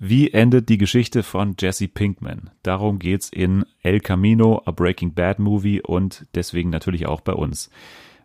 Wie 0.00 0.30
endet 0.32 0.68
die 0.68 0.78
Geschichte 0.78 1.24
von 1.24 1.56
Jesse 1.58 1.88
Pinkman? 1.88 2.50
Darum 2.62 3.00
geht's 3.00 3.30
in 3.30 3.64
El 3.82 3.98
Camino, 3.98 4.62
a 4.64 4.70
Breaking 4.70 5.12
Bad 5.12 5.40
Movie 5.40 5.82
und 5.82 6.24
deswegen 6.36 6.70
natürlich 6.70 7.06
auch 7.06 7.20
bei 7.20 7.32
uns. 7.32 7.68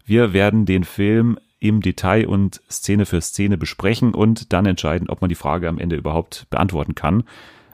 Wir 0.05 0.33
werden 0.33 0.67
den 0.67 0.83
Film 0.83 1.39
im 1.59 1.81
Detail 1.81 2.27
und 2.27 2.61
Szene 2.69 3.07
für 3.07 3.21
Szene 3.21 3.57
besprechen 3.57 4.13
und 4.13 4.53
dann 4.53 4.67
entscheiden, 4.67 5.09
ob 5.09 5.21
man 5.21 5.29
die 5.29 5.35
Frage 5.35 5.67
am 5.67 5.79
Ende 5.79 5.95
überhaupt 5.95 6.45
beantworten 6.51 6.93
kann. 6.93 7.23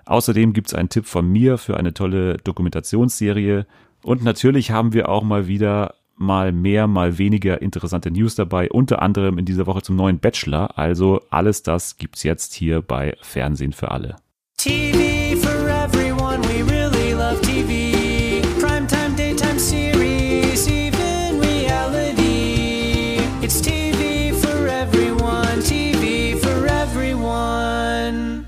Außerdem 0.05 0.53
gibt's 0.53 0.73
einen 0.73 0.87
Tipp 0.87 1.05
von 1.05 1.29
mir 1.29 1.57
für 1.57 1.75
eine 1.75 1.93
tolle 1.93 2.37
Dokumentationsserie 2.37 3.65
und 4.01 4.23
natürlich 4.23 4.71
haben 4.71 4.93
wir 4.93 5.09
auch 5.09 5.23
mal 5.23 5.47
wieder 5.47 5.95
mal 6.19 6.51
mehr, 6.51 6.87
mal 6.87 7.17
weniger 7.17 7.61
interessante 7.61 8.11
News 8.11 8.35
dabei, 8.35 8.69
unter 8.69 9.01
anderem 9.01 9.37
in 9.37 9.45
dieser 9.45 9.65
Woche 9.65 9.81
zum 9.81 9.95
neuen 9.95 10.19
Bachelor. 10.19 10.77
Also 10.77 11.21
alles 11.29 11.63
das 11.63 11.97
gibt's 11.97 12.23
jetzt 12.23 12.53
hier 12.53 12.81
bei 12.81 13.15
Fernsehen 13.21 13.73
für 13.73 13.91
alle. 13.91 14.17
TV 14.57 15.37
for 15.37 15.67
everyone, 15.69 16.41
we 16.43 16.63
really 16.69 17.13
love 17.13 17.41
TV. 17.41 18.45
Primetime, 18.59 19.15
daytime 19.15 19.57
series, 19.57 20.67
even 20.67 21.39
reality. 21.39 23.19
It's 23.41 23.61
TV 23.61 24.33
for 24.33 24.67
everyone, 24.67 25.61
TV 25.63 26.37
for 26.37 26.65
everyone. 26.65 28.45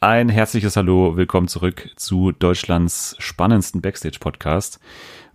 Ein 0.00 0.28
herzliches 0.28 0.76
Hallo, 0.76 1.16
willkommen 1.16 1.46
zurück 1.46 1.90
zu 1.94 2.32
Deutschlands 2.32 3.14
spannendsten 3.18 3.80
Backstage-Podcast 3.80 4.80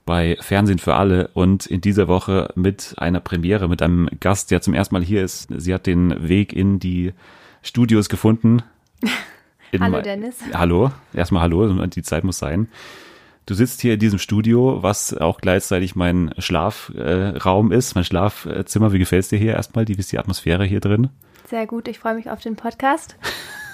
bei 0.05 0.37
Fernsehen 0.39 0.79
für 0.79 0.95
alle 0.95 1.29
und 1.33 1.65
in 1.65 1.81
dieser 1.81 2.07
Woche 2.07 2.51
mit 2.55 2.95
einer 2.97 3.19
Premiere, 3.19 3.67
mit 3.67 3.81
einem 3.81 4.09
Gast, 4.19 4.51
der 4.51 4.61
zum 4.61 4.73
ersten 4.73 4.95
Mal 4.95 5.03
hier 5.03 5.23
ist. 5.23 5.47
Sie 5.55 5.73
hat 5.73 5.87
den 5.87 6.27
Weg 6.27 6.53
in 6.53 6.79
die 6.79 7.13
Studios 7.61 8.09
gefunden. 8.09 8.63
hallo 9.79 10.01
Dennis. 10.01 10.39
Hallo, 10.53 10.91
erstmal 11.13 11.43
hallo, 11.43 11.85
die 11.87 12.03
Zeit 12.03 12.23
muss 12.23 12.39
sein. 12.39 12.67
Du 13.45 13.53
sitzt 13.53 13.81
hier 13.81 13.95
in 13.95 13.99
diesem 13.99 14.19
Studio, 14.19 14.83
was 14.83 15.17
auch 15.17 15.41
gleichzeitig 15.41 15.95
mein 15.95 16.33
Schlafraum 16.37 17.71
äh, 17.71 17.75
ist, 17.75 17.95
mein 17.95 18.03
Schlafzimmer. 18.03 18.93
Wie 18.93 18.99
gefällt 18.99 19.23
es 19.23 19.29
dir 19.29 19.39
hier 19.39 19.53
erstmal? 19.53 19.87
Wie 19.87 19.93
ist 19.93 20.11
die 20.11 20.19
Atmosphäre 20.19 20.63
hier 20.63 20.79
drin? 20.79 21.09
Sehr 21.47 21.65
gut, 21.67 21.87
ich 21.87 21.99
freue 21.99 22.15
mich 22.15 22.29
auf 22.29 22.39
den 22.39 22.55
Podcast 22.55 23.17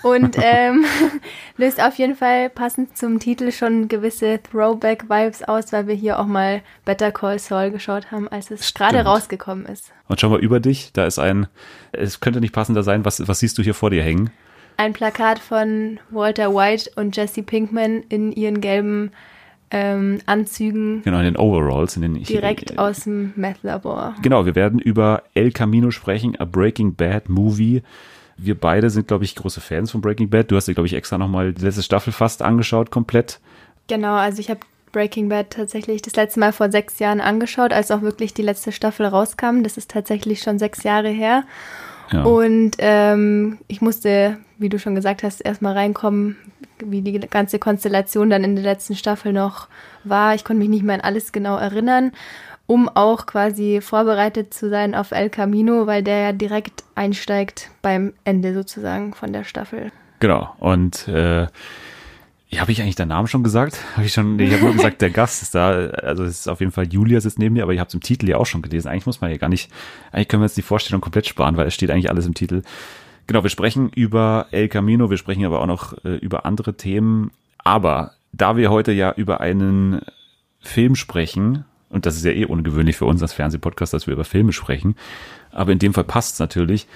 und 0.03 0.37
ähm, 0.41 0.85
löst 1.57 1.81
auf 1.81 1.95
jeden 1.95 2.15
Fall 2.15 2.49
passend 2.49 2.97
zum 2.97 3.19
Titel 3.19 3.51
schon 3.51 3.87
gewisse 3.87 4.39
Throwback-Vibes 4.43 5.43
aus, 5.43 5.71
weil 5.73 5.87
wir 5.87 5.95
hier 5.95 6.19
auch 6.19 6.25
mal 6.25 6.61
Better 6.85 7.11
Call 7.11 7.39
Saul 7.39 7.71
geschaut 7.71 8.11
haben, 8.11 8.27
als 8.27 8.51
es 8.51 8.73
gerade 8.73 8.99
rausgekommen 8.99 9.65
ist. 9.65 9.91
Und 10.07 10.19
schau 10.19 10.29
mal 10.29 10.39
über 10.39 10.59
dich, 10.59 10.91
da 10.93 11.05
ist 11.05 11.19
ein, 11.19 11.47
es 11.91 12.19
könnte 12.19 12.39
nicht 12.39 12.53
passender 12.53 12.83
sein, 12.83 13.05
was, 13.05 13.27
was 13.27 13.39
siehst 13.39 13.57
du 13.57 13.63
hier 13.63 13.73
vor 13.73 13.89
dir 13.89 14.03
hängen? 14.03 14.29
Ein 14.77 14.93
Plakat 14.93 15.39
von 15.39 15.99
Walter 16.11 16.53
White 16.53 16.91
und 16.95 17.15
Jesse 17.15 17.41
Pinkman 17.41 18.03
in 18.09 18.31
ihren 18.31 18.61
gelben 18.61 19.11
ähm, 19.71 20.19
Anzügen. 20.25 21.01
Genau, 21.03 21.17
in 21.17 21.25
den 21.25 21.37
Overalls. 21.37 21.95
In 21.95 22.03
den, 22.03 22.23
direkt 22.23 22.71
ich, 22.71 22.79
aus 22.79 23.01
dem 23.01 23.33
Meth-Labor. 23.35 24.15
Genau, 24.21 24.45
wir 24.45 24.55
werden 24.55 24.79
über 24.79 25.23
El 25.33 25.51
Camino 25.51 25.91
sprechen, 25.91 26.35
a 26.39 26.45
Breaking 26.45 26.95
Bad 26.95 27.27
Movie. 27.27 27.81
Wir 28.37 28.55
beide 28.55 28.89
sind, 28.89 29.07
glaube 29.07 29.25
ich, 29.25 29.35
große 29.35 29.61
Fans 29.61 29.91
von 29.91 30.01
Breaking 30.01 30.29
Bad. 30.29 30.51
Du 30.51 30.55
hast 30.55 30.67
dir, 30.67 30.73
glaube 30.73 30.87
ich, 30.87 30.93
extra 30.93 31.17
nochmal 31.17 31.53
die 31.53 31.63
letzte 31.63 31.83
Staffel 31.83 32.13
fast 32.13 32.41
angeschaut, 32.41 32.91
komplett. 32.91 33.39
Genau, 33.87 34.15
also 34.15 34.39
ich 34.39 34.49
habe 34.49 34.59
Breaking 34.91 35.29
Bad 35.29 35.51
tatsächlich 35.51 36.01
das 36.01 36.15
letzte 36.15 36.39
Mal 36.39 36.53
vor 36.53 36.71
sechs 36.71 36.99
Jahren 36.99 37.19
angeschaut, 37.19 37.73
als 37.73 37.91
auch 37.91 38.01
wirklich 38.01 38.33
die 38.33 38.41
letzte 38.41 38.71
Staffel 38.71 39.05
rauskam. 39.05 39.63
Das 39.63 39.77
ist 39.77 39.91
tatsächlich 39.91 40.41
schon 40.41 40.59
sechs 40.59 40.83
Jahre 40.83 41.09
her. 41.09 41.43
Ja. 42.11 42.23
Und 42.23 42.77
ähm, 42.77 43.57
ich 43.67 43.81
musste, 43.81 44.37
wie 44.57 44.69
du 44.69 44.79
schon 44.79 44.95
gesagt 44.95 45.23
hast, 45.23 45.41
erstmal 45.41 45.73
reinkommen, 45.73 46.37
wie 46.79 47.01
die 47.01 47.19
ganze 47.19 47.59
Konstellation 47.59 48.29
dann 48.29 48.43
in 48.43 48.55
der 48.55 48.63
letzten 48.63 48.95
Staffel 48.95 49.33
noch 49.33 49.67
war. 50.03 50.35
Ich 50.35 50.43
konnte 50.43 50.59
mich 50.59 50.69
nicht 50.69 50.83
mehr 50.83 50.95
an 50.95 51.01
alles 51.01 51.31
genau 51.31 51.57
erinnern 51.57 52.11
um 52.67 52.89
auch 52.89 53.25
quasi 53.25 53.79
vorbereitet 53.81 54.53
zu 54.53 54.69
sein 54.69 54.93
auf 54.93 55.11
El 55.11 55.29
Camino, 55.29 55.87
weil 55.87 56.03
der 56.03 56.19
ja 56.19 56.31
direkt 56.33 56.83
einsteigt 56.95 57.71
beim 57.81 58.13
Ende 58.25 58.53
sozusagen 58.53 59.13
von 59.13 59.33
der 59.33 59.45
Staffel. 59.45 59.91
Genau. 60.19 60.53
Und 60.59 61.07
äh, 61.07 61.47
habe 62.55 62.71
ich 62.71 62.81
eigentlich 62.81 62.95
deinen 62.95 63.09
Namen 63.09 63.27
schon 63.27 63.43
gesagt? 63.43 63.79
Habe 63.95 64.05
ich 64.05 64.13
schon? 64.13 64.39
Ich 64.39 64.53
habe 64.53 64.63
nur 64.63 64.73
gesagt, 64.73 65.01
der 65.01 65.09
Gast 65.09 65.41
ist 65.41 65.55
da. 65.55 65.69
Also 65.69 66.23
es 66.23 66.39
ist 66.39 66.47
auf 66.47 66.59
jeden 66.59 66.71
Fall 66.71 66.87
Julia 66.91 67.21
sitzt 67.21 67.39
neben 67.39 67.53
mir, 67.53 67.63
aber 67.63 67.73
ihr 67.73 67.79
habt 67.79 67.91
es 67.91 67.95
im 67.95 68.01
Titel 68.01 68.27
ja 68.27 68.37
auch 68.37 68.45
schon 68.45 68.61
gelesen. 68.61 68.89
Eigentlich 68.89 69.05
muss 69.05 69.21
man 69.21 69.31
ja 69.31 69.37
gar 69.37 69.49
nicht. 69.49 69.71
Eigentlich 70.11 70.27
können 70.27 70.41
wir 70.41 70.47
jetzt 70.47 70.57
die 70.57 70.61
Vorstellung 70.61 71.01
komplett 71.01 71.27
sparen, 71.27 71.55
weil 71.57 71.67
es 71.67 71.73
steht 71.73 71.91
eigentlich 71.91 72.09
alles 72.09 72.25
im 72.25 72.33
Titel. 72.33 72.63
Genau, 73.27 73.43
wir 73.43 73.49
sprechen 73.49 73.89
über 73.93 74.47
El 74.51 74.69
Camino, 74.69 75.09
wir 75.09 75.17
sprechen 75.17 75.45
aber 75.45 75.61
auch 75.61 75.67
noch 75.67 75.93
äh, 76.05 76.15
über 76.15 76.45
andere 76.45 76.75
Themen. 76.75 77.31
Aber 77.57 78.13
da 78.31 78.55
wir 78.55 78.71
heute 78.71 78.91
ja 78.91 79.11
über 79.11 79.41
einen 79.41 80.01
Film 80.61 80.95
sprechen, 80.95 81.65
und 81.89 82.05
das 82.05 82.15
ist 82.17 82.25
ja 82.25 82.31
eh 82.31 82.45
ungewöhnlich 82.45 82.97
für 82.97 83.05
uns 83.05 83.21
als 83.21 83.33
Fernsehpodcast, 83.33 83.93
dass 83.93 84.07
wir 84.07 84.13
über 84.13 84.25
Filme 84.25 84.53
sprechen. 84.53 84.95
Aber 85.51 85.71
in 85.71 85.79
dem 85.79 85.93
Fall 85.93 86.03
passt 86.03 86.33
es 86.33 86.39
natürlich. 86.39 86.87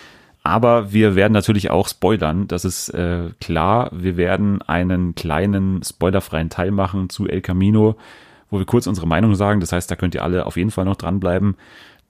Aber 0.43 0.91
wir 0.91 1.15
werden 1.15 1.33
natürlich 1.33 1.69
auch 1.69 1.87
spoilern. 1.87 2.47
Das 2.47 2.65
ist 2.65 2.89
äh, 2.89 3.29
klar. 3.39 3.91
Wir 3.93 4.17
werden 4.17 4.61
einen 4.63 5.15
kleinen 5.15 5.83
spoilerfreien 5.83 6.49
Teil 6.49 6.71
machen 6.71 7.09
zu 7.09 7.27
El 7.27 7.41
Camino, 7.41 7.95
wo 8.49 8.57
wir 8.57 8.65
kurz 8.65 8.87
unsere 8.87 9.07
Meinung 9.07 9.35
sagen. 9.35 9.59
Das 9.59 9.71
heißt, 9.71 9.89
da 9.89 9.95
könnt 9.95 10.15
ihr 10.15 10.23
alle 10.23 10.45
auf 10.45 10.57
jeden 10.57 10.71
Fall 10.71 10.85
noch 10.85 10.95
dranbleiben. 10.95 11.55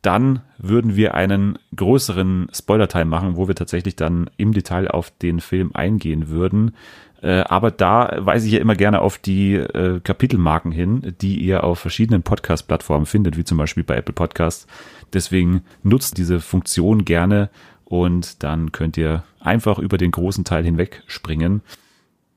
Dann 0.02 0.40
würden 0.58 0.96
wir 0.96 1.14
einen 1.14 1.60
größeren 1.76 2.48
Spoiler-Teil 2.52 3.06
machen, 3.06 3.36
wo 3.36 3.48
wir 3.48 3.54
tatsächlich 3.54 3.96
dann 3.96 4.30
im 4.38 4.52
Detail 4.52 4.90
auf 4.90 5.12
den 5.12 5.40
Film 5.40 5.72
eingehen 5.74 6.30
würden. 6.30 6.74
Äh, 7.22 7.42
aber 7.42 7.72
da 7.72 8.18
weise 8.20 8.48
ich 8.48 8.54
ja 8.54 8.60
immer 8.60 8.76
gerne 8.76 9.02
auf 9.02 9.18
die 9.18 9.54
äh, 9.56 10.00
Kapitelmarken 10.00 10.72
hin, 10.72 11.16
die 11.22 11.40
ihr 11.40 11.64
auf 11.64 11.80
verschiedenen 11.80 12.24
Podcast-Plattformen 12.24 13.06
findet, 13.06 13.38
wie 13.38 13.44
zum 13.44 13.58
Beispiel 13.58 13.84
bei 13.84 13.98
Apple 13.98 14.14
Podcasts. 14.14 14.66
Deswegen 15.14 15.62
nutzt 15.84 16.18
diese 16.18 16.40
Funktion 16.40 17.06
gerne 17.06 17.50
und 17.86 18.44
dann 18.44 18.72
könnt 18.72 18.98
ihr 18.98 19.24
einfach 19.40 19.78
über 19.78 19.98
den 19.98 20.12
großen 20.12 20.46
Teil 20.46 20.64
hinweg 20.64 21.04
springen. 21.06 21.62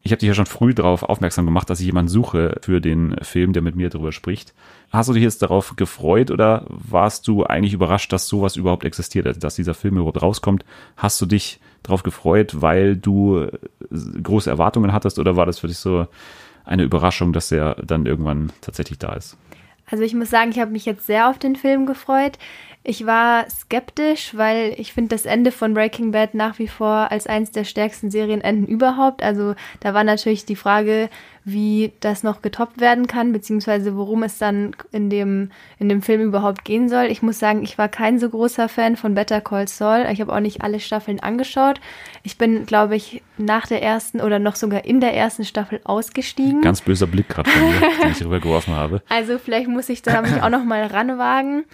Ich 0.03 0.13
habe 0.13 0.19
dich 0.19 0.29
ja 0.29 0.35
schon 0.35 0.45
früh 0.45 0.75
darauf 0.75 1.03
aufmerksam 1.03 1.47
gemacht, 1.47 1.71
dass 1.71 1.81
ich 1.81 1.87
jemanden 1.87 2.11
suche 2.11 2.59
für 2.61 2.83
den 2.83 3.17
Film, 3.23 3.55
der 3.55 3.63
mit 3.63 3.75
mir 3.75 3.89
darüber 3.89 4.13
spricht. 4.13 4.53
Hast 4.91 5.09
du 5.09 5.15
dich 5.15 5.23
jetzt 5.23 5.41
darauf 5.41 5.77
gefreut 5.77 6.31
oder 6.31 6.67
warst 6.69 7.27
du 7.27 7.45
eigentlich 7.45 7.73
überrascht, 7.73 8.13
dass 8.13 8.29
sowas 8.29 8.57
überhaupt 8.57 8.85
existiert, 8.85 9.43
dass 9.43 9.55
dieser 9.55 9.73
Film 9.73 9.97
überhaupt 9.97 10.21
rauskommt? 10.21 10.63
Hast 10.99 11.23
du 11.23 11.27
dich 11.27 11.59
darauf 11.85 12.03
gefreut, 12.03 12.61
weil 12.61 12.97
du 12.97 13.39
äh, 13.39 13.51
große 14.23 14.51
Erwartungen 14.51 14.93
hattest 14.93 15.21
oder 15.21 15.37
war 15.37 15.47
das 15.47 15.61
für 15.61 15.69
dich 15.69 15.79
so 15.79 16.09
eine 16.65 16.83
Überraschung, 16.83 17.33
dass 17.33 17.53
er 17.53 17.77
dann 17.77 18.07
irgendwann 18.07 18.51
tatsächlich 18.61 18.99
da 18.99 19.13
ist? 19.13 19.37
Also 19.87 20.03
ich 20.03 20.15
muss 20.15 20.31
sagen, 20.31 20.51
ich 20.51 20.59
habe 20.59 20.73
mich 20.73 20.87
jetzt 20.87 21.07
sehr 21.07 21.29
auf 21.29 21.39
den 21.39 21.57
Film 21.57 21.87
gefreut. 21.87 22.39
Ich 22.87 23.07
war 23.07 23.49
skeptisch, 23.49 24.37
weil 24.37 24.75
ich 24.77 24.93
finde 24.93 25.17
das 25.17 25.25
Ende 25.25 25.53
von 25.53 25.73
Breaking 25.73 26.11
Bad 26.11 26.35
nach 26.35 26.59
wie 26.59 26.69
vor 26.69 27.11
als 27.11 27.27
eines 27.27 27.51
der 27.51 27.65
stärksten 27.65 28.11
Serienenden 28.11 28.67
überhaupt. 28.67 29.23
Also 29.23 29.55
da 29.81 29.95
war 29.95 30.05
natürlich 30.05 30.45
die 30.45 30.55
Frage, 30.55 31.09
wie 31.47 31.93
das 32.01 32.23
noch 32.23 32.43
getoppt 32.43 32.83
werden 32.83 33.07
kann, 33.07 33.33
beziehungsweise 33.33 33.97
worum 33.97 34.23
es 34.23 34.37
dann 34.37 34.77
in 34.93 35.09
dem, 35.09 35.51
in 35.79 35.89
dem 35.89 36.03
Film 36.03 36.21
überhaupt 36.21 36.67
gehen 36.67 36.91
soll. 36.91 37.05
Ich 37.05 37.23
muss 37.23 37.39
sagen, 37.39 37.63
ich 37.63 37.79
war 37.79 37.89
kein 37.89 38.19
so 38.19 38.29
großer 38.29 38.69
Fan 38.69 38.97
von 38.97 39.15
Better 39.15 39.41
Call 39.41 39.67
Saul. 39.67 40.07
Ich 40.13 40.21
habe 40.21 40.35
auch 40.35 40.41
nicht 40.41 40.61
alle 40.61 40.79
Staffeln 40.79 41.21
angeschaut. 41.21 41.81
Ich 42.23 42.37
bin, 42.37 42.67
glaube 42.67 42.97
ich, 42.97 43.23
nach 43.39 43.67
der 43.67 43.83
ersten 43.83 44.21
oder 44.21 44.39
noch 44.39 44.57
sogar 44.57 44.85
in 44.85 45.01
der 45.01 45.15
ersten 45.15 45.47
Staffel 45.47 45.81
ausgestiegen. 45.85 46.61
Ganz 46.61 46.83
böser 46.83 47.07
Blick 47.07 47.31
gerade 47.31 47.49
von 47.49 47.63
mir, 47.63 47.81
den 48.03 48.11
ich 48.11 48.23
rübergeworfen 48.23 48.75
habe. 48.75 49.03
Also 49.09 49.39
vielleicht 49.39 49.69
muss 49.69 49.89
ich 49.89 50.03
da 50.03 50.21
mich 50.21 50.43
auch 50.43 50.51
noch 50.51 50.65
mal 50.65 50.85
ranwagen 50.85 51.65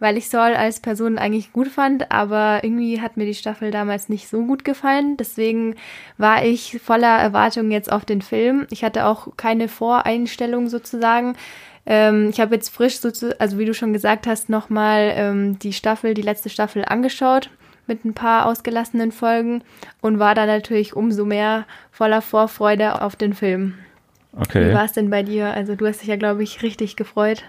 weil 0.00 0.16
ich 0.16 0.28
Saul 0.28 0.54
als 0.54 0.80
Person 0.80 1.18
eigentlich 1.18 1.52
gut 1.52 1.68
fand, 1.68 2.10
aber 2.10 2.64
irgendwie 2.64 3.00
hat 3.00 3.16
mir 3.16 3.26
die 3.26 3.34
Staffel 3.34 3.70
damals 3.70 4.08
nicht 4.08 4.28
so 4.28 4.44
gut 4.44 4.64
gefallen. 4.64 5.16
Deswegen 5.16 5.76
war 6.18 6.44
ich 6.44 6.80
voller 6.82 7.18
Erwartung 7.18 7.70
jetzt 7.70 7.92
auf 7.92 8.04
den 8.04 8.22
Film. 8.22 8.66
Ich 8.70 8.82
hatte 8.82 9.06
auch 9.06 9.36
keine 9.36 9.68
Voreinstellung 9.68 10.68
sozusagen. 10.68 11.36
Ähm, 11.86 12.30
ich 12.30 12.40
habe 12.40 12.54
jetzt 12.54 12.70
frisch, 12.70 12.98
also 13.38 13.58
wie 13.58 13.64
du 13.66 13.74
schon 13.74 13.92
gesagt 13.92 14.26
hast, 14.26 14.48
nochmal 14.48 15.12
ähm, 15.14 15.58
die 15.58 15.72
Staffel, 15.72 16.14
die 16.14 16.22
letzte 16.22 16.48
Staffel 16.48 16.84
angeschaut 16.84 17.50
mit 17.86 18.04
ein 18.04 18.14
paar 18.14 18.46
ausgelassenen 18.46 19.12
Folgen 19.12 19.62
und 20.00 20.18
war 20.18 20.34
da 20.34 20.46
natürlich 20.46 20.94
umso 20.94 21.24
mehr 21.24 21.66
voller 21.90 22.22
Vorfreude 22.22 23.02
auf 23.02 23.16
den 23.16 23.34
Film. 23.34 23.74
Okay. 24.38 24.70
Wie 24.70 24.74
war 24.74 24.84
es 24.84 24.92
denn 24.92 25.10
bei 25.10 25.22
dir? 25.22 25.52
Also 25.52 25.74
du 25.74 25.86
hast 25.86 26.00
dich 26.00 26.08
ja, 26.08 26.16
glaube 26.16 26.42
ich, 26.42 26.62
richtig 26.62 26.96
gefreut. 26.96 27.42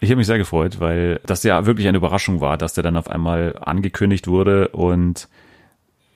Ich 0.00 0.10
habe 0.10 0.18
mich 0.18 0.26
sehr 0.26 0.38
gefreut, 0.38 0.80
weil 0.80 1.20
das 1.26 1.42
ja 1.42 1.66
wirklich 1.66 1.88
eine 1.88 1.98
Überraschung 1.98 2.40
war, 2.40 2.56
dass 2.56 2.74
der 2.74 2.84
dann 2.84 2.96
auf 2.96 3.10
einmal 3.10 3.56
angekündigt 3.60 4.28
wurde. 4.28 4.68
Und 4.68 5.28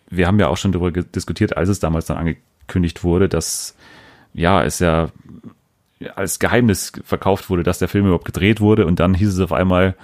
wir 0.08 0.26
haben 0.26 0.38
ja 0.38 0.48
auch 0.48 0.56
schon 0.56 0.72
darüber 0.72 0.92
diskutiert, 1.02 1.56
als 1.56 1.68
es 1.68 1.80
damals 1.80 2.06
dann 2.06 2.16
angekündigt 2.16 3.02
wurde, 3.02 3.28
dass 3.28 3.76
ja, 4.34 4.62
es 4.62 4.78
ja 4.78 5.10
als 6.14 6.38
Geheimnis 6.38 6.92
verkauft 7.04 7.50
wurde, 7.50 7.62
dass 7.62 7.78
der 7.78 7.88
Film 7.88 8.06
überhaupt 8.06 8.24
gedreht 8.24 8.60
wurde. 8.60 8.86
Und 8.86 9.00
dann 9.00 9.14
hieß 9.14 9.28
es 9.28 9.40
auf 9.40 9.52
einmal, 9.52 9.96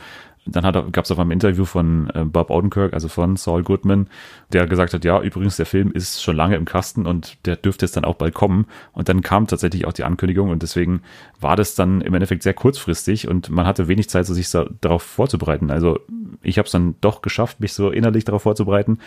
dann 0.51 0.93
gab 0.93 1.05
es 1.05 1.11
auf 1.11 1.19
einem 1.19 1.31
Interview 1.31 1.65
von 1.65 2.11
äh, 2.15 2.25
Bob 2.25 2.51
Odenkirk, 2.51 2.93
also 2.93 3.09
von 3.09 3.37
Saul 3.37 3.63
Goodman, 3.63 4.09
der 4.53 4.67
gesagt 4.67 4.95
hat, 4.95 5.05
ja, 5.05 5.21
übrigens, 5.21 5.57
der 5.57 5.67
Film 5.67 5.93
ist 5.93 6.23
schon 6.23 6.37
lange 6.37 6.57
im 6.57 6.65
Kasten 6.65 7.07
und 7.07 7.37
der 7.47 7.57
dürfte 7.57 7.87
jetzt 7.87 7.97
dann 7.97 8.05
auch 8.05 8.17
bald 8.17 8.35
kommen. 8.35 8.67
Und 8.93 9.09
dann 9.09 9.23
kam 9.23 9.47
tatsächlich 9.47 9.87
auch 9.87 9.93
die 9.93 10.05
Ankündigung 10.05 10.51
und 10.51 10.63
deswegen 10.63 11.03
war 11.41 11.57
das 11.57 11.75
dann 11.75 12.01
im 12.01 12.15
Endeffekt 12.15 12.43
sehr 12.43 12.55
kurzfristig 12.55 13.29
und 13.29 13.51
man 13.51 13.67
hatte 13.67 13.89
wenig 13.89 14.09
Zeit, 14.09 14.27
sich 14.27 14.49
so 14.49 14.69
darauf 14.81 15.03
vorzubereiten. 15.03 15.71
Also 15.71 16.01
ich 16.43 16.59
habe 16.59 16.67
es 16.67 16.73
dann 16.73 16.97
doch 17.01 17.23
geschafft, 17.23 17.61
mich 17.61 17.73
so 17.73 17.91
innerlich 17.91 18.25
darauf 18.25 18.43
vorzubereiten 18.43 18.99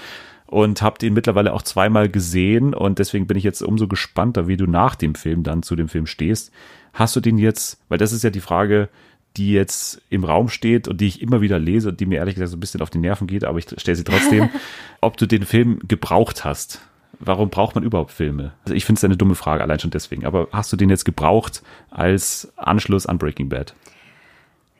und 0.51 0.81
habe 0.81 0.99
den 0.99 1.13
mittlerweile 1.13 1.53
auch 1.53 1.61
zweimal 1.61 2.09
gesehen 2.09 2.73
und 2.73 2.99
deswegen 2.99 3.25
bin 3.25 3.37
ich 3.37 3.43
jetzt 3.43 3.61
umso 3.61 3.87
gespannter, 3.87 4.47
wie 4.47 4.57
du 4.57 4.67
nach 4.67 4.95
dem 4.95 5.15
Film 5.15 5.43
dann 5.43 5.63
zu 5.63 5.75
dem 5.75 5.87
Film 5.87 6.05
stehst. 6.05 6.51
Hast 6.93 7.15
du 7.15 7.21
den 7.21 7.37
jetzt, 7.37 7.81
weil 7.87 7.97
das 7.97 8.11
ist 8.11 8.23
ja 8.23 8.29
die 8.29 8.41
Frage, 8.41 8.89
die 9.37 9.53
jetzt 9.53 10.01
im 10.09 10.23
Raum 10.23 10.49
steht 10.49 10.87
und 10.87 10.99
die 10.99 11.07
ich 11.07 11.21
immer 11.21 11.41
wieder 11.41 11.59
lese 11.59 11.89
und 11.89 11.99
die 11.99 12.05
mir 12.05 12.17
ehrlich 12.17 12.35
gesagt 12.35 12.51
so 12.51 12.57
ein 12.57 12.59
bisschen 12.59 12.81
auf 12.81 12.89
die 12.89 12.97
Nerven 12.97 13.27
geht, 13.27 13.43
aber 13.43 13.57
ich 13.57 13.65
stelle 13.77 13.95
sie 13.95 14.03
trotzdem, 14.03 14.49
ob 15.01 15.17
du 15.17 15.25
den 15.25 15.45
Film 15.45 15.79
gebraucht 15.87 16.43
hast. 16.43 16.81
Warum 17.19 17.49
braucht 17.49 17.75
man 17.75 17.83
überhaupt 17.83 18.11
Filme? 18.11 18.53
Also 18.65 18.73
ich 18.73 18.83
finde 18.83 18.97
es 18.99 19.03
eine 19.03 19.15
dumme 19.15 19.35
Frage, 19.35 19.61
allein 19.61 19.79
schon 19.79 19.91
deswegen. 19.91 20.25
Aber 20.25 20.47
hast 20.51 20.73
du 20.73 20.77
den 20.77 20.89
jetzt 20.89 21.05
gebraucht 21.05 21.61
als 21.91 22.51
Anschluss 22.57 23.05
an 23.05 23.19
Breaking 23.19 23.47
Bad? 23.47 23.75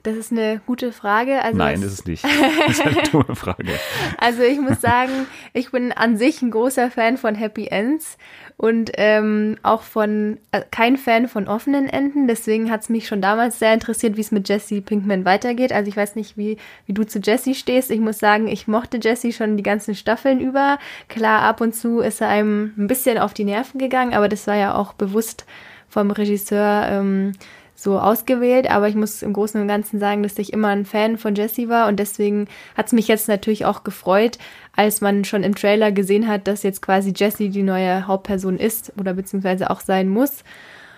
Das 0.03 0.15
ist 0.15 0.31
eine 0.31 0.61
gute 0.65 0.91
Frage. 0.91 1.43
Also 1.43 1.57
Nein, 1.57 1.81
ist 1.81 1.93
es 1.93 2.05
nicht. 2.05 2.25
Das 2.67 2.79
ist 2.79 2.85
eine 2.85 3.03
dumme 3.11 3.35
Frage. 3.35 3.71
Also 4.17 4.41
ich 4.41 4.59
muss 4.59 4.81
sagen, 4.81 5.11
ich 5.53 5.71
bin 5.71 5.91
an 5.91 6.17
sich 6.17 6.41
ein 6.41 6.51
großer 6.51 6.89
Fan 6.89 7.17
von 7.17 7.35
Happy 7.35 7.67
Ends 7.67 8.17
und 8.57 8.91
ähm, 8.95 9.57
auch 9.63 9.81
von 9.81 10.37
äh, 10.51 10.61
kein 10.71 10.97
Fan 10.97 11.27
von 11.27 11.47
offenen 11.47 11.87
Enden. 11.87 12.27
Deswegen 12.27 12.71
hat 12.71 12.81
es 12.81 12.89
mich 12.89 13.07
schon 13.07 13.21
damals 13.21 13.59
sehr 13.59 13.73
interessiert, 13.73 14.17
wie 14.17 14.21
es 14.21 14.31
mit 14.31 14.47
Jesse 14.49 14.81
Pinkman 14.81 15.25
weitergeht. 15.25 15.73
Also 15.73 15.89
ich 15.89 15.97
weiß 15.97 16.15
nicht, 16.15 16.37
wie, 16.37 16.57
wie 16.85 16.93
du 16.93 17.03
zu 17.03 17.19
Jesse 17.19 17.53
stehst. 17.53 17.91
Ich 17.91 17.99
muss 17.99 18.19
sagen, 18.19 18.47
ich 18.47 18.67
mochte 18.67 18.99
Jesse 19.01 19.31
schon 19.33 19.57
die 19.57 19.63
ganzen 19.63 19.95
Staffeln 19.95 20.39
über. 20.39 20.79
Klar, 21.09 21.41
ab 21.41 21.61
und 21.61 21.73
zu 21.75 21.99
ist 21.99 22.21
er 22.21 22.29
einem 22.29 22.73
ein 22.77 22.87
bisschen 22.87 23.17
auf 23.17 23.33
die 23.33 23.45
Nerven 23.45 23.79
gegangen, 23.79 24.13
aber 24.13 24.29
das 24.29 24.47
war 24.47 24.55
ja 24.55 24.75
auch 24.75 24.93
bewusst 24.93 25.45
vom 25.89 26.11
Regisseur. 26.11 26.87
Ähm, 26.89 27.33
so 27.81 27.99
ausgewählt, 27.99 28.69
aber 28.69 28.87
ich 28.87 28.95
muss 28.95 29.23
im 29.23 29.33
Großen 29.33 29.59
und 29.59 29.67
Ganzen 29.67 29.99
sagen, 29.99 30.21
dass 30.21 30.37
ich 30.37 30.53
immer 30.53 30.67
ein 30.67 30.85
Fan 30.85 31.17
von 31.17 31.33
Jessie 31.33 31.67
war 31.67 31.87
und 31.87 31.99
deswegen 31.99 32.47
hat 32.77 32.87
es 32.87 32.93
mich 32.93 33.07
jetzt 33.07 33.27
natürlich 33.27 33.65
auch 33.65 33.83
gefreut, 33.83 34.37
als 34.75 35.01
man 35.01 35.25
schon 35.25 35.43
im 35.43 35.55
Trailer 35.55 35.91
gesehen 35.91 36.27
hat, 36.27 36.47
dass 36.47 36.61
jetzt 36.63 36.81
quasi 36.81 37.11
Jessie 37.15 37.49
die 37.49 37.63
neue 37.63 38.05
Hauptperson 38.05 38.57
ist 38.57 38.93
oder 38.99 39.13
beziehungsweise 39.13 39.69
auch 39.71 39.81
sein 39.81 40.09
muss. 40.09 40.43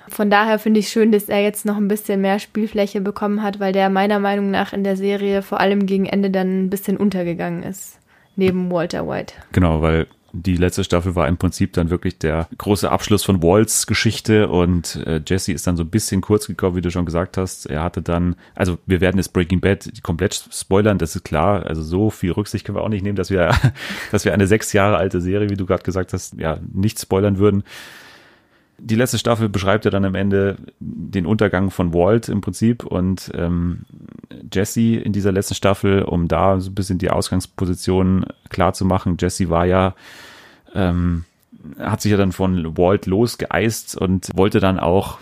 Von 0.09 0.29
daher 0.29 0.59
finde 0.59 0.81
ich 0.81 0.89
schön, 0.89 1.13
dass 1.13 1.29
er 1.29 1.41
jetzt 1.41 1.65
noch 1.65 1.77
ein 1.77 1.87
bisschen 1.87 2.19
mehr 2.19 2.39
Spielfläche 2.39 2.99
bekommen 2.99 3.41
hat, 3.41 3.61
weil 3.61 3.71
der 3.71 3.89
meiner 3.89 4.19
Meinung 4.19 4.51
nach 4.51 4.73
in 4.73 4.83
der 4.83 4.97
Serie 4.97 5.41
vor 5.41 5.61
allem 5.61 5.85
gegen 5.85 6.05
Ende 6.05 6.29
dann 6.29 6.65
ein 6.65 6.69
bisschen 6.69 6.97
untergegangen 6.97 7.63
ist, 7.63 7.97
neben 8.35 8.69
Walter 8.69 9.07
White. 9.07 9.35
Genau, 9.53 9.81
weil 9.81 10.07
die 10.35 10.55
letzte 10.55 10.83
Staffel 10.83 11.15
war 11.15 11.27
im 11.27 11.37
Prinzip 11.37 11.73
dann 11.73 11.91
wirklich 11.91 12.17
der 12.17 12.47
große 12.57 12.89
Abschluss 12.89 13.23
von 13.23 13.43
Walls 13.43 13.85
Geschichte 13.85 14.49
und 14.49 14.95
äh, 15.05 15.21
Jesse 15.25 15.53
ist 15.53 15.67
dann 15.67 15.77
so 15.77 15.83
ein 15.83 15.89
bisschen 15.89 16.21
kurz 16.21 16.47
gekommen, 16.47 16.75
wie 16.75 16.81
du 16.81 16.89
schon 16.89 17.05
gesagt 17.05 17.37
hast. 17.37 17.67
Er 17.67 17.83
hatte 17.83 18.01
dann, 18.01 18.35
also 18.55 18.79
wir 18.87 18.99
werden 18.99 19.17
jetzt 19.17 19.31
Breaking 19.31 19.61
Bad 19.61 19.91
komplett 20.01 20.33
spoilern, 20.51 20.97
das 20.97 21.15
ist 21.15 21.23
klar. 21.23 21.67
Also 21.67 21.83
so 21.83 22.09
viel 22.09 22.31
Rücksicht 22.31 22.65
können 22.65 22.77
wir 22.77 22.81
auch 22.81 22.89
nicht 22.89 23.03
nehmen, 23.03 23.15
dass 23.15 23.29
wir, 23.29 23.51
dass 24.11 24.25
wir 24.25 24.33
eine 24.33 24.47
sechs 24.47 24.73
Jahre 24.73 24.97
alte 24.97 25.21
Serie, 25.21 25.51
wie 25.51 25.57
du 25.57 25.67
gerade 25.67 25.83
gesagt 25.83 26.13
hast, 26.13 26.33
ja, 26.39 26.57
nicht 26.73 26.99
spoilern 26.99 27.37
würden 27.37 27.63
die 28.77 28.95
letzte 28.95 29.17
Staffel 29.17 29.49
beschreibt 29.49 29.85
ja 29.85 29.91
dann 29.91 30.05
am 30.05 30.15
Ende 30.15 30.57
den 30.79 31.25
Untergang 31.25 31.71
von 31.71 31.93
Walt 31.93 32.29
im 32.29 32.41
Prinzip 32.41 32.83
und 32.85 33.31
ähm, 33.33 33.85
Jesse 34.51 34.95
in 34.95 35.13
dieser 35.13 35.31
letzten 35.31 35.55
Staffel, 35.55 36.03
um 36.03 36.27
da 36.27 36.59
so 36.59 36.69
ein 36.69 36.75
bisschen 36.75 36.97
die 36.97 37.09
Ausgangsposition 37.09 38.25
klar 38.49 38.73
zu 38.73 38.85
machen. 38.85 39.17
Jesse 39.19 39.49
war 39.49 39.65
ja, 39.65 39.95
ähm, 40.73 41.25
hat 41.79 42.01
sich 42.01 42.11
ja 42.11 42.17
dann 42.17 42.31
von 42.31 42.77
Walt 42.77 43.05
losgeeist 43.05 43.95
und 43.95 44.29
wollte 44.35 44.59
dann 44.59 44.79
auch 44.79 45.19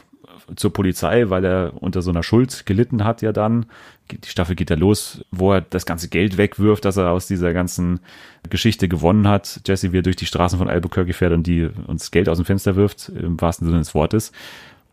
zur 0.56 0.74
Polizei, 0.74 1.30
weil 1.30 1.46
er 1.46 1.74
unter 1.82 2.02
so 2.02 2.12
einer 2.12 2.24
Schuld 2.24 2.66
gelitten 2.66 3.04
hat 3.04 3.22
ja 3.22 3.32
dann. 3.32 3.66
Die 4.12 4.28
Staffel 4.28 4.56
geht 4.56 4.70
ja 4.70 4.76
los, 4.76 5.24
wo 5.32 5.54
er 5.54 5.62
das 5.62 5.86
ganze 5.86 6.10
Geld 6.10 6.38
wegwirft, 6.38 6.84
das 6.84 6.98
er 6.98 7.12
aus 7.12 7.28
dieser 7.28 7.54
ganzen 7.54 8.00
Geschichte 8.50 8.88
gewonnen 8.88 9.28
hat. 9.28 9.62
Jesse, 9.66 9.94
wie 9.94 10.00
er 10.00 10.04
durch 10.04 10.16
die 10.16 10.26
Straßen 10.26 10.58
von 10.58 10.70
Albuquerque 10.70 11.14
fährt 11.14 11.34
und 11.34 11.48
die 11.48 11.70
uns 11.88 12.12
Geld 12.12 12.28
aus 12.28 12.38
dem 12.38 12.46
Fenster 12.46 12.76
wirft, 12.76 13.10
im 13.10 13.40
wahrsten 13.40 13.68
Sinne 13.68 13.80
des 13.80 13.96
Wortes. 13.96 14.32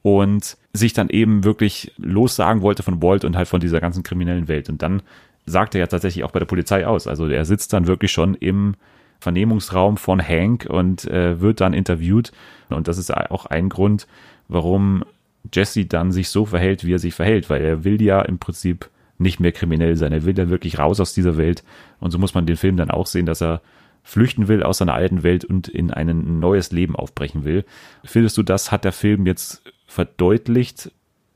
Und 0.02 0.56
sich 0.72 0.92
dann 0.92 1.08
eben 1.08 1.42
wirklich 1.42 1.92
lossagen 1.96 2.62
wollte 2.62 2.82
von 2.82 3.02
Walt 3.02 3.24
und 3.24 3.36
halt 3.36 3.48
von 3.48 3.60
dieser 3.60 3.80
ganzen 3.80 4.04
kriminellen 4.04 4.46
Welt. 4.46 4.68
Und 4.68 4.80
dann 4.80 5.02
sagt 5.44 5.74
er 5.74 5.80
ja 5.80 5.86
tatsächlich 5.86 6.24
auch 6.24 6.30
bei 6.30 6.38
der 6.38 6.46
Polizei 6.46 6.86
aus. 6.86 7.06
Also 7.06 7.26
er 7.26 7.44
sitzt 7.44 7.72
dann 7.72 7.86
wirklich 7.86 8.12
schon 8.12 8.34
im 8.34 8.74
Vernehmungsraum 9.20 9.96
von 9.96 10.22
Hank 10.22 10.66
und 10.68 11.04
äh, 11.06 11.40
wird 11.40 11.60
dann 11.60 11.74
interviewt. 11.74 12.32
Und 12.68 12.86
das 12.86 12.98
ist 12.98 13.12
auch 13.12 13.46
ein 13.46 13.68
Grund, 13.68 14.06
warum 14.48 15.04
Jesse 15.52 15.86
dann 15.86 16.12
sich 16.12 16.28
so 16.28 16.44
verhält, 16.44 16.84
wie 16.84 16.94
er 16.94 16.98
sich 16.98 17.14
verhält, 17.14 17.50
weil 17.50 17.62
er 17.62 17.84
will 17.84 18.00
ja 18.02 18.20
im 18.22 18.38
Prinzip 18.38 18.90
nicht 19.18 19.40
mehr 19.40 19.52
kriminell 19.52 19.96
sein. 19.96 20.12
Er 20.12 20.24
will 20.24 20.38
ja 20.38 20.48
wirklich 20.48 20.78
raus 20.78 21.00
aus 21.00 21.12
dieser 21.12 21.36
Welt. 21.36 21.64
Und 22.00 22.10
so 22.10 22.18
muss 22.18 22.34
man 22.34 22.46
den 22.46 22.56
Film 22.56 22.76
dann 22.76 22.90
auch 22.90 23.06
sehen, 23.06 23.26
dass 23.26 23.42
er 23.42 23.60
flüchten 24.02 24.48
will 24.48 24.62
aus 24.62 24.78
seiner 24.78 24.94
alten 24.94 25.22
Welt 25.22 25.44
und 25.44 25.68
in 25.68 25.90
ein 25.90 26.38
neues 26.38 26.72
Leben 26.72 26.96
aufbrechen 26.96 27.44
will. 27.44 27.64
Findest 28.04 28.38
du, 28.38 28.42
das 28.42 28.72
hat 28.72 28.84
der 28.84 28.92
Film 28.92 29.26
jetzt 29.26 29.62
verdeutlicht, 29.86 30.92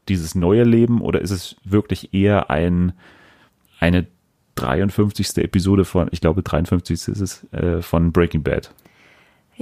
dieses 0.09 0.35
neue 0.35 0.65
Leben, 0.65 1.01
oder 1.01 1.21
ist 1.21 1.31
es 1.31 1.57
wirklich 1.65 2.15
eher 2.15 2.51
ein, 2.51 2.93
eine 3.79 4.07
53. 4.55 5.39
Episode 5.39 5.85
von, 5.85 6.09
ich 6.13 6.21
glaube 6.21 6.43
53. 6.43 7.09
ist 7.09 7.21
es, 7.21 7.53
äh, 7.53 7.83
von 7.83 8.13
Breaking 8.13 8.43
Bad? 8.43 8.73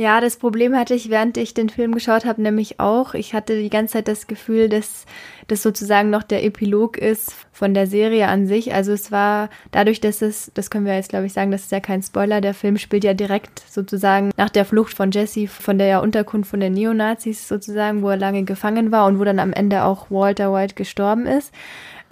Ja, 0.00 0.22
das 0.22 0.38
Problem 0.38 0.74
hatte 0.74 0.94
ich, 0.94 1.10
während 1.10 1.36
ich 1.36 1.52
den 1.52 1.68
Film 1.68 1.92
geschaut 1.92 2.24
habe, 2.24 2.40
nämlich 2.40 2.80
auch. 2.80 3.12
Ich 3.12 3.34
hatte 3.34 3.60
die 3.60 3.68
ganze 3.68 3.92
Zeit 3.92 4.08
das 4.08 4.26
Gefühl, 4.26 4.70
dass 4.70 5.04
das 5.46 5.62
sozusagen 5.62 6.08
noch 6.08 6.22
der 6.22 6.42
Epilog 6.42 6.96
ist 6.96 7.34
von 7.52 7.74
der 7.74 7.86
Serie 7.86 8.26
an 8.28 8.46
sich. 8.46 8.72
Also 8.72 8.92
es 8.92 9.12
war 9.12 9.50
dadurch, 9.72 10.00
dass 10.00 10.22
es, 10.22 10.52
das 10.54 10.70
können 10.70 10.86
wir 10.86 10.94
jetzt 10.94 11.10
glaube 11.10 11.26
ich 11.26 11.34
sagen, 11.34 11.50
das 11.50 11.64
ist 11.64 11.72
ja 11.72 11.80
kein 11.80 12.02
Spoiler, 12.02 12.40
der 12.40 12.54
Film 12.54 12.78
spielt 12.78 13.04
ja 13.04 13.12
direkt 13.12 13.62
sozusagen 13.68 14.30
nach 14.38 14.48
der 14.48 14.64
Flucht 14.64 14.94
von 14.94 15.10
Jesse 15.10 15.48
von 15.48 15.76
der 15.76 16.00
Unterkunft 16.00 16.48
von 16.48 16.60
den 16.60 16.72
Neonazis 16.72 17.46
sozusagen, 17.46 18.00
wo 18.00 18.08
er 18.08 18.16
lange 18.16 18.44
gefangen 18.44 18.92
war 18.92 19.04
und 19.04 19.20
wo 19.20 19.24
dann 19.24 19.38
am 19.38 19.52
Ende 19.52 19.84
auch 19.84 20.10
Walter 20.10 20.50
White 20.50 20.76
gestorben 20.76 21.26
ist. 21.26 21.52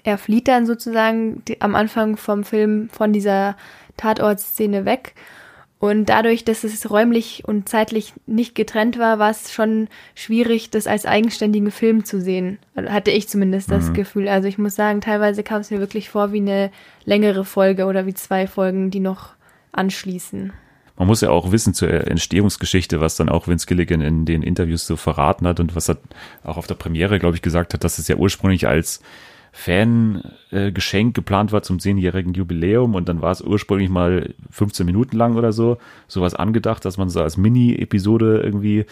Er 0.04 0.18
flieht 0.18 0.46
dann 0.46 0.66
sozusagen 0.66 1.42
am 1.60 1.74
Anfang 1.74 2.18
vom 2.18 2.44
Film 2.44 2.90
von 2.90 3.14
dieser 3.14 3.56
Tatortszene 3.96 4.84
weg 4.84 5.14
und 5.80 6.06
dadurch, 6.06 6.44
dass 6.44 6.64
es 6.64 6.90
räumlich 6.90 7.44
und 7.46 7.68
zeitlich 7.68 8.12
nicht 8.26 8.56
getrennt 8.56 8.98
war, 8.98 9.20
war 9.20 9.30
es 9.30 9.52
schon 9.52 9.88
schwierig, 10.16 10.70
das 10.70 10.88
als 10.88 11.06
eigenständigen 11.06 11.70
Film 11.70 12.04
zu 12.04 12.20
sehen. 12.20 12.58
Hatte 12.74 13.12
ich 13.12 13.28
zumindest 13.28 13.70
das 13.70 13.90
mhm. 13.90 13.94
Gefühl. 13.94 14.28
Also 14.28 14.48
ich 14.48 14.58
muss 14.58 14.74
sagen, 14.74 15.00
teilweise 15.00 15.44
kam 15.44 15.60
es 15.60 15.70
mir 15.70 15.78
wirklich 15.78 16.10
vor 16.10 16.32
wie 16.32 16.40
eine 16.40 16.72
längere 17.04 17.44
Folge 17.44 17.86
oder 17.86 18.06
wie 18.06 18.14
zwei 18.14 18.48
Folgen, 18.48 18.90
die 18.90 18.98
noch 18.98 19.34
anschließen. 19.70 20.52
Man 20.96 21.06
muss 21.06 21.20
ja 21.20 21.30
auch 21.30 21.52
wissen 21.52 21.74
zur 21.74 21.88
Entstehungsgeschichte, 21.88 23.00
was 23.00 23.14
dann 23.14 23.28
auch 23.28 23.46
Vince 23.46 23.68
Gilligan 23.68 24.00
in 24.00 24.24
den 24.24 24.42
Interviews 24.42 24.84
so 24.84 24.96
verraten 24.96 25.46
hat 25.46 25.60
und 25.60 25.76
was 25.76 25.88
er 25.88 25.98
auch 26.42 26.56
auf 26.56 26.66
der 26.66 26.74
Premiere, 26.74 27.20
glaube 27.20 27.36
ich, 27.36 27.42
gesagt 27.42 27.72
hat, 27.72 27.84
dass 27.84 28.00
es 28.00 28.08
ja 28.08 28.16
ursprünglich 28.16 28.66
als 28.66 29.00
Fangeschenk 29.58 31.14
geplant 31.14 31.50
war 31.50 31.62
zum 31.62 31.80
zehnjährigen 31.80 32.32
Jubiläum 32.32 32.94
und 32.94 33.08
dann 33.08 33.22
war 33.22 33.32
es 33.32 33.40
ursprünglich 33.40 33.90
mal 33.90 34.32
15 34.50 34.86
Minuten 34.86 35.16
lang 35.16 35.34
oder 35.34 35.52
so, 35.52 35.78
sowas 36.06 36.36
angedacht, 36.36 36.84
dass 36.84 36.96
man 36.96 37.08
so 37.08 37.20
als 37.20 37.36
Mini-Episode 37.36 38.40
irgendwie 38.40 38.86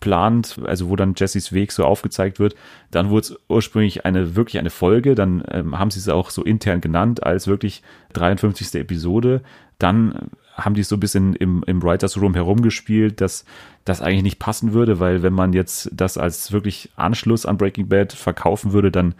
plant, 0.00 0.58
also 0.64 0.88
wo 0.88 0.96
dann 0.96 1.14
Jessys 1.16 1.52
Weg 1.52 1.70
so 1.70 1.84
aufgezeigt 1.84 2.40
wird. 2.40 2.56
Dann 2.90 3.10
wurde 3.10 3.20
es 3.20 3.36
ursprünglich 3.48 4.06
eine 4.06 4.34
wirklich 4.34 4.58
eine 4.58 4.70
Folge, 4.70 5.14
dann 5.14 5.44
ähm, 5.52 5.78
haben 5.78 5.92
sie 5.92 6.00
es 6.00 6.08
auch 6.08 6.30
so 6.30 6.42
intern 6.42 6.80
genannt 6.80 7.22
als 7.22 7.46
wirklich 7.46 7.82
53. 8.14 8.74
Episode. 8.74 9.42
Dann 9.78 10.30
haben 10.54 10.74
die 10.74 10.82
so 10.82 10.96
ein 10.96 11.00
bisschen 11.00 11.36
im, 11.36 11.62
im 11.68 11.80
Writers 11.80 12.20
Room 12.20 12.34
herumgespielt, 12.34 13.20
dass 13.20 13.44
das 13.84 14.02
eigentlich 14.02 14.24
nicht 14.24 14.38
passen 14.40 14.72
würde, 14.72 14.98
weil 14.98 15.22
wenn 15.22 15.32
man 15.32 15.52
jetzt 15.52 15.90
das 15.92 16.18
als 16.18 16.50
wirklich 16.50 16.90
Anschluss 16.96 17.46
an 17.46 17.56
Breaking 17.56 17.88
Bad 17.88 18.12
verkaufen 18.12 18.72
würde, 18.72 18.90
dann 18.90 19.14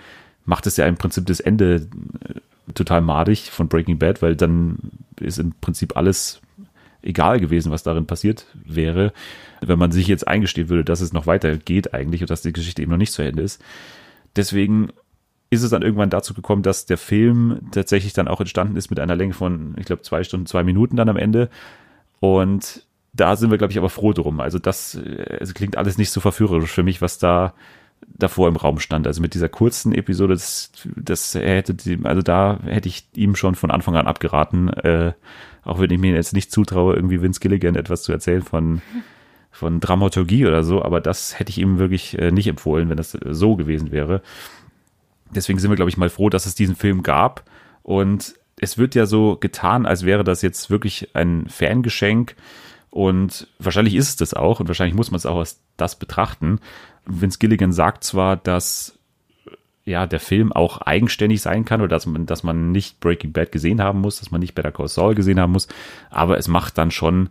macht 0.49 0.67
es 0.67 0.79
ja 0.79 0.87
im 0.87 0.97
Prinzip 0.97 1.27
das 1.27 1.41
Ende 1.41 1.89
äh, 2.25 2.73
total 2.73 3.03
madig 3.03 3.51
von 3.51 3.69
Breaking 3.69 3.99
Bad, 3.99 4.23
weil 4.23 4.35
dann 4.35 4.79
ist 5.21 5.39
im 5.39 5.53
Prinzip 5.61 5.95
alles 5.97 6.41
egal 7.03 7.39
gewesen, 7.39 7.71
was 7.71 7.83
darin 7.83 8.07
passiert 8.07 8.47
wäre, 8.65 9.13
wenn 9.61 9.79
man 9.79 9.93
sich 9.93 10.07
jetzt 10.07 10.27
eingestehen 10.27 10.71
würde, 10.71 10.85
dass 10.85 11.03
es 11.03 11.13
noch 11.13 11.27
weitergeht 11.27 11.93
eigentlich 11.93 12.23
und 12.23 12.31
dass 12.31 12.43
die 12.43 12.53
Geschichte 12.53 12.81
eben 12.81 12.91
noch 12.91 12.99
nicht 12.99 13.13
zu 13.13 13.23
Ende 13.23 13.43
ist. 13.43 13.63
Deswegen 14.37 14.89
ist 15.51 15.63
es 15.63 15.71
dann 15.71 15.83
irgendwann 15.83 16.11
dazu 16.11 16.33
gekommen, 16.33 16.63
dass 16.63 16.87
der 16.87 16.99
Film 16.99 17.61
tatsächlich 17.71 18.15
dann 18.15 18.27
auch 18.27 18.41
entstanden 18.41 18.77
ist 18.77 18.89
mit 18.89 19.01
einer 19.01 19.17
Länge 19.17 19.35
von, 19.35 19.75
ich 19.77 19.85
glaube, 19.85 20.03
zwei 20.03 20.25
Stunden, 20.25 20.47
zwei 20.47 20.65
Minuten 20.65 20.97
dann 20.97 21.11
am 21.11 21.17
Ende. 21.17 21.51
Und 22.21 22.87
da 23.13 23.37
sind 23.37 23.51
wir, 23.51 23.59
glaube 23.59 23.73
ich, 23.73 23.79
aber 23.79 23.91
froh 23.91 24.15
drum. 24.15 24.41
Also 24.41 24.59
das 24.59 24.99
also 25.41 25.53
klingt 25.53 25.77
alles 25.77 25.99
nicht 25.99 26.11
so 26.11 26.21
verführerisch 26.21 26.71
für 26.71 26.83
mich, 26.83 27.03
was 27.03 27.19
da 27.19 27.55
davor 28.07 28.49
im 28.49 28.57
Raum 28.57 28.81
stand. 28.81 29.07
Also 29.07 29.23
mit 29.23 29.35
dieser 29.35 29.49
kurzen 29.49 29.95
Episode, 29.95 30.35
das, 30.35 30.73
das 30.97 31.35
hätte, 31.35 31.75
die, 31.75 31.99
also 32.05 32.23
da 32.23 32.59
hätte 32.65 32.89
ich 32.89 33.07
ihm 33.15 33.37
schon 33.37 33.55
von 33.55 33.71
Anfang 33.71 33.97
an 33.97 34.07
abgeraten, 34.07 34.69
äh, 34.69 35.13
auch 35.63 35.79
wenn 35.81 35.91
ich 35.91 35.99
mir 35.99 36.15
jetzt 36.15 36.33
nicht 36.33 36.51
zutraue, 36.51 36.95
irgendwie 36.95 37.23
Vince 37.23 37.41
Gilligan 37.41 37.77
etwas 37.77 38.03
zu 38.03 38.13
erzählen 38.13 38.43
von, 38.43 38.83
von 39.51 39.81
Dramaturgie 39.81 40.47
oder 40.47 40.65
so, 40.65 40.83
aber 40.83 41.01
das 41.01 41.39
hätte 41.39 41.51
ich 41.51 41.59
ihm 41.59 41.79
wirklich 41.79 42.19
äh, 42.19 42.31
nicht 42.31 42.49
empfohlen, 42.49 42.89
wenn 42.89 42.97
das 42.97 43.13
so 43.13 43.57
gewesen 43.57 43.93
wäre. 43.93 44.23
Deswegen 45.31 45.59
sind 45.59 45.71
wir, 45.71 45.77
glaube 45.77 45.91
ich, 45.91 45.97
mal 45.97 46.09
froh, 46.09 46.31
dass 46.31 46.47
es 46.47 46.55
diesen 46.55 46.77
Film 46.77 47.03
gab. 47.03 47.45
Und 47.83 48.35
es 48.61 48.79
wird 48.79 48.95
ja 48.95 49.07
so 49.07 49.37
getan, 49.37 49.87
als 49.87 50.05
wäre 50.05 50.25
das 50.25 50.43
jetzt 50.43 50.71
wirklich 50.71 51.15
ein 51.15 51.47
Fangeschenk. 51.49 52.35
Und 52.91 53.49
wahrscheinlich 53.59 53.95
ist 53.95 54.09
es 54.09 54.17
das 54.17 54.35
auch. 54.35 54.61
Und 54.61 54.69
wahrscheinlich 54.69 54.97
muss 54.97 55.11
man 55.11 55.19
es 55.19 55.27
auch 55.27 55.39
als 55.39 55.61
das 55.77 55.99
betrachten. 55.99 56.61
Vince 57.09 57.39
Gilligan 57.39 57.73
sagt 57.73 58.05
zwar, 58.05 58.37
dass 58.37 58.99
ja, 59.85 60.07
der 60.07 60.21
Film 60.21 60.53
auch 60.53 60.83
eigenständig 60.83 61.41
sein 61.41 61.65
kann 61.65 61.81
oder 61.81 61.89
dass 61.89 62.07
man, 62.07 62.27
dass 62.27 62.43
man 62.43 62.73
nicht 62.73 63.01
Breaking 63.01 63.33
Bad 63.33 63.53
gesehen 63.53 63.81
haben 63.81 64.01
muss, 64.01 64.19
dass 64.19 64.31
man 64.31 64.41
nicht 64.41 64.55
Better 64.55 64.71
Call 64.71 64.89
Saul 64.89 65.15
gesehen 65.15 65.41
haben 65.41 65.53
muss, 65.53 65.67
aber 66.11 66.37
es 66.37 66.47
macht 66.47 66.77
dann 66.77 66.91
schon, 66.91 67.31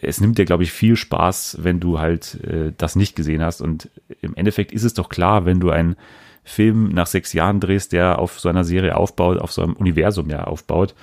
es 0.00 0.20
nimmt 0.20 0.38
dir, 0.38 0.44
glaube 0.44 0.62
ich, 0.62 0.70
viel 0.70 0.94
Spaß, 0.94 1.58
wenn 1.62 1.80
du 1.80 1.98
halt 1.98 2.42
äh, 2.44 2.72
das 2.76 2.94
nicht 2.94 3.16
gesehen 3.16 3.42
hast 3.42 3.60
und 3.60 3.90
im 4.22 4.36
Endeffekt 4.36 4.70
ist 4.70 4.84
es 4.84 4.94
doch 4.94 5.08
klar, 5.08 5.44
wenn 5.44 5.58
du 5.58 5.70
einen 5.70 5.96
Film 6.44 6.90
nach 6.90 7.06
sechs 7.06 7.32
Jahren 7.32 7.60
drehst, 7.60 7.92
der 7.92 8.18
auf 8.18 8.38
so 8.38 8.48
einer 8.48 8.64
Serie 8.64 8.96
aufbaut, 8.96 9.38
auf 9.38 9.52
so 9.52 9.62
einem 9.62 9.74
Universum 9.74 10.30
ja 10.30 10.44
aufbaut, 10.44 10.94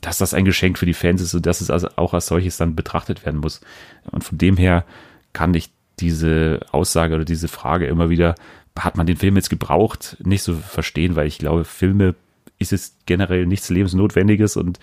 dass 0.00 0.18
das 0.18 0.34
ein 0.34 0.44
Geschenk 0.44 0.78
für 0.78 0.86
die 0.86 0.94
Fans 0.94 1.20
ist 1.20 1.34
und 1.34 1.46
dass 1.46 1.60
es 1.60 1.70
also 1.70 1.88
auch 1.96 2.14
als 2.14 2.26
solches 2.26 2.56
dann 2.56 2.74
betrachtet 2.76 3.24
werden 3.26 3.40
muss. 3.40 3.60
Und 4.10 4.24
von 4.24 4.38
dem 4.38 4.56
her 4.56 4.84
kann 5.32 5.52
ich 5.52 5.70
diese 6.00 6.60
Aussage 6.72 7.14
oder 7.14 7.24
diese 7.24 7.48
Frage 7.48 7.86
immer 7.86 8.10
wieder, 8.10 8.34
hat 8.78 8.96
man 8.96 9.06
den 9.06 9.16
Film 9.16 9.36
jetzt 9.36 9.50
gebraucht, 9.50 10.16
nicht 10.24 10.42
so 10.42 10.54
verstehen, 10.54 11.16
weil 11.16 11.26
ich 11.26 11.38
glaube, 11.38 11.64
Filme 11.64 12.14
ist 12.58 12.72
es 12.72 12.96
generell 13.06 13.46
nichts 13.46 13.70
Lebensnotwendiges 13.70 14.56
und 14.56 14.78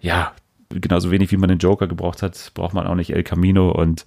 ja, 0.00 0.32
genauso 0.68 1.10
wenig 1.10 1.30
wie 1.32 1.36
man 1.36 1.48
den 1.48 1.58
Joker 1.58 1.86
gebraucht 1.86 2.22
hat, 2.22 2.52
braucht 2.54 2.74
man 2.74 2.86
auch 2.86 2.94
nicht 2.94 3.10
El 3.10 3.22
Camino 3.22 3.70
und 3.70 4.04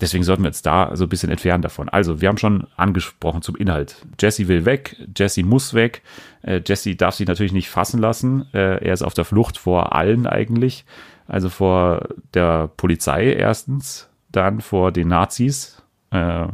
deswegen 0.00 0.24
sollten 0.24 0.42
wir 0.42 0.48
jetzt 0.48 0.66
da 0.66 0.96
so 0.96 1.04
ein 1.04 1.08
bisschen 1.08 1.30
entfernen 1.30 1.62
davon. 1.62 1.88
Also, 1.88 2.20
wir 2.20 2.28
haben 2.28 2.38
schon 2.38 2.66
angesprochen 2.76 3.42
zum 3.42 3.56
Inhalt. 3.56 4.06
Jesse 4.18 4.48
will 4.48 4.64
weg, 4.64 4.96
Jesse 5.16 5.42
muss 5.42 5.74
weg, 5.74 6.02
äh, 6.42 6.60
Jesse 6.64 6.96
darf 6.96 7.14
sich 7.14 7.26
natürlich 7.26 7.52
nicht 7.52 7.68
fassen 7.68 8.00
lassen, 8.00 8.46
äh, 8.54 8.84
er 8.84 8.92
ist 8.92 9.02
auf 9.02 9.14
der 9.14 9.24
Flucht 9.24 9.58
vor 9.58 9.94
allen 9.94 10.26
eigentlich, 10.26 10.84
also 11.26 11.48
vor 11.48 12.08
der 12.32 12.68
Polizei 12.68 13.32
erstens, 13.32 14.08
dann 14.36 14.60
vor 14.60 14.92
den 14.92 15.08
Nazis. 15.08 15.82
Äh, 16.10 16.46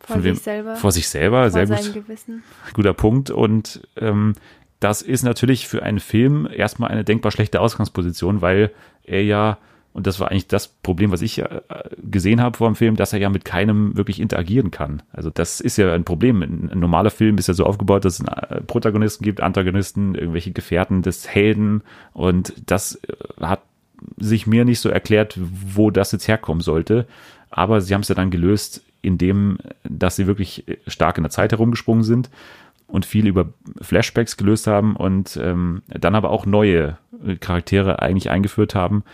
vor 0.00 0.20
sich 0.20 0.38
selber. 0.38 0.76
Vor 0.76 0.92
sich 0.92 1.08
selber, 1.08 1.42
vor 1.42 1.50
sehr 1.50 1.66
gut. 1.66 1.94
Gewissen. 1.94 2.42
Guter 2.74 2.92
Punkt. 2.92 3.30
Und 3.30 3.86
ähm, 3.96 4.34
das 4.80 5.02
ist 5.02 5.22
natürlich 5.22 5.66
für 5.66 5.82
einen 5.82 6.00
Film 6.00 6.46
erstmal 6.52 6.90
eine 6.90 7.04
denkbar 7.04 7.32
schlechte 7.32 7.60
Ausgangsposition, 7.60 8.42
weil 8.42 8.70
er 9.02 9.22
ja, 9.22 9.58
und 9.94 10.06
das 10.06 10.20
war 10.20 10.30
eigentlich 10.30 10.48
das 10.48 10.68
Problem, 10.68 11.10
was 11.10 11.22
ich 11.22 11.38
äh, 11.38 11.60
gesehen 12.02 12.40
habe 12.40 12.58
vor 12.58 12.68
dem 12.68 12.76
Film, 12.76 12.96
dass 12.96 13.12
er 13.12 13.18
ja 13.18 13.30
mit 13.30 13.44
keinem 13.44 13.96
wirklich 13.96 14.20
interagieren 14.20 14.70
kann. 14.70 15.02
Also 15.12 15.30
das 15.30 15.60
ist 15.60 15.78
ja 15.78 15.94
ein 15.94 16.04
Problem. 16.04 16.42
Ein, 16.42 16.70
ein 16.70 16.80
normaler 16.80 17.10
Film 17.10 17.38
ist 17.38 17.48
ja 17.48 17.54
so 17.54 17.64
aufgebaut, 17.64 18.04
dass 18.04 18.20
es 18.20 18.26
äh, 18.26 18.60
Protagonisten 18.60 19.24
gibt, 19.24 19.40
Antagonisten, 19.40 20.14
irgendwelche 20.14 20.52
Gefährten 20.52 21.00
des 21.00 21.28
Helden 21.28 21.82
und 22.12 22.52
das 22.66 22.96
äh, 22.96 23.14
hat 23.40 23.62
sich 24.18 24.46
mir 24.46 24.64
nicht 24.64 24.80
so 24.80 24.88
erklärt, 24.88 25.38
wo 25.38 25.90
das 25.90 26.12
jetzt 26.12 26.28
herkommen 26.28 26.60
sollte. 26.60 27.06
Aber 27.50 27.80
sie 27.80 27.94
haben 27.94 28.00
es 28.00 28.08
ja 28.08 28.14
dann 28.14 28.30
gelöst, 28.30 28.82
indem, 29.02 29.58
dass 29.84 30.16
sie 30.16 30.26
wirklich 30.26 30.64
stark 30.86 31.18
in 31.18 31.24
der 31.24 31.30
Zeit 31.30 31.52
herumgesprungen 31.52 32.04
sind 32.04 32.30
und 32.86 33.06
viel 33.06 33.26
über 33.26 33.52
Flashbacks 33.80 34.36
gelöst 34.36 34.66
haben 34.66 34.96
und 34.96 35.38
ähm, 35.42 35.82
dann 35.88 36.14
aber 36.14 36.30
auch 36.30 36.46
neue 36.46 36.98
Charaktere 37.40 38.02
eigentlich 38.02 38.30
eingeführt 38.30 38.74
haben. 38.74 39.04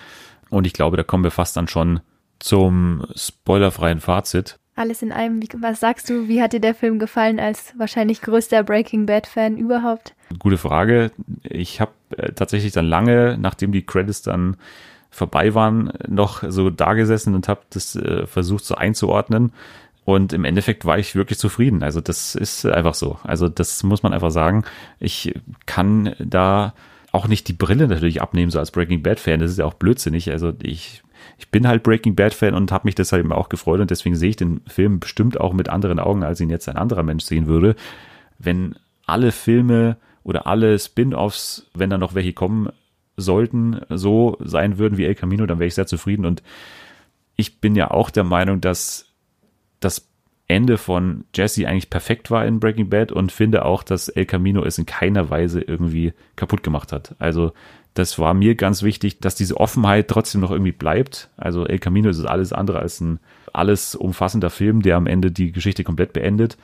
Und 0.48 0.66
ich 0.66 0.72
glaube, 0.72 0.96
da 0.96 1.02
kommen 1.02 1.24
wir 1.24 1.30
fast 1.30 1.56
dann 1.56 1.68
schon 1.68 2.00
zum 2.38 3.06
spoilerfreien 3.14 4.00
Fazit. 4.00 4.58
Alles 4.74 5.02
in 5.02 5.12
einem, 5.12 5.42
was 5.58 5.80
sagst 5.80 6.08
du, 6.08 6.26
wie 6.28 6.40
hat 6.40 6.52
dir 6.52 6.60
der 6.60 6.74
Film 6.74 6.98
gefallen 6.98 7.38
als 7.38 7.74
wahrscheinlich 7.76 8.22
größter 8.22 8.62
Breaking 8.62 9.06
Bad-Fan 9.06 9.56
überhaupt? 9.58 10.14
Gute 10.38 10.56
Frage. 10.56 11.12
Ich 11.42 11.80
habe 11.80 11.92
äh, 12.16 12.32
tatsächlich 12.32 12.72
dann 12.72 12.86
lange, 12.86 13.38
nachdem 13.40 13.72
die 13.72 13.84
Credits 13.84 14.22
dann 14.22 14.56
vorbei 15.10 15.54
waren, 15.54 15.92
noch 16.08 16.42
so 16.48 16.70
da 16.70 16.94
gesessen 16.94 17.34
und 17.34 17.48
habe 17.48 17.62
das 17.70 17.96
äh, 17.96 18.26
versucht 18.26 18.64
so 18.64 18.76
einzuordnen. 18.76 19.52
Und 20.04 20.32
im 20.32 20.44
Endeffekt 20.44 20.84
war 20.84 20.98
ich 20.98 21.14
wirklich 21.14 21.38
zufrieden. 21.38 21.82
Also 21.82 22.00
das 22.00 22.34
ist 22.34 22.64
einfach 22.66 22.94
so. 22.94 23.18
Also 23.22 23.48
das 23.48 23.82
muss 23.82 24.02
man 24.02 24.12
einfach 24.12 24.30
sagen. 24.30 24.64
Ich 24.98 25.34
kann 25.66 26.14
da 26.18 26.74
auch 27.12 27.28
nicht 27.28 27.48
die 27.48 27.52
Brille 27.52 27.86
natürlich 27.86 28.22
abnehmen, 28.22 28.50
so 28.50 28.58
als 28.58 28.70
Breaking 28.70 29.02
Bad 29.02 29.20
Fan. 29.20 29.40
Das 29.40 29.50
ist 29.50 29.58
ja 29.58 29.66
auch 29.66 29.74
blödsinnig. 29.74 30.30
Also 30.30 30.52
ich, 30.62 31.02
ich 31.38 31.50
bin 31.50 31.66
halt 31.66 31.82
Breaking 31.82 32.14
Bad 32.14 32.34
Fan 32.34 32.54
und 32.54 32.72
habe 32.72 32.86
mich 32.88 32.94
deshalb 32.94 33.24
eben 33.24 33.32
auch 33.32 33.48
gefreut 33.48 33.80
und 33.80 33.90
deswegen 33.90 34.16
sehe 34.16 34.30
ich 34.30 34.36
den 34.36 34.62
Film 34.66 35.00
bestimmt 35.00 35.38
auch 35.38 35.52
mit 35.52 35.68
anderen 35.68 35.98
Augen, 35.98 36.22
als 36.22 36.40
ihn 36.40 36.50
jetzt 36.50 36.68
ein 36.68 36.76
anderer 36.76 37.02
Mensch 37.02 37.24
sehen 37.24 37.46
würde. 37.46 37.76
Wenn 38.38 38.76
alle 39.06 39.32
Filme 39.32 39.96
oder 40.22 40.46
alle 40.46 40.78
Spin-offs, 40.78 41.70
wenn 41.74 41.90
da 41.90 41.98
noch 41.98 42.14
welche 42.14 42.32
kommen, 42.32 42.70
sollten, 43.16 43.80
so 43.88 44.36
sein 44.40 44.78
würden 44.78 44.98
wie 44.98 45.04
El 45.04 45.14
Camino, 45.14 45.46
dann 45.46 45.58
wäre 45.58 45.68
ich 45.68 45.74
sehr 45.74 45.86
zufrieden. 45.86 46.24
Und 46.24 46.42
ich 47.36 47.60
bin 47.60 47.74
ja 47.74 47.90
auch 47.90 48.10
der 48.10 48.24
Meinung, 48.24 48.60
dass 48.60 49.06
das 49.80 50.08
Ende 50.46 50.78
von 50.78 51.24
Jesse 51.34 51.68
eigentlich 51.68 51.90
perfekt 51.90 52.30
war 52.30 52.44
in 52.44 52.58
Breaking 52.60 52.90
Bad 52.90 53.12
und 53.12 53.30
finde 53.30 53.64
auch, 53.64 53.82
dass 53.82 54.08
El 54.08 54.26
Camino 54.26 54.64
es 54.64 54.78
in 54.78 54.86
keiner 54.86 55.30
Weise 55.30 55.60
irgendwie 55.60 56.12
kaputt 56.34 56.62
gemacht 56.62 56.92
hat. 56.92 57.14
Also 57.18 57.52
das 57.94 58.18
war 58.18 58.34
mir 58.34 58.56
ganz 58.56 58.82
wichtig, 58.82 59.20
dass 59.20 59.34
diese 59.34 59.56
Offenheit 59.56 60.08
trotzdem 60.08 60.40
noch 60.40 60.50
irgendwie 60.50 60.72
bleibt. 60.72 61.30
Also 61.36 61.66
El 61.66 61.78
Camino 61.78 62.08
ist 62.08 62.24
alles 62.24 62.52
andere 62.52 62.80
als 62.80 63.00
ein 63.00 63.20
alles 63.52 63.94
umfassender 63.94 64.50
Film, 64.50 64.82
der 64.82 64.96
am 64.96 65.06
Ende 65.06 65.30
die 65.30 65.52
Geschichte 65.52 65.84
komplett 65.84 66.12
beendet 66.12 66.56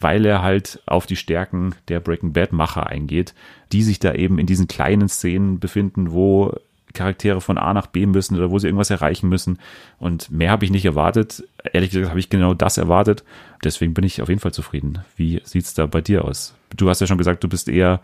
weil 0.00 0.24
er 0.26 0.42
halt 0.42 0.82
auf 0.86 1.06
die 1.06 1.16
Stärken 1.16 1.74
der 1.88 2.00
Breaking 2.00 2.32
Bad 2.32 2.52
Macher 2.52 2.86
eingeht, 2.86 3.34
die 3.72 3.82
sich 3.82 3.98
da 3.98 4.14
eben 4.14 4.38
in 4.38 4.46
diesen 4.46 4.68
kleinen 4.68 5.08
Szenen 5.08 5.58
befinden, 5.58 6.12
wo 6.12 6.54
Charaktere 6.96 7.40
von 7.40 7.58
A 7.58 7.74
nach 7.74 7.86
B 7.86 8.06
müssen 8.06 8.36
oder 8.36 8.50
wo 8.50 8.58
sie 8.58 8.66
irgendwas 8.66 8.90
erreichen 8.90 9.28
müssen. 9.28 9.58
Und 9.98 10.30
mehr 10.30 10.50
habe 10.50 10.64
ich 10.64 10.70
nicht 10.70 10.84
erwartet. 10.84 11.44
Ehrlich 11.72 11.90
gesagt 11.90 12.08
habe 12.08 12.18
ich 12.18 12.30
genau 12.30 12.54
das 12.54 12.78
erwartet. 12.78 13.22
Deswegen 13.62 13.94
bin 13.94 14.04
ich 14.04 14.22
auf 14.22 14.28
jeden 14.28 14.40
Fall 14.40 14.52
zufrieden. 14.52 15.00
Wie 15.16 15.40
sieht's 15.44 15.74
da 15.74 15.86
bei 15.86 16.00
dir 16.00 16.24
aus? 16.24 16.54
Du 16.74 16.88
hast 16.88 17.00
ja 17.00 17.06
schon 17.06 17.18
gesagt, 17.18 17.44
du 17.44 17.48
bist 17.48 17.68
eher, 17.68 18.00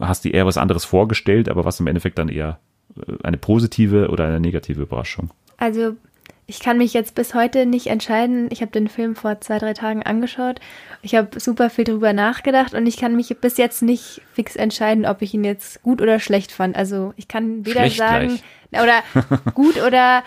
hast 0.00 0.24
dir 0.24 0.34
eher 0.34 0.46
was 0.46 0.58
anderes 0.58 0.84
vorgestellt, 0.84 1.48
aber 1.48 1.64
was 1.64 1.80
im 1.80 1.86
Endeffekt 1.86 2.18
dann 2.18 2.28
eher 2.28 2.58
äh, 2.96 3.12
eine 3.22 3.36
positive 3.36 4.08
oder 4.08 4.26
eine 4.26 4.40
negative 4.40 4.82
Überraschung? 4.82 5.30
Also 5.58 5.96
ich 6.50 6.58
kann 6.58 6.78
mich 6.78 6.94
jetzt 6.94 7.14
bis 7.14 7.32
heute 7.32 7.64
nicht 7.64 7.86
entscheiden. 7.86 8.48
Ich 8.50 8.60
habe 8.60 8.72
den 8.72 8.88
Film 8.88 9.14
vor 9.14 9.40
zwei, 9.40 9.58
drei 9.58 9.72
Tagen 9.72 10.02
angeschaut. 10.02 10.58
Ich 11.00 11.14
habe 11.14 11.38
super 11.38 11.70
viel 11.70 11.84
drüber 11.84 12.12
nachgedacht 12.12 12.74
und 12.74 12.88
ich 12.88 12.96
kann 12.96 13.14
mich 13.14 13.28
bis 13.40 13.56
jetzt 13.56 13.82
nicht 13.82 14.20
fix 14.32 14.56
entscheiden, 14.56 15.06
ob 15.06 15.22
ich 15.22 15.32
ihn 15.32 15.44
jetzt 15.44 15.80
gut 15.84 16.02
oder 16.02 16.18
schlecht 16.18 16.50
fand. 16.50 16.76
Also 16.76 17.14
ich 17.16 17.28
kann 17.28 17.64
weder 17.64 17.82
schlecht 17.82 17.98
sagen 17.98 18.40
gleich. 18.72 18.82
oder 18.82 19.52
gut 19.54 19.80
oder 19.80 20.24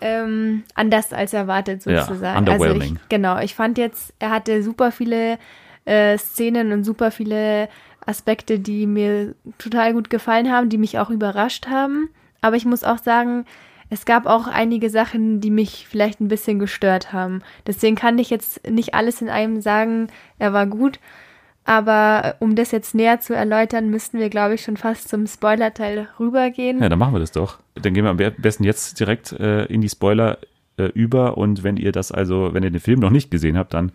ähm, 0.00 0.62
anders 0.76 1.12
als 1.12 1.32
erwartet 1.32 1.82
sozusagen. 1.82 2.22
Ja, 2.22 2.38
underwhelming. 2.38 2.82
Also 2.82 2.94
ich, 2.94 3.08
genau, 3.08 3.40
ich 3.40 3.56
fand 3.56 3.76
jetzt, 3.76 4.14
er 4.20 4.30
hatte 4.30 4.62
super 4.62 4.92
viele 4.92 5.36
äh, 5.84 6.16
Szenen 6.16 6.70
und 6.70 6.84
super 6.84 7.10
viele 7.10 7.68
Aspekte, 8.06 8.60
die 8.60 8.86
mir 8.86 9.34
total 9.58 9.94
gut 9.94 10.10
gefallen 10.10 10.52
haben, 10.52 10.68
die 10.68 10.78
mich 10.78 11.00
auch 11.00 11.10
überrascht 11.10 11.66
haben. 11.66 12.08
Aber 12.40 12.54
ich 12.54 12.66
muss 12.66 12.84
auch 12.84 12.98
sagen, 12.98 13.46
es 13.88 14.04
gab 14.04 14.26
auch 14.26 14.48
einige 14.48 14.90
Sachen, 14.90 15.40
die 15.40 15.50
mich 15.50 15.86
vielleicht 15.88 16.20
ein 16.20 16.28
bisschen 16.28 16.58
gestört 16.58 17.12
haben. 17.12 17.42
Deswegen 17.66 17.96
kann 17.96 18.18
ich 18.18 18.30
jetzt 18.30 18.68
nicht 18.68 18.94
alles 18.94 19.22
in 19.22 19.28
einem 19.28 19.60
sagen, 19.60 20.08
er 20.38 20.52
war 20.52 20.66
gut. 20.66 20.98
Aber 21.64 22.36
um 22.38 22.54
das 22.54 22.70
jetzt 22.70 22.94
näher 22.94 23.20
zu 23.20 23.34
erläutern, 23.34 23.90
müssten 23.90 24.18
wir, 24.18 24.30
glaube 24.30 24.54
ich, 24.54 24.62
schon 24.62 24.76
fast 24.76 25.08
zum 25.08 25.26
Spoiler-Teil 25.26 26.08
rübergehen. 26.18 26.80
Ja, 26.80 26.88
dann 26.88 26.98
machen 26.98 27.14
wir 27.14 27.18
das 27.18 27.32
doch. 27.32 27.58
Dann 27.74 27.92
gehen 27.92 28.04
wir 28.04 28.10
am 28.10 28.34
besten 28.38 28.62
jetzt 28.62 29.00
direkt 29.00 29.32
äh, 29.32 29.64
in 29.64 29.80
die 29.80 29.88
Spoiler 29.88 30.38
äh, 30.76 30.84
über. 30.94 31.36
Und 31.36 31.64
wenn 31.64 31.76
ihr 31.76 31.90
das 31.90 32.12
also, 32.12 32.54
wenn 32.54 32.62
ihr 32.62 32.70
den 32.70 32.80
Film 32.80 33.00
noch 33.00 33.10
nicht 33.10 33.32
gesehen 33.32 33.58
habt, 33.58 33.74
dann 33.74 33.90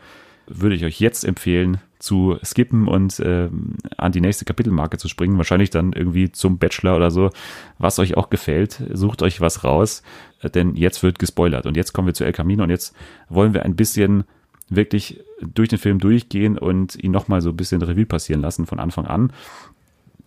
würde 0.47 0.75
ich 0.75 0.83
euch 0.83 0.99
jetzt 0.99 1.23
empfehlen, 1.23 1.77
zu 2.01 2.37
skippen 2.43 2.87
und 2.87 3.21
ähm, 3.23 3.75
an 3.97 4.11
die 4.11 4.21
nächste 4.21 4.45
Kapitelmarke 4.45 4.97
zu 4.97 5.07
springen. 5.07 5.37
Wahrscheinlich 5.37 5.69
dann 5.69 5.93
irgendwie 5.93 6.31
zum 6.31 6.57
Bachelor 6.57 6.95
oder 6.95 7.11
so, 7.11 7.29
was 7.77 7.99
euch 7.99 8.17
auch 8.17 8.29
gefällt. 8.29 8.81
Sucht 8.91 9.21
euch 9.21 9.39
was 9.39 9.63
raus, 9.63 10.01
äh, 10.41 10.49
denn 10.49 10.75
jetzt 10.75 11.03
wird 11.03 11.19
gespoilert. 11.19 11.65
Und 11.65 11.77
jetzt 11.77 11.93
kommen 11.93 12.07
wir 12.07 12.13
zu 12.13 12.25
El 12.25 12.33
Camino 12.33 12.63
und 12.63 12.69
jetzt 12.69 12.95
wollen 13.29 13.53
wir 13.53 13.63
ein 13.63 13.75
bisschen 13.75 14.23
wirklich 14.69 15.23
durch 15.41 15.69
den 15.69 15.79
Film 15.79 15.99
durchgehen 15.99 16.57
und 16.57 16.95
ihn 16.95 17.11
nochmal 17.11 17.41
so 17.41 17.49
ein 17.49 17.57
bisschen 17.57 17.81
Revue 17.81 18.05
passieren 18.05 18.41
lassen 18.41 18.65
von 18.65 18.79
Anfang 18.79 19.05
an. 19.05 19.33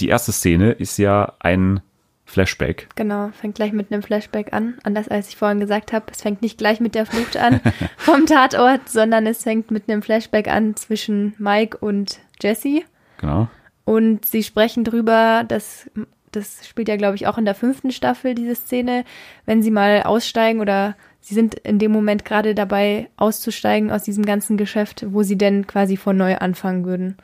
Die 0.01 0.09
erste 0.09 0.33
Szene 0.33 0.73
ist 0.73 0.99
ja 0.99 1.33
ein 1.41 1.81
Flashback. 2.25 2.89
Genau, 2.95 3.31
fängt 3.33 3.55
gleich 3.55 3.73
mit 3.73 3.93
einem 3.93 4.03
Flashback 4.03 4.53
an. 4.53 4.79
Anders 4.83 5.09
als 5.09 5.29
ich 5.29 5.37
vorhin 5.37 5.61
gesagt 5.61 5.93
habe, 5.93 6.07
es 6.11 6.23
fängt 6.23 6.43
nicht 6.43 6.59
gleich 6.59 6.81
mit 6.81 6.95
der 6.95 7.07
Flucht 7.07 7.37
an 7.37 7.61
vom 7.97 8.27
Tatort, 8.27 8.89
sondern 8.89 9.27
es 9.27 9.43
fängt 9.43 9.71
mit 9.71 9.89
einem 9.89 10.03
Flashback 10.03 10.49
an 10.49 10.75
zwischen 10.77 11.35
Mike 11.39 11.79
und 11.79 12.21
Jesse. 12.43 12.83
Genau. 13.19 13.49
Und 13.85 14.25
sie 14.25 14.43
sprechen 14.43 14.85
drüber, 14.85 15.45
dass 15.47 15.91
das 16.33 16.67
spielt 16.67 16.89
ja, 16.89 16.97
glaube 16.97 17.15
ich, 17.15 17.27
auch 17.27 17.39
in 17.39 17.45
der 17.45 17.55
fünften 17.55 17.93
Staffel, 17.93 18.35
diese 18.35 18.55
Szene, 18.55 19.05
wenn 19.47 19.63
sie 19.63 19.71
mal 19.71 20.03
aussteigen 20.03 20.61
oder 20.61 20.97
sie 21.21 21.35
sind 21.35 21.55
in 21.55 21.79
dem 21.79 21.93
Moment 21.93 22.25
gerade 22.25 22.55
dabei, 22.55 23.09
auszusteigen 23.17 23.91
aus 23.91 24.03
diesem 24.03 24.25
ganzen 24.25 24.57
Geschäft, 24.57 25.07
wo 25.09 25.23
sie 25.23 25.39
denn 25.39 25.67
quasi 25.67 25.97
von 25.97 26.17
neu 26.17 26.37
anfangen 26.37 26.85
würden. 26.85 27.17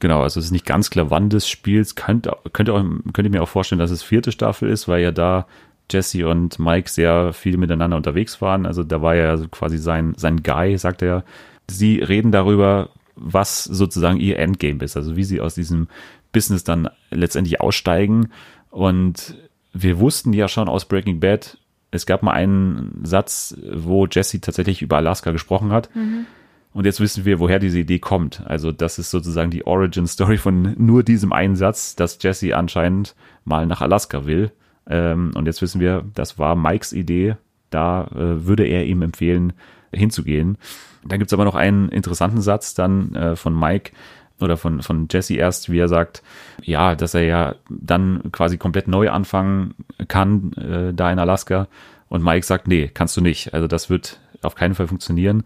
Genau, 0.00 0.22
also 0.22 0.38
es 0.38 0.46
ist 0.46 0.52
nicht 0.52 0.66
ganz 0.66 0.90
klar, 0.90 1.10
wann 1.10 1.28
des 1.28 1.48
Spiels. 1.48 1.94
Könnt, 1.94 2.28
könnt, 2.52 2.68
ihr 2.68 2.74
auch, 2.74 2.84
könnt 3.12 3.26
ihr 3.26 3.30
mir 3.30 3.42
auch 3.42 3.48
vorstellen, 3.48 3.80
dass 3.80 3.90
es 3.90 4.02
vierte 4.02 4.30
Staffel 4.32 4.68
ist, 4.68 4.86
weil 4.86 5.02
ja 5.02 5.10
da 5.10 5.46
Jesse 5.90 6.28
und 6.28 6.58
Mike 6.58 6.88
sehr 6.88 7.32
viel 7.32 7.56
miteinander 7.56 7.96
unterwegs 7.96 8.40
waren. 8.40 8.66
Also 8.66 8.84
da 8.84 9.02
war 9.02 9.14
ja 9.16 9.36
quasi 9.50 9.78
sein, 9.78 10.14
sein 10.16 10.42
Guy, 10.42 10.76
sagt 10.78 11.02
er. 11.02 11.24
Sie 11.68 11.98
reden 11.98 12.30
darüber, 12.30 12.90
was 13.16 13.64
sozusagen 13.64 14.20
ihr 14.20 14.38
Endgame 14.38 14.82
ist, 14.84 14.96
also 14.96 15.16
wie 15.16 15.24
sie 15.24 15.40
aus 15.40 15.54
diesem 15.54 15.88
Business 16.32 16.62
dann 16.62 16.88
letztendlich 17.10 17.60
aussteigen. 17.60 18.30
Und 18.70 19.36
wir 19.72 19.98
wussten 19.98 20.32
ja 20.32 20.48
schon 20.48 20.68
aus 20.68 20.84
Breaking 20.84 21.20
Bad, 21.20 21.58
es 21.90 22.04
gab 22.06 22.22
mal 22.22 22.32
einen 22.32 23.00
Satz, 23.02 23.56
wo 23.72 24.06
Jesse 24.06 24.40
tatsächlich 24.40 24.82
über 24.82 24.98
Alaska 24.98 25.30
gesprochen 25.30 25.72
hat. 25.72 25.94
Mhm. 25.94 26.26
Und 26.72 26.84
jetzt 26.84 27.00
wissen 27.00 27.24
wir, 27.24 27.40
woher 27.40 27.58
diese 27.58 27.78
Idee 27.78 27.98
kommt. 27.98 28.42
Also 28.46 28.72
das 28.72 28.98
ist 28.98 29.10
sozusagen 29.10 29.50
die 29.50 29.66
Origin 29.66 30.06
Story 30.06 30.36
von 30.36 30.74
nur 30.78 31.02
diesem 31.02 31.32
einen 31.32 31.56
Satz, 31.56 31.96
dass 31.96 32.18
Jesse 32.22 32.56
anscheinend 32.56 33.14
mal 33.44 33.66
nach 33.66 33.80
Alaska 33.80 34.26
will. 34.26 34.52
Ähm, 34.88 35.32
und 35.34 35.46
jetzt 35.46 35.62
wissen 35.62 35.80
wir, 35.80 36.04
das 36.14 36.38
war 36.38 36.56
Mikes 36.56 36.92
Idee. 36.92 37.36
Da 37.70 38.06
äh, 38.14 38.46
würde 38.46 38.64
er 38.64 38.86
ihm 38.86 39.02
empfehlen, 39.02 39.54
hinzugehen. 39.92 40.58
Dann 41.04 41.18
gibt's 41.18 41.32
aber 41.32 41.44
noch 41.44 41.54
einen 41.54 41.88
interessanten 41.88 42.40
Satz 42.40 42.74
dann 42.74 43.14
äh, 43.14 43.36
von 43.36 43.58
Mike 43.58 43.92
oder 44.40 44.56
von, 44.56 44.82
von 44.82 45.08
Jesse 45.10 45.34
erst, 45.34 45.70
wie 45.70 45.78
er 45.78 45.88
sagt, 45.88 46.22
ja, 46.62 46.94
dass 46.94 47.14
er 47.14 47.24
ja 47.24 47.54
dann 47.68 48.30
quasi 48.30 48.56
komplett 48.56 48.88
neu 48.88 49.10
anfangen 49.10 49.74
kann, 50.06 50.52
äh, 50.52 50.94
da 50.94 51.10
in 51.10 51.18
Alaska. 51.18 51.66
Und 52.08 52.22
Mike 52.22 52.46
sagt, 52.46 52.68
nee, 52.68 52.88
kannst 52.92 53.16
du 53.16 53.20
nicht. 53.20 53.52
Also 53.52 53.66
das 53.66 53.90
wird 53.90 54.20
auf 54.42 54.54
keinen 54.54 54.74
Fall 54.74 54.86
funktionieren. 54.86 55.44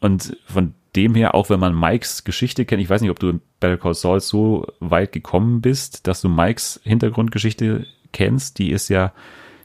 Und 0.00 0.36
von 0.46 0.74
dem 0.96 1.14
her, 1.14 1.34
auch 1.34 1.50
wenn 1.50 1.60
man 1.60 1.78
Mikes 1.78 2.24
Geschichte 2.24 2.64
kennt, 2.64 2.82
ich 2.82 2.90
weiß 2.90 3.00
nicht, 3.00 3.10
ob 3.10 3.18
du 3.18 3.30
in 3.30 3.40
Better 3.60 3.76
Call 3.76 3.94
Saul 3.94 4.20
so 4.20 4.66
weit 4.80 5.12
gekommen 5.12 5.60
bist, 5.60 6.06
dass 6.06 6.20
du 6.20 6.28
Mikes 6.28 6.80
Hintergrundgeschichte 6.84 7.86
kennst. 8.12 8.58
Die 8.58 8.70
ist 8.70 8.88
ja 8.88 9.12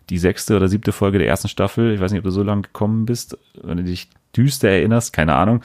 die 0.10 0.18
sechste 0.18 0.56
oder 0.56 0.68
siebte 0.68 0.92
Folge 0.92 1.20
der 1.20 1.28
ersten 1.28 1.48
Staffel. 1.48 1.94
Ich 1.94 2.00
weiß 2.00 2.12
nicht, 2.12 2.20
ob 2.20 2.26
du 2.26 2.32
so 2.32 2.44
lange 2.44 2.64
gekommen 2.64 3.06
bist, 3.06 3.38
wenn 3.62 3.78
du 3.78 3.84
dich 3.84 4.10
düster 4.36 4.70
erinnerst, 4.70 5.14
keine 5.14 5.36
Ahnung. 5.36 5.62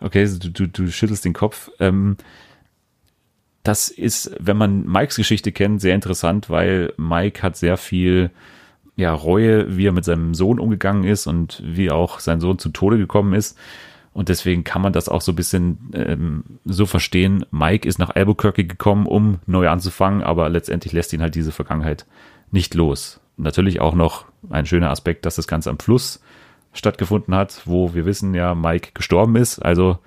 Okay, 0.00 0.26
du, 0.38 0.50
du, 0.50 0.66
du 0.66 0.90
schüttelst 0.90 1.24
den 1.24 1.32
Kopf. 1.32 1.70
Ähm, 1.80 2.16
das 3.62 3.88
ist, 3.88 4.30
wenn 4.38 4.56
man 4.56 4.86
Mikes 4.86 5.16
Geschichte 5.16 5.50
kennt, 5.50 5.80
sehr 5.80 5.94
interessant, 5.94 6.50
weil 6.50 6.92
Mike 6.96 7.42
hat 7.42 7.56
sehr 7.56 7.76
viel 7.76 8.30
ja, 8.96 9.12
Reue, 9.12 9.76
wie 9.76 9.86
er 9.86 9.92
mit 9.92 10.04
seinem 10.04 10.34
Sohn 10.34 10.60
umgegangen 10.60 11.04
ist 11.04 11.26
und 11.26 11.62
wie 11.64 11.90
auch 11.90 12.20
sein 12.20 12.40
Sohn 12.40 12.58
zu 12.58 12.68
Tode 12.68 12.98
gekommen 12.98 13.32
ist. 13.32 13.58
Und 14.14 14.28
deswegen 14.28 14.62
kann 14.62 14.80
man 14.80 14.92
das 14.92 15.08
auch 15.08 15.20
so 15.20 15.32
ein 15.32 15.36
bisschen 15.36 15.90
ähm, 15.92 16.44
so 16.64 16.86
verstehen. 16.86 17.44
Mike 17.50 17.86
ist 17.86 17.98
nach 17.98 18.14
Albuquerque 18.14 18.64
gekommen, 18.64 19.06
um 19.06 19.40
neu 19.46 19.68
anzufangen, 19.68 20.22
aber 20.22 20.48
letztendlich 20.48 20.92
lässt 20.92 21.12
ihn 21.12 21.20
halt 21.20 21.34
diese 21.34 21.50
Vergangenheit 21.50 22.06
nicht 22.52 22.74
los. 22.74 23.20
Natürlich 23.36 23.80
auch 23.80 23.94
noch 23.94 24.26
ein 24.50 24.66
schöner 24.66 24.90
Aspekt, 24.90 25.26
dass 25.26 25.34
das 25.34 25.48
Ganze 25.48 25.68
am 25.68 25.80
Fluss 25.80 26.20
stattgefunden 26.72 27.34
hat, 27.34 27.62
wo 27.64 27.92
wir 27.94 28.06
wissen 28.06 28.34
ja, 28.34 28.54
Mike 28.54 28.90
gestorben 28.94 29.34
ist. 29.34 29.58
Also 29.58 29.98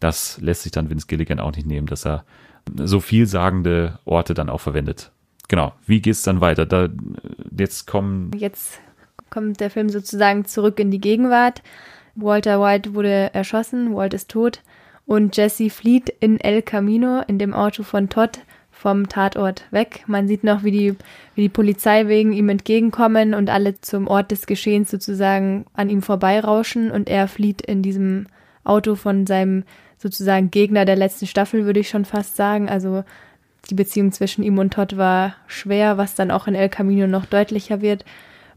das 0.00 0.40
lässt 0.40 0.62
sich 0.62 0.72
dann 0.72 0.88
Vince 0.88 1.06
Gilligan 1.06 1.38
auch 1.38 1.54
nicht 1.54 1.66
nehmen, 1.66 1.86
dass 1.86 2.06
er 2.06 2.24
so 2.76 3.00
vielsagende 3.00 3.98
Orte 4.06 4.32
dann 4.32 4.48
auch 4.48 4.60
verwendet. 4.60 5.12
Genau. 5.48 5.74
Wie 5.84 6.00
geht's 6.00 6.22
dann 6.22 6.40
weiter? 6.40 6.64
Da, 6.64 6.88
jetzt 7.56 7.86
kommen. 7.86 8.30
Jetzt 8.34 8.80
kommt 9.28 9.60
der 9.60 9.70
Film 9.70 9.90
sozusagen 9.90 10.46
zurück 10.46 10.80
in 10.80 10.90
die 10.90 11.00
Gegenwart. 11.00 11.62
Walter 12.20 12.60
White 12.60 12.94
wurde 12.94 13.32
erschossen, 13.34 13.94
Walt 13.94 14.14
ist 14.14 14.30
tot 14.30 14.60
und 15.06 15.36
Jesse 15.36 15.70
flieht 15.70 16.08
in 16.20 16.38
El 16.40 16.62
Camino 16.62 17.22
in 17.26 17.38
dem 17.38 17.52
Auto 17.52 17.82
von 17.82 18.08
Todd 18.08 18.40
vom 18.70 19.08
Tatort 19.08 19.64
weg. 19.70 20.04
Man 20.06 20.26
sieht 20.26 20.42
noch, 20.42 20.64
wie 20.64 20.70
die, 20.70 20.96
wie 21.34 21.42
die 21.42 21.48
Polizei 21.48 22.06
wegen 22.08 22.32
ihm 22.32 22.48
entgegenkommen 22.48 23.34
und 23.34 23.50
alle 23.50 23.80
zum 23.80 24.08
Ort 24.08 24.30
des 24.30 24.46
Geschehens 24.46 24.90
sozusagen 24.90 25.66
an 25.74 25.90
ihm 25.90 26.00
vorbeirauschen 26.00 26.90
und 26.90 27.08
er 27.08 27.28
flieht 27.28 27.60
in 27.60 27.82
diesem 27.82 28.26
Auto 28.64 28.94
von 28.94 29.26
seinem 29.26 29.64
sozusagen 29.98 30.50
Gegner 30.50 30.86
der 30.86 30.96
letzten 30.96 31.26
Staffel, 31.26 31.66
würde 31.66 31.80
ich 31.80 31.90
schon 31.90 32.06
fast 32.06 32.36
sagen. 32.36 32.70
Also 32.70 33.04
die 33.68 33.74
Beziehung 33.74 34.12
zwischen 34.12 34.42
ihm 34.42 34.58
und 34.58 34.72
Todd 34.72 34.96
war 34.96 35.34
schwer, 35.46 35.98
was 35.98 36.14
dann 36.14 36.30
auch 36.30 36.46
in 36.46 36.54
El 36.54 36.70
Camino 36.70 37.06
noch 37.06 37.26
deutlicher 37.26 37.82
wird 37.82 38.04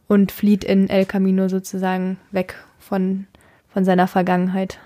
und 0.07 0.31
flieht 0.31 0.63
in 0.63 0.89
El 0.89 1.05
Camino 1.05 1.49
sozusagen 1.49 2.17
weg 2.31 2.55
von 2.79 3.27
von 3.73 3.85
seiner 3.85 4.07
Vergangenheit. 4.07 4.79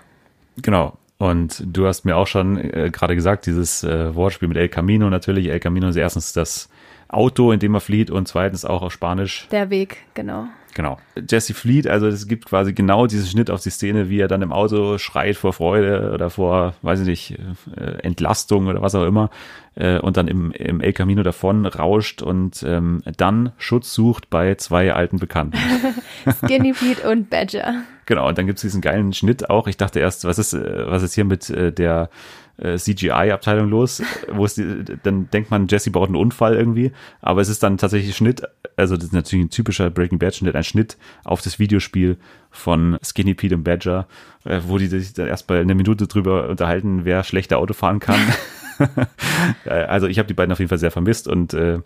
Genau. 0.62 0.96
Und 1.18 1.64
du 1.66 1.86
hast 1.86 2.04
mir 2.04 2.16
auch 2.16 2.28
schon 2.28 2.58
äh, 2.58 2.90
gerade 2.92 3.16
gesagt, 3.16 3.46
dieses 3.46 3.82
äh, 3.82 4.14
Wortspiel 4.14 4.48
mit 4.48 4.56
El 4.56 4.68
Camino 4.68 5.10
natürlich. 5.10 5.48
El 5.48 5.58
Camino 5.58 5.88
ist 5.88 5.96
erstens 5.96 6.32
das 6.32 6.68
Auto, 7.08 7.50
in 7.52 7.58
dem 7.58 7.74
er 7.74 7.80
flieht 7.80 8.10
und 8.10 8.28
zweitens 8.28 8.64
auch 8.64 8.82
auf 8.82 8.92
Spanisch. 8.92 9.48
Der 9.50 9.70
Weg, 9.70 9.98
genau. 10.14 10.46
Genau. 10.74 10.98
Jesse 11.28 11.54
flieht, 11.54 11.88
also 11.88 12.06
es 12.06 12.28
gibt 12.28 12.46
quasi 12.46 12.72
genau 12.72 13.08
diesen 13.08 13.26
Schnitt 13.26 13.50
auf 13.50 13.60
die 13.60 13.70
Szene, 13.70 14.10
wie 14.10 14.20
er 14.20 14.28
dann 14.28 14.42
im 14.42 14.52
Auto 14.52 14.98
schreit 14.98 15.36
vor 15.36 15.52
Freude 15.52 16.12
oder 16.12 16.30
vor, 16.30 16.74
weiß 16.82 17.00
ich 17.00 17.06
nicht, 17.06 17.38
äh, 17.76 18.00
Entlastung 18.02 18.68
oder 18.68 18.80
was 18.80 18.94
auch 18.94 19.04
immer 19.04 19.30
äh, 19.74 19.98
und 19.98 20.16
dann 20.16 20.28
im, 20.28 20.52
im 20.52 20.80
El 20.80 20.92
Camino 20.92 21.24
davon 21.24 21.66
rauscht 21.66 22.22
und 22.22 22.62
ähm, 22.62 23.02
dann 23.16 23.50
Schutz 23.58 23.92
sucht 23.92 24.30
bei 24.30 24.54
zwei 24.54 24.92
alten 24.92 25.18
Bekannten. 25.18 25.58
Skinny 26.44 26.72
Pete 26.72 27.10
und 27.10 27.28
Badger. 27.28 27.82
Genau, 28.08 28.26
und 28.26 28.38
dann 28.38 28.46
gibt's 28.46 28.62
diesen 28.62 28.80
geilen 28.80 29.12
Schnitt 29.12 29.50
auch. 29.50 29.66
Ich 29.66 29.76
dachte 29.76 30.00
erst, 30.00 30.24
was 30.24 30.38
ist, 30.38 30.54
äh, 30.54 30.90
was 30.90 31.02
ist 31.02 31.12
hier 31.12 31.26
mit 31.26 31.50
äh, 31.50 31.70
der 31.74 32.08
äh, 32.56 32.78
CGI-Abteilung 32.78 33.68
los, 33.68 34.02
wo 34.32 34.46
es 34.46 34.54
die, 34.54 34.82
dann 35.02 35.28
denkt 35.28 35.50
man, 35.50 35.68
Jesse 35.68 35.90
baut 35.90 36.08
einen 36.08 36.16
Unfall 36.16 36.56
irgendwie, 36.56 36.92
aber 37.20 37.42
es 37.42 37.50
ist 37.50 37.62
dann 37.62 37.76
tatsächlich 37.76 38.16
Schnitt, 38.16 38.44
also 38.76 38.96
das 38.96 39.04
ist 39.04 39.12
natürlich 39.12 39.44
ein 39.44 39.50
typischer 39.50 39.90
Breaking 39.90 40.18
Bad 40.18 40.36
Schnitt, 40.36 40.56
ein 40.56 40.64
Schnitt 40.64 40.96
auf 41.22 41.42
das 41.42 41.58
Videospiel 41.58 42.16
von 42.50 42.96
Skinny 43.04 43.34
Pete 43.34 43.56
und 43.56 43.64
Badger, 43.64 44.08
äh, 44.46 44.62
wo 44.66 44.78
die 44.78 44.86
sich 44.86 45.12
dann 45.12 45.26
erst 45.26 45.46
bei 45.46 45.60
einer 45.60 45.74
Minute 45.74 46.06
drüber 46.06 46.48
unterhalten, 46.48 47.04
wer 47.04 47.24
schlechter 47.24 47.58
Auto 47.58 47.74
fahren 47.74 48.00
kann. 48.00 48.20
also 49.66 50.06
ich 50.06 50.18
habe 50.18 50.28
die 50.28 50.34
beiden 50.34 50.52
auf 50.52 50.58
jeden 50.58 50.68
Fall 50.68 50.78
sehr 50.78 50.90
vermisst 50.90 51.28
und 51.28 51.54
äh, 51.54 51.80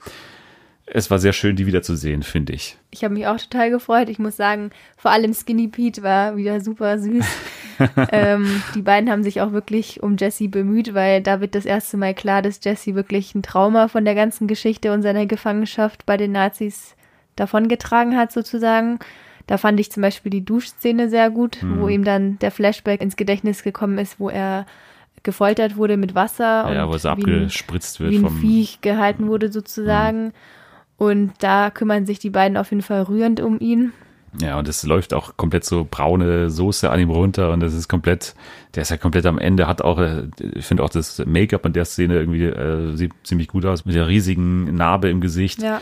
es 0.87 1.11
war 1.11 1.19
sehr 1.19 1.33
schön, 1.33 1.57
die 1.57 1.67
wiederzusehen, 1.67 2.23
finde 2.23 2.53
ich. 2.53 2.77
Ich 2.91 3.05
habe 3.05 3.15
mich 3.15 3.27
auch 3.27 3.39
total 3.39 3.71
gefreut. 3.71 4.09
Ich 4.09 4.19
muss 4.19 4.37
sagen, 4.37 4.71
vor 4.97 5.11
allem 5.11 5.33
Skinny 5.33 5.69
Pete 5.69 6.03
war 6.03 6.37
wieder 6.37 6.61
super 6.61 6.99
süß. 6.99 7.25
ähm, 8.11 8.63
die 8.75 8.83
beiden 8.83 9.11
haben 9.11 9.23
sich 9.23 9.41
auch 9.41 9.53
wirklich 9.53 10.03
um 10.03 10.17
Jesse 10.17 10.49
bemüht, 10.49 10.93
weil 10.93 11.23
da 11.23 11.41
wird 11.41 11.55
das 11.55 11.65
erste 11.65 11.97
Mal 11.97 12.15
klar, 12.15 12.43
dass 12.43 12.61
Jesse 12.63 12.95
wirklich 12.95 13.35
ein 13.35 13.43
Trauma 13.43 13.89
von 13.89 14.05
der 14.05 14.15
ganzen 14.15 14.49
Geschichte 14.49 14.93
und 14.93 15.03
seiner 15.03 15.27
Gefangenschaft 15.27 16.05
bei 16.05 16.17
den 16.17 16.33
Nazis 16.33 16.97
davongetragen 17.37 18.17
hat, 18.17 18.33
sozusagen. 18.33 18.99
Da 19.47 19.59
fand 19.59 19.79
ich 19.81 19.91
zum 19.91 20.03
Beispiel 20.03 20.31
die 20.31 20.45
Duschszene 20.45 21.09
sehr 21.09 21.31
gut, 21.31 21.63
mhm. 21.63 21.81
wo 21.81 21.89
ihm 21.89 22.05
dann 22.05 22.39
der 22.41 22.51
Flashback 22.51 23.01
ins 23.01 23.17
Gedächtnis 23.17 23.63
gekommen 23.63 23.99
ist, 23.99 24.21
wo 24.21 24.29
er 24.29 24.67
gefoltert 25.23 25.77
wurde 25.77 25.97
mit 25.97 26.15
Wasser 26.15 26.73
ja, 26.73 26.85
und 26.85 26.91
wo 26.91 26.95
es 26.95 27.07
abgespritzt 27.07 28.01
wird 28.01 28.11
wie 28.11 28.19
ein 28.19 28.29
Viech 28.29 28.81
gehalten 28.81 29.29
wurde 29.29 29.53
sozusagen. 29.53 30.27
Mhm. 30.27 30.33
Und 31.03 31.33
da 31.41 31.71
kümmern 31.71 32.07
sich 32.07 32.21
die 32.21 32.31
beiden 32.31 32.57
auf 32.57 32.71
jeden 32.71 32.81
Fall 32.81 33.03
rührend 33.03 33.41
um 33.41 33.59
ihn. 33.59 33.93
Ja, 34.41 34.57
und 34.57 34.69
es 34.69 34.85
läuft 34.85 35.13
auch 35.15 35.37
komplett 35.37 35.65
so 35.65 35.85
braune 35.91 36.49
Soße 36.49 36.89
an 36.89 37.01
ihm 37.01 37.11
runter 37.11 37.51
und 37.51 37.59
das 37.59 37.75
ist 37.75 37.89
komplett, 37.89 38.37
der 38.77 38.83
ist 38.83 38.91
ja 38.91 38.99
komplett 38.99 39.27
am 39.27 39.37
Ende, 39.37 39.67
hat 39.67 39.83
auch, 39.83 39.99
äh, 39.99 40.29
ich 40.55 40.65
finde 40.65 40.85
auch 40.85 40.91
das 40.91 41.21
Make-up 41.27 41.67
in 41.67 41.73
der 41.73 41.87
Szene 41.87 42.15
irgendwie 42.15 42.45
äh, 42.45 42.95
sieht 42.95 43.15
ziemlich 43.25 43.49
gut 43.49 43.67
aus, 43.67 43.85
mit 43.85 43.97
der 43.97 44.07
riesigen 44.07 44.77
Narbe 44.77 45.09
im 45.09 45.21
Gesicht. 45.21 45.61
Ja. 45.61 45.81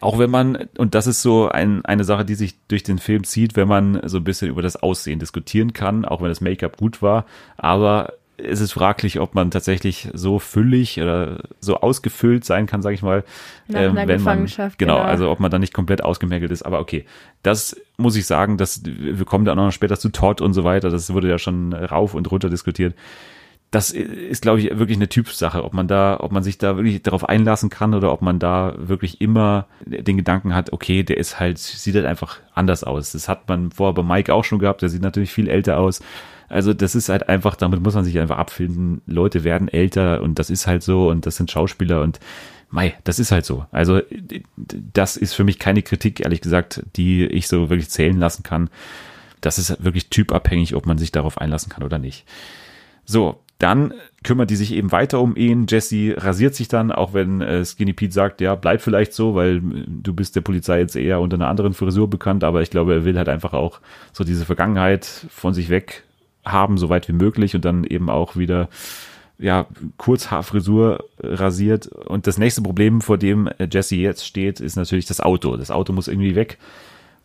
Auch 0.00 0.18
wenn 0.18 0.30
man, 0.30 0.66
und 0.76 0.96
das 0.96 1.06
ist 1.06 1.22
so 1.22 1.48
ein, 1.48 1.84
eine 1.84 2.02
Sache, 2.02 2.24
die 2.24 2.34
sich 2.34 2.58
durch 2.66 2.82
den 2.82 2.98
Film 2.98 3.22
zieht, 3.22 3.54
wenn 3.54 3.68
man 3.68 4.00
so 4.08 4.16
ein 4.16 4.24
bisschen 4.24 4.48
über 4.48 4.62
das 4.62 4.74
Aussehen 4.74 5.20
diskutieren 5.20 5.74
kann, 5.74 6.04
auch 6.04 6.20
wenn 6.22 6.28
das 6.28 6.40
Make-up 6.40 6.76
gut 6.76 7.02
war, 7.02 7.24
aber 7.56 8.14
ist 8.38 8.60
es 8.60 8.72
fraglich, 8.72 9.18
ob 9.20 9.34
man 9.34 9.50
tatsächlich 9.50 10.08
so 10.12 10.38
füllig 10.38 11.00
oder 11.00 11.44
so 11.60 11.76
ausgefüllt 11.76 12.44
sein 12.44 12.66
kann, 12.66 12.82
sage 12.82 12.94
ich 12.94 13.02
mal, 13.02 13.24
Nach 13.68 13.80
ähm, 13.80 13.96
wenn 13.96 14.22
man 14.22 14.46
genau, 14.46 14.70
genau, 14.78 14.98
also 14.98 15.30
ob 15.30 15.40
man 15.40 15.50
da 15.50 15.58
nicht 15.58 15.72
komplett 15.72 16.04
ausgemergelt 16.04 16.50
ist. 16.50 16.62
Aber 16.62 16.80
okay, 16.80 17.06
das 17.42 17.76
muss 17.96 18.16
ich 18.16 18.26
sagen, 18.26 18.58
dass 18.58 18.82
wir 18.84 19.24
kommen 19.24 19.44
da 19.44 19.54
noch 19.54 19.72
später 19.72 19.98
zu 19.98 20.10
Todd 20.10 20.40
und 20.40 20.52
so 20.52 20.64
weiter. 20.64 20.90
Das 20.90 21.12
wurde 21.12 21.28
ja 21.28 21.38
schon 21.38 21.72
rauf 21.72 22.14
und 22.14 22.30
runter 22.30 22.50
diskutiert. 22.50 22.94
Das 23.70 23.90
ist, 23.90 24.42
glaube 24.42 24.60
ich, 24.60 24.78
wirklich 24.78 24.96
eine 24.96 25.08
Typsache, 25.08 25.64
ob 25.64 25.74
man 25.74 25.88
da, 25.88 26.18
ob 26.20 26.32
man 26.32 26.42
sich 26.42 26.56
da 26.56 26.76
wirklich 26.76 27.02
darauf 27.02 27.28
einlassen 27.28 27.68
kann 27.68 27.94
oder 27.94 28.12
ob 28.12 28.22
man 28.22 28.38
da 28.38 28.74
wirklich 28.78 29.20
immer 29.20 29.66
den 29.84 30.16
Gedanken 30.16 30.54
hat, 30.54 30.72
okay, 30.72 31.02
der 31.02 31.16
ist 31.16 31.40
halt, 31.40 31.58
sieht 31.58 31.94
halt 31.94 32.06
einfach 32.06 32.38
anders 32.54 32.84
aus. 32.84 33.12
Das 33.12 33.28
hat 33.28 33.48
man 33.48 33.72
vorher 33.72 33.94
bei 33.94 34.02
Mike 34.02 34.32
auch 34.32 34.44
schon 34.44 34.60
gehabt, 34.60 34.82
der 34.82 34.88
sieht 34.88 35.02
natürlich 35.02 35.32
viel 35.32 35.48
älter 35.48 35.78
aus. 35.78 36.00
Also 36.48 36.72
das 36.72 36.94
ist 36.94 37.08
halt 37.08 37.28
einfach, 37.28 37.56
damit 37.56 37.82
muss 37.82 37.94
man 37.94 38.04
sich 38.04 38.18
einfach 38.18 38.38
abfinden. 38.38 39.02
Leute 39.06 39.42
werden 39.42 39.68
älter 39.68 40.22
und 40.22 40.38
das 40.38 40.48
ist 40.48 40.66
halt 40.68 40.82
so 40.82 41.08
und 41.08 41.26
das 41.26 41.36
sind 41.36 41.50
Schauspieler 41.50 42.02
und 42.02 42.20
Mei, 42.68 42.94
das 43.04 43.18
ist 43.18 43.30
halt 43.30 43.44
so. 43.44 43.66
Also 43.70 44.00
das 44.92 45.16
ist 45.16 45.34
für 45.34 45.44
mich 45.44 45.58
keine 45.58 45.82
Kritik, 45.82 46.20
ehrlich 46.20 46.40
gesagt, 46.40 46.82
die 46.96 47.24
ich 47.24 47.48
so 47.48 47.70
wirklich 47.70 47.90
zählen 47.90 48.18
lassen 48.18 48.42
kann. 48.42 48.70
Das 49.40 49.58
ist 49.58 49.82
wirklich 49.84 50.08
typabhängig, 50.10 50.74
ob 50.74 50.86
man 50.86 50.98
sich 50.98 51.12
darauf 51.12 51.38
einlassen 51.38 51.70
kann 51.70 51.84
oder 51.84 51.98
nicht. 51.98 52.26
So, 53.04 53.40
dann 53.58 53.94
kümmert 54.22 54.50
die 54.50 54.56
sich 54.56 54.72
eben 54.72 54.92
weiter 54.92 55.20
um 55.20 55.34
ihn. 55.36 55.66
Jesse 55.68 56.14
rasiert 56.18 56.54
sich 56.54 56.68
dann, 56.68 56.92
auch 56.92 57.14
wenn 57.14 57.40
äh, 57.40 57.64
Skinny 57.64 57.92
Pete 57.92 58.12
sagt, 58.12 58.40
ja, 58.40 58.54
bleib 58.54 58.82
vielleicht 58.82 59.14
so, 59.14 59.34
weil 59.34 59.56
äh, 59.56 59.60
du 59.86 60.12
bist 60.12 60.36
der 60.36 60.42
Polizei 60.42 60.80
jetzt 60.80 60.96
eher 60.96 61.20
unter 61.20 61.36
einer 61.36 61.48
anderen 61.48 61.72
Frisur 61.72 62.10
bekannt, 62.10 62.44
aber 62.44 62.62
ich 62.62 62.70
glaube, 62.70 62.94
er 62.94 63.04
will 63.04 63.16
halt 63.16 63.28
einfach 63.28 63.54
auch 63.54 63.80
so 64.12 64.24
diese 64.24 64.44
Vergangenheit 64.44 65.06
von 65.06 65.54
sich 65.54 65.70
weg 65.70 66.04
haben, 66.44 66.76
so 66.76 66.88
weit 66.88 67.08
wie 67.08 67.12
möglich 67.12 67.54
und 67.54 67.64
dann 67.64 67.84
eben 67.84 68.10
auch 68.10 68.36
wieder 68.36 68.68
ja, 69.38 69.66
Kurzhaarfrisur 69.96 71.04
rasiert. 71.20 71.86
Und 71.86 72.26
das 72.26 72.38
nächste 72.38 72.62
Problem, 72.62 73.00
vor 73.00 73.18
dem 73.18 73.48
Jesse 73.70 73.96
jetzt 73.96 74.26
steht, 74.26 74.60
ist 74.60 74.76
natürlich 74.76 75.06
das 75.06 75.20
Auto. 75.20 75.56
Das 75.56 75.70
Auto 75.70 75.92
muss 75.92 76.08
irgendwie 76.08 76.34
weg. 76.34 76.58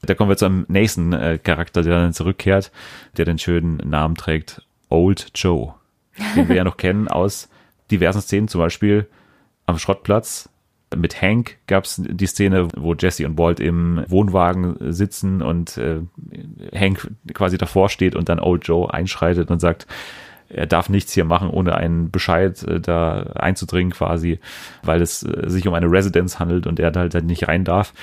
Da 0.02 0.13
kommen 0.15 0.30
wir 0.30 0.38
zum 0.38 0.65
nächsten 0.67 1.13
äh, 1.13 1.39
Charakter, 1.41 1.84
der 1.84 2.00
dann 2.00 2.13
zurückkehrt, 2.13 2.72
der 3.17 3.26
den 3.26 3.38
schönen 3.38 3.78
Namen 3.78 4.15
trägt, 4.15 4.63
Old 4.89 5.28
Joe 5.36 5.76
den 6.36 6.50
wir 6.50 6.56
ja 6.56 6.63
noch 6.63 6.78
kennen 6.78 7.08
aus 7.08 7.50
diversen 7.89 8.21
Szenen, 8.21 8.47
zum 8.47 8.60
Beispiel 8.60 9.08
am 9.65 9.78
Schrottplatz. 9.78 10.50
Mit 10.95 11.21
Hank 11.21 11.58
gab 11.67 11.86
es 11.86 12.02
die 12.04 12.26
Szene, 12.26 12.67
wo 12.76 12.93
Jesse 12.93 13.26
und 13.26 13.38
Walt 13.38 13.62
im 13.62 14.04
Wohnwagen 14.08 14.76
sitzen 14.91 15.41
und 15.41 15.78
äh, 15.78 16.02
Hank 16.76 17.10
quasi 17.34 17.58
davor 17.58 17.89
steht 17.89 18.15
und 18.15 18.28
dann 18.28 18.39
Old 18.39 18.67
Joe 18.67 18.93
einschreitet 18.93 19.50
und 19.52 19.60
sagt, 19.60 19.88
er 20.50 20.65
darf 20.65 20.89
nichts 20.89 21.13
hier 21.13 21.24
machen, 21.24 21.50
ohne 21.50 21.76
einen 21.76 22.12
Bescheid 22.12 22.62
äh, 22.63 22.82
da 22.82 23.24
einzudringen 23.36 23.93
quasi, 23.93 24.39
weil 24.84 25.02
es 25.02 25.24
äh, 25.24 25.50
sich 25.50 25.67
um 25.67 25.74
eine 25.74 25.89
Residenz 25.89 26.39
handelt 26.39 26.67
und 26.67 26.80
er 26.80 26.91
halt, 26.93 27.15
halt 27.15 27.26
nicht 27.26 27.47
rein 27.47 27.63
darf. 27.63 27.93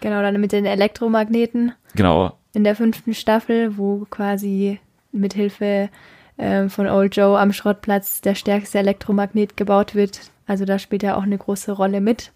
Genau, 0.00 0.20
dann 0.20 0.40
mit 0.40 0.52
den 0.52 0.66
Elektromagneten. 0.66 1.72
Genau. 1.94 2.36
In 2.52 2.64
der 2.64 2.76
fünften 2.76 3.14
Staffel, 3.14 3.76
wo 3.78 4.06
quasi 4.10 4.80
mit 5.12 5.34
Hilfe 5.34 5.88
ähm, 6.38 6.70
von 6.70 6.86
Old 6.86 7.16
Joe 7.16 7.38
am 7.38 7.52
Schrottplatz 7.52 8.20
der 8.20 8.34
stärkste 8.34 8.78
Elektromagnet 8.78 9.56
gebaut 9.56 9.94
wird. 9.94 10.20
Also 10.46 10.64
da 10.64 10.78
spielt 10.78 11.02
er 11.02 11.16
auch 11.16 11.22
eine 11.22 11.38
große 11.38 11.72
Rolle 11.72 12.00
mit. 12.00 12.32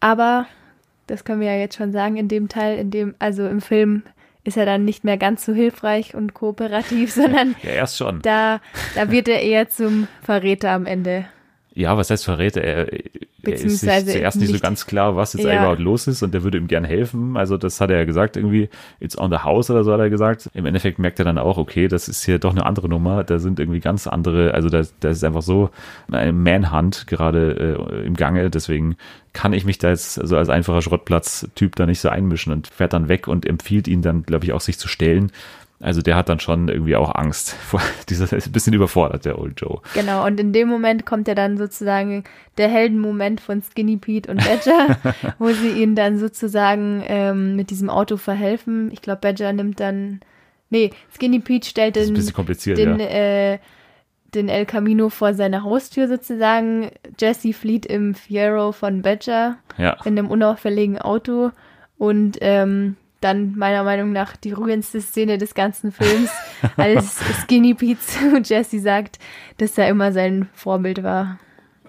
Aber, 0.00 0.46
das 1.06 1.24
können 1.24 1.40
wir 1.40 1.52
ja 1.52 1.58
jetzt 1.58 1.76
schon 1.76 1.92
sagen, 1.92 2.16
in 2.16 2.28
dem 2.28 2.48
Teil, 2.48 2.78
in 2.78 2.90
dem, 2.90 3.14
also 3.18 3.46
im 3.46 3.60
Film 3.60 4.02
ist 4.44 4.56
er 4.56 4.66
dann 4.66 4.84
nicht 4.84 5.04
mehr 5.04 5.16
ganz 5.16 5.44
so 5.44 5.52
hilfreich 5.52 6.14
und 6.14 6.34
kooperativ, 6.34 7.12
sondern 7.14 7.56
ja, 7.62 7.70
erst 7.70 7.96
schon. 7.96 8.22
Da, 8.22 8.60
da 8.94 9.10
wird 9.10 9.28
er 9.28 9.42
eher 9.42 9.68
zum 9.68 10.08
Verräter 10.22 10.70
am 10.70 10.86
Ende. 10.86 11.26
Ja, 11.76 11.98
was 11.98 12.08
heißt 12.08 12.24
Verräter? 12.24 12.62
Er, 12.62 12.90
er 12.90 13.52
ist 13.52 13.80
sich 13.80 14.06
zuerst 14.06 14.40
nicht, 14.40 14.50
so 14.50 14.58
ganz 14.58 14.86
klar, 14.86 15.14
was 15.14 15.34
jetzt 15.34 15.44
ja. 15.44 15.58
überhaupt 15.58 15.80
los 15.80 16.06
ist 16.06 16.22
und 16.22 16.32
der 16.32 16.42
würde 16.42 16.56
ihm 16.56 16.68
gern 16.68 16.84
helfen. 16.84 17.36
Also 17.36 17.58
das 17.58 17.82
hat 17.82 17.90
er 17.90 17.98
ja 17.98 18.04
gesagt, 18.06 18.38
irgendwie, 18.38 18.70
it's 18.98 19.18
on 19.18 19.30
the 19.30 19.40
house 19.40 19.70
oder 19.70 19.84
so 19.84 19.92
hat 19.92 20.00
er 20.00 20.08
gesagt. 20.08 20.48
Im 20.54 20.64
Endeffekt 20.64 20.98
merkt 20.98 21.18
er 21.18 21.26
dann 21.26 21.36
auch, 21.36 21.58
okay, 21.58 21.86
das 21.86 22.08
ist 22.08 22.24
hier 22.24 22.38
doch 22.38 22.52
eine 22.52 22.64
andere 22.64 22.88
Nummer. 22.88 23.24
Da 23.24 23.38
sind 23.38 23.60
irgendwie 23.60 23.80
ganz 23.80 24.06
andere, 24.06 24.54
also 24.54 24.70
da, 24.70 24.84
da 25.00 25.10
ist 25.10 25.22
einfach 25.22 25.42
so 25.42 25.68
ein 26.10 26.42
Manhunt 26.42 27.06
gerade 27.06 27.78
äh, 27.92 28.06
im 28.06 28.14
Gange. 28.14 28.48
Deswegen 28.48 28.96
kann 29.34 29.52
ich 29.52 29.66
mich 29.66 29.76
da 29.76 29.90
jetzt 29.90 30.14
so 30.14 30.22
also 30.22 30.38
als 30.38 30.48
einfacher 30.48 30.80
Schrottplatz-Typ 30.80 31.76
da 31.76 31.84
nicht 31.84 32.00
so 32.00 32.08
einmischen 32.08 32.54
und 32.54 32.68
fährt 32.68 32.94
dann 32.94 33.10
weg 33.10 33.28
und 33.28 33.44
empfiehlt 33.44 33.86
ihn 33.86 34.00
dann, 34.00 34.22
glaube 34.22 34.46
ich, 34.46 34.54
auch 34.54 34.62
sich 34.62 34.78
zu 34.78 34.88
stellen. 34.88 35.30
Also 35.78 36.00
der 36.00 36.16
hat 36.16 36.30
dann 36.30 36.40
schon 36.40 36.68
irgendwie 36.68 36.96
auch 36.96 37.14
Angst 37.14 37.52
vor 37.52 37.82
dieser, 38.08 38.32
ist 38.32 38.46
ein 38.46 38.52
bisschen 38.52 38.72
überfordert, 38.72 39.24
der 39.24 39.38
Old 39.38 39.60
Joe. 39.60 39.80
Genau, 39.94 40.24
und 40.24 40.40
in 40.40 40.52
dem 40.52 40.68
Moment 40.68 41.04
kommt 41.04 41.28
ja 41.28 41.34
dann 41.34 41.58
sozusagen 41.58 42.24
der 42.56 42.68
Heldenmoment 42.68 43.40
von 43.40 43.62
Skinny 43.62 43.98
Pete 43.98 44.30
und 44.30 44.42
Badger, 44.42 44.98
wo 45.38 45.48
sie 45.48 45.70
ihnen 45.70 45.94
dann 45.94 46.18
sozusagen 46.18 47.02
ähm, 47.06 47.56
mit 47.56 47.70
diesem 47.70 47.90
Auto 47.90 48.16
verhelfen. 48.16 48.90
Ich 48.92 49.02
glaube, 49.02 49.20
Badger 49.20 49.52
nimmt 49.52 49.78
dann, 49.78 50.20
nee, 50.70 50.90
Skinny 51.14 51.40
Pete 51.40 51.68
stellt 51.68 51.96
den, 51.96 52.14
den, 52.14 53.00
ja. 53.00 53.06
äh, 53.06 53.58
den 54.34 54.48
El 54.48 54.64
Camino 54.64 55.10
vor 55.10 55.34
seine 55.34 55.62
Haustür 55.62 56.08
sozusagen. 56.08 56.90
Jesse 57.20 57.52
flieht 57.52 57.84
im 57.84 58.14
Fiero 58.14 58.72
von 58.72 59.02
Badger 59.02 59.58
ja. 59.76 59.98
in 60.06 60.18
einem 60.18 60.28
unauffälligen 60.28 60.98
Auto 60.98 61.50
und 61.98 62.38
ähm, 62.40 62.96
dann 63.20 63.56
meiner 63.56 63.82
Meinung 63.82 64.12
nach 64.12 64.36
die 64.36 64.52
rührendste 64.52 65.00
Szene 65.00 65.38
des 65.38 65.54
ganzen 65.54 65.92
Films, 65.92 66.30
als 66.76 67.20
Skinny 67.42 67.74
Pete 67.74 68.00
zu 68.00 68.38
Jesse 68.42 68.80
sagt, 68.80 69.18
dass 69.58 69.78
er 69.78 69.88
immer 69.88 70.12
sein 70.12 70.48
Vorbild 70.52 71.02
war. 71.02 71.38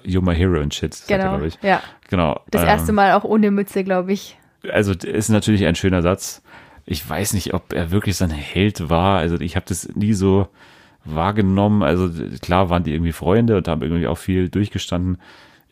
You're 0.03 0.21
my 0.21 0.35
hero 0.35 0.61
and 0.61 0.73
shit, 0.73 1.03
genau, 1.07 1.29
glaube 1.31 1.47
ich. 1.47 1.59
Ja. 1.61 1.81
Genau. 2.09 2.39
Das 2.49 2.61
ähm, 2.61 2.67
erste 2.69 2.93
Mal 2.93 3.13
auch 3.13 3.23
ohne 3.23 3.51
Mütze, 3.51 3.83
glaube 3.83 4.13
ich. 4.13 4.37
Also 4.71 4.93
ist 4.93 5.29
natürlich 5.29 5.65
ein 5.65 5.75
schöner 5.75 6.01
Satz. 6.01 6.41
Ich 6.85 7.07
weiß 7.07 7.33
nicht, 7.33 7.53
ob 7.53 7.73
er 7.73 7.91
wirklich 7.91 8.15
sein 8.15 8.29
Held 8.29 8.89
war. 8.89 9.19
Also 9.19 9.39
ich 9.41 9.57
habe 9.57 9.65
das 9.67 9.89
nie 9.95 10.13
so 10.13 10.47
wahrgenommen. 11.03 11.83
Also 11.83 12.09
klar 12.41 12.69
waren 12.69 12.83
die 12.83 12.93
irgendwie 12.93 13.11
Freunde 13.11 13.57
und 13.57 13.67
haben 13.67 13.81
irgendwie 13.81 14.07
auch 14.07 14.17
viel 14.17 14.49
durchgestanden 14.49 15.17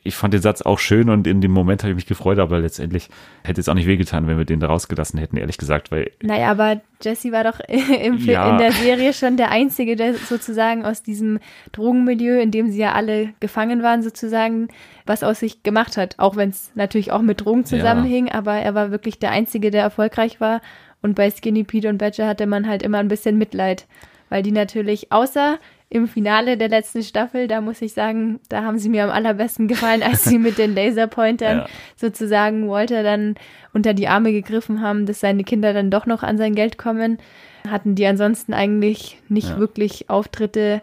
ich 0.06 0.16
fand 0.16 0.36
den 0.36 0.42
Satz 0.42 0.62
auch 0.62 0.78
schön 0.78 1.10
und 1.10 1.26
in 1.26 1.42
dem 1.42 1.52
Moment 1.52 1.82
habe 1.82 1.90
ich 1.90 1.96
mich 1.96 2.06
gefreut, 2.06 2.38
aber 2.38 2.60
letztendlich 2.60 3.10
hätte 3.44 3.60
es 3.60 3.68
auch 3.68 3.74
nicht 3.74 3.88
wehgetan, 3.88 4.28
wenn 4.28 4.38
wir 4.38 4.46
den 4.46 4.60
da 4.60 4.68
rausgelassen 4.68 5.20
hätten, 5.20 5.36
ehrlich 5.36 5.58
gesagt, 5.58 5.90
weil. 5.92 6.12
Naja, 6.22 6.52
aber 6.52 6.80
Jesse 7.02 7.32
war 7.32 7.44
doch 7.44 7.60
im 7.68 8.20
ja. 8.20 8.52
in 8.52 8.60
der 8.60 8.72
Serie 8.72 9.14
schon 9.14 9.36
der 9.36 9.50
Einzige, 9.50 9.96
der 9.96 10.14
sozusagen 10.14 10.86
aus 10.86 11.02
diesem 11.02 11.40
Drogenmilieu, 11.72 12.40
in 12.40 12.52
dem 12.52 12.70
sie 12.70 12.78
ja 12.78 12.94
alle 12.94 13.34
gefangen 13.40 13.82
waren, 13.82 14.04
sozusagen, 14.04 14.68
was 15.08 15.24
aus 15.24 15.40
sich 15.40 15.64
gemacht 15.64 15.98
hat. 15.98 16.20
Auch 16.20 16.36
wenn 16.36 16.52
es 16.52 16.72
natürlich 16.76 17.12
auch 17.12 17.24
mit 17.24 17.42
Drogen 17.42 17.66
zusammenhing, 17.66 18.28
ja. 18.28 18.36
aber 18.36 18.54
er 18.54 18.76
war 18.76 18.92
wirklich 18.92 19.18
der 19.18 19.32
Einzige, 19.32 19.72
der 19.72 19.82
erfolgreich 19.82 20.40
war. 20.40 20.62
Und 21.02 21.16
bei 21.16 21.32
Skinny 21.32 21.64
Pete 21.64 21.90
und 21.90 21.98
Badger 21.98 22.28
hatte 22.28 22.46
man 22.46 22.68
halt 22.68 22.84
immer 22.84 23.00
ein 23.00 23.08
bisschen 23.08 23.40
Mitleid, 23.40 23.88
weil 24.30 24.44
die 24.44 24.52
natürlich 24.52 25.12
außer 25.12 25.58
im 25.90 26.08
Finale 26.08 26.58
der 26.58 26.70
letzten 26.70 27.04
Staffel, 27.04 27.48
da 27.48 27.62
muss 27.62 27.82
ich 27.82 27.94
sagen, 27.94 28.40
da 28.50 28.64
haben 28.64 28.80
sie 28.80 28.90
mir 28.90 29.04
am 29.04 29.12
allerbesten 29.12 29.68
gefallen, 29.68 30.04
als 30.04 30.24
sie 30.24 30.40
mit 30.40 30.58
den 30.58 30.76
Laserpointern 30.76 31.58
ja. 31.60 31.68
sozusagen 31.96 32.68
Walter 32.68 33.04
dann 33.04 33.36
unter 33.74 33.94
die 33.94 34.08
Arme 34.08 34.32
gegriffen 34.32 34.82
haben, 34.82 35.06
dass 35.06 35.20
seine 35.20 35.44
Kinder 35.44 35.74
dann 35.74 35.92
doch 35.92 36.06
noch 36.06 36.24
an 36.24 36.38
sein 36.38 36.56
Geld 36.56 36.78
kommen. 36.78 37.20
Hatten 37.68 37.96
die 37.96 38.06
ansonsten 38.06 38.54
eigentlich 38.54 39.20
nicht 39.30 39.50
ja. 39.50 39.58
wirklich 39.60 40.10
Auftritte, 40.10 40.82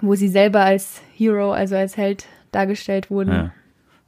wo 0.00 0.14
sie 0.14 0.28
selber 0.28 0.60
als 0.60 1.02
Hero, 1.14 1.52
also 1.52 1.76
als 1.76 1.96
Held 1.96 2.26
dargestellt 2.52 3.10
wurden. 3.10 3.32
Ja. 3.32 3.52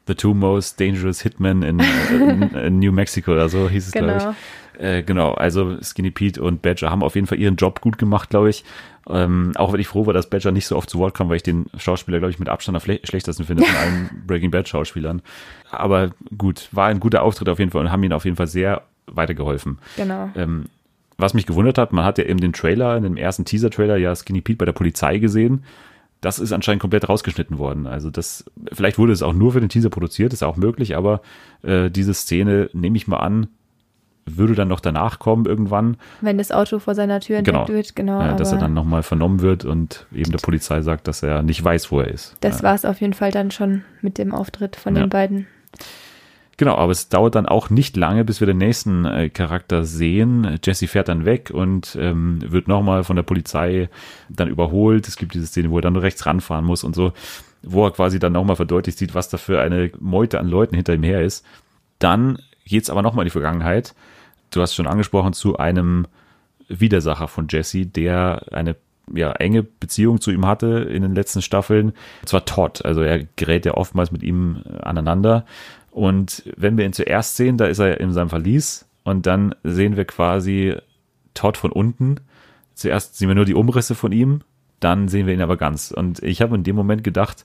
The 0.07 0.15
Two 0.15 0.33
Most 0.33 0.81
Dangerous 0.81 1.21
Hitmen 1.21 1.63
in, 1.63 1.81
in, 1.81 2.43
in 2.55 2.79
New 2.79 2.93
Mexico 2.93 3.33
oder 3.33 3.49
so 3.49 3.69
hieß 3.69 3.89
es, 3.89 3.93
genau. 3.93 4.07
glaube 4.07 4.31
ich. 4.31 4.37
Äh, 4.79 5.03
genau, 5.03 5.33
also 5.33 5.77
Skinny 5.83 6.11
Pete 6.11 6.41
und 6.41 6.63
Badger 6.63 6.91
haben 6.91 7.03
auf 7.03 7.17
jeden 7.17 7.27
Fall 7.27 7.39
ihren 7.39 7.57
Job 7.57 7.81
gut 7.81 7.99
gemacht, 7.99 8.31
glaube 8.31 8.51
ich. 8.51 8.65
Ähm, 9.09 9.53
auch 9.57 9.73
wenn 9.73 9.81
ich 9.81 9.89
froh 9.89 10.07
war, 10.07 10.15
dass 10.15 10.31
Badger 10.31 10.53
nicht 10.53 10.67
so 10.67 10.77
oft 10.77 10.89
zu 10.89 10.99
Wort 10.99 11.15
kam, 11.15 11.29
weil 11.29 11.37
ich 11.37 11.43
den 11.43 11.67
Schauspieler, 11.77 12.19
glaube 12.19 12.31
ich, 12.31 12.39
mit 12.39 12.49
Abstand 12.49 12.77
am 12.77 12.99
schlechtesten 13.03 13.45
finde 13.45 13.65
von 13.65 13.77
allen 13.83 14.25
Breaking 14.27 14.51
Bad 14.51 14.69
Schauspielern. 14.69 15.23
Aber 15.71 16.11
gut, 16.37 16.69
war 16.73 16.87
ein 16.87 17.01
guter 17.01 17.23
Auftritt 17.23 17.49
auf 17.49 17.59
jeden 17.59 17.73
Fall 17.73 17.83
und 17.83 17.91
haben 17.91 18.05
ihn 18.05 18.13
auf 18.13 18.25
jeden 18.25 18.37
Fall 18.37 18.47
sehr 18.47 18.83
weitergeholfen. 19.07 19.79
Genau. 19.97 20.31
Ähm, 20.37 20.67
was 21.17 21.35
mich 21.35 21.47
gewundert 21.47 21.79
hat, 21.79 21.93
man 21.93 22.05
hat 22.05 22.19
ja 22.19 22.25
eben 22.25 22.41
den 22.41 22.53
Trailer, 22.53 22.97
in 22.97 23.03
dem 23.03 23.17
ersten 23.17 23.45
Teaser-Trailer 23.45 23.97
ja 23.97 24.15
Skinny 24.15 24.41
Pete 24.41 24.59
bei 24.59 24.65
der 24.65 24.73
Polizei 24.73 25.19
gesehen. 25.19 25.65
Das 26.21 26.39
ist 26.39 26.53
anscheinend 26.53 26.81
komplett 26.81 27.09
rausgeschnitten 27.09 27.59
worden. 27.59 27.87
Also 27.87 28.11
das, 28.11 28.45
vielleicht 28.73 28.99
wurde 28.99 29.13
es 29.13 29.23
auch 29.23 29.33
nur 29.33 29.53
für 29.53 29.61
den 29.61 29.69
Teaser 29.69 29.91
produziert, 29.91 30.33
ist 30.33 30.45
auch 30.45 30.57
möglich, 30.57 30.97
aber 30.97 31.23
äh, 31.63 31.91
diese 31.91 32.15
Szene, 32.15 32.71
nehme 32.73 32.97
ich 32.97 33.09
mal 33.09 33.19
an, 33.19 33.49
würde 34.37 34.55
dann 34.55 34.69
noch 34.69 34.81
danach 34.81 35.19
kommen 35.19 35.47
irgendwann. 35.47 35.97
Wenn 36.21 36.39
das 36.39 36.53
Auto 36.53 36.79
vor 36.79 36.95
seiner 36.95 37.21
Tür 37.21 37.39
entdeckt 37.39 37.67
genau. 37.67 37.69
wird, 37.69 37.97
genau. 37.97 38.21
Ja, 38.21 38.35
dass 38.35 38.53
er 38.53 38.59
dann 38.59 38.75
nochmal 38.75 39.03
vernommen 39.03 39.41
wird 39.41 39.65
und 39.65 40.07
eben 40.13 40.31
der 40.31 40.39
Polizei 40.39 40.83
sagt, 40.83 41.09
dass 41.09 41.23
er 41.23 41.43
nicht 41.43 41.63
weiß, 41.65 41.91
wo 41.91 42.01
er 42.01 42.09
ist. 42.09 42.37
Das 42.41 42.59
ja. 42.59 42.65
war 42.65 42.75
es 42.75 42.85
auf 42.85 43.01
jeden 43.01 43.15
Fall 43.15 43.31
dann 43.31 43.51
schon 43.51 43.85
mit 44.03 44.19
dem 44.19 44.35
Auftritt 44.35 44.77
von 44.77 44.95
ja. 44.95 45.03
den 45.03 45.11
beiden. 45.11 45.47
Genau, 46.59 46.75
aber 46.75 46.91
es 46.91 47.09
dauert 47.09 47.37
dann 47.37 47.47
auch 47.47 47.71
nicht 47.71 47.97
lange, 47.97 48.25
bis 48.25 48.41
wir 48.41 48.47
den 48.49 48.59
nächsten 48.59 49.05
äh, 49.05 49.31
Charakter 49.31 49.85
sehen. 49.85 50.59
Jesse 50.65 50.89
fährt 50.89 51.09
dann 51.09 51.25
weg 51.25 51.53
und 51.55 51.97
ähm, 52.01 52.41
wird 52.45 52.67
nochmal 52.67 53.05
von 53.05 53.15
der 53.15 53.23
Polizei 53.23 53.89
dann 54.29 54.49
überholt. 54.49 55.07
Es 55.07 55.17
gibt 55.17 55.35
diese 55.35 55.47
Szene, 55.47 55.71
wo 55.71 55.79
er 55.79 55.83
dann 55.83 55.93
nur 55.93 56.03
rechts 56.03 56.27
ranfahren 56.27 56.65
muss 56.65 56.83
und 56.83 56.97
so, 56.97 57.13
wo 57.63 57.85
er 57.87 57.93
quasi 57.93 58.19
dann 58.19 58.33
nochmal 58.33 58.57
verdeutlicht 58.57 58.99
sieht, 58.99 59.15
was 59.15 59.29
da 59.29 59.39
für 59.39 59.61
eine 59.61 59.93
Meute 60.01 60.41
an 60.41 60.49
Leuten 60.49 60.75
hinter 60.75 60.95
ihm 60.95 61.05
her 61.05 61.23
ist. 61.23 61.47
Dann 62.01 62.39
geht's 62.65 62.91
aber 62.91 63.03
nochmal 63.03 63.23
in 63.23 63.29
die 63.29 63.33
Vergangenheit 63.33 63.95
du 64.51 64.63
hast 64.63 64.75
schon 64.75 64.87
angesprochen, 64.87 65.33
zu 65.33 65.57
einem 65.57 66.07
Widersacher 66.69 67.29
von 67.29 67.47
Jesse, 67.49 67.87
der 67.87 68.45
eine 68.53 68.77
ja, 69.15 69.33
enge 69.33 69.63
Beziehung 69.63 70.21
zu 70.21 70.31
ihm 70.31 70.47
hatte 70.47 70.67
in 70.91 71.03
den 71.03 71.15
letzten 71.15 71.43
Staffeln. 71.43 71.91
Und 72.21 72.29
zwar 72.29 72.45
Todd. 72.45 72.85
Also 72.85 73.03
er 73.03 73.25
gerät 73.37 73.65
ja 73.65 73.75
oftmals 73.75 74.11
mit 74.11 74.23
ihm 74.23 74.63
äh, 74.65 74.83
aneinander. 74.83 75.45
Und 75.91 76.45
wenn 76.57 76.77
wir 76.77 76.85
ihn 76.85 76.93
zuerst 76.93 77.37
sehen, 77.37 77.57
da 77.57 77.67
ist 77.67 77.79
er 77.79 78.01
in 78.01 78.13
seinem 78.13 78.29
Verlies 78.29 78.87
und 79.05 79.27
dann 79.27 79.55
sehen 79.65 79.97
wir 79.97 80.05
quasi 80.05 80.77
Todd 81.35 81.57
von 81.57 81.73
unten. 81.73 82.17
Zuerst 82.75 83.17
sehen 83.17 83.29
wir 83.29 83.35
nur 83.35 83.47
die 83.47 83.55
Umrisse 83.55 83.95
von 83.95 84.13
ihm, 84.13 84.43
dann 84.81 85.09
sehen 85.09 85.27
wir 85.27 85.35
ihn 85.35 85.41
aber 85.41 85.57
ganz. 85.57 85.91
Und 85.91 86.23
ich 86.23 86.43
habe 86.43 86.55
in 86.55 86.63
dem 86.63 86.77
Moment 86.77 87.03
gedacht, 87.03 87.45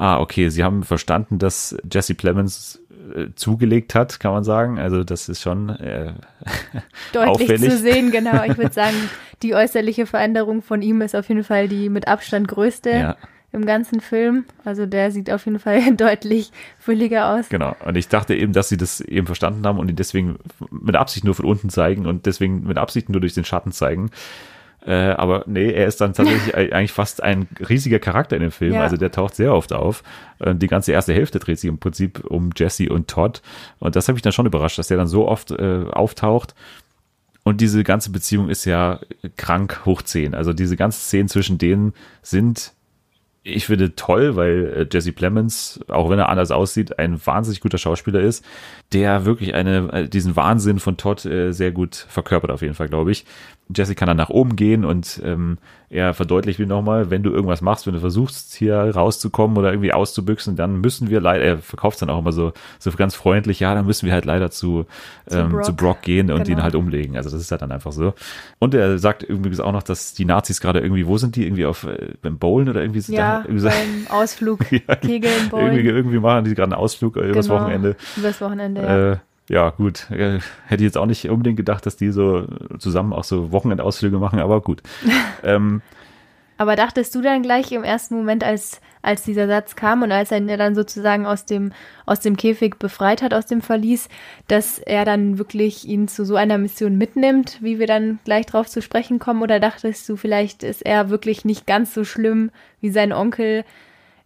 ah, 0.00 0.18
okay, 0.18 0.48
sie 0.48 0.64
haben 0.64 0.82
verstanden, 0.82 1.38
dass 1.38 1.76
Jesse 1.92 2.14
Plemons 2.14 2.80
äh, 3.14 3.26
zugelegt 3.34 3.94
hat, 3.94 4.18
kann 4.18 4.32
man 4.32 4.44
sagen. 4.44 4.78
Also 4.78 5.04
das 5.04 5.28
ist 5.28 5.42
schon 5.42 5.68
äh, 5.68 6.14
Deutlich 7.12 7.42
auffällig. 7.42 7.70
zu 7.70 7.78
sehen, 7.78 8.10
genau. 8.10 8.42
Ich 8.44 8.56
würde 8.56 8.72
sagen, 8.72 8.96
die 9.42 9.54
äußerliche 9.54 10.06
Veränderung 10.06 10.62
von 10.62 10.80
ihm 10.80 11.02
ist 11.02 11.14
auf 11.14 11.28
jeden 11.28 11.44
Fall 11.44 11.68
die 11.68 11.90
mit 11.90 12.08
Abstand 12.08 12.48
größte 12.48 12.90
Ja, 12.90 13.16
im 13.52 13.66
ganzen 13.66 14.00
Film. 14.00 14.46
Also 14.64 14.86
der 14.86 15.10
sieht 15.10 15.30
auf 15.30 15.44
jeden 15.44 15.58
Fall 15.58 15.94
deutlich 15.96 16.50
fülliger 16.78 17.34
aus. 17.34 17.50
genau. 17.50 17.76
Und 17.84 17.96
ich 17.96 18.08
dachte 18.08 18.34
eben, 18.34 18.54
dass 18.54 18.70
sie 18.70 18.78
das 18.78 19.02
eben 19.02 19.26
verstanden 19.26 19.66
haben 19.66 19.78
und 19.78 19.90
ihn 19.90 19.96
deswegen 19.96 20.38
mit 20.70 20.96
Absicht 20.96 21.24
nur 21.26 21.34
von 21.34 21.44
unten 21.44 21.68
zeigen 21.68 22.06
und 22.06 22.24
deswegen 22.24 22.62
mit 22.66 22.78
Absicht 22.78 23.10
nur 23.10 23.20
durch 23.20 23.34
den 23.34 23.44
Schatten 23.44 23.72
zeigen. 23.72 24.10
Äh, 24.86 25.10
aber 25.10 25.44
nee, 25.46 25.70
er 25.70 25.86
ist 25.86 26.00
dann 26.00 26.14
tatsächlich 26.14 26.54
eigentlich 26.72 26.92
fast 26.92 27.22
ein 27.22 27.48
riesiger 27.68 27.98
Charakter 27.98 28.36
in 28.36 28.42
dem 28.42 28.50
Film. 28.50 28.74
Ja. 28.74 28.82
Also 28.82 28.96
der 28.96 29.12
taucht 29.12 29.34
sehr 29.34 29.54
oft 29.54 29.72
auf. 29.72 30.02
Äh, 30.38 30.54
Die 30.54 30.68
ganze 30.68 30.92
erste 30.92 31.12
Hälfte 31.12 31.38
dreht 31.38 31.58
sich 31.58 31.68
im 31.68 31.78
Prinzip 31.78 32.24
um 32.24 32.50
Jesse 32.56 32.88
und 32.90 33.08
Todd. 33.08 33.42
Und 33.78 33.96
das 33.96 34.08
habe 34.08 34.16
ich 34.16 34.22
dann 34.22 34.32
schon 34.32 34.46
überrascht, 34.46 34.78
dass 34.78 34.88
der 34.88 34.96
dann 34.96 35.06
so 35.06 35.28
oft 35.28 35.50
äh, 35.50 35.84
auftaucht. 35.90 36.54
Und 37.42 37.60
diese 37.60 37.84
ganze 37.84 38.10
Beziehung 38.10 38.48
ist 38.48 38.64
ja 38.64 39.00
krank 39.36 39.82
hoch 39.84 40.02
10. 40.02 40.34
Also 40.34 40.52
diese 40.52 40.76
ganzen 40.76 41.00
Szenen 41.00 41.28
zwischen 41.28 41.58
denen 41.58 41.94
sind, 42.22 42.72
ich 43.42 43.66
finde, 43.66 43.96
toll, 43.96 44.36
weil 44.36 44.72
äh, 44.76 44.86
Jesse 44.90 45.12
Plemons, 45.12 45.80
auch 45.88 46.10
wenn 46.10 46.18
er 46.18 46.28
anders 46.28 46.50
aussieht, 46.50 46.98
ein 46.98 47.20
wahnsinnig 47.26 47.60
guter 47.60 47.78
Schauspieler 47.78 48.20
ist, 48.20 48.44
der 48.92 49.24
wirklich 49.24 49.54
eine, 49.54 49.92
äh, 49.92 50.08
diesen 50.08 50.36
Wahnsinn 50.36 50.78
von 50.78 50.96
Todd 50.96 51.20
sehr 51.20 51.72
gut 51.72 51.94
verkörpert, 51.96 52.50
auf 52.50 52.62
jeden 52.62 52.74
Fall, 52.74 52.88
glaube 52.88 53.12
ich. 53.12 53.24
Jesse 53.74 53.94
kann 53.94 54.08
dann 54.08 54.16
nach 54.16 54.30
oben 54.30 54.56
gehen 54.56 54.84
und 54.84 55.20
ähm, 55.24 55.58
er 55.92 56.14
verdeutlicht 56.14 56.60
mir 56.60 56.66
nochmal, 56.66 57.10
wenn 57.10 57.22
du 57.24 57.30
irgendwas 57.32 57.62
machst, 57.62 57.86
wenn 57.86 57.94
du 57.94 58.00
versuchst, 58.00 58.54
hier 58.54 58.76
rauszukommen 58.76 59.56
oder 59.58 59.72
irgendwie 59.72 59.92
auszubüchsen, 59.92 60.54
dann 60.54 60.76
müssen 60.80 61.10
wir 61.10 61.20
leider, 61.20 61.42
er 61.44 61.58
verkauft 61.58 62.00
dann 62.00 62.10
auch 62.10 62.18
immer 62.20 62.30
so, 62.30 62.52
so 62.78 62.90
ganz 62.92 63.16
freundlich, 63.16 63.58
ja, 63.58 63.74
dann 63.74 63.86
müssen 63.86 64.06
wir 64.06 64.12
halt 64.12 64.24
leider 64.24 64.50
zu, 64.52 64.86
Zu 65.26 65.38
ähm, 65.38 65.48
Brock. 65.50 65.64
zu 65.64 65.74
Brock 65.74 66.02
gehen 66.02 66.30
und 66.30 66.44
Genau. 66.44 66.58
ihn 66.58 66.62
halt 66.62 66.74
umlegen. 66.76 67.16
Also 67.16 67.28
das 67.30 67.40
ist 67.40 67.50
halt 67.50 67.62
dann 67.62 67.72
einfach 67.72 67.90
so. 67.92 68.14
Und 68.60 68.74
er 68.74 68.98
sagt 68.98 69.24
übrigens 69.24 69.58
auch 69.58 69.72
noch, 69.72 69.82
dass 69.82 70.14
die 70.14 70.24
Nazis 70.24 70.60
gerade 70.60 70.78
irgendwie, 70.80 71.06
wo 71.08 71.18
sind 71.18 71.34
die? 71.34 71.44
Irgendwie 71.44 71.66
auf 71.66 71.84
äh, 71.84 72.14
beim 72.22 72.38
Bowlen 72.38 72.68
oder 72.68 72.80
irgendwie 72.82 73.00
sind 73.00 73.16
Ja, 73.16 73.40
da 73.40 73.48
irgendwie, 73.48 73.64
beim 73.64 74.06
Ausflug, 74.16 74.60
Ja, 74.70 74.94
Kegeln, 74.94 75.32
irgendwie, 75.34 75.48
Bowlen. 75.50 75.86
irgendwie 75.86 76.18
machen 76.20 76.44
die 76.44 76.54
gerade 76.54 76.72
einen 76.72 76.80
Ausflug 76.80 77.16
äh, 77.16 77.28
übers 77.30 77.48
Genau. 77.48 77.60
Wochenende. 77.60 77.96
Übers 78.16 78.40
Wochenende. 78.40 78.80
Äh, 78.80 79.10
ja, 79.10 79.20
gut. 79.70 80.08
Äh, 80.10 80.38
hätte 80.66 80.82
ich 80.82 80.82
jetzt 80.82 80.96
auch 80.96 81.06
nicht 81.06 81.28
unbedingt 81.28 81.56
gedacht, 81.56 81.84
dass 81.84 81.96
die 81.96 82.10
so 82.10 82.46
zusammen 82.78 83.12
auch 83.12 83.24
so 83.24 83.50
Wochenendausflüge 83.50 84.18
machen, 84.18 84.38
aber 84.38 84.60
gut. 84.60 84.80
ähm, 85.42 85.82
Aber 86.56 86.76
dachtest 86.76 87.14
du 87.14 87.22
dann 87.22 87.42
gleich 87.42 87.72
im 87.72 87.84
ersten 87.84 88.14
Moment, 88.14 88.44
als, 88.44 88.82
als 89.00 89.22
dieser 89.22 89.46
Satz 89.46 89.76
kam 89.76 90.02
und 90.02 90.12
als 90.12 90.30
er 90.30 90.36
ihn 90.36 90.46
dann 90.46 90.74
sozusagen 90.74 91.24
aus 91.24 91.46
dem, 91.46 91.72
aus 92.04 92.20
dem 92.20 92.36
Käfig 92.36 92.78
befreit 92.78 93.22
hat, 93.22 93.32
aus 93.32 93.46
dem 93.46 93.62
Verlies, 93.62 94.10
dass 94.46 94.78
er 94.78 95.04
dann 95.06 95.38
wirklich 95.38 95.88
ihn 95.88 96.06
zu 96.06 96.24
so 96.24 96.36
einer 96.36 96.58
Mission 96.58 96.98
mitnimmt, 96.98 97.56
wie 97.60 97.78
wir 97.78 97.86
dann 97.86 98.18
gleich 98.26 98.46
drauf 98.46 98.68
zu 98.68 98.82
sprechen 98.82 99.18
kommen? 99.18 99.42
Oder 99.42 99.58
dachtest 99.58 100.06
du, 100.08 100.16
vielleicht 100.16 100.62
ist 100.62 100.82
er 100.82 101.10
wirklich 101.10 101.46
nicht 101.46 101.66
ganz 101.66 101.94
so 101.94 102.04
schlimm 102.04 102.50
wie 102.80 102.90
sein 102.90 103.12
Onkel? 103.12 103.64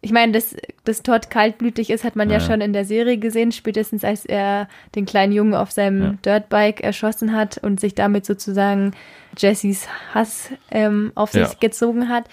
Ich 0.05 0.13
meine, 0.13 0.33
dass, 0.33 0.55
dass 0.85 1.03
Todd 1.03 1.31
kaltblütig 1.31 1.89
ist, 1.91 2.05
hat 2.05 2.15
man 2.15 2.29
ja. 2.29 2.35
Ja. 2.39 2.41
schon 2.41 2.61
in 2.61 2.73
der 2.75 2.85
Serie 2.85 3.17
gesehen, 3.19 3.53
spätestens 3.53 4.05
als 4.05 4.25
er 4.27 4.69
den 4.95 5.07
kleinen 5.07 5.33
Jungen 5.33 5.55
auf 5.55 5.71
seinem 5.73 6.03
Ja. 6.03 6.15
Dirtbike 6.25 6.83
erschossen 6.83 7.35
hat 7.35 7.59
und 7.59 7.81
sich 7.81 7.95
damit 7.95 8.27
sozusagen 8.27 8.93
Jessys 9.39 9.89
Hass 10.13 10.51
ähm, 10.71 11.11
auf 11.15 11.33
sich 11.33 11.43
Ja. 11.49 11.55
gezogen 11.59 12.09
hat. 12.09 12.27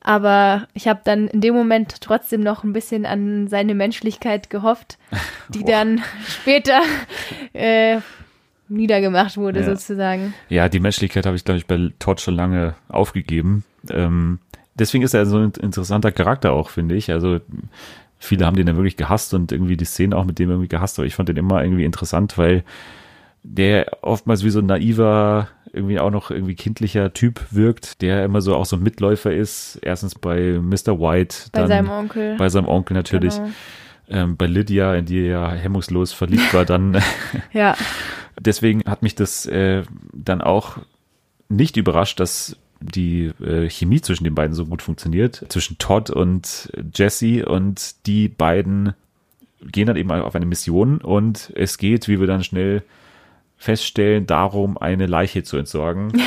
Aber 0.00 0.68
ich 0.72 0.86
habe 0.86 1.00
dann 1.02 1.26
in 1.26 1.40
dem 1.40 1.52
Moment 1.54 2.00
trotzdem 2.00 2.40
noch 2.42 2.62
ein 2.62 2.72
bisschen 2.72 3.06
an 3.06 3.48
seine 3.48 3.74
Menschlichkeit 3.74 4.48
gehofft, 4.50 4.98
die 5.48 5.64
Boah. 5.64 5.70
dann 5.72 6.02
später 6.28 6.80
äh, 7.54 7.98
niedergemacht 8.68 9.36
wurde, 9.36 9.64
sozusagen. 9.64 10.32
ja, 10.48 10.68
die 10.68 10.80
Menschlichkeit 10.80 11.26
habe 11.26 11.36
ich, 11.36 11.44
glaube 11.44 11.58
ich, 11.58 11.66
bei 11.66 11.90
Todd 11.98 12.20
schon 12.20 12.34
lange 12.36 12.74
aufgegeben. 12.88 13.64
Ähm, 13.90 14.38
deswegen 14.78 15.04
ist 15.04 15.14
er 15.14 15.26
so 15.26 15.38
ein 15.38 15.52
interessanter 15.60 16.12
Charakter 16.12 16.52
auch, 16.52 16.70
finde 16.70 16.94
ich. 16.94 17.10
Also 17.10 17.40
viele 18.18 18.46
haben 18.46 18.56
den 18.56 18.66
ja 18.66 18.76
wirklich 18.76 18.96
gehasst 18.96 19.34
und 19.34 19.52
irgendwie 19.52 19.76
die 19.76 19.84
Szene 19.84 20.16
auch 20.16 20.24
mit 20.24 20.38
dem 20.38 20.50
irgendwie 20.50 20.68
gehasst, 20.68 20.98
aber 20.98 21.06
ich 21.06 21.14
fand 21.14 21.28
den 21.28 21.36
immer 21.36 21.62
irgendwie 21.62 21.84
interessant, 21.84 22.38
weil 22.38 22.64
der 23.42 23.86
oftmals 24.02 24.42
wie 24.44 24.50
so 24.50 24.58
ein 24.58 24.66
naiver, 24.66 25.48
irgendwie 25.72 26.00
auch 26.00 26.10
noch 26.10 26.30
irgendwie 26.30 26.54
kindlicher 26.56 27.12
Typ 27.12 27.46
wirkt, 27.50 28.02
der 28.02 28.24
immer 28.24 28.40
so 28.40 28.56
auch 28.56 28.64
so 28.66 28.76
ein 28.76 28.82
Mitläufer 28.82 29.32
ist. 29.32 29.78
Erstens 29.82 30.14
bei 30.16 30.58
Mr. 30.60 30.98
White, 30.98 31.36
Bei 31.52 31.60
dann 31.60 31.68
seinem 31.68 31.90
Onkel. 31.90 32.36
bei 32.38 32.48
seinem 32.48 32.66
Onkel 32.66 32.94
natürlich, 32.94 33.36
Genau. 33.36 33.50
ähm, 34.08 34.36
bei 34.36 34.46
Lydia, 34.46 34.94
in 34.94 35.04
die 35.04 35.26
er 35.26 35.50
hemmungslos 35.50 36.12
verliebt 36.12 36.52
war, 36.54 36.64
dann 36.64 37.00
Ja, 37.52 37.76
deswegen 38.40 38.82
hat 38.86 39.02
mich 39.02 39.14
das 39.14 39.46
äh, 39.46 39.82
dann 40.12 40.40
auch 40.40 40.78
nicht 41.48 41.76
überrascht, 41.76 42.18
dass 42.18 42.56
die 42.80 43.32
äh, 43.40 43.68
Chemie 43.68 44.00
zwischen 44.00 44.24
den 44.24 44.34
beiden 44.34 44.54
so 44.54 44.66
gut 44.66 44.82
funktioniert, 44.82 45.44
zwischen 45.48 45.78
Todd 45.78 46.10
und 46.10 46.70
Jesse 46.94 47.46
und 47.46 48.06
die 48.06 48.28
beiden 48.28 48.94
gehen 49.62 49.86
dann 49.86 49.96
eben 49.96 50.10
auf 50.10 50.34
eine 50.34 50.46
Mission 50.46 50.98
und 50.98 51.52
es 51.54 51.78
geht, 51.78 52.08
wie 52.08 52.20
wir 52.20 52.26
dann 52.26 52.44
schnell 52.44 52.82
feststellen, 53.56 54.26
darum, 54.26 54.76
eine 54.76 55.06
Leiche 55.06 55.42
zu 55.42 55.56
entsorgen. 55.56 56.12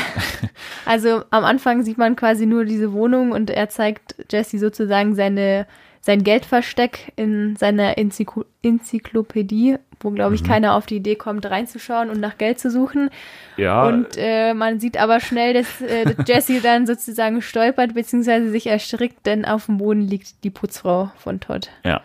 also 0.86 1.24
am 1.30 1.44
Anfang 1.44 1.84
sieht 1.84 1.98
man 1.98 2.16
quasi 2.16 2.46
nur 2.46 2.66
diese 2.66 2.92
Wohnung 2.92 3.32
und 3.32 3.50
er 3.50 3.70
zeigt 3.70 4.16
Jesse 4.32 4.58
sozusagen 4.58 5.16
seine, 5.16 5.68
sein 6.02 6.24
Geldversteck 6.24 7.12
in 7.16 7.56
seiner 7.56 7.98
Enzyklo 7.98 8.46
Enzyklopädie, 8.62 9.78
wo, 10.02 10.12
glaube 10.12 10.30
Mhm. 10.32 10.36
ich, 10.36 10.44
keiner 10.44 10.76
auf 10.76 10.86
die 10.86 10.98
Idee 10.98 11.16
kommt, 11.16 11.46
reinzuschauen 11.46 12.10
und 12.10 12.20
nach 12.20 12.38
Geld 12.38 12.60
zu 12.60 12.70
suchen. 12.72 13.10
Ja, 13.58 13.88
Und 13.88 14.08
äh, 14.18 14.54
man 14.54 14.80
sieht 14.80 14.98
aber 14.98 15.20
schnell, 15.20 15.54
dass 15.54 15.82
äh, 15.82 16.14
Jesse 16.26 16.60
dann 16.64 16.86
sozusagen 16.88 17.42
stolpert 17.42 17.94
bzw. 17.94 18.50
sich 18.50 18.68
erstrickt, 18.68 19.26
denn 19.26 19.46
auf 19.46 19.66
dem 19.68 19.78
Boden 19.78 20.02
liegt 20.02 20.44
die 20.44 20.50
Putzfrau 20.50 21.12
von 21.18 21.40
Todd. 21.40 21.70
Ja. 21.86 22.02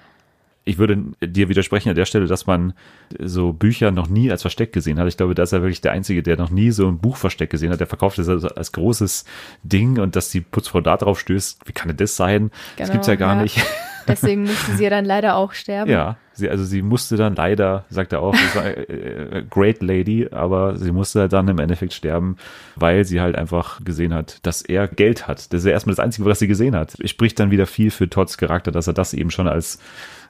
Ich 0.64 0.78
würde 0.78 1.04
dir 1.22 1.48
widersprechen 1.48 1.90
an 1.90 1.94
der 1.94 2.06
Stelle, 2.06 2.26
dass 2.26 2.46
man 2.46 2.72
so 3.18 3.52
Bücher 3.52 3.90
noch 3.90 4.08
nie 4.08 4.30
als 4.30 4.42
Versteck 4.42 4.72
gesehen 4.72 4.98
hat. 4.98 5.06
Ich 5.08 5.16
glaube, 5.16 5.34
da 5.34 5.42
ist 5.42 5.52
er 5.52 5.60
wirklich 5.60 5.82
der 5.82 5.92
Einzige, 5.92 6.22
der 6.22 6.36
noch 6.36 6.50
nie 6.50 6.70
so 6.70 6.88
ein 6.88 6.98
Buchversteck 6.98 7.50
gesehen 7.50 7.70
hat. 7.70 7.80
Der 7.80 7.86
verkauft 7.86 8.18
das 8.18 8.28
als, 8.28 8.44
als 8.44 8.72
großes 8.72 9.24
Ding 9.62 9.98
und 9.98 10.16
dass 10.16 10.30
die 10.30 10.40
Putzfrau 10.40 10.80
da 10.80 10.96
drauf 10.96 11.20
stößt. 11.20 11.60
Wie 11.66 11.72
kann 11.72 11.88
denn 11.88 11.98
das 11.98 12.16
sein? 12.16 12.50
das 12.76 12.88
Genau, 12.88 12.92
gibt's 12.92 13.06
ja 13.08 13.16
gar 13.16 13.36
ja. 13.36 13.42
nicht. 13.42 13.62
Deswegen 14.08 14.42
musste 14.42 14.76
sie 14.76 14.84
ja 14.84 14.90
dann 14.90 15.04
leider 15.04 15.36
auch 15.36 15.52
sterben. 15.52 15.90
Ja, 15.90 16.16
sie, 16.32 16.48
also 16.48 16.64
sie 16.64 16.82
musste 16.82 17.16
dann 17.16 17.34
leider, 17.34 17.84
sagt 17.88 18.12
er 18.12 18.20
auch, 18.20 18.32
das 18.32 18.56
war 18.56 18.64
äh, 18.66 18.82
äh, 18.82 19.44
Great 19.48 19.82
Lady, 19.82 20.28
aber 20.30 20.76
sie 20.76 20.92
musste 20.92 21.28
dann 21.28 21.48
im 21.48 21.58
Endeffekt 21.58 21.92
sterben, 21.92 22.36
weil 22.76 23.04
sie 23.04 23.20
halt 23.20 23.36
einfach 23.36 23.82
gesehen 23.84 24.12
hat, 24.12 24.44
dass 24.46 24.62
er 24.62 24.88
Geld 24.88 25.26
hat. 25.26 25.52
Das 25.52 25.60
ist 25.60 25.66
ja 25.66 25.72
erstmal 25.72 25.94
das 25.94 26.04
Einzige, 26.04 26.28
was 26.28 26.38
sie 26.38 26.48
gesehen 26.48 26.76
hat. 26.76 26.96
Spricht 27.04 27.38
dann 27.40 27.50
wieder 27.50 27.66
viel 27.66 27.90
für 27.90 28.08
Todds 28.08 28.38
Charakter, 28.38 28.70
dass 28.70 28.86
er 28.86 28.94
das 28.94 29.14
eben 29.14 29.30
schon 29.30 29.48
als 29.48 29.78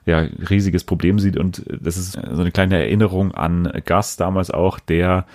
ja, 0.05 0.27
riesiges 0.49 0.83
Problem 0.83 1.19
sieht 1.19 1.37
und 1.37 1.63
das 1.67 1.97
ist 1.97 2.13
so 2.13 2.41
eine 2.41 2.51
kleine 2.51 2.77
Erinnerung 2.77 3.33
an 3.33 3.71
Gus 3.85 4.17
damals 4.17 4.51
auch, 4.51 4.79
der 4.79 5.25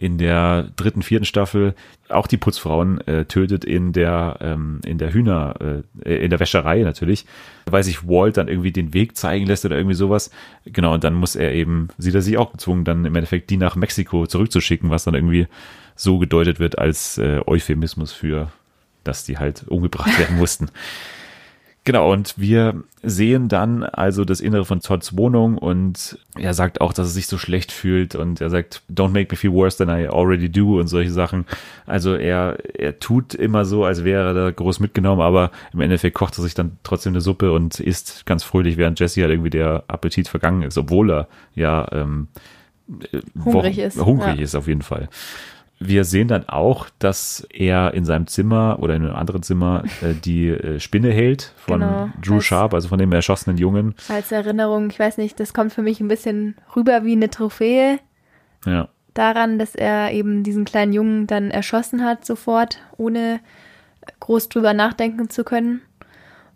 in 0.00 0.16
der 0.16 0.70
dritten, 0.76 1.02
vierten 1.02 1.26
Staffel 1.26 1.74
auch 2.08 2.26
die 2.26 2.38
Putzfrauen 2.38 3.06
äh, 3.06 3.26
tötet 3.26 3.66
in 3.66 3.92
der 3.92 4.38
ähm, 4.40 4.80
in 4.86 4.96
der 4.96 5.12
Hühner 5.12 5.82
äh, 6.02 6.24
in 6.24 6.30
der 6.30 6.40
Wäscherei 6.40 6.80
natürlich, 6.80 7.26
weil 7.66 7.82
sich 7.82 8.08
Walt 8.08 8.38
dann 8.38 8.48
irgendwie 8.48 8.72
den 8.72 8.94
Weg 8.94 9.14
zeigen 9.18 9.44
lässt 9.44 9.66
oder 9.66 9.76
irgendwie 9.76 9.94
sowas. 9.94 10.30
Genau 10.64 10.94
und 10.94 11.04
dann 11.04 11.12
muss 11.12 11.36
er 11.36 11.52
eben 11.52 11.88
sieht 11.98 12.14
er 12.14 12.22
sich 12.22 12.38
auch 12.38 12.52
gezwungen 12.52 12.84
dann 12.84 13.04
im 13.04 13.14
Endeffekt 13.14 13.50
die 13.50 13.58
nach 13.58 13.76
Mexiko 13.76 14.26
zurückzuschicken, 14.26 14.88
was 14.88 15.04
dann 15.04 15.14
irgendwie 15.14 15.48
so 15.96 16.18
gedeutet 16.18 16.60
wird 16.60 16.78
als 16.78 17.18
äh, 17.18 17.42
Euphemismus 17.46 18.10
für, 18.10 18.50
dass 19.04 19.24
die 19.24 19.36
halt 19.36 19.68
umgebracht 19.68 20.18
werden 20.18 20.36
mussten. 20.38 20.68
Genau, 21.84 22.12
und 22.12 22.34
wir 22.36 22.84
sehen 23.02 23.48
dann 23.48 23.84
also 23.84 24.26
das 24.26 24.40
Innere 24.42 24.66
von 24.66 24.80
Todds 24.80 25.16
Wohnung 25.16 25.56
und 25.56 26.18
er 26.38 26.52
sagt 26.52 26.82
auch, 26.82 26.92
dass 26.92 27.06
er 27.08 27.10
sich 27.12 27.26
so 27.26 27.38
schlecht 27.38 27.72
fühlt 27.72 28.14
und 28.14 28.42
er 28.42 28.50
sagt, 28.50 28.82
don't 28.92 29.08
make 29.08 29.28
me 29.30 29.36
feel 29.36 29.52
worse 29.52 29.78
than 29.78 29.88
I 29.88 30.06
already 30.06 30.50
do 30.50 30.78
und 30.78 30.88
solche 30.88 31.10
Sachen. 31.10 31.46
Also 31.86 32.14
er, 32.16 32.58
er 32.78 32.98
tut 33.00 33.34
immer 33.34 33.64
so, 33.64 33.84
als 33.86 34.04
wäre 34.04 34.28
er 34.28 34.34
da 34.34 34.50
groß 34.50 34.78
mitgenommen, 34.80 35.22
aber 35.22 35.50
im 35.72 35.80
Endeffekt 35.80 36.14
kocht 36.14 36.36
er 36.38 36.42
sich 36.42 36.52
dann 36.54 36.76
trotzdem 36.82 37.14
eine 37.14 37.22
Suppe 37.22 37.50
und 37.50 37.80
isst 37.80 38.26
ganz 38.26 38.44
fröhlich, 38.44 38.76
während 38.76 39.00
Jesse 39.00 39.22
halt 39.22 39.32
irgendwie 39.32 39.50
der 39.50 39.84
Appetit 39.88 40.28
vergangen 40.28 40.62
ist, 40.62 40.76
obwohl 40.76 41.10
er 41.10 41.28
ja 41.54 41.88
ähm, 41.92 42.28
Hungrig 43.44 43.76
Wochen- 43.76 43.80
ist, 43.80 44.04
Hungrig 44.04 44.36
ja. 44.36 44.42
ist 44.42 44.54
auf 44.54 44.68
jeden 44.68 44.82
Fall. 44.82 45.08
Wir 45.82 46.04
sehen 46.04 46.28
dann 46.28 46.46
auch, 46.48 46.88
dass 46.98 47.46
er 47.50 47.94
in 47.94 48.04
seinem 48.04 48.26
Zimmer 48.26 48.76
oder 48.80 48.94
in 48.94 49.02
einem 49.06 49.16
anderen 49.16 49.42
Zimmer 49.42 49.82
äh, 50.02 50.12
die 50.14 50.48
äh, 50.48 50.78
Spinne 50.78 51.10
hält 51.10 51.54
von 51.56 51.80
Genau. 51.80 52.10
Drew 52.22 52.34
Als- 52.36 52.44
Sharp, 52.44 52.74
also 52.74 52.88
von 52.88 52.98
dem 52.98 53.10
erschossenen 53.12 53.56
Jungen. 53.56 53.94
Als 54.08 54.30
Erinnerung, 54.30 54.90
ich 54.90 54.98
weiß 54.98 55.16
nicht, 55.16 55.40
das 55.40 55.54
kommt 55.54 55.72
für 55.72 55.82
mich 55.82 56.00
ein 56.00 56.08
bisschen 56.08 56.54
rüber 56.76 57.04
wie 57.04 57.12
eine 57.12 57.30
Trophäe 57.30 57.98
Ja, 58.66 58.88
daran, 59.14 59.58
dass 59.58 59.74
er 59.74 60.12
eben 60.12 60.42
diesen 60.42 60.66
kleinen 60.66 60.92
Jungen 60.92 61.26
dann 61.26 61.50
erschossen 61.50 62.04
hat 62.04 62.26
sofort, 62.26 62.78
ohne 62.98 63.40
groß 64.20 64.48
drüber 64.50 64.74
nachdenken 64.74 65.30
zu 65.30 65.44
können. 65.44 65.80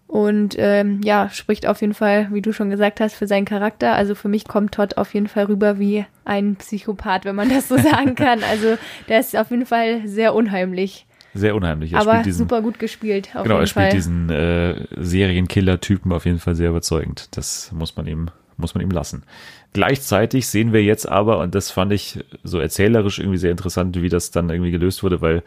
Und 0.07 0.55
ähm, 0.59 1.01
ja, 1.03 1.31
spricht 1.31 1.67
auf 1.67 1.81
jeden 1.81 1.95
Fall, 1.95 2.29
wie 2.31 2.43
du 2.43 2.53
schon 2.53 2.71
gesagt 2.71 3.01
hast, 3.01 3.15
für 3.15 3.27
seinen 3.27 3.47
Charakter. 3.47 3.95
Also 3.95 4.15
für 4.15 4.29
mich 4.29 4.45
kommt 4.45 4.73
Todd 4.73 4.97
auf 4.97 5.15
jeden 5.15 5.27
Fall 5.27 5.47
rüber 5.47 5.79
wie 5.79 6.05
ein 6.25 6.57
Psychopath, 6.57 7.25
wenn 7.25 7.35
man 7.35 7.49
das 7.49 7.69
so 7.69 7.77
sagen 7.91 8.15
kann. 8.15 8.43
Also 8.43 8.77
der 9.09 9.21
ist 9.21 9.37
auf 9.37 9.51
jeden 9.51 9.67
Fall 9.67 10.07
sehr 10.07 10.35
unheimlich, 10.35 11.07
sehr 11.35 11.57
unheimlich. 11.57 11.93
Er 11.93 12.01
aber 12.01 12.23
diesen, 12.23 12.39
super 12.39 12.63
gut 12.63 12.79
gespielt. 12.79 13.31
Genau, 13.33 13.59
er 13.59 13.67
spielt 13.67 13.87
Fall. 13.87 13.93
diesen 13.93 14.31
äh, 14.31 14.87
Serienkiller-Typen 14.97 16.13
auf 16.13 16.27
jeden 16.27 16.39
Fall 16.39 16.55
sehr 16.55 16.71
überzeugend. 16.71 17.37
Das 17.37 17.73
muss 17.73 17.97
man 17.97 18.07
ihm, 18.07 18.31
muss 18.57 18.75
man 18.75 18.83
ihm 18.83 18.91
lassen. 18.91 19.25
Gleichzeitig 19.73 20.47
sehen 20.47 20.73
wir 20.73 20.85
jetzt 20.85 21.09
aber, 21.09 21.41
und 21.41 21.57
das 21.57 21.73
fand 21.73 21.93
ich 21.93 22.25
so 22.45 22.61
erzählerisch 22.61 23.19
irgendwie 23.19 23.39
sehr 23.39 23.51
interessant, 23.51 24.01
wie 24.01 24.09
das 24.09 24.31
dann 24.31 24.49
irgendwie 24.49 24.71
gelöst 24.71 25.03
wurde, 25.03 25.21
weil 25.21 25.43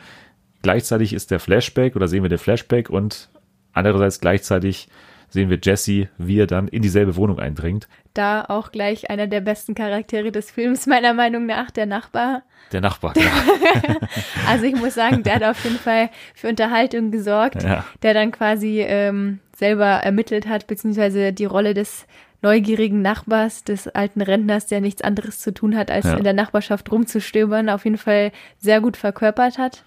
gleichzeitig 0.61 1.13
ist 1.13 1.31
der 1.31 1.39
Flashback 1.39 1.95
oder 1.95 2.09
sehen 2.09 2.23
wir 2.23 2.29
den 2.29 2.37
Flashback 2.37 2.89
und 2.89 3.29
andererseits 3.77 4.19
gleichzeitig 4.19 4.87
sehen 5.29 5.49
wir 5.49 5.59
Jesse, 5.61 6.07
wie 6.17 6.39
er 6.39 6.47
dann 6.47 6.67
in 6.69 6.81
dieselbe 6.81 7.15
Wohnung 7.17 7.37
eindringt. 7.39 7.87
Da 8.13 8.45
auch 8.47 8.71
gleich 8.71 9.09
einer 9.09 9.27
der 9.27 9.41
besten 9.41 9.75
Charaktere 9.75 10.31
des 10.31 10.49
Films, 10.51 10.87
meiner 10.87 11.13
Meinung 11.13 11.45
nach, 11.45 11.69
der 11.69 11.85
Nachbar. 11.85 12.43
Der 12.71 12.81
Nachbar, 12.81 13.13
genau. 13.13 13.27
Also 14.47 14.65
ich 14.65 14.75
muss 14.75 14.95
sagen, 14.95 15.23
der 15.23 15.35
hat 15.35 15.43
auf 15.43 15.63
jeden 15.63 15.77
Fall 15.77 16.09
für 16.33 16.47
Unterhaltung 16.47 17.11
gesorgt, 17.11 17.63
Ja. 17.63 17.85
der 18.03 18.13
dann 18.13 18.31
quasi 18.31 18.81
ähm, 18.81 19.39
selber 19.55 19.85
ermittelt 19.85 20.47
hat, 20.47 20.65
beziehungsweise 20.67 21.33
die 21.33 21.45
Rolle 21.45 21.73
des 21.73 22.07
neugierigen 22.41 23.01
Nachbars, 23.01 23.63
des 23.63 23.87
alten 23.89 24.21
Rentners, 24.21 24.67
der 24.67 24.79
nichts 24.79 25.01
anderes 25.01 25.39
zu 25.39 25.53
tun 25.53 25.75
hat, 25.75 25.91
als 25.91 26.05
Ja. 26.05 26.15
in 26.15 26.23
der 26.23 26.33
Nachbarschaft 26.33 26.91
rumzustöbern, 26.91 27.69
auf 27.69 27.83
jeden 27.83 27.97
Fall 27.97 28.31
sehr 28.59 28.79
gut 28.79 28.95
verkörpert 28.95 29.57
hat. 29.57 29.83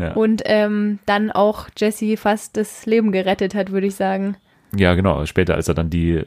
Ja. 0.00 0.12
Und 0.14 0.42
ähm, 0.46 0.98
dann 1.06 1.30
auch 1.30 1.68
Jesse 1.76 2.16
fast 2.16 2.56
das 2.56 2.86
Leben 2.86 3.12
gerettet 3.12 3.54
hat, 3.54 3.70
würde 3.72 3.86
ich 3.86 3.94
sagen. 3.94 4.36
Ja, 4.76 4.94
genau. 4.94 5.26
Später, 5.26 5.54
als 5.56 5.66
er 5.66 5.74
dann 5.74 5.90
die 5.90 6.12
äh, 6.12 6.24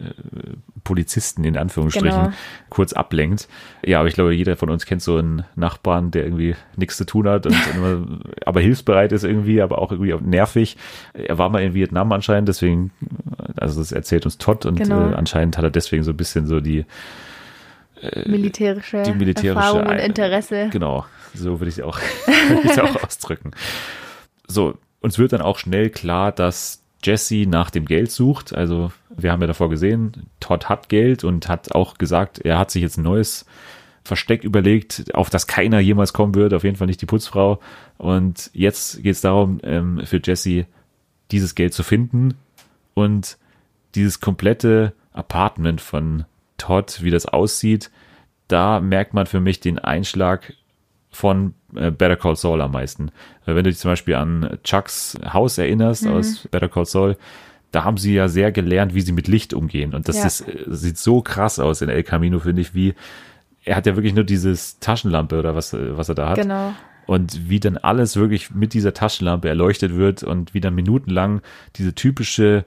Polizisten 0.84 1.46
in 1.46 1.56
Anführungsstrichen 1.56 2.10
Genau. 2.24 2.34
kurz 2.70 2.92
ablenkt. 2.92 3.48
Ja, 3.86 4.00
aber 4.00 4.10
ich 4.10 4.16
glaube, 4.16 4.34
jeder 4.36 4.58
von 4.58 4.70
uns 4.70 4.86
kennt 4.86 5.02
so 5.02 5.16
einen 5.16 5.46
Nachbarn, 5.56 6.12
der 6.12 6.26
irgendwie 6.26 6.56
nichts 6.76 6.98
zu 6.98 7.06
tun 7.06 7.30
hat 7.30 7.46
und 7.46 7.56
immer, 7.76 8.06
aber 8.46 8.60
hilfsbereit 8.60 9.14
ist 9.14 9.24
irgendwie, 9.24 9.62
aber 9.62 9.78
auch 9.80 9.94
irgendwie 9.94 10.14
nervig. 10.30 10.76
Er 11.14 11.38
war 11.38 11.48
mal 11.50 11.64
in 11.64 11.74
Vietnam 11.74 12.12
anscheinend, 12.12 12.50
deswegen, 12.50 12.92
also 13.56 13.80
das 13.80 13.94
erzählt 13.94 14.26
uns 14.26 14.38
Todd 14.38 14.66
und 14.66 14.78
Genau. 14.78 15.12
äh, 15.12 15.14
anscheinend 15.14 15.58
hat 15.58 15.64
er 15.64 15.72
deswegen 15.72 16.04
so 16.04 16.12
ein 16.12 16.18
bisschen 16.18 16.46
so 16.46 16.60
die, 16.60 16.86
Militärische, 18.26 18.98
Äh, 18.98 19.04
die 19.04 19.14
militärische 19.14 19.56
Erfahrung 19.58 19.86
und 19.88 19.98
Interesse. 20.00 20.68
Genau, 20.72 21.06
so 21.34 21.60
würde 21.60 21.70
ich 21.70 21.78
es 21.78 21.84
auch, 21.84 22.00
würde 22.50 22.62
ich 22.64 22.72
es 22.72 22.80
auch 22.80 23.04
ausdrücken. 23.04 23.52
So, 24.48 24.78
uns 25.02 25.18
wird 25.18 25.34
dann 25.34 25.42
auch 25.42 25.58
schnell 25.58 25.90
klar, 25.90 26.32
dass 26.32 26.84
Jesse 27.04 27.46
nach 27.48 27.70
dem 27.70 27.86
Geld 27.86 28.12
sucht. 28.12 28.54
Also, 28.54 28.92
wir 29.10 29.32
haben 29.32 29.42
ja 29.42 29.48
davor 29.48 29.70
gesehen, 29.70 30.28
Todd 30.40 30.70
hat 30.70 30.90
Geld 30.90 31.24
und 31.24 31.50
hat 31.50 31.74
auch 31.74 31.98
gesagt, 31.98 32.40
er 32.40 32.58
hat 32.58 32.72
sich 32.72 32.82
jetzt 32.82 32.98
ein 32.98 33.04
neues 33.04 33.46
Versteck 34.04 34.44
überlegt, 34.44 35.14
auf 35.14 35.30
das 35.30 35.48
keiner 35.48 35.80
jemals 35.80 36.14
kommen 36.14 36.36
wird, 36.36 36.54
auf 36.54 36.64
jeden 36.64 36.76
Fall 36.76 36.88
nicht 36.88 37.02
die 37.02 37.06
Putzfrau. 37.06 37.60
Und 37.98 38.50
jetzt 38.54 39.02
geht 39.02 39.14
es 39.14 39.22
darum, 39.22 39.60
ähm, 39.64 40.02
für 40.06 40.22
Jesse 40.24 40.66
dieses 41.32 41.56
Geld 41.56 41.74
zu 41.74 41.84
finden 41.84 42.36
und 42.94 43.38
dieses 43.96 44.20
komplette 44.20 44.94
Apartment 45.14 45.80
von 45.80 46.26
Todd, 46.58 47.00
wie 47.02 47.12
das 47.12 47.26
aussieht, 47.26 47.92
da 48.48 48.80
merkt 48.80 49.14
man 49.14 49.26
für 49.26 49.40
mich 49.40 49.60
den 49.60 49.80
Einschlag 49.80 50.54
von 51.14 51.54
äh, 51.76 51.92
Better 51.92 52.16
Call 52.18 52.36
Saul 52.36 52.62
am 52.62 52.72
meisten. 52.72 53.12
Wenn 53.46 53.56
du 53.64 53.64
dich 53.64 53.78
zum 53.78 53.92
Beispiel 53.92 54.16
an 54.16 54.58
Chucks 54.64 55.18
Haus 55.32 55.58
erinnerst 55.58 56.06
aus 56.08 56.48
Better 56.52 56.70
Call 56.70 56.86
Saul, 56.86 57.18
da 57.72 57.84
haben 57.84 57.98
sie 57.98 58.14
ja 58.14 58.28
sehr 58.28 58.52
gelernt, 58.52 58.94
wie 58.94 59.02
sie 59.02 59.14
mit 59.14 59.28
Licht 59.28 59.54
umgehen. 59.54 59.94
Und 59.96 60.08
das 60.08 60.18
Ja. 60.18 60.26
ist, 60.26 60.42
äh, 60.42 60.64
sieht 60.68 60.98
so 60.98 61.22
krass 61.22 61.60
aus 61.60 61.82
in 61.82 61.90
El 61.90 62.04
Camino, 62.04 62.40
finde 62.40 62.62
ich, 62.62 62.76
wie 62.76 62.94
er 63.66 63.78
hat 63.78 63.86
ja 63.86 63.96
wirklich 63.96 64.14
nur 64.14 64.26
dieses 64.26 64.80
Taschenlampe 64.80 65.40
oder 65.40 65.56
was, 65.56 65.74
äh, 65.74 65.98
was 65.98 66.10
er 66.10 66.16
da 66.16 66.30
hat. 66.30 66.38
Genau. 66.38 66.74
Und 67.06 67.50
wie 67.50 67.60
dann 67.60 67.78
alles 67.78 68.16
wirklich 68.16 68.52
mit 68.52 68.74
dieser 68.74 68.94
Taschenlampe 68.94 69.50
erleuchtet 69.50 69.96
wird 69.96 70.24
und 70.24 70.54
wie 70.54 70.62
dann 70.62 70.74
minutenlang 70.76 71.42
diese 71.76 71.94
typische 71.94 72.66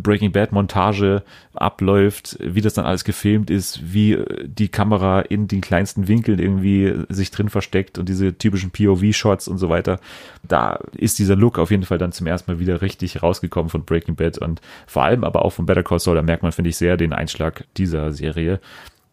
Breaking 0.00 0.32
Bad 0.32 0.52
Montage 0.52 1.22
abläuft, 1.54 2.38
wie 2.40 2.60
das 2.60 2.74
dann 2.74 2.84
alles 2.84 3.04
gefilmt 3.04 3.50
ist, 3.50 3.92
wie 3.92 4.12
äh, 4.12 4.48
die 4.48 4.68
Kamera 4.68 5.20
in 5.20 5.48
den 5.48 5.60
kleinsten 5.60 6.08
Winkeln 6.08 6.38
irgendwie 6.38 6.92
sich 7.08 7.30
drin 7.30 7.48
versteckt 7.48 7.98
und 7.98 8.08
diese 8.08 8.36
typischen 8.36 8.70
POV-Shots 8.70 9.48
und 9.48 9.58
so 9.58 9.68
weiter. 9.68 10.00
Da 10.42 10.80
ist 10.96 11.18
dieser 11.18 11.36
Look 11.36 11.58
auf 11.58 11.70
jeden 11.70 11.84
Fall 11.84 11.98
dann 11.98 12.12
zum 12.12 12.26
ersten 12.26 12.50
Mal 12.50 12.58
wieder 12.58 12.82
richtig 12.82 13.22
rausgekommen 13.22 13.70
von 13.70 13.84
Breaking 13.84 14.16
Bad 14.16 14.38
und 14.38 14.60
vor 14.86 15.04
allem 15.04 15.24
aber 15.24 15.44
auch 15.44 15.50
von 15.50 15.66
Better 15.66 15.82
Call 15.82 15.98
Saul. 15.98 16.16
Da 16.16 16.22
merkt 16.22 16.42
man, 16.42 16.52
finde 16.52 16.70
ich, 16.70 16.76
sehr 16.76 16.96
den 16.96 17.12
Einschlag 17.12 17.64
dieser 17.76 18.12
Serie. 18.12 18.60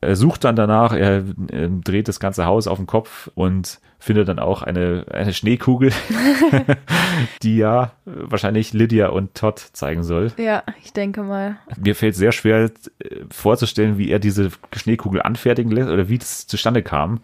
Er 0.01 0.15
sucht 0.15 0.43
dann 0.43 0.55
danach, 0.55 0.93
er, 0.93 1.23
äh, 1.49 1.69
dreht 1.83 2.07
das 2.07 2.19
ganze 2.19 2.45
Haus 2.45 2.67
auf 2.67 2.77
den 2.77 2.87
Kopf 2.87 3.29
und 3.35 3.79
findet 4.03 4.27
dann 4.27 4.39
auch 4.39 4.63
eine, 4.63 5.05
eine 5.11 5.31
Schneekugel, 5.31 5.93
die 7.41 7.55
ja 7.55 7.93
wahrscheinlich 8.03 8.73
Lydia 8.73 9.07
und 9.07 9.33
Todd 9.33 9.59
zeigen 9.71 10.03
soll. 10.03 10.33
Ja, 10.37 10.63
ich 10.83 10.91
denke 10.91 11.23
mal. 11.23 11.55
Mir 11.77 11.95
fällt 11.95 12.15
sehr 12.15 12.33
schwer 12.33 12.65
äh, 12.99 13.15
vorzustellen, 13.31 13.97
wie 13.97 14.11
er 14.11 14.19
diese 14.19 14.51
Schneekugel 14.75 15.21
anfertigen 15.21 15.71
lässt 15.71 15.89
oder 15.89 16.09
wie 16.09 16.17
das 16.17 16.47
zustande 16.47 16.83
kam. 16.83 17.21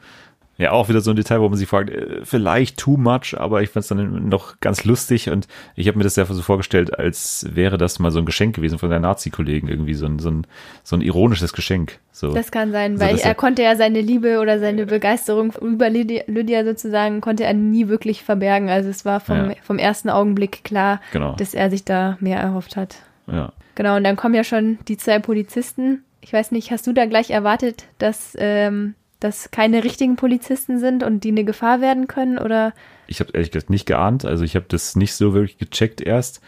Ja, 0.60 0.72
auch 0.74 0.90
wieder 0.90 1.00
so 1.02 1.10
ein 1.12 1.16
Detail, 1.16 1.40
wo 1.40 1.48
man 1.50 1.58
sich 1.58 1.68
fragt, 1.70 1.90
äh, 1.90 2.20
vielleicht 2.24 2.78
too 2.78 2.98
much, 2.98 3.34
aber 3.36 3.62
ich 3.64 3.70
fand 3.70 3.84
es 3.84 3.88
dann 3.88 4.28
noch 4.30 4.60
ganz 4.60 4.84
lustig 4.84 5.30
und 5.30 5.48
ich 5.76 5.88
habe 5.88 5.98
mir 5.98 6.04
das 6.04 6.18
ja 6.18 6.26
so 6.26 6.42
vorgestellt, 6.42 7.00
als 7.00 7.48
wäre 7.54 7.78
das 7.78 7.98
mal 7.98 8.12
so 8.12 8.20
ein 8.20 8.26
Geschenk 8.26 8.56
gewesen 8.58 8.78
von 8.78 8.90
der 8.90 9.00
Nazi-Kollegen, 9.00 9.70
irgendwie 9.70 9.94
so 9.94 10.06
ein, 10.06 10.20
so, 10.20 10.30
ein, 10.30 10.46
so 10.84 10.98
ein 10.98 11.02
ironisches 11.02 11.54
Geschenk. 11.54 12.00
So. 12.12 12.34
Das 12.34 12.52
kann 12.52 12.74
sein, 12.74 13.00
weil 13.00 13.14
das 13.14 13.22
er 13.22 13.28
ja- 13.30 13.34
konnte 13.36 13.64
ja 13.64 13.78
seine 13.78 14.02
Liebe 14.02 14.40
oder 14.40 14.60
seine 14.60 14.86
Begeisterung 14.86 15.54
über 15.62 15.90
Lydia, 15.90 16.24
Lydia 16.28 16.66
sozusagen, 16.66 17.22
konnte 17.22 17.46
er 17.46 17.54
nie 17.54 17.88
wirklich 17.88 18.24
verbergen. 18.24 18.70
Also 18.70 18.90
es 18.90 19.06
war 19.06 19.22
vom, 19.22 19.38
Ja. 19.38 19.56
vom 19.64 19.80
ersten 19.80 20.10
Augenblick 20.10 20.66
klar, 20.66 21.00
Genau. 21.14 21.36
dass 21.38 21.54
er 21.54 21.70
sich 21.70 21.86
da 21.86 22.18
mehr 22.20 22.40
erhofft 22.40 22.76
hat. 22.76 22.98
ja. 23.32 23.54
Genau, 23.76 23.96
und 23.96 24.04
dann 24.04 24.18
kommen 24.18 24.36
ja 24.36 24.44
schon 24.44 24.78
die 24.90 24.98
zwei 24.98 25.20
Polizisten. 25.20 26.04
Ich 26.20 26.34
weiß 26.34 26.52
nicht, 26.52 26.70
hast 26.70 26.86
du 26.86 26.92
da 26.92 27.06
gleich 27.06 27.30
erwartet, 27.30 27.86
dass 27.98 28.36
ähm, 28.38 28.94
das 29.20 29.52
keine 29.52 29.84
richtigen 29.84 30.16
Polizisten 30.16 30.80
sind 30.80 31.04
und 31.04 31.24
die 31.24 31.30
eine 31.30 31.44
Gefahr 31.44 31.82
werden 31.82 32.08
können? 32.08 32.38
Oder 32.38 32.74
Ich 33.08 33.20
habe 33.20 33.32
ehrlich 33.34 33.52
gesagt 33.52 33.70
nicht 33.70 33.86
geahnt, 33.86 34.26
also 34.26 34.44
ich 34.44 34.56
habe 34.56 34.66
das 34.70 34.96
nicht 34.96 35.14
so 35.14 35.34
wirklich 35.34 35.58
gecheckt 35.58 36.02
erst. 36.02 36.42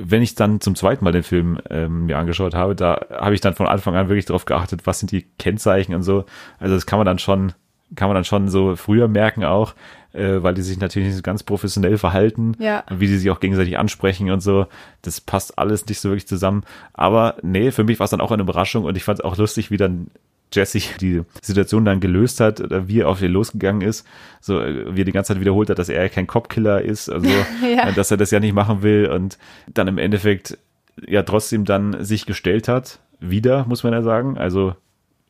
Wenn 0.00 0.22
ich 0.22 0.34
dann 0.34 0.60
zum 0.60 0.76
zweiten 0.76 1.04
Mal 1.04 1.12
den 1.12 1.22
Film 1.24 1.58
ähm, 1.68 2.06
mir 2.06 2.16
angeschaut 2.18 2.54
habe, 2.54 2.74
da 2.74 3.06
habe 3.10 3.34
ich 3.34 3.40
dann 3.40 3.54
von 3.54 3.66
Anfang 3.66 3.94
an 3.96 4.08
wirklich 4.08 4.24
darauf 4.24 4.44
geachtet, 4.46 4.86
was 4.86 4.98
sind 5.00 5.10
die 5.12 5.26
Kennzeichen 5.38 5.94
und 5.94 6.02
so. 6.02 6.24
Also 6.58 6.74
das 6.74 6.86
kann 6.86 6.98
man 6.98 7.04
dann 7.06 7.18
schon, 7.18 7.52
kann 7.94 8.08
man 8.08 8.14
dann 8.14 8.24
schon 8.24 8.48
so 8.48 8.76
früher 8.76 9.08
merken 9.08 9.44
auch, 9.44 9.74
äh, 10.14 10.42
weil 10.42 10.54
die 10.54 10.62
sich 10.62 10.78
natürlich 10.78 11.08
nicht 11.08 11.16
so 11.16 11.22
ganz 11.22 11.42
professionell 11.42 11.98
verhalten, 11.98 12.54
Ja. 12.60 12.84
wie 12.90 13.08
die 13.08 13.16
sich 13.18 13.30
auch 13.30 13.40
gegenseitig 13.40 13.76
ansprechen 13.76 14.30
und 14.30 14.40
so. 14.40 14.66
Das 15.02 15.20
passt 15.20 15.58
alles 15.58 15.84
nicht 15.86 16.00
so 16.00 16.08
wirklich 16.08 16.28
zusammen. 16.28 16.64
Aber 16.94 17.36
nee, 17.42 17.70
für 17.70 17.84
mich 17.84 17.98
war 17.98 18.04
es 18.04 18.10
dann 18.10 18.20
auch 18.22 18.30
eine 18.32 18.42
Überraschung 18.42 18.84
und 18.84 18.96
ich 18.96 19.04
fand 19.04 19.18
es 19.18 19.24
auch 19.24 19.36
lustig, 19.36 19.70
wie 19.70 19.76
dann 19.76 20.06
Jesse 20.54 20.80
die 21.00 21.22
Situation 21.42 21.84
dann 21.84 22.00
gelöst 22.00 22.40
hat 22.40 22.60
oder 22.60 22.88
wie 22.88 23.00
er 23.00 23.08
auf 23.08 23.20
ihn 23.22 23.32
losgegangen 23.32 23.82
ist, 23.82 24.06
so 24.40 24.60
äh, 24.60 24.94
wie 24.94 25.02
er 25.02 25.04
die 25.04 25.12
ganze 25.12 25.32
Zeit 25.34 25.40
wiederholt 25.40 25.70
hat, 25.70 25.78
dass 25.78 25.88
er 25.88 26.08
kein 26.08 26.26
Copkiller 26.26 26.82
ist, 26.82 27.08
also 27.10 27.28
Ja. 27.62 27.88
äh, 27.88 27.92
dass 27.92 28.10
er 28.10 28.16
das 28.16 28.30
ja 28.30 28.40
nicht 28.40 28.54
machen 28.54 28.82
will 28.82 29.06
und 29.08 29.38
dann 29.72 29.88
im 29.88 29.98
Endeffekt 29.98 30.58
ja 31.06 31.22
trotzdem 31.22 31.64
dann 31.64 32.04
sich 32.04 32.26
gestellt 32.26 32.68
hat, 32.68 33.00
wieder, 33.20 33.64
muss 33.66 33.82
man 33.82 33.92
ja 33.92 34.02
sagen, 34.02 34.38
also 34.38 34.74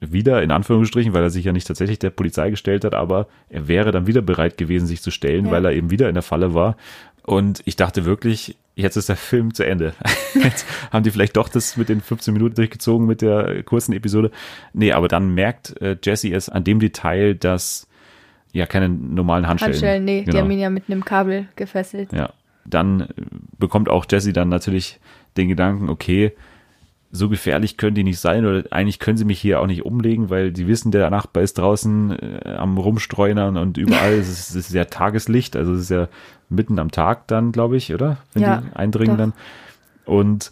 wieder 0.00 0.42
in 0.42 0.50
Anführungsstrichen, 0.50 1.14
weil 1.14 1.22
er 1.22 1.30
sich 1.30 1.44
ja 1.46 1.52
nicht 1.52 1.66
tatsächlich 1.66 1.98
der 1.98 2.10
Polizei 2.10 2.50
gestellt 2.50 2.84
hat, 2.84 2.94
aber 2.94 3.26
er 3.48 3.68
wäre 3.68 3.90
dann 3.92 4.06
wieder 4.06 4.20
bereit 4.20 4.58
gewesen, 4.58 4.86
sich 4.86 5.00
zu 5.00 5.10
stellen, 5.10 5.46
Ja. 5.46 5.52
weil 5.52 5.64
er 5.64 5.72
eben 5.72 5.90
wieder 5.90 6.08
in 6.08 6.14
der 6.14 6.22
Falle 6.22 6.52
war. 6.52 6.76
Und 7.26 7.62
ich 7.64 7.76
dachte 7.76 8.04
wirklich, 8.04 8.56
jetzt 8.76 8.96
ist 8.96 9.08
der 9.08 9.16
Film 9.16 9.54
zu 9.54 9.64
Ende. 9.64 9.94
Jetzt 10.34 10.66
haben 10.92 11.04
die 11.04 11.10
vielleicht 11.10 11.36
doch 11.36 11.48
das 11.48 11.76
mit 11.76 11.88
den 11.88 12.00
15 12.00 12.34
Minuten 12.34 12.54
durchgezogen 12.56 13.06
mit 13.06 13.22
der 13.22 13.62
kurzen 13.62 13.92
Episode. 13.94 14.30
Nee, 14.72 14.92
aber 14.92 15.08
dann 15.08 15.32
merkt 15.32 15.80
äh, 15.80 15.96
Jesse 16.02 16.34
es 16.34 16.48
an 16.48 16.64
dem 16.64 16.80
Detail, 16.80 17.34
dass 17.34 17.86
ja 18.52 18.66
keine 18.66 18.88
normalen 18.88 19.46
Handschellen. 19.46 19.72
Handschellen? 19.74 20.04
Nee, 20.04 20.20
die 20.20 20.26
Genau. 20.26 20.40
haben 20.40 20.50
ihn 20.50 20.58
ja 20.58 20.70
mit 20.70 20.84
einem 20.90 21.04
Kabel 21.04 21.48
gefesselt. 21.56 22.12
Ja, 22.12 22.30
dann 22.66 23.00
äh, 23.02 23.06
bekommt 23.58 23.88
auch 23.88 24.06
Jesse 24.10 24.32
dann 24.32 24.48
natürlich 24.48 24.98
den 25.36 25.48
Gedanken, 25.48 25.88
okay, 25.88 26.32
so 27.14 27.28
gefährlich 27.28 27.76
können 27.76 27.94
die 27.94 28.02
nicht 28.02 28.18
sein 28.18 28.44
oder 28.44 28.64
eigentlich 28.72 28.98
können 28.98 29.16
sie 29.16 29.24
mich 29.24 29.40
hier 29.40 29.60
auch 29.60 29.68
nicht 29.68 29.84
umlegen, 29.84 30.30
weil 30.30 30.50
die 30.50 30.66
wissen, 30.66 30.90
der 30.90 31.08
Nachbar 31.10 31.44
ist 31.44 31.58
draußen 31.58 32.10
äh, 32.10 32.54
am 32.56 32.76
Rumstreunern 32.76 33.56
und 33.56 33.78
überall 33.78 34.14
es 34.14 34.28
ist 34.28 34.50
es 34.50 34.56
ist 34.56 34.74
ja 34.74 34.86
Tageslicht, 34.86 35.54
also 35.54 35.74
es 35.74 35.82
ist 35.82 35.90
ja 35.90 36.08
mitten 36.48 36.80
am 36.80 36.90
Tag 36.90 37.28
dann, 37.28 37.52
glaube 37.52 37.76
ich, 37.76 37.94
oder? 37.94 38.16
Wenn 38.32 38.42
Ja, 38.42 38.62
die 38.62 38.76
eindringen 38.76 39.16
doch. 39.16 39.24
dann. 39.24 39.32
Und 40.04 40.50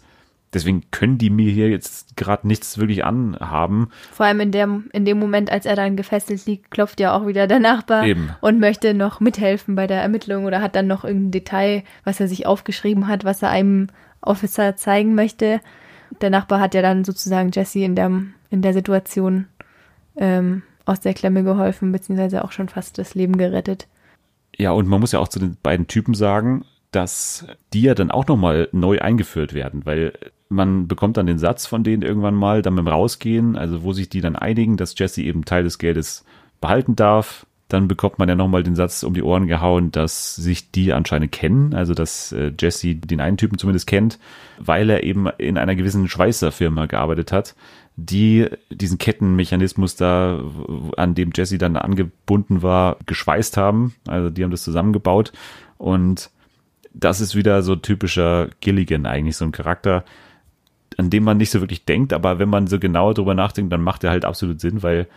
deswegen 0.53 0.83
können 0.89 1.17
die 1.17 1.29
mir 1.29 1.51
hier 1.51 1.69
jetzt 1.69 2.15
gerade 2.15 2.47
nichts 2.47 2.77
wirklich 2.77 3.03
anhaben. 3.03 3.89
Vor 4.13 4.25
allem 4.25 4.39
in 4.39 4.51
dem, 4.53 4.89
in 4.93 5.03
dem 5.03 5.19
Moment, 5.19 5.51
als 5.51 5.65
er 5.65 5.75
dann 5.75 5.97
gefesselt 5.97 6.45
liegt, 6.45 6.71
klopft 6.71 7.01
ja 7.01 7.13
auch 7.13 7.27
wieder 7.27 7.45
der 7.45 7.59
Nachbar 7.59 8.05
Eben. 8.05 8.29
und 8.39 8.61
möchte 8.61 8.93
noch 8.93 9.19
mithelfen 9.19 9.75
bei 9.75 9.85
der 9.85 10.01
Ermittlung 10.01 10.45
oder 10.45 10.61
hat 10.61 10.77
dann 10.77 10.87
noch 10.87 11.03
irgendein 11.03 11.31
Detail, 11.31 11.83
was 12.05 12.21
er 12.21 12.29
sich 12.29 12.45
aufgeschrieben 12.45 13.09
hat, 13.09 13.25
was 13.25 13.41
er 13.41 13.49
einem 13.49 13.87
Officer 14.21 14.77
zeigen 14.77 15.13
möchte. 15.13 15.59
Der 16.21 16.29
Nachbar 16.29 16.59
hat 16.59 16.73
ja 16.73 16.81
dann 16.81 17.03
sozusagen 17.03 17.51
Jesse 17.51 17.79
in 17.79 17.95
der, 17.95 18.11
in 18.49 18.61
der 18.61 18.73
Situation 18.73 19.47
ähm, 20.15 20.63
aus 20.85 20.99
der 20.99 21.13
Klemme 21.13 21.43
geholfen, 21.43 21.91
beziehungsweise 21.91 22.43
auch 22.43 22.51
schon 22.51 22.69
fast 22.69 22.97
das 22.97 23.15
Leben 23.15 23.37
gerettet. 23.37 23.87
Ja, 24.55 24.71
und 24.71 24.87
man 24.87 24.99
muss 24.99 25.11
ja 25.11 25.19
auch 25.19 25.27
zu 25.27 25.39
den 25.39 25.57
beiden 25.61 25.87
Typen 25.87 26.13
sagen, 26.13 26.65
dass 26.91 27.47
die 27.73 27.81
ja 27.81 27.95
dann 27.95 28.11
auch 28.11 28.27
nochmal 28.27 28.69
neu 28.71 28.99
eingeführt 28.99 29.53
werden, 29.53 29.85
weil 29.85 30.13
man 30.49 30.87
bekommt 30.87 31.17
dann 31.17 31.25
den 31.25 31.39
Satz 31.39 31.65
von 31.65 31.83
denen 31.83 32.03
irgendwann 32.03 32.35
mal, 32.35 32.61
dann 32.61 32.75
beim 32.75 32.87
Rausgehen, 32.87 33.55
also 33.55 33.83
wo 33.83 33.93
sich 33.93 34.09
die 34.09 34.21
dann 34.21 34.35
einigen, 34.35 34.77
dass 34.77 34.97
Jesse 34.97 35.23
eben 35.23 35.45
Teil 35.45 35.63
des 35.63 35.79
Geldes 35.79 36.23
behalten 36.61 36.95
darf. 36.95 37.47
Dann 37.73 37.87
bekommt 37.87 38.19
man 38.19 38.29
ja 38.29 38.35
nochmal 38.35 38.61
den 38.61 38.75
Satz 38.75 39.01
um 39.01 39.15
die 39.15 39.23
Ohren 39.23 39.47
gehauen, 39.47 39.89
dass 39.89 40.35
sich 40.35 40.69
die 40.69 40.93
anscheinend 40.93 41.31
kennen, 41.31 41.73
also 41.73 41.95
dass 41.95 42.31
äh, 42.31 42.51
Jesse 42.59 42.93
den 42.93 43.19
einen 43.19 43.35
Typen 43.35 43.57
zumindest 43.57 43.87
kennt, 43.87 44.19
weil 44.59 44.91
er 44.91 45.01
eben 45.01 45.27
in 45.39 45.57
einer 45.57 45.73
gewissen 45.73 46.07
Schweißerfirma 46.07 46.85
gearbeitet 46.85 47.31
hat, 47.31 47.55
die 47.95 48.47
diesen 48.69 48.99
Kettenmechanismus 48.99 49.95
da, 49.95 50.43
an 50.97 51.15
dem 51.15 51.31
Jesse 51.35 51.57
dann 51.57 51.75
angebunden 51.75 52.61
war, 52.61 52.97
geschweißt 53.07 53.57
haben. 53.57 53.95
Also 54.07 54.29
die 54.29 54.43
haben 54.43 54.51
das 54.51 54.63
zusammengebaut 54.63 55.33
und 55.79 56.29
das 56.93 57.21
ist 57.21 57.33
wieder 57.33 57.63
so 57.63 57.75
typischer 57.75 58.49
Gilligan 58.61 59.07
eigentlich, 59.07 59.35
so 59.35 59.45
ein 59.45 59.51
Charakter, 59.51 60.05
an 60.99 61.09
dem 61.09 61.23
man 61.23 61.37
nicht 61.37 61.49
so 61.49 61.59
wirklich 61.59 61.85
denkt, 61.85 62.13
aber 62.13 62.37
wenn 62.37 62.49
man 62.49 62.67
so 62.67 62.77
genau 62.77 63.13
drüber 63.13 63.33
nachdenkt, 63.33 63.73
dann 63.73 63.81
macht 63.81 64.03
er 64.03 64.11
halt 64.11 64.25
absolut 64.25 64.61
Sinn, 64.61 64.83
weil 64.83 65.07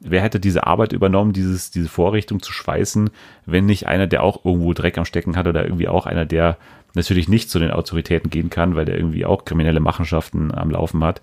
wer 0.00 0.22
hätte 0.22 0.40
diese 0.40 0.66
Arbeit 0.66 0.92
übernommen, 0.92 1.32
dieses, 1.32 1.70
diese 1.70 1.88
Vorrichtung 1.88 2.42
zu 2.42 2.52
schweißen, 2.52 3.10
wenn 3.46 3.66
nicht 3.66 3.86
einer, 3.86 4.06
der 4.06 4.22
auch 4.22 4.44
irgendwo 4.44 4.72
Dreck 4.72 4.98
am 4.98 5.04
Stecken 5.04 5.36
hat 5.36 5.46
oder 5.46 5.64
irgendwie 5.64 5.88
auch 5.88 6.06
einer, 6.06 6.24
der 6.24 6.58
natürlich 6.94 7.28
nicht 7.28 7.50
zu 7.50 7.58
den 7.58 7.70
Autoritäten 7.70 8.30
gehen 8.30 8.50
kann, 8.50 8.76
weil 8.76 8.84
der 8.84 8.96
irgendwie 8.96 9.26
auch 9.26 9.44
kriminelle 9.44 9.80
Machenschaften 9.80 10.54
am 10.54 10.70
Laufen 10.70 11.02
hat. 11.02 11.20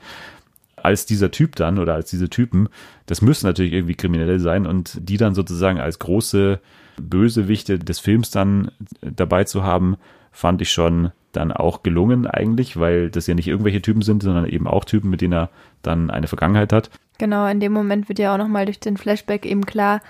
Als 0.76 1.06
dieser 1.06 1.32
Typ 1.32 1.56
dann 1.56 1.80
oder 1.80 1.94
als 1.94 2.10
diese 2.10 2.30
Typen, 2.30 2.68
das 3.06 3.22
müssen 3.22 3.46
natürlich 3.46 3.74
irgendwie 3.74 3.96
Kriminelle 3.96 4.40
sein 4.40 4.66
und 4.66 4.98
die 5.00 5.18
dann 5.18 5.36
sozusagen 5.36 5.80
als 5.80 6.00
große 6.00 6.60
Bösewichte 7.00 7.80
des 7.80 8.00
Films 8.00 8.32
dann 8.32 8.72
dabei 9.02 9.44
zu 9.44 9.64
haben, 9.64 9.98
fand 10.32 10.62
ich 10.62 10.72
schon 10.72 11.12
dann 11.32 11.52
auch 11.52 11.84
gelungen 11.84 12.28
eigentlich, 12.28 12.78
weil 12.78 13.10
das 13.10 13.28
ja 13.28 13.36
nicht 13.36 13.48
irgendwelche 13.48 13.82
Typen 13.82 14.02
sind, 14.02 14.24
sondern 14.24 14.46
eben 14.46 14.68
auch 14.68 14.86
Typen, 14.86 15.10
mit 15.10 15.22
denen 15.22 15.34
er 15.34 15.50
dann 15.82 16.10
eine 16.10 16.28
Vergangenheit 16.28 16.74
hat. 16.74 16.90
Genau, 17.22 17.46
in 17.46 17.60
dem 17.60 17.72
Moment 17.72 18.10
wird 18.10 18.18
ja 18.18 18.34
auch 18.34 18.40
nochmal 18.40 18.66
durch 18.66 18.80
den 18.80 18.98
Flashback 18.98 19.46
eben 19.46 19.64
klar, 19.64 20.02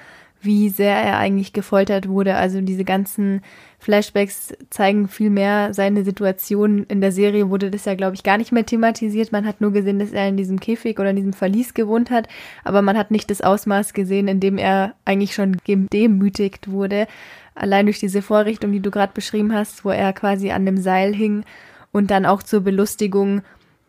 wie 0.41 0.69
sehr 0.69 0.95
er 0.95 1.17
eigentlich 1.17 1.51
gefoltert 1.51 2.07
wurde. 2.07 2.35
Also 2.35 2.61
diese 2.61 2.85
ganzen 2.85 3.41
Flashbacks 3.79 4.53
zeigen 4.69 5.09
viel 5.09 5.29
mehr 5.29 5.73
seine 5.73 6.05
Situation. 6.05 6.85
In 6.85 7.01
der 7.01 7.11
Serie 7.11 7.49
wurde 7.49 7.69
das 7.69 7.83
ja, 7.83 7.95
glaube 7.95 8.15
ich, 8.15 8.23
gar 8.23 8.37
nicht 8.37 8.53
mehr 8.53 8.65
thematisiert. 8.65 9.33
Man 9.33 9.45
hat 9.45 9.59
nur 9.59 9.73
gesehen, 9.73 9.99
dass 9.99 10.13
er 10.13 10.29
in 10.29 10.37
diesem 10.37 10.61
Käfig 10.61 10.99
oder 10.99 11.09
in 11.09 11.17
diesem 11.17 11.33
Verlies 11.33 11.73
gewohnt 11.73 12.11
hat, 12.11 12.29
aber 12.63 12.81
man 12.81 12.97
hat 12.97 13.11
nicht 13.11 13.29
das 13.29 13.41
Ausmaß 13.41 13.91
gesehen, 13.91 14.29
in 14.29 14.39
dem 14.39 14.57
er 14.57 14.93
eigentlich 15.03 15.35
schon 15.35 15.57
gedemütigt 15.65 16.71
wurde. 16.71 17.07
Allein 17.55 17.87
durch 17.87 17.99
diese 17.99 18.21
Vorrichtung, 18.21 18.71
die 18.71 18.79
du 18.79 18.89
gerade 18.89 19.11
beschrieben 19.13 19.53
hast, 19.53 19.83
wo 19.83 19.89
er 19.89 20.13
quasi 20.13 20.51
an 20.51 20.65
dem 20.65 20.77
Seil 20.77 21.13
hing 21.13 21.43
und 21.91 22.09
dann 22.09 22.25
auch 22.25 22.41
zur 22.41 22.61
Belustigung 22.61 23.41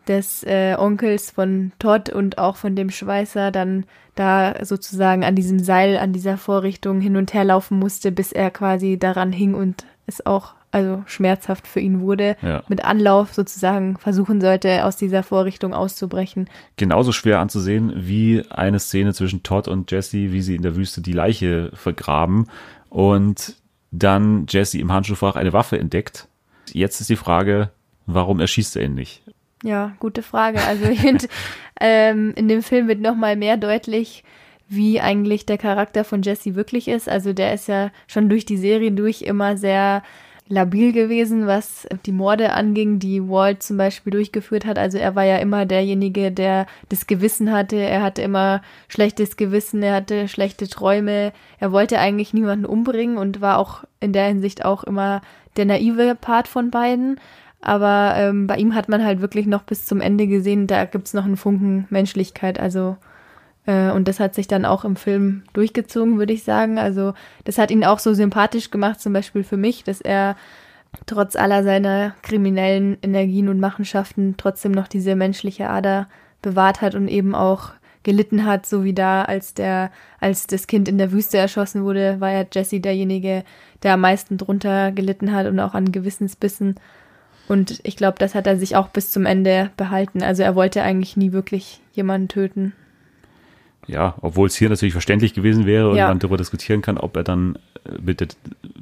des 0.07 0.43
äh, 0.43 0.75
Onkels 0.77 1.31
von 1.31 1.71
Todd 1.79 2.09
und 2.09 2.37
auch 2.37 2.55
von 2.55 2.75
dem 2.75 2.89
Schweißer 2.89 3.51
dann 3.51 3.85
da 4.15 4.63
sozusagen 4.63 5.23
an 5.23 5.35
diesem 5.35 5.59
Seil, 5.59 5.97
an 5.97 6.13
dieser 6.13 6.37
Vorrichtung 6.37 7.01
hin 7.01 7.15
und 7.17 7.33
her 7.33 7.43
laufen 7.43 7.79
musste, 7.79 8.11
bis 8.11 8.31
er 8.31 8.51
quasi 8.51 8.97
daran 8.99 9.31
hing 9.31 9.53
und 9.55 9.85
es 10.05 10.25
auch 10.25 10.53
also 10.71 11.03
schmerzhaft 11.05 11.67
für 11.67 11.79
ihn 11.79 12.01
wurde, 12.01 12.35
Ja. 12.41 12.63
mit 12.67 12.83
Anlauf 12.83 13.33
sozusagen 13.35 13.95
versuchen 13.99 14.41
sollte, 14.41 14.85
aus 14.85 14.97
dieser 14.97 15.21
Vorrichtung 15.21 15.71
auszubrechen. 15.73 16.49
genauso 16.77 17.11
schwer 17.11 17.39
anzusehen 17.39 17.93
wie 17.95 18.43
eine 18.49 18.79
Szene 18.79 19.13
zwischen 19.13 19.43
Todd 19.43 19.67
und 19.67 19.91
Jesse, 19.91 20.31
wie 20.31 20.41
sie 20.41 20.55
in 20.55 20.63
der 20.63 20.75
Wüste 20.75 21.01
die 21.01 21.13
Leiche 21.13 21.69
vergraben 21.75 22.47
und 22.89 23.55
dann 23.91 24.45
Jesse 24.49 24.79
im 24.79 24.91
Handschuhfach 24.91 25.35
eine 25.35 25.53
Waffe 25.53 25.77
entdeckt. 25.77 26.27
Jetzt 26.71 26.99
ist 27.01 27.09
die 27.11 27.15
Frage, 27.15 27.69
warum 28.07 28.39
erschießt 28.39 28.75
er 28.75 28.85
ihn 28.85 28.95
nicht? 28.95 29.21
Ja, 29.63 29.93
gute 29.99 30.21
Frage. 30.21 30.61
Also 30.61 30.85
ich 30.85 30.99
finde, 30.99 31.27
ähm, 31.79 32.33
in 32.35 32.47
dem 32.47 32.61
Film 32.61 32.87
wird 32.87 32.99
nochmal 32.99 33.35
mehr 33.35 33.57
deutlich, 33.57 34.23
wie 34.67 34.99
eigentlich 34.99 35.45
der 35.45 35.57
Charakter 35.57 36.03
von 36.03 36.21
Jesse 36.21 36.55
wirklich 36.55 36.87
ist. 36.87 37.09
Also 37.09 37.33
der 37.33 37.53
ist 37.53 37.67
ja 37.67 37.91
schon 38.07 38.29
durch 38.29 38.45
die 38.45 38.57
Serie 38.57 38.91
durch 38.91 39.21
immer 39.21 39.57
sehr 39.57 40.03
labil 40.49 40.91
gewesen, 40.91 41.47
was 41.47 41.87
die 42.05 42.11
Morde 42.11 42.51
anging, 42.51 42.99
die 42.99 43.27
Walt 43.27 43.63
zum 43.63 43.77
Beispiel 43.77 44.11
durchgeführt 44.11 44.65
hat. 44.65 44.77
Also 44.77 44.97
er 44.97 45.15
war 45.15 45.23
ja 45.23 45.37
immer 45.37 45.65
derjenige, 45.65 46.31
der 46.31 46.67
das 46.89 47.07
Gewissen 47.07 47.51
hatte. 47.51 47.77
Er 47.77 48.03
hatte 48.03 48.21
immer 48.21 48.61
schlechtes 48.89 49.37
Gewissen, 49.37 49.81
er 49.81 49.95
hatte 49.95 50.27
schlechte 50.27 50.67
Träume. 50.67 51.31
Er 51.59 51.71
wollte 51.71 51.99
eigentlich 51.99 52.33
niemanden 52.33 52.65
umbringen 52.65 53.17
und 53.17 53.39
war 53.39 53.57
auch 53.57 53.85
in 54.01 54.11
der 54.11 54.27
Hinsicht 54.27 54.65
auch 54.65 54.83
immer 54.83 55.21
der 55.55 55.65
naive 55.65 56.15
Part 56.15 56.47
von 56.47 56.71
beiden. 56.71 57.19
Aber 57.63 58.13
ähm, 58.17 58.45
bei 58.45 58.57
ihm 58.57 58.75
hat 58.75 58.89
man 58.89 59.03
halt 59.03 59.21
wirklich 59.21 59.47
noch 59.47 59.63
bis 59.63 59.85
zum 59.85 60.01
Ende 60.01 60.27
gesehen, 60.27 60.67
da 60.67 60.83
gibt's 60.83 61.13
noch 61.13 61.23
einen 61.23 61.37
Funken 61.37 61.87
Menschlichkeit. 61.89 62.59
Also 62.59 62.97
äh, 63.65 63.91
und 63.91 64.07
das 64.09 64.19
hat 64.19 64.35
sich 64.35 64.47
dann 64.47 64.65
auch 64.65 64.83
im 64.83 64.97
Film 64.97 65.43
durchgezogen, 65.53 66.17
würde 66.17 66.33
ich 66.33 66.43
sagen. 66.43 66.77
Also 66.77 67.13
das 67.45 67.57
hat 67.57 67.71
ihn 67.71 67.85
auch 67.85 67.99
so 67.99 68.13
sympathisch 68.13 68.69
gemacht, 68.69 68.99
zum 68.99 69.13
Beispiel 69.13 69.43
für 69.43 69.55
mich, 69.55 69.85
dass 69.85 70.01
er 70.01 70.35
trotz 71.05 71.37
aller 71.37 71.63
seiner 71.63 72.15
kriminellen 72.21 72.97
Energien 73.01 73.47
und 73.47 73.61
Machenschaften 73.61 74.35
trotzdem 74.37 74.73
noch 74.73 74.89
diese 74.89 75.15
menschliche 75.15 75.69
Ader 75.69 76.07
bewahrt 76.41 76.81
hat 76.81 76.95
und 76.95 77.07
eben 77.07 77.33
auch 77.33 77.71
gelitten 78.03 78.45
hat, 78.45 78.65
so 78.65 78.83
wie 78.83 78.93
da, 78.93 79.23
als 79.23 79.53
der, 79.53 79.89
als 80.19 80.45
das 80.47 80.67
Kind 80.67 80.89
in 80.89 80.97
der 80.97 81.13
Wüste 81.13 81.37
erschossen 81.37 81.85
wurde, 81.85 82.19
war 82.19 82.31
ja 82.31 82.45
Jesse 82.51 82.81
derjenige, 82.81 83.45
der 83.81 83.93
am 83.93 84.01
meisten 84.01 84.37
drunter 84.37 84.91
gelitten 84.91 85.33
hat 85.33 85.47
und 85.47 85.57
auch 85.61 85.73
an 85.73 85.93
Gewissensbissen. 85.93 86.75
Und 87.47 87.79
ich 87.83 87.97
glaube, 87.97 88.17
das 88.19 88.35
hat 88.35 88.47
er 88.47 88.57
sich 88.57 88.75
auch 88.75 88.87
bis 88.89 89.11
zum 89.11 89.25
Ende 89.25 89.69
behalten. 89.75 90.23
Also 90.23 90.43
er 90.43 90.55
wollte 90.55 90.81
eigentlich 90.81 91.17
nie 91.17 91.31
wirklich 91.33 91.81
jemanden 91.93 92.27
töten. 92.29 92.73
Ja, 93.85 94.15
obwohl 94.21 94.47
es 94.47 94.55
hier 94.55 94.69
natürlich 94.69 94.93
verständlich 94.93 95.33
gewesen 95.33 95.65
wäre 95.65 95.89
und 95.89 95.97
Ja. 95.97 96.07
man 96.07 96.19
darüber 96.19 96.37
diskutieren 96.37 96.81
kann, 96.81 96.97
ob 96.97 97.17
er 97.17 97.23
dann 97.23 97.57
äh, 97.85 97.99
mit 98.01 98.21
der 98.21 98.29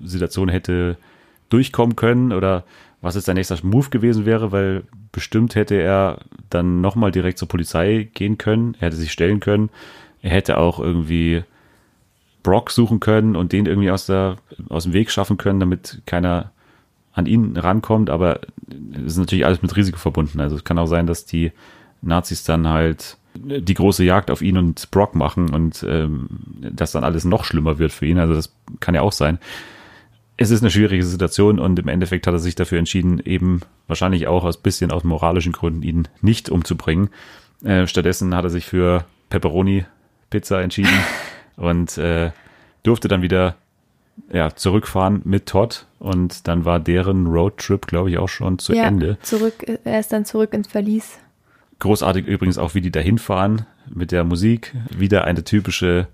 Situation 0.03 0.49
hätte 0.49 0.97
durchkommen 1.49 1.95
können 1.95 2.31
oder 2.31 2.63
was 3.01 3.15
jetzt 3.15 3.25
sein 3.25 3.35
nächster 3.35 3.57
Move 3.63 3.89
gewesen 3.89 4.27
wäre, 4.27 4.51
weil 4.51 4.83
bestimmt 5.11 5.55
hätte 5.55 5.75
er 5.75 6.19
dann 6.51 6.81
nochmal 6.81 7.11
direkt 7.11 7.39
zur 7.39 7.47
Polizei 7.47 8.09
gehen 8.13 8.37
können, 8.37 8.75
er 8.79 8.87
hätte 8.87 8.95
sich 8.95 9.11
stellen 9.11 9.39
können, 9.39 9.69
er 10.21 10.29
hätte 10.29 10.57
auch 10.59 10.79
irgendwie 10.79 11.43
Brock 12.43 12.69
suchen 12.69 12.99
können 12.99 13.35
und 13.35 13.53
den 13.53 13.65
irgendwie 13.65 13.89
aus, 13.89 14.05
der, 14.05 14.37
aus 14.69 14.83
dem 14.83 14.93
Weg 14.93 15.09
schaffen 15.09 15.37
können, 15.37 15.59
damit 15.59 16.01
keiner 16.05 16.51
an 17.13 17.25
ihn 17.25 17.57
rankommt, 17.57 18.09
aber 18.09 18.41
es 18.93 19.13
ist 19.13 19.17
natürlich 19.17 19.45
alles 19.45 19.61
mit 19.61 19.75
Risiko 19.75 19.97
verbunden. 19.97 20.39
Also 20.39 20.55
es 20.55 20.63
kann 20.63 20.77
auch 20.77 20.87
sein, 20.87 21.07
dass 21.07 21.25
die 21.25 21.51
Nazis 22.01 22.43
dann 22.43 22.67
halt 22.67 23.17
die 23.33 23.73
große 23.73 24.03
Jagd 24.03 24.29
auf 24.29 24.41
ihn 24.41 24.57
und 24.57 24.91
Brock 24.91 25.15
machen 25.15 25.53
und 25.53 25.85
ähm, 25.87 26.27
das 26.59 26.91
dann 26.91 27.03
alles 27.03 27.25
noch 27.25 27.43
schlimmer 27.43 27.79
wird 27.79 27.91
für 27.91 28.05
ihn. 28.05 28.19
Also 28.19 28.33
das 28.33 28.53
kann 28.79 28.95
ja 28.95 29.01
auch 29.01 29.11
sein. 29.11 29.39
Es 30.37 30.49
ist 30.49 30.61
eine 30.61 30.71
schwierige 30.71 31.03
Situation 31.03 31.59
und 31.59 31.77
im 31.79 31.87
Endeffekt 31.87 32.27
hat 32.27 32.33
er 32.33 32.39
sich 32.39 32.55
dafür 32.55 32.79
entschieden, 32.79 33.21
eben 33.23 33.61
wahrscheinlich 33.87 34.27
auch 34.27 34.43
aus 34.43 34.57
bisschen 34.57 34.91
aus 34.91 35.03
moralischen 35.03 35.51
Gründen 35.51 35.83
ihn 35.83 36.07
nicht 36.21 36.49
umzubringen. 36.49 37.09
Äh, 37.63 37.87
stattdessen 37.87 38.35
hat 38.35 38.43
er 38.43 38.49
sich 38.49 38.65
für 38.65 39.05
Pepperoni 39.29 39.85
Pizza 40.29 40.61
entschieden 40.61 40.97
und 41.57 41.97
äh, 41.97 42.31
durfte 42.83 43.07
dann 43.07 43.21
wieder 43.21 43.55
ja, 44.31 44.55
zurückfahren 44.55 45.21
mit 45.25 45.45
Todd 45.47 45.85
und 45.99 46.47
dann 46.47 46.65
war 46.65 46.79
deren 46.79 47.27
Roadtrip, 47.27 47.87
glaube 47.87 48.09
ich, 48.09 48.17
auch 48.17 48.29
schon 48.29 48.59
zu 48.59 48.73
ja, 48.73 48.83
Ende. 48.85 49.17
zurück, 49.21 49.65
er 49.83 49.99
ist 49.99 50.11
dann 50.13 50.25
zurück 50.25 50.53
ins 50.53 50.67
Verlies. 50.67 51.19
Großartig 51.79 52.27
übrigens 52.27 52.57
auch, 52.57 52.75
wie 52.75 52.81
die 52.81 52.91
dahin 52.91 53.17
fahren 53.17 53.65
mit 53.93 54.11
der 54.11 54.23
Musik. 54.23 54.73
Wieder 54.95 55.25
eine 55.25 55.43
typische 55.43 56.07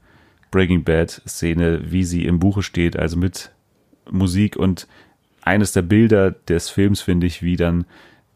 Breaking 0.52 0.84
Bad 0.84 1.22
Szene, 1.28 1.82
wie 1.92 2.04
sie 2.06 2.26
im 2.26 2.40
Buche 2.40 2.64
steht, 2.64 2.98
also 2.98 3.18
mit 3.18 3.52
Musik 4.10 4.56
und 4.56 4.88
eines 5.42 5.74
der 5.74 5.82
Bilder 5.82 6.32
des 6.32 6.70
Films 6.70 7.02
finde 7.02 7.28
ich, 7.28 7.42
wie 7.44 7.56
dann 7.58 7.86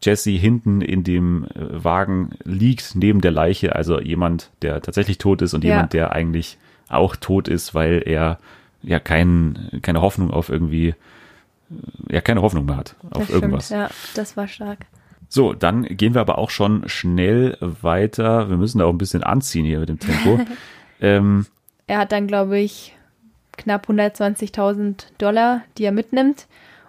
Jesse 0.03 0.31
hinten 0.31 0.81
in 0.81 1.03
dem 1.03 1.45
äh, 1.45 1.83
Wagen 1.83 2.31
liegt, 2.43 2.95
neben 2.95 3.21
der 3.21 3.31
Leiche, 3.31 3.75
also 3.75 3.99
jemand, 3.99 4.49
der 4.61 4.81
tatsächlich 4.81 5.17
tot 5.17 5.41
ist 5.41 5.53
und 5.53 5.63
Ja. 5.63 5.71
jemand, 5.71 5.93
der 5.93 6.11
eigentlich 6.11 6.57
auch 6.89 7.15
tot 7.15 7.47
ist, 7.47 7.73
weil 7.73 8.01
er 8.05 8.39
ja 8.83 8.99
kein, 8.99 9.79
keine 9.81 10.01
Hoffnung 10.01 10.31
auf 10.31 10.49
irgendwie, 10.49 10.89
äh, 10.89 10.95
ja, 12.09 12.21
keine 12.21 12.41
Hoffnung 12.41 12.65
mehr 12.65 12.77
hat 12.77 12.95
auf 13.11 13.27
Das 13.27 13.29
irgendwas. 13.29 13.65
stimmt, 13.65 13.81
ja, 13.81 13.89
das 14.15 14.37
war 14.37 14.47
stark. 14.47 14.79
So, 15.29 15.53
dann 15.53 15.83
gehen 15.83 16.13
wir 16.13 16.21
aber 16.21 16.37
auch 16.37 16.49
schon 16.49 16.89
schnell 16.89 17.57
weiter. 17.61 18.49
Wir 18.49 18.57
müssen 18.57 18.79
da 18.79 18.85
auch 18.85 18.89
ein 18.91 18.97
bisschen 18.97 19.23
anziehen 19.23 19.63
hier 19.65 19.79
mit 19.79 19.87
dem 19.89 19.99
Tempo. 19.99 20.41
ähm, 21.01 21.45
Er 21.87 21.99
hat 21.99 22.11
dann, 22.11 22.27
glaube 22.27 22.59
ich, 22.59 22.93
knapp 23.57 23.87
120.000 23.89 25.05
Dollar, 25.19 25.61
die 25.77 25.85
er 25.85 25.91
mitnimmt 25.93 26.47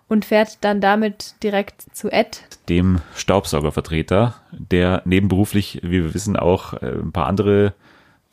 und 0.08 0.24
fährt 0.24 0.58
dann 0.64 0.80
damit 0.80 1.34
direkt 1.42 1.82
zu 1.96 2.10
Ed. 2.10 2.42
dem 2.68 3.00
Staubsaugervertreter, 3.14 4.34
der 4.50 5.02
nebenberuflich, 5.04 5.80
wie 5.82 6.02
wir 6.02 6.14
wissen, 6.14 6.36
auch 6.36 6.74
äh, 6.82 6.86
ein 7.00 7.12
paar 7.12 7.26
andere 7.26 7.74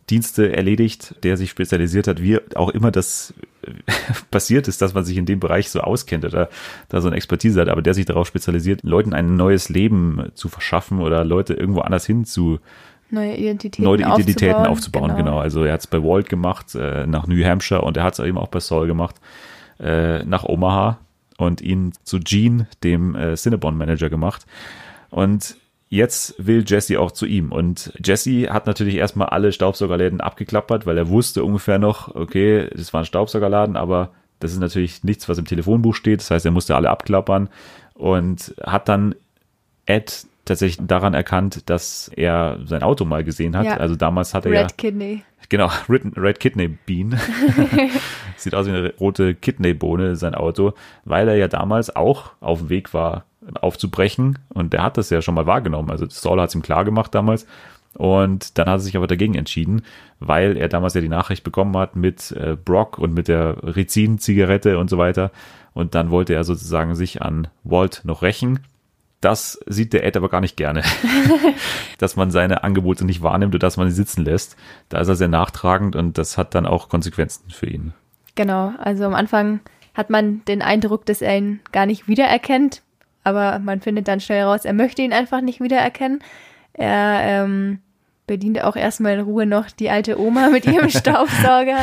Dienste 0.09 0.55
erledigt, 0.55 1.15
der 1.23 1.37
sich 1.37 1.49
spezialisiert 1.49 2.07
hat, 2.07 2.21
wie 2.21 2.39
auch 2.55 2.69
immer 2.69 2.91
das 2.91 3.33
äh, 3.63 3.71
passiert 4.31 4.67
ist, 4.67 4.81
dass 4.81 4.93
man 4.93 5.05
sich 5.05 5.17
in 5.17 5.25
dem 5.25 5.39
Bereich 5.39 5.69
so 5.69 5.81
auskennt 5.81 6.25
oder 6.25 6.49
da 6.89 7.01
so 7.01 7.07
eine 7.07 7.17
Expertise 7.17 7.61
hat, 7.61 7.69
aber 7.69 7.81
der 7.81 7.93
sich 7.93 8.05
darauf 8.05 8.27
spezialisiert, 8.27 8.83
Leuten 8.83 9.13
ein 9.13 9.35
neues 9.35 9.69
Leben 9.69 10.31
zu 10.33 10.49
verschaffen 10.49 10.99
oder 10.99 11.23
Leute 11.23 11.53
irgendwo 11.53 11.81
anders 11.81 12.05
hin 12.05 12.25
zu 12.25 12.59
Neue 13.11 13.35
Identitäten, 13.35 13.83
neue 13.83 14.01
Identitäten 14.01 14.67
aufzubauen. 14.67 15.09
aufzubauen. 15.09 15.15
Genau. 15.15 15.39
Also 15.39 15.63
er 15.63 15.73
hat 15.73 15.79
es 15.79 15.87
bei 15.87 15.97
Walt 16.03 16.29
gemacht, 16.29 16.75
äh, 16.75 17.07
nach 17.07 17.25
New 17.25 17.43
Hampshire 17.43 17.81
und 17.81 17.97
er 17.97 18.03
hat 18.03 18.13
es 18.13 18.19
eben 18.19 18.37
auch 18.37 18.49
bei 18.49 18.59
Saul 18.59 18.85
gemacht, 18.85 19.15
äh, 19.79 20.23
nach 20.25 20.43
Omaha 20.43 20.99
und 21.37 21.61
ihn 21.61 21.93
zu 22.03 22.19
Gene, 22.19 22.67
dem 22.83 23.15
äh, 23.15 23.35
Cinnabon-Manager 23.35 24.09
gemacht. 24.09 24.45
Und 25.09 25.55
jetzt 25.89 26.35
will 26.37 26.63
Jesse 26.65 26.99
auch 26.99 27.11
zu 27.11 27.25
ihm. 27.25 27.51
Und 27.51 27.91
Jesse 28.03 28.53
hat 28.53 28.67
natürlich 28.67 28.95
erstmal 28.95 29.29
alle 29.29 29.51
Staubsaugerläden 29.51 30.21
abgeklappert, 30.21 30.85
weil 30.85 30.97
er 30.97 31.09
wusste 31.09 31.43
ungefähr 31.43 31.79
noch, 31.79 32.15
okay, 32.15 32.69
das 32.75 32.93
war 32.93 33.01
ein 33.01 33.05
Staubsaugerladen, 33.05 33.75
aber 33.75 34.11
das 34.39 34.53
ist 34.53 34.59
natürlich 34.59 35.03
nichts, 35.03 35.27
was 35.27 35.37
im 35.37 35.45
Telefonbuch 35.45 35.95
steht. 35.95 36.21
Das 36.21 36.31
heißt, 36.31 36.45
er 36.45 36.51
musste 36.51 36.75
alle 36.75 36.89
abklappern 36.89 37.49
und 37.95 38.55
hat 38.63 38.87
dann 38.87 39.15
Ed 39.85 40.25
tatsächlich 40.45 40.85
daran 40.87 41.13
erkannt, 41.13 41.69
dass 41.69 42.09
er 42.15 42.59
sein 42.65 42.83
Auto 42.83 43.05
mal 43.05 43.23
gesehen 43.23 43.57
hat. 43.57 43.65
Ja. 43.65 43.77
Also 43.77 43.95
damals 43.95 44.33
hat 44.33 44.45
er 44.45 44.53
ja, 44.53 44.61
Red 44.61 44.77
Kidney. 44.77 45.23
genau, 45.49 45.69
Red, 45.89 46.17
Red 46.17 46.39
Kidney 46.39 46.67
Bean. 46.67 47.19
Sieht 48.37 48.55
aus 48.55 48.65
wie 48.67 48.71
eine 48.71 48.93
rote 48.99 49.35
Kidneybohne, 49.35 50.15
sein 50.15 50.35
Auto, 50.35 50.73
weil 51.05 51.27
er 51.27 51.35
ja 51.35 51.47
damals 51.47 51.95
auch 51.95 52.31
auf 52.39 52.59
dem 52.59 52.69
Weg 52.69 52.93
war, 52.93 53.25
aufzubrechen. 53.61 54.39
Und 54.49 54.73
der 54.73 54.83
hat 54.83 54.97
das 54.97 55.09
ja 55.09 55.21
schon 55.21 55.35
mal 55.35 55.45
wahrgenommen. 55.45 55.89
Also 55.89 56.05
Saul 56.09 56.41
hat 56.41 56.49
es 56.49 56.55
ihm 56.55 56.61
klar 56.61 56.85
gemacht 56.85 57.13
damals. 57.13 57.45
Und 57.93 58.57
dann 58.57 58.67
hat 58.67 58.75
er 58.75 58.79
sich 58.79 58.95
aber 58.95 59.07
dagegen 59.07 59.35
entschieden, 59.35 59.81
weil 60.19 60.57
er 60.57 60.69
damals 60.69 60.93
ja 60.93 61.01
die 61.01 61.09
Nachricht 61.09 61.43
bekommen 61.43 61.75
hat 61.75 61.95
mit 61.95 62.31
äh, 62.31 62.55
Brock 62.55 62.99
und 62.99 63.13
mit 63.13 63.27
der 63.27 63.57
Rizin-Zigarette 63.63 64.77
und 64.77 64.89
so 64.89 64.97
weiter. 64.97 65.31
Und 65.73 65.95
dann 65.95 66.11
wollte 66.11 66.33
er 66.33 66.43
sozusagen 66.43 66.95
sich 66.95 67.21
an 67.21 67.47
Walt 67.63 68.01
noch 68.03 68.21
rächen. 68.21 68.59
Das 69.21 69.59
sieht 69.65 69.91
der 69.91 70.05
Ed 70.05 70.15
aber 70.15 70.29
gar 70.29 70.39
nicht 70.39 70.55
gerne, 70.55 70.83
dass 71.97 72.15
man 72.15 72.31
seine 72.31 72.63
Angebote 72.63 73.05
nicht 73.05 73.21
wahrnimmt 73.21 73.53
und 73.53 73.63
dass 73.63 73.75
man 73.75 73.89
sie 73.89 73.95
sitzen 73.95 74.23
lässt. 74.23 74.55
Da 74.87 74.99
ist 74.99 75.09
er 75.09 75.15
sehr 75.15 75.27
nachtragend 75.27 75.95
und 75.95 76.17
das 76.17 76.37
hat 76.37 76.55
dann 76.55 76.65
auch 76.65 76.87
Konsequenzen 76.87 77.49
für 77.49 77.67
ihn. 77.67 77.93
Genau, 78.35 78.71
also 78.77 79.03
am 79.03 79.15
Anfang 79.15 79.59
hat 79.93 80.09
man 80.09 80.45
den 80.45 80.61
Eindruck, 80.61 81.05
dass 81.05 81.21
er 81.21 81.37
ihn 81.37 81.59
gar 81.73 81.85
nicht 81.85 82.07
wiedererkennt, 82.07 82.81
aber 83.23 83.59
man 83.59 83.81
findet 83.81 84.07
dann 84.07 84.19
schnell 84.19 84.43
raus, 84.43 84.65
er 84.65 84.73
möchte 84.73 85.01
ihn 85.01 85.13
einfach 85.13 85.41
nicht 85.41 85.61
wiedererkennen. 85.61 86.19
Er 86.73 87.21
ähm, 87.23 87.79
bedient 88.27 88.63
auch 88.63 88.75
erstmal 88.75 89.15
in 89.15 89.21
Ruhe 89.21 89.45
noch 89.45 89.69
die 89.71 89.89
alte 89.89 90.19
Oma 90.19 90.49
mit 90.49 90.65
ihrem 90.65 90.89
Staubsauger 90.89 91.79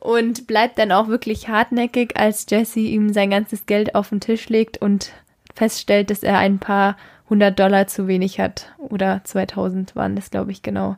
und 0.00 0.46
bleibt 0.46 0.78
dann 0.78 0.92
auch 0.92 1.08
wirklich 1.08 1.48
hartnäckig, 1.48 2.18
als 2.18 2.46
Jesse 2.48 2.80
ihm 2.80 3.12
sein 3.12 3.30
ganzes 3.30 3.66
Geld 3.66 3.94
auf 3.94 4.10
den 4.10 4.20
Tisch 4.20 4.48
legt 4.48 4.78
und 4.78 5.12
feststellt, 5.54 6.10
dass 6.10 6.22
er 6.22 6.38
ein 6.38 6.58
paar 6.58 6.96
hundert 7.28 7.58
Dollar 7.58 7.86
zu 7.86 8.06
wenig 8.06 8.38
hat. 8.38 8.72
Oder 8.78 9.22
2000 9.24 9.96
waren 9.96 10.14
das, 10.14 10.30
glaube 10.30 10.52
ich, 10.52 10.62
genau. 10.62 10.96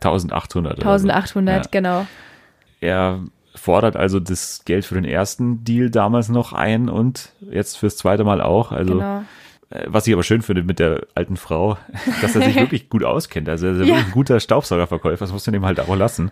1800. 0.00 0.78
oder 0.78 0.98
so. 0.98 1.08
1800, 1.08 1.64
Ja. 1.64 1.68
genau. 1.70 2.06
Er 2.80 3.20
fordert 3.54 3.96
also 3.96 4.20
das 4.20 4.64
Geld 4.64 4.84
für 4.84 4.94
den 4.94 5.04
ersten 5.04 5.64
Deal 5.64 5.90
damals 5.90 6.28
noch 6.28 6.52
ein 6.52 6.88
und 6.88 7.32
jetzt 7.50 7.76
fürs 7.76 7.96
zweite 7.96 8.24
Mal 8.24 8.40
auch. 8.40 8.72
Also 8.72 8.94
genau. 8.94 9.24
Äh, 9.72 9.86
Was 9.86 10.06
ich 10.06 10.12
aber 10.12 10.22
schön 10.22 10.42
finde 10.42 10.62
mit 10.62 10.78
der 10.78 11.06
alten 11.14 11.36
Frau, 11.36 11.78
dass 12.22 12.36
er 12.36 12.42
sich 12.42 12.56
wirklich 12.60 12.88
gut 12.88 13.04
auskennt. 13.04 13.48
Also 13.48 13.68
er 13.68 13.80
ist 13.80 13.88
ja. 13.88 13.96
Ein 13.96 14.10
guter 14.12 14.40
Staubsaugerverkäufer, 14.40 15.24
das 15.24 15.32
muss 15.32 15.46
man 15.46 15.54
ihm 15.54 15.64
halt 15.64 15.80
auch 15.80 15.96
lassen. 15.96 16.30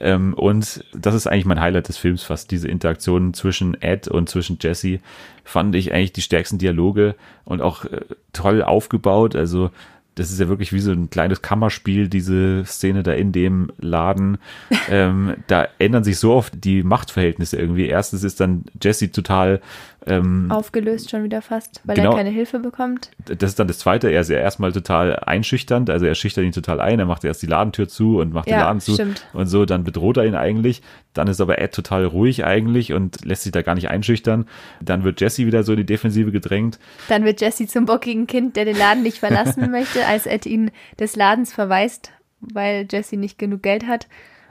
Ähm, 0.00 0.34
und 0.34 0.84
das 0.92 1.14
ist 1.14 1.26
eigentlich 1.26 1.46
mein 1.46 1.60
Highlight 1.60 1.88
des 1.88 1.96
Films 1.96 2.22
fast. 2.22 2.50
Diese 2.50 2.68
Interaktion 2.68 3.34
zwischen 3.34 3.80
Ed 3.80 4.08
und 4.08 4.28
zwischen 4.28 4.58
Jesse 4.60 5.00
fand 5.44 5.74
ich 5.74 5.92
eigentlich 5.92 6.12
die 6.12 6.22
stärksten 6.22 6.58
Dialoge 6.58 7.14
und 7.44 7.62
auch 7.62 7.84
äh, 7.84 8.00
toll 8.32 8.62
aufgebaut. 8.62 9.36
Also 9.36 9.70
das 10.14 10.30
ist 10.30 10.40
ja 10.40 10.48
wirklich 10.48 10.72
wie 10.72 10.80
so 10.80 10.92
ein 10.92 11.10
kleines 11.10 11.42
Kammerspiel, 11.42 12.08
diese 12.08 12.64
Szene 12.64 13.02
da 13.02 13.12
in 13.12 13.32
dem 13.32 13.70
Laden. 13.78 14.38
ähm, 14.88 15.36
da 15.46 15.68
ändern 15.78 16.04
sich 16.04 16.18
so 16.18 16.32
oft 16.32 16.64
die 16.64 16.82
Machtverhältnisse 16.82 17.56
irgendwie. 17.56 17.86
Erstens 17.86 18.22
ist 18.22 18.40
dann 18.40 18.64
Jesse 18.80 19.10
total 19.10 19.60
ähm, 20.06 20.50
Aufgelöst 20.50 21.10
schon 21.10 21.24
wieder 21.24 21.40
fast, 21.42 21.80
weil 21.84 21.96
Genau. 21.96 22.10
er 22.10 22.16
keine 22.18 22.30
Hilfe 22.30 22.58
bekommt. 22.58 23.10
das 23.24 23.50
ist 23.50 23.58
dann 23.58 23.68
das 23.68 23.78
Zweite, 23.78 24.10
er 24.10 24.20
ist 24.20 24.30
ja 24.30 24.38
erstmal 24.38 24.72
total 24.72 25.16
einschüchternd, 25.16 25.88
also 25.90 26.04
er 26.06 26.14
schüchtert 26.14 26.44
ihn 26.44 26.52
total 26.52 26.80
ein, 26.80 26.98
er 26.98 27.06
macht 27.06 27.24
erst 27.24 27.42
die 27.42 27.46
Ladentür 27.46 27.88
zu 27.88 28.18
und 28.18 28.32
macht 28.32 28.46
den 28.46 28.52
Ja, 28.54 28.60
Laden 28.64 28.80
zu 28.80 28.94
stimmt. 28.94 29.26
und 29.32 29.46
so, 29.46 29.64
dann 29.64 29.84
bedroht 29.84 30.16
er 30.18 30.26
ihn 30.26 30.34
eigentlich, 30.34 30.82
dann 31.14 31.28
ist 31.28 31.40
aber 31.40 31.58
Ed 31.58 31.72
total 31.72 32.04
ruhig 32.04 32.44
eigentlich 32.44 32.92
und 32.92 33.24
lässt 33.24 33.44
sich 33.44 33.52
da 33.52 33.62
gar 33.62 33.74
nicht 33.74 33.88
einschüchtern, 33.88 34.46
dann 34.80 35.04
wird 35.04 35.20
Jesse 35.20 35.46
wieder 35.46 35.62
so 35.62 35.72
in 35.72 35.78
die 35.78 35.86
Defensive 35.86 36.32
gedrängt, 36.32 36.78
Dann 37.08 37.24
wird 37.24 37.40
Jesse 37.40 37.66
zum 37.66 37.86
bockigen 37.86 38.26
Kind, 38.26 38.56
der 38.56 38.64
den 38.66 38.76
Laden 38.76 39.02
nicht 39.02 39.18
verlassen 39.18 39.70
möchte, 39.70 40.04
als 40.06 40.26
Ed 40.26 40.46
ihn 40.46 40.70
des 40.98 41.16
Ladens 41.16 41.52
verweist, 41.52 42.10
weil 42.40 42.86
Jesse 42.90 43.16
nicht 43.16 43.38
genug 43.38 43.62
Geld 43.62 43.86
hat. 43.86 44.06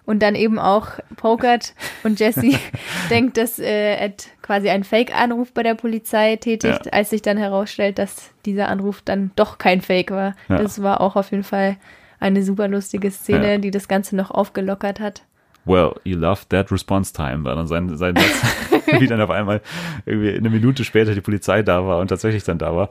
Und 0.06 0.22
dann 0.22 0.36
eben 0.36 0.60
auch 0.60 0.88
pokert 1.16 1.74
und 2.04 2.20
Jesse 2.20 2.52
denkt, 3.10 3.38
dass 3.38 3.58
äh, 3.58 3.96
Ed 3.96 4.28
quasi 4.42 4.70
einen 4.70 4.84
Fake-Anruf 4.84 5.54
bei 5.54 5.64
der 5.64 5.76
Polizei 5.76 6.36
tätigt, 6.36 6.86
Ja. 6.88 6.92
als 6.92 7.12
sich 7.12 7.22
dann 7.22 7.38
herausstellt, 7.38 7.98
dass 8.00 8.32
dieser 8.46 8.68
Anruf 8.68 9.02
dann 9.02 9.32
doch 9.38 9.58
kein 9.60 9.80
Fake 9.82 10.12
war. 10.12 10.36
Ja. 10.50 10.58
Das 10.58 10.84
war 10.84 11.00
auch 11.00 11.16
auf 11.16 11.32
jeden 11.32 11.44
Fall 11.46 11.78
eine 12.20 12.44
super 12.44 12.68
lustige 12.68 13.12
Szene, 13.12 13.52
Ja. 13.54 13.58
die 13.60 13.72
das 13.72 13.88
Ganze 13.88 14.16
noch 14.18 14.30
aufgelockert 14.32 15.00
hat. 15.00 15.24
well, 15.66 15.94
you 16.04 16.18
love 16.18 16.42
that 16.50 16.70
response 16.74 17.14
time, 17.14 17.46
war 17.46 17.56
dann 17.56 17.68
sein, 17.68 17.96
sein 17.96 18.18
Satz, 18.18 18.82
wie 19.00 19.08
dann 19.08 19.22
auf 19.22 19.30
einmal 19.30 19.62
irgendwie 20.06 20.36
eine 20.36 20.50
Minute 20.50 20.84
später 20.84 21.14
die 21.16 21.22
Polizei 21.22 21.64
da 21.64 21.86
war 21.88 22.00
und 22.00 22.10
tatsächlich 22.10 22.44
dann 22.44 22.58
da 22.58 22.76
war. 22.76 22.90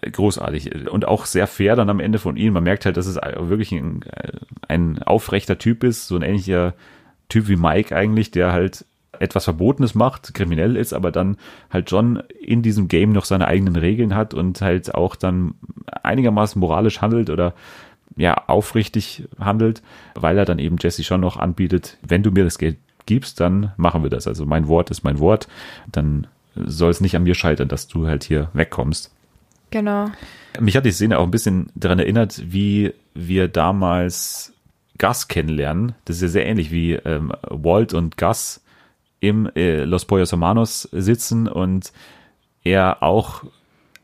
Großartig 0.00 0.88
und 0.88 1.06
auch 1.06 1.26
sehr 1.26 1.46
fair 1.46 1.74
dann 1.74 1.90
am 1.90 2.00
Ende 2.00 2.18
von 2.18 2.36
ihm. 2.36 2.52
Man 2.52 2.62
merkt 2.62 2.84
halt, 2.86 2.96
dass 2.96 3.06
es 3.06 3.16
wirklich 3.16 3.72
ein, 3.72 4.04
ein 4.68 5.02
aufrechter 5.02 5.58
Typ 5.58 5.82
ist, 5.82 6.06
so 6.06 6.16
ein 6.16 6.22
ähnlicher 6.22 6.74
Typ 7.28 7.48
wie 7.48 7.56
Mike 7.56 7.94
eigentlich, 7.94 8.30
der 8.30 8.52
halt 8.52 8.84
etwas 9.18 9.44
Verbotenes 9.44 9.94
macht, 9.94 10.34
kriminell 10.34 10.76
ist, 10.76 10.92
aber 10.92 11.10
dann 11.10 11.36
halt 11.70 11.90
schon 11.90 12.22
in 12.40 12.62
diesem 12.62 12.88
Game 12.88 13.10
noch 13.10 13.24
seine 13.24 13.48
eigenen 13.48 13.76
Regeln 13.76 14.14
hat 14.14 14.34
und 14.34 14.60
halt 14.60 14.94
auch 14.94 15.16
dann 15.16 15.54
einigermaßen 16.02 16.60
moralisch 16.60 17.00
handelt 17.00 17.30
oder 17.30 17.54
ja, 18.16 18.44
aufrichtig 18.46 19.24
handelt, 19.38 19.82
weil 20.14 20.38
er 20.38 20.44
dann 20.44 20.58
eben 20.58 20.76
Jesse 20.80 21.04
schon 21.04 21.20
noch 21.20 21.36
anbietet, 21.36 21.98
wenn 22.06 22.22
du 22.22 22.30
mir 22.30 22.44
das 22.44 22.58
Geld 22.58 22.78
gibst, 23.06 23.40
dann 23.40 23.72
machen 23.76 24.02
wir 24.02 24.10
das. 24.10 24.26
Also 24.26 24.44
mein 24.44 24.68
Wort 24.68 24.90
ist 24.90 25.04
mein 25.04 25.18
Wort, 25.18 25.48
dann 25.90 26.26
soll 26.54 26.90
es 26.90 27.00
nicht 27.00 27.16
an 27.16 27.22
mir 27.22 27.34
scheitern, 27.34 27.68
dass 27.68 27.88
du 27.88 28.06
halt 28.06 28.24
hier 28.24 28.50
wegkommst. 28.52 29.12
Genau. 29.70 30.10
Mich 30.60 30.76
hat 30.76 30.84
die 30.84 30.92
Szene 30.92 31.18
auch 31.18 31.24
ein 31.24 31.30
bisschen 31.30 31.70
daran 31.74 31.98
erinnert, 31.98 32.42
wie 32.52 32.92
wir 33.14 33.48
damals 33.48 34.52
Gus 34.98 35.28
kennenlernen. 35.28 35.94
Das 36.04 36.16
ist 36.16 36.22
ja 36.22 36.28
sehr 36.28 36.46
ähnlich 36.46 36.70
wie 36.70 36.94
ähm, 36.94 37.32
Walt 37.42 37.94
und 37.94 38.16
Gus 38.16 38.60
im 39.20 39.50
äh, 39.54 39.84
Los 39.84 40.04
Pollos 40.04 40.32
Hermanos 40.32 40.88
sitzen 40.92 41.48
und 41.48 41.92
er 42.64 43.02
auch 43.02 43.44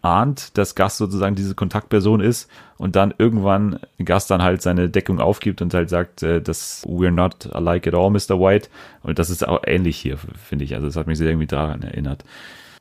ahnt, 0.02 0.56
dass 0.58 0.74
Gus 0.74 0.98
sozusagen 0.98 1.34
diese 1.34 1.54
Kontaktperson 1.54 2.20
ist 2.20 2.50
und 2.76 2.94
dann 2.94 3.14
irgendwann 3.16 3.80
Gus 4.04 4.26
dann 4.26 4.42
halt 4.42 4.60
seine 4.62 4.90
Deckung 4.90 5.18
aufgibt 5.18 5.62
und 5.62 5.72
halt 5.72 5.88
sagt, 5.88 6.22
äh, 6.22 6.40
dass 6.40 6.86
we're 6.86 7.10
not 7.10 7.52
alike 7.54 7.88
at 7.88 7.94
all, 7.94 8.10
Mr. 8.10 8.38
White. 8.38 8.68
Und 9.02 9.18
das 9.18 9.30
ist 9.30 9.46
auch 9.46 9.62
ähnlich 9.66 9.96
hier, 9.96 10.18
finde 10.18 10.64
ich. 10.64 10.74
Also 10.74 10.86
das 10.86 10.96
hat 10.96 11.06
mich 11.06 11.18
sehr 11.18 11.28
irgendwie 11.28 11.46
daran 11.46 11.82
erinnert. 11.82 12.24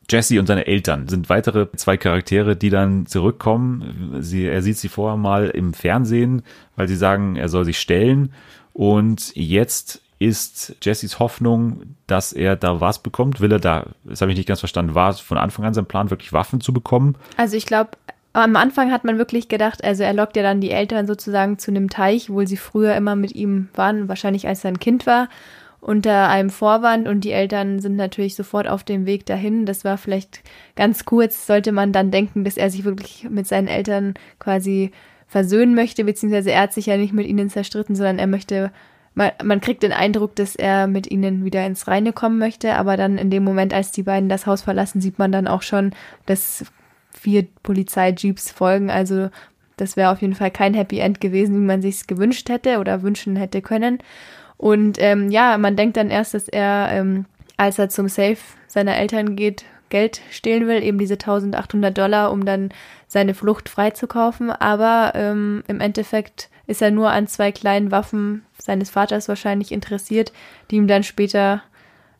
Jesse 0.09 0.39
und 0.39 0.47
seine 0.47 0.67
Eltern 0.67 1.07
sind 1.07 1.29
weitere 1.29 1.71
zwei 1.75 1.97
Charaktere, 1.97 2.55
die 2.55 2.69
dann 2.69 3.05
zurückkommen. 3.05 4.17
Sie, 4.19 4.45
er 4.45 4.61
sieht 4.61 4.77
sie 4.77 4.89
vorher 4.89 5.17
mal 5.17 5.49
im 5.49 5.73
Fernsehen, 5.73 6.43
weil 6.75 6.87
sie 6.87 6.95
sagen, 6.95 7.35
er 7.35 7.49
soll 7.49 7.65
sich 7.65 7.79
stellen. 7.79 8.33
Und 8.73 9.35
jetzt 9.35 10.01
ist 10.19 10.75
Jessys 10.81 11.19
Hoffnung, 11.19 11.95
dass 12.07 12.33
er 12.33 12.55
da 12.55 12.79
was 12.79 12.99
bekommt. 12.99 13.41
Will 13.41 13.51
er 13.51 13.59
da, 13.59 13.87
das 14.03 14.21
habe 14.21 14.31
ich 14.31 14.37
nicht 14.37 14.47
ganz 14.47 14.59
verstanden, 14.59 14.95
war 14.95 15.13
von 15.13 15.37
Anfang 15.37 15.65
an 15.65 15.73
sein 15.73 15.85
Plan, 15.85 16.09
wirklich 16.09 16.33
Waffen 16.33 16.61
zu 16.61 16.73
bekommen? 16.73 17.15
Also 17.37 17.57
ich 17.57 17.65
glaube, 17.65 17.91
am 18.33 18.55
Anfang 18.55 18.91
hat 18.91 19.03
man 19.03 19.17
wirklich 19.17 19.47
gedacht, 19.47 19.83
also 19.83 20.03
er 20.03 20.13
lockt 20.13 20.35
ja 20.35 20.43
dann 20.43 20.61
die 20.61 20.71
Eltern 20.71 21.07
sozusagen 21.07 21.59
zu 21.59 21.71
einem 21.71 21.89
Teich, 21.89 22.29
wo 22.29 22.43
sie 22.45 22.57
früher 22.57 22.95
immer 22.95 23.15
mit 23.15 23.35
ihm 23.35 23.69
waren, 23.75 24.07
wahrscheinlich 24.07 24.47
als 24.47 24.63
er 24.63 24.69
ein 24.69 24.79
Kind 24.79 25.05
war, 25.05 25.29
unter 25.83 26.29
einem 26.29 26.49
Vorwand 26.49 27.07
und 27.07 27.21
die 27.21 27.33
Eltern 27.33 27.79
sind 27.79 27.97
natürlich 27.97 28.35
sofort 28.35 28.67
auf 28.69 28.83
dem 28.83 29.05
Weg 29.05 29.25
dahin. 29.25 29.65
Das 29.65 29.83
war 29.83 29.97
vielleicht 29.97 30.41
ganz 30.75 31.03
kurz, 31.03 31.45
sollte 31.45 31.73
man 31.73 31.91
dann 31.91 32.09
denken, 32.09 32.45
dass 32.45 32.55
er 32.55 32.69
sich 32.69 32.85
wirklich 32.85 33.27
mit 33.29 33.47
seinen 33.47 33.67
Eltern 33.67 34.13
quasi 34.39 34.91
versöhnen 35.27 35.75
möchte, 35.75 36.05
beziehungsweise 36.05 36.51
er 36.51 36.61
hat 36.61 36.73
sich 36.73 36.85
ja 36.85 36.95
nicht 36.95 37.11
mit 37.11 37.27
ihnen 37.27 37.49
zerstritten, 37.49 37.95
sondern 37.95 38.19
er 38.19 38.27
möchte 38.27 38.71
man, 39.15 39.31
man 39.43 39.61
kriegt 39.61 39.83
den 39.83 39.91
Eindruck, 39.91 40.35
dass 40.35 40.55
er 40.55 40.87
mit 40.87 41.11
ihnen 41.11 41.45
wieder 41.45 41.65
ins 41.65 41.87
Reine 41.87 42.13
kommen 42.13 42.39
möchte, 42.39 42.75
aber 42.75 42.97
dann 42.97 43.17
in 43.17 43.29
dem 43.29 43.43
Moment, 43.43 43.73
als 43.73 43.91
die 43.91 44.03
beiden 44.03 44.29
das 44.29 44.47
Haus 44.47 44.63
verlassen, 44.63 45.01
sieht 45.01 45.19
man 45.19 45.31
dann 45.31 45.47
auch 45.47 45.61
schon, 45.61 45.91
dass 46.25 46.65
vier 47.11 47.45
Polizeijeeps 47.61 48.51
folgen. 48.51 48.89
Also 48.89 49.29
das 49.77 49.97
wäre 49.97 50.11
auf 50.11 50.21
jeden 50.21 50.33
Fall 50.35 50.49
kein 50.49 50.73
Happy 50.73 50.99
End 50.99 51.21
gewesen, 51.21 51.55
wie 51.55 51.65
man 51.65 51.81
sich 51.81 52.07
gewünscht 52.07 52.49
hätte 52.49 52.79
oder 52.79 53.03
wünschen 53.03 53.35
hätte 53.35 53.61
können. 53.61 53.99
Und 54.63 54.95
ähm, 55.01 55.29
ja, 55.29 55.57
man 55.57 55.75
denkt 55.75 55.97
dann 55.97 56.09
erst, 56.09 56.33
dass 56.33 56.47
er, 56.47 56.87
ähm, 56.91 57.25
als 57.57 57.77
er 57.79 57.89
zum 57.89 58.07
Safe 58.07 58.37
seiner 58.65 58.95
Eltern 58.95 59.35
geht, 59.35 59.65
Geld 59.89 60.21
stehlen 60.31 60.67
will, 60.67 60.81
eben 60.81 60.97
diese 60.97 61.15
1800 61.15 61.97
Dollar, 61.97 62.31
um 62.31 62.45
dann 62.45 62.69
seine 63.05 63.33
Flucht 63.33 63.67
freizukaufen. 63.67 64.51
Aber 64.51 65.11
ähm, 65.15 65.65
im 65.67 65.81
Endeffekt 65.81 66.47
ist 66.65 66.81
er 66.81 66.91
nur 66.91 67.11
an 67.11 67.27
zwei 67.27 67.51
kleinen 67.51 67.91
Waffen 67.91 68.45
seines 68.57 68.89
Vaters 68.89 69.27
wahrscheinlich 69.27 69.73
interessiert, 69.73 70.31
die 70.71 70.77
ihm 70.77 70.87
dann 70.87 71.03
später 71.03 71.61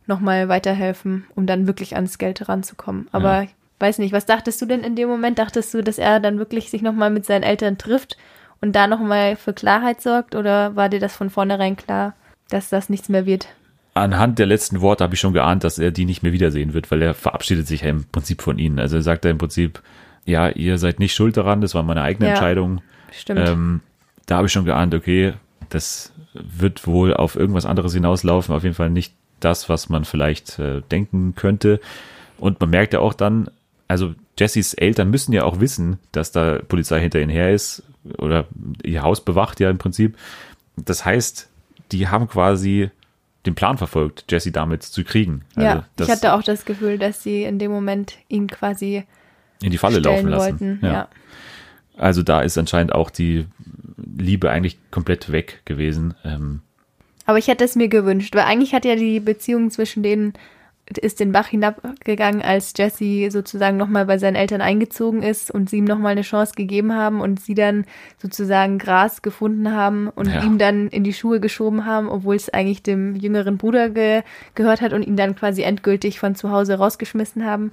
nochmal 0.06 0.50
weiterhelfen, 0.50 1.26
um 1.36 1.46
dann 1.46 1.66
wirklich 1.66 1.96
ans 1.96 2.18
Geld 2.18 2.50
ranzukommen. 2.50 3.08
Aber 3.14 3.44
ja. 3.44 3.50
weiß 3.80 4.00
nicht, 4.00 4.12
was 4.12 4.26
dachtest 4.26 4.62
du 4.62 4.66
denn 4.66 4.82
in 4.82 4.98
dem 4.98 5.08
Moment? 5.08 5.40
Dachtest 5.40 5.74
du, 5.74 5.82
dass 5.82 5.98
er 5.98 6.20
dann 6.20 6.40
wirklich 6.40 6.70
sich 6.70 6.82
nochmal 6.82 7.10
mit 7.10 7.26
seinen 7.26 7.44
Eltern 7.44 7.78
trifft 7.78 8.18
und 8.60 8.76
da 8.76 8.88
nochmal 8.88 9.38
für 9.38 9.54
Klarheit 9.54 10.02
sorgt? 10.02 10.36
Oder 10.36 10.76
war 10.76 10.90
dir 10.90 11.00
das 11.00 11.16
von 11.16 11.30
vornherein 11.30 11.78
klar, 11.78 12.16
dass 12.54 12.70
das 12.70 12.90
nichts 12.90 13.10
mehr 13.10 13.26
wird? 13.26 13.48
Anhand 13.96 14.40
der 14.40 14.46
letzten 14.46 14.82
Worte 14.82 15.04
habe 15.04 15.16
ich 15.16 15.20
schon 15.20 15.34
geahnt, 15.34 15.64
dass 15.64 15.80
er 15.80 15.92
die 15.92 16.06
nicht 16.06 16.24
mehr 16.24 16.34
wiedersehen 16.34 16.74
wird, 16.74 16.92
weil 16.92 17.02
er 17.02 17.14
verabschiedet 17.14 17.68
sich 17.68 17.82
ja 17.82 17.90
im 17.90 18.06
Prinzip 18.06 18.42
von 18.42 18.60
ihnen. 18.60 18.80
Also 18.80 18.96
er 18.96 19.02
sagt 19.02 19.26
ja 19.26 19.32
im 19.32 19.38
Prinzip, 19.38 19.82
ja, 20.26 20.50
ihr 20.50 20.78
seid 20.78 21.00
nicht 21.00 21.14
schuld 21.14 21.36
daran, 21.36 21.62
das 21.62 21.76
war 21.76 21.84
meine 21.84 22.02
eigene 22.02 22.28
ja, 22.28 22.34
Entscheidung. 22.34 22.82
Stimmt. 23.12 23.48
Ähm, 23.48 23.82
da 24.26 24.38
habe 24.38 24.48
ich 24.48 24.54
schon 24.54 24.66
geahnt, 24.66 24.94
okay, 24.94 25.34
das 25.70 26.14
wird 26.34 26.88
wohl 26.88 27.14
auf 27.14 27.36
irgendwas 27.36 27.66
anderes 27.66 27.94
hinauslaufen, 27.94 28.56
auf 28.56 28.64
jeden 28.64 28.76
Fall 28.76 28.90
nicht 28.90 29.14
das, 29.40 29.68
was 29.68 29.90
man 29.90 30.06
vielleicht 30.06 30.60
äh, 30.60 30.82
denken 30.92 31.34
könnte. 31.36 31.80
Und 32.38 32.60
man 32.60 32.70
merkt 32.70 32.94
ja 32.94 33.00
auch 33.00 33.14
dann, 33.14 33.50
also 33.88 34.14
Jessys 34.38 34.74
Eltern 34.74 35.10
müssen 35.10 35.34
ja 35.34 35.44
auch 35.44 35.60
wissen, 35.60 36.00
dass 36.12 36.32
da 36.32 36.60
Polizei 36.68 37.00
hinter 37.00 37.20
ihnen 37.20 37.30
her 37.30 37.52
ist 37.52 37.84
oder 38.18 38.46
ihr 38.84 39.04
Haus 39.04 39.22
bewacht 39.22 39.60
ja 39.60 39.70
im 39.70 39.78
Prinzip. 39.78 40.18
Das 40.76 41.06
heißt, 41.06 41.50
die 41.92 42.08
haben 42.08 42.28
quasi 42.28 42.90
den 43.46 43.56
Plan 43.56 43.78
verfolgt, 43.78 44.26
Jesse 44.30 44.52
damit 44.52 44.84
zu 44.84 45.04
kriegen. 45.04 45.44
Also 45.56 45.68
ja, 45.68 45.86
ich 46.00 46.10
hatte 46.10 46.34
auch 46.34 46.44
das 46.44 46.66
Gefühl, 46.66 46.98
dass 46.98 47.24
sie 47.24 47.44
in 47.44 47.60
dem 47.60 47.72
Moment 47.72 48.18
ihn 48.30 48.48
quasi 48.48 49.04
in 49.62 49.72
die 49.72 49.78
Falle 49.78 50.00
laufen 50.00 50.30
lassen. 50.30 50.60
Wollten, 50.60 50.80
ja. 50.82 50.92
ja. 50.92 51.08
Also 51.98 52.24
da 52.24 52.42
ist 52.42 52.58
anscheinend 52.58 52.94
auch 52.94 53.10
die 53.10 53.46
Liebe 53.98 54.50
eigentlich 54.50 54.78
komplett 54.92 55.32
weg 55.32 55.62
gewesen. 55.66 56.16
Ähm, 56.24 56.62
aber 57.26 57.38
ich 57.38 57.48
hätte 57.48 57.64
es 57.64 57.76
mir 57.76 57.88
gewünscht, 57.88 58.36
weil 58.36 58.44
eigentlich 58.44 58.74
hat 58.74 58.86
ja 58.86 58.96
die 58.96 59.20
Beziehung 59.20 59.72
zwischen 59.72 60.04
denen 60.04 60.34
ist 61.02 61.20
den 61.20 61.32
Bach 61.32 61.48
hinabgegangen, 61.48 62.42
als 62.42 62.74
Jesse 62.78 63.32
sozusagen 63.32 63.78
nochmal 63.78 64.06
bei 64.06 64.18
seinen 64.18 64.36
Eltern 64.36 64.62
eingezogen 64.62 65.24
ist 65.24 65.50
und 65.50 65.70
sie 65.70 65.78
ihm 65.78 65.86
nochmal 65.86 66.12
eine 66.12 66.24
Chance 66.24 66.54
gegeben 66.56 66.94
haben 66.94 67.22
und 67.22 67.40
sie 67.40 67.56
dann 67.56 67.86
sozusagen 68.22 68.80
Gras 68.80 69.22
gefunden 69.22 69.72
haben 69.72 70.10
und 70.10 70.28
ja. 70.28 70.44
ihm 70.44 70.58
dann 70.58 70.90
in 70.90 71.04
die 71.04 71.14
Schuhe 71.14 71.40
geschoben 71.40 71.86
haben, 71.86 72.10
obwohl 72.10 72.36
es 72.36 72.50
eigentlich 72.50 72.84
dem 72.84 73.16
jüngeren 73.16 73.58
Bruder 73.58 73.90
ge 73.90 74.24
gehört 74.56 74.82
hat 74.82 74.94
und 74.94 75.04
ihn 75.04 75.16
dann 75.16 75.36
quasi 75.36 75.64
endgültig 75.64 76.20
von 76.20 76.36
zu 76.36 76.52
Hause 76.52 76.76
rausgeschmissen 76.76 77.46
haben 77.46 77.72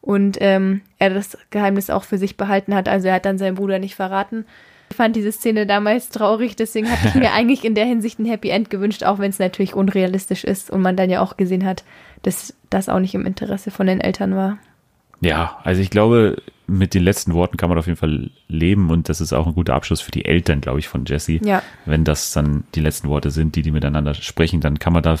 und 0.00 0.36
ähm, 0.40 0.82
er 0.98 1.10
das 1.10 1.38
Geheimnis 1.50 1.90
auch 1.90 2.04
für 2.04 2.18
sich 2.18 2.36
behalten 2.36 2.74
hat. 2.74 2.88
Also 2.88 3.08
er 3.08 3.14
hat 3.14 3.24
dann 3.24 3.38
seinen 3.38 3.56
Bruder 3.56 3.78
nicht 3.78 3.94
verraten. 3.94 4.44
Ich 4.90 4.96
fand 4.96 5.16
diese 5.16 5.32
Szene 5.32 5.66
damals 5.66 6.10
traurig, 6.10 6.56
deswegen 6.56 6.90
hatte 6.90 7.08
ich 7.08 7.14
mir 7.16 7.32
eigentlich 7.32 7.64
in 7.64 7.74
der 7.74 7.86
Hinsicht 7.86 8.18
ein 8.18 8.26
Happy 8.26 8.50
End 8.50 8.70
gewünscht, 8.70 9.02
auch 9.02 9.18
wenn 9.18 9.30
es 9.30 9.38
natürlich 9.38 9.74
unrealistisch 9.74 10.44
ist 10.44 10.70
und 10.70 10.82
man 10.82 10.94
dann 10.94 11.10
ja 11.10 11.20
auch 11.20 11.36
gesehen 11.36 11.64
hat, 11.64 11.84
dass 12.26 12.54
das 12.70 12.88
auch 12.88 12.98
nicht 12.98 13.14
im 13.14 13.26
Interesse 13.26 13.70
von 13.70 13.86
den 13.86 14.00
Eltern 14.00 14.34
war. 14.34 14.58
Ja, 15.20 15.58
also 15.62 15.80
ich 15.80 15.90
glaube, 15.90 16.42
mit 16.66 16.94
den 16.94 17.02
letzten 17.02 17.34
Worten 17.34 17.56
kann 17.56 17.68
man 17.68 17.78
auf 17.78 17.86
jeden 17.86 17.98
Fall 17.98 18.30
leben 18.48 18.90
und 18.90 19.08
das 19.08 19.20
ist 19.20 19.32
auch 19.32 19.46
ein 19.46 19.54
guter 19.54 19.74
Abschluss 19.74 20.00
für 20.00 20.10
die 20.10 20.24
Eltern, 20.24 20.60
glaube 20.60 20.78
ich, 20.78 20.88
von 20.88 21.04
Jesse. 21.04 21.38
Ja. 21.44 21.62
Wenn 21.84 22.04
das 22.04 22.32
dann 22.32 22.64
die 22.74 22.80
letzten 22.80 23.08
Worte 23.08 23.30
sind, 23.30 23.56
die 23.56 23.62
die 23.62 23.70
miteinander 23.70 24.14
sprechen, 24.14 24.60
dann 24.60 24.78
kann 24.78 24.92
man 24.92 25.02
da 25.02 25.16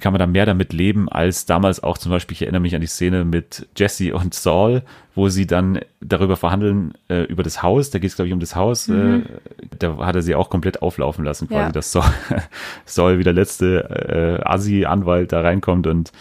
kann 0.00 0.12
man 0.12 0.18
da 0.20 0.26
mehr 0.26 0.46
damit 0.46 0.72
leben 0.72 1.08
als 1.08 1.46
damals 1.46 1.82
auch 1.82 1.98
zum 1.98 2.10
Beispiel, 2.10 2.34
ich 2.34 2.42
erinnere 2.42 2.60
mich 2.60 2.74
an 2.74 2.80
die 2.80 2.86
Szene 2.86 3.24
mit 3.24 3.66
Jesse 3.76 4.14
und 4.14 4.34
Saul, 4.34 4.82
wo 5.14 5.28
sie 5.28 5.46
dann 5.46 5.80
darüber 6.00 6.36
verhandeln, 6.36 6.94
äh, 7.08 7.22
über 7.24 7.42
das 7.42 7.62
Haus, 7.62 7.90
da 7.90 7.98
geht 7.98 8.10
es 8.10 8.16
glaube 8.16 8.28
ich 8.28 8.32
um 8.32 8.40
das 8.40 8.54
Haus, 8.54 8.88
mhm. 8.88 9.26
äh, 9.26 9.76
da 9.78 9.96
hat 9.98 10.16
er 10.16 10.22
sie 10.22 10.34
auch 10.34 10.50
komplett 10.50 10.82
auflaufen 10.82 11.24
lassen, 11.24 11.48
quasi, 11.48 11.60
ja. 11.60 11.72
dass 11.72 11.92
Saul, 11.92 12.04
Saul 12.84 13.18
wie 13.18 13.24
der 13.24 13.32
letzte 13.32 14.38
äh, 14.42 14.48
Asi-Anwalt 14.48 15.32
da 15.32 15.40
reinkommt 15.40 15.86
und 15.86 16.12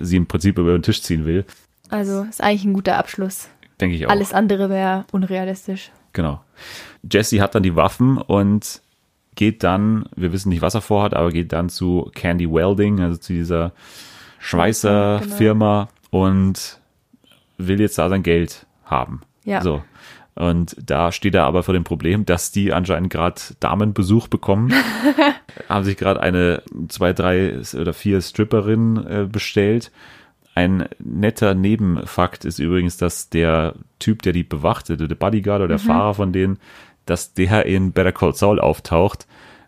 sie 0.00 0.16
im 0.16 0.26
Prinzip 0.26 0.58
über 0.58 0.72
den 0.72 0.82
Tisch 0.82 1.02
ziehen 1.02 1.24
will. 1.24 1.44
Also 1.90 2.22
ist 2.28 2.42
eigentlich 2.42 2.64
ein 2.64 2.74
guter 2.74 2.98
Abschluss. 2.98 3.48
Denke 3.80 3.96
ich 3.96 4.06
auch. 4.06 4.10
Alles 4.10 4.32
andere 4.32 4.70
wäre 4.70 5.04
unrealistisch. 5.12 5.90
Genau. 6.12 6.40
Jesse 7.10 7.40
hat 7.40 7.54
dann 7.54 7.62
die 7.62 7.76
Waffen 7.76 8.18
und 8.18 8.80
geht 9.34 9.62
dann, 9.62 10.06
wir 10.14 10.32
wissen 10.32 10.48
nicht, 10.48 10.62
was 10.62 10.74
er 10.74 10.80
vorhat, 10.80 11.14
aber 11.14 11.30
geht 11.30 11.52
dann 11.52 11.68
zu 11.68 12.10
Candy 12.14 12.50
Welding, 12.50 13.00
also 13.00 13.16
zu 13.16 13.32
dieser 13.32 13.72
Schweißerfirma 14.38 15.88
genau. 16.10 16.24
und 16.24 16.78
will 17.58 17.80
jetzt 17.80 17.98
da 17.98 18.08
sein 18.08 18.22
Geld 18.22 18.66
haben. 18.84 19.22
Ja. 19.44 19.62
So. 19.62 19.82
Und 20.34 20.76
da 20.84 21.12
steht 21.12 21.34
er 21.34 21.44
aber 21.44 21.62
vor 21.62 21.74
dem 21.74 21.84
Problem, 21.84 22.26
dass 22.26 22.50
die 22.50 22.72
anscheinend 22.72 23.10
gerade 23.10 23.40
Damenbesuch 23.60 24.28
bekommen. 24.28 24.72
haben 25.68 25.84
sich 25.84 25.96
gerade 25.96 26.20
eine, 26.20 26.62
zwei, 26.88 27.12
drei 27.12 27.60
oder 27.78 27.92
vier 27.92 28.20
Stripperinnen 28.20 29.06
äh, 29.06 29.28
bestellt. 29.30 29.92
Ein 30.56 30.88
netter 30.98 31.54
Nebenfakt 31.54 32.44
ist 32.44 32.58
übrigens, 32.58 32.96
dass 32.96 33.30
der 33.30 33.74
Typ, 33.98 34.22
der 34.22 34.32
die 34.32 34.44
bewachte, 34.44 34.96
der 34.96 35.14
Bodyguard 35.14 35.60
oder 35.60 35.68
der 35.68 35.78
mhm. 35.78 35.86
Fahrer 35.86 36.14
von 36.14 36.32
denen, 36.32 36.58
dass 37.06 37.34
der 37.34 37.66
in 37.66 37.92
Better 37.92 38.12
Call 38.12 38.34
Saul 38.34 38.60
auftaucht, 38.60 39.26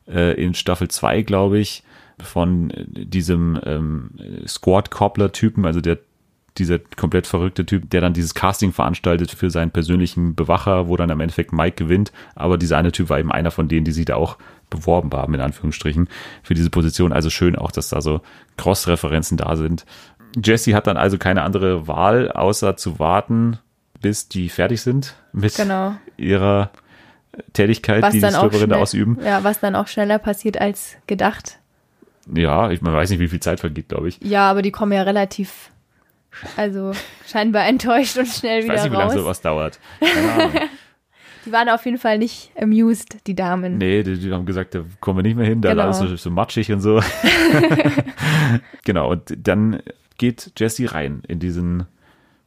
äh, 0.08 0.40
in 0.42 0.54
Staffel 0.54 0.88
2, 0.88 1.22
glaube 1.22 1.58
ich, 1.58 1.82
von 2.18 2.72
diesem 2.86 3.60
ähm, 3.64 4.10
Squad-Cobbler-Typen, 4.46 5.66
also 5.66 5.80
der 5.80 5.98
dieser 6.58 6.78
komplett 6.78 7.26
verrückte 7.26 7.66
Typ, 7.66 7.90
der 7.90 8.00
dann 8.00 8.14
dieses 8.14 8.34
Casting 8.34 8.72
veranstaltet 8.72 9.30
für 9.30 9.50
seinen 9.50 9.70
persönlichen 9.70 10.34
Bewacher, 10.34 10.88
wo 10.88 10.96
dann 10.96 11.10
im 11.10 11.20
Endeffekt 11.20 11.52
Mike 11.52 11.76
gewinnt. 11.76 12.12
Aber 12.34 12.56
dieser 12.56 12.78
eine 12.78 12.92
Typ 12.92 13.10
war 13.10 13.18
eben 13.18 13.32
einer 13.32 13.50
von 13.50 13.68
denen, 13.68 13.84
die 13.84 13.92
sich 13.92 14.06
da 14.06 14.16
auch 14.16 14.38
beworben 14.70 15.10
haben, 15.12 15.34
in 15.34 15.40
Anführungsstrichen, 15.40 16.08
für 16.42 16.54
diese 16.54 16.70
Position. 16.70 17.12
Also 17.12 17.30
schön 17.30 17.56
auch, 17.56 17.70
dass 17.70 17.90
da 17.90 18.00
so 18.00 18.20
Cross-Referenzen 18.56 19.36
da 19.36 19.56
sind. 19.56 19.84
Jesse 20.42 20.74
hat 20.74 20.86
dann 20.86 20.96
also 20.96 21.18
keine 21.18 21.42
andere 21.42 21.86
Wahl, 21.86 22.30
außer 22.32 22.76
zu 22.76 22.98
warten, 22.98 23.58
bis 24.00 24.28
die 24.28 24.48
fertig 24.48 24.82
sind 24.82 25.14
mit 25.32 25.56
genau. 25.56 25.96
ihrer 26.16 26.70
Tätigkeit, 27.52 28.02
was 28.02 28.12
die 28.12 28.20
die 28.20 28.26
Stripperin 28.26 28.72
ausüben. 28.72 29.18
Ja, 29.24 29.44
was 29.44 29.60
dann 29.60 29.74
auch 29.74 29.88
schneller 29.88 30.18
passiert 30.18 30.60
als 30.60 30.96
gedacht. 31.06 31.58
Ja, 32.34 32.70
ich 32.70 32.82
man 32.82 32.92
weiß 32.92 33.10
nicht, 33.10 33.20
wie 33.20 33.28
viel 33.28 33.40
Zeit 33.40 33.60
vergeht, 33.60 33.88
glaube 33.88 34.08
ich. 34.08 34.18
Ja, 34.22 34.50
aber 34.50 34.62
die 34.62 34.72
kommen 34.72 34.92
ja 34.92 35.02
relativ, 35.02 35.70
also 36.56 36.92
scheinbar 37.26 37.66
enttäuscht 37.66 38.16
und 38.18 38.26
schnell 38.26 38.60
ich 38.60 38.64
wieder 38.64 38.74
raus. 38.74 38.84
Ich 38.84 38.84
weiß 38.84 38.90
nicht, 38.90 38.92
raus. 38.92 38.92
wie 38.92 38.96
lange 38.96 39.22
sowas 39.22 39.40
dauert. 39.40 39.78
die 41.46 41.52
waren 41.52 41.68
auf 41.68 41.84
jeden 41.84 41.98
Fall 41.98 42.18
nicht 42.18 42.50
amused, 42.60 43.26
die 43.26 43.34
Damen. 43.34 43.78
Nee, 43.78 44.02
die, 44.02 44.18
die 44.18 44.32
haben 44.32 44.46
gesagt, 44.46 44.74
da 44.74 44.84
kommen 45.00 45.18
wir 45.18 45.22
nicht 45.22 45.36
mehr 45.36 45.46
hin, 45.46 45.60
da 45.60 45.70
genau. 45.70 45.88
ist 45.88 45.98
alles 45.98 46.10
so, 46.10 46.16
so 46.16 46.30
matschig 46.30 46.72
und 46.72 46.80
so. 46.80 47.00
genau, 48.84 49.10
und 49.12 49.34
dann 49.36 49.82
geht 50.18 50.52
Jesse 50.56 50.92
rein 50.92 51.22
in 51.28 51.38
diesen 51.38 51.86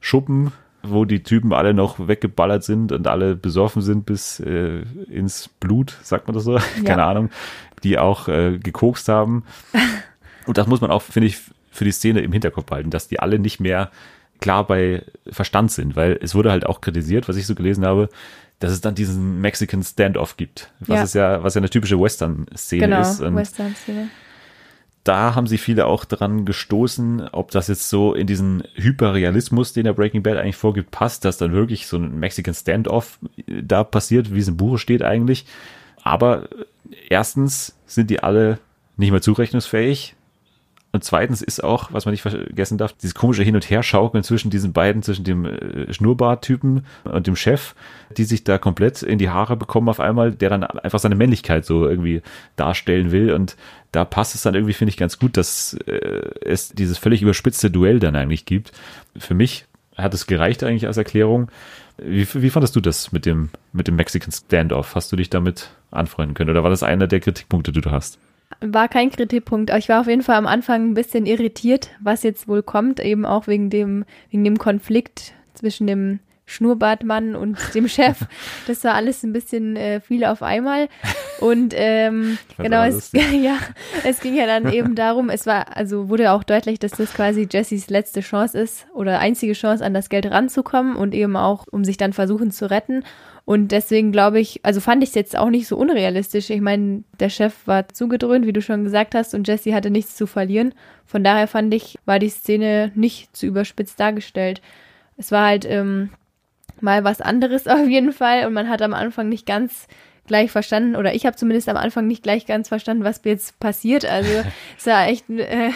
Schuppen 0.01 0.51
wo 0.83 1.05
die 1.05 1.23
Typen 1.23 1.53
alle 1.53 1.73
noch 1.73 2.07
weggeballert 2.07 2.63
sind 2.63 2.91
und 2.91 3.07
alle 3.07 3.35
besoffen 3.35 3.81
sind 3.81 4.05
bis 4.05 4.39
äh, 4.39 4.81
ins 5.09 5.49
Blut, 5.59 5.97
sagt 6.03 6.27
man 6.27 6.35
das 6.35 6.43
so? 6.43 6.57
Ja. 6.77 6.83
Keine 6.85 7.03
Ahnung. 7.03 7.29
Die 7.83 7.97
auch 7.97 8.27
äh, 8.27 8.57
gekokst 8.57 9.07
haben. 9.07 9.43
Und 10.45 10.57
das 10.57 10.67
muss 10.67 10.81
man 10.81 10.89
auch, 10.89 11.01
finde 11.03 11.27
ich, 11.27 11.37
für 11.69 11.85
die 11.85 11.91
Szene 11.91 12.21
im 12.21 12.31
Hinterkopf 12.31 12.65
behalten, 12.65 12.89
dass 12.89 13.07
die 13.07 13.19
alle 13.19 13.37
nicht 13.37 13.59
mehr 13.59 13.91
klar 14.41 14.65
bei 14.65 15.03
Verstand 15.29 15.71
sind, 15.71 15.95
weil 15.95 16.17
es 16.21 16.33
wurde 16.33 16.49
halt 16.49 16.65
auch 16.65 16.81
kritisiert, 16.81 17.29
was 17.29 17.35
ich 17.35 17.45
so 17.45 17.53
gelesen 17.53 17.85
habe, 17.85 18.09
dass 18.57 18.71
es 18.71 18.81
dann 18.81 18.95
diesen 18.95 19.41
Mexican 19.41 19.83
Standoff 19.83 20.37
gibt, 20.37 20.71
was 20.79 20.97
ja. 20.97 21.03
ist 21.03 21.13
ja, 21.13 21.43
was 21.43 21.53
ja 21.53 21.59
eine 21.59 21.69
typische 21.69 21.99
Western-Szene 21.99 22.87
genau, 22.87 23.01
ist. 23.01 23.21
Western-Szene 23.21 24.09
da 25.03 25.35
haben 25.35 25.47
sich 25.47 25.61
viele 25.61 25.85
auch 25.85 26.05
dran 26.05 26.45
gestoßen, 26.45 27.29
ob 27.31 27.51
das 27.51 27.67
jetzt 27.67 27.89
so 27.89 28.13
in 28.13 28.27
diesen 28.27 28.63
Hyperrealismus, 28.75 29.73
den 29.73 29.85
der 29.85 29.93
Breaking 29.93 30.23
Bad 30.23 30.37
eigentlich 30.37 30.57
vorgibt, 30.57 30.91
passt, 30.91 31.25
dass 31.25 31.37
dann 31.37 31.51
wirklich 31.51 31.87
so 31.87 31.97
ein 31.97 32.19
Mexican 32.19 32.53
Standoff 32.53 33.19
da 33.47 33.83
passiert, 33.83 34.33
wie 34.33 34.39
es 34.39 34.47
im 34.47 34.57
Buche 34.57 34.77
steht 34.77 35.01
eigentlich. 35.01 35.45
Aber 36.03 36.49
erstens 37.09 37.77
sind 37.85 38.09
die 38.09 38.21
alle 38.21 38.59
nicht 38.97 39.11
mehr 39.11 39.21
zurechnungsfähig. 39.21 40.15
Und 40.91 41.03
zweitens 41.03 41.43
ist 41.43 41.63
auch, 41.63 41.93
was 41.93 42.05
man 42.05 42.13
nicht 42.13 42.23
vergessen 42.23 42.79
darf, 42.79 42.93
dieses 42.93 43.13
komische 43.13 43.43
Hin- 43.43 43.55
und 43.55 43.69
Herschaukeln 43.69 44.23
zwischen 44.23 44.49
diesen 44.49 44.73
beiden, 44.73 45.03
zwischen 45.03 45.23
dem 45.23 45.45
äh, 45.45 45.93
Schnurrbarttypen 45.93 46.85
und 47.03 47.27
dem 47.27 47.35
Chef, 47.35 47.75
die 48.17 48.23
sich 48.23 48.43
da 48.43 48.57
komplett 48.57 49.03
in 49.03 49.19
die 49.19 49.29
Haare 49.29 49.55
bekommen 49.55 49.87
auf 49.87 49.99
einmal, 49.99 50.31
der 50.31 50.49
dann 50.49 50.63
einfach 50.63 50.97
seine 50.97 51.15
Männlichkeit 51.15 51.63
so 51.63 51.87
irgendwie 51.87 52.23
darstellen 52.55 53.11
will. 53.11 53.33
Und 53.33 53.55
da 53.91 54.03
passt 54.03 54.33
es 54.33 54.41
dann 54.41 54.55
irgendwie, 54.55 54.73
finde 54.73 54.89
ich, 54.89 54.97
ganz 54.97 55.19
gut, 55.19 55.37
dass 55.37 55.75
äh, 55.85 55.91
es 56.41 56.69
dieses 56.69 56.97
völlig 56.97 57.21
überspitzte 57.21 57.69
Duell 57.69 57.99
dann 57.99 58.15
eigentlich 58.15 58.45
gibt. 58.45 58.71
Für 59.15 59.35
mich 59.35 59.65
hat 59.95 60.15
es 60.15 60.25
gereicht 60.25 60.63
eigentlich 60.63 60.87
als 60.87 60.97
Erklärung. 60.97 61.51
Wie, 61.97 62.27
wie 62.33 62.49
fandest 62.49 62.75
du 62.75 62.79
das 62.79 63.11
mit 63.11 63.27
dem, 63.27 63.49
mit 63.73 63.87
dem 63.87 63.95
Mexican 63.95 64.31
Standoff? 64.31 64.95
Hast 64.95 65.11
du 65.11 65.15
dich 65.15 65.29
damit 65.29 65.69
anfreunden 65.91 66.33
können? 66.33 66.49
Oder 66.49 66.63
war 66.63 66.69
das 66.71 66.81
einer 66.81 67.05
der 67.05 67.19
Kritikpunkte, 67.19 67.71
die 67.71 67.81
du 67.81 67.91
hast? 67.91 68.17
War 68.61 68.89
kein 68.89 69.11
Kritikpunkt. 69.11 69.71
Ich 69.77 69.89
war 69.89 70.01
auf 70.01 70.07
jeden 70.07 70.23
Fall 70.23 70.35
am 70.35 70.47
Anfang 70.47 70.89
ein 70.89 70.93
bisschen 70.93 71.25
irritiert, 71.25 71.91
was 71.99 72.23
jetzt 72.23 72.47
wohl 72.47 72.63
kommt, 72.63 72.99
eben 72.99 73.25
auch 73.25 73.47
wegen 73.47 73.69
dem, 73.69 74.05
wegen 74.31 74.43
dem 74.43 74.57
Konflikt 74.57 75.33
zwischen 75.53 75.87
dem 75.87 76.19
Schnurrbartmann 76.49 77.35
und 77.35 77.57
dem 77.75 77.87
Chef. 77.87 78.25
Das 78.67 78.83
war 78.83 78.95
alles 78.95 79.23
ein 79.23 79.33
bisschen 79.33 79.75
äh, 79.75 80.01
viel 80.01 80.25
auf 80.25 80.41
einmal. 80.41 80.89
Und 81.39 81.73
ähm, 81.77 82.37
genau, 82.57 82.83
es, 82.83 83.11
ja, 83.13 83.57
es 84.03 84.19
ging 84.19 84.35
ja 84.35 84.45
dann 84.45 84.71
eben 84.73 84.95
darum, 84.95 85.29
es 85.29 85.45
war, 85.45 85.77
also 85.77 86.09
wurde 86.09 86.31
auch 86.31 86.43
deutlich, 86.43 86.79
dass 86.79 86.91
das 86.91 87.13
quasi 87.13 87.47
Jessys 87.49 87.89
letzte 87.89 88.21
Chance 88.21 88.59
ist 88.59 88.87
oder 88.93 89.19
einzige 89.19 89.53
Chance, 89.53 89.85
an 89.85 89.93
das 89.93 90.09
Geld 90.09 90.25
ranzukommen 90.25 90.95
und 90.95 91.13
eben 91.13 91.37
auch, 91.37 91.65
um 91.71 91.85
sich 91.85 91.97
dann 91.97 92.13
versuchen 92.13 92.51
zu 92.51 92.69
retten. 92.69 93.03
Und 93.49 93.69
deswegen 93.69 94.11
glaube 94.11 94.39
ich, 94.39 94.59
also 94.61 94.79
fand 94.79 95.01
ich 95.01 95.09
es 95.09 95.15
jetzt 95.15 95.35
auch 95.35 95.49
nicht 95.49 95.65
so 95.65 95.75
unrealistisch. 95.75 96.51
Ich 96.51 96.61
meine, 96.61 97.03
der 97.19 97.29
Chef 97.29 97.65
war 97.65 97.89
zugedröhnt, 97.89 98.45
wie 98.45 98.53
du 98.53 98.61
schon 98.61 98.83
gesagt 98.83 99.15
hast, 99.15 99.33
und 99.33 99.47
Jesse 99.47 99.73
hatte 99.73 99.89
nichts 99.89 100.15
zu 100.15 100.27
verlieren. 100.27 100.75
Von 101.03 101.23
daher 101.23 101.47
fand 101.47 101.73
ich, 101.73 101.97
war 102.05 102.19
die 102.19 102.29
Szene 102.29 102.91
nicht 102.93 103.35
zu 103.35 103.47
überspitzt 103.47 103.99
dargestellt. 103.99 104.61
Es 105.17 105.31
war 105.31 105.47
halt 105.47 105.65
ähm, 105.65 106.11
mal 106.79 107.03
was 107.03 107.21
anderes 107.21 107.65
auf 107.67 107.87
jeden 107.87 108.13
Fall 108.13 108.45
und 108.45 108.53
man 108.53 108.69
hat 108.69 108.83
am 108.83 108.93
Anfang 108.93 109.29
nicht 109.29 109.47
ganz 109.47 109.87
gleich 110.29 110.51
verstanden, 110.51 110.95
oder 110.95 111.13
ich 111.13 111.25
habe 111.25 111.35
zumindest 111.35 111.67
am 111.67 111.75
Anfang 111.75 112.07
nicht 112.07 112.23
gleich 112.23 112.45
ganz 112.45 112.69
verstanden, 112.69 113.03
was 113.03 113.19
jetzt 113.25 113.59
passiert. 113.59 114.05
Also 114.05 114.31
es 114.77 114.85
war 114.85 115.07
echt 115.07 115.29
äh, 115.29 115.71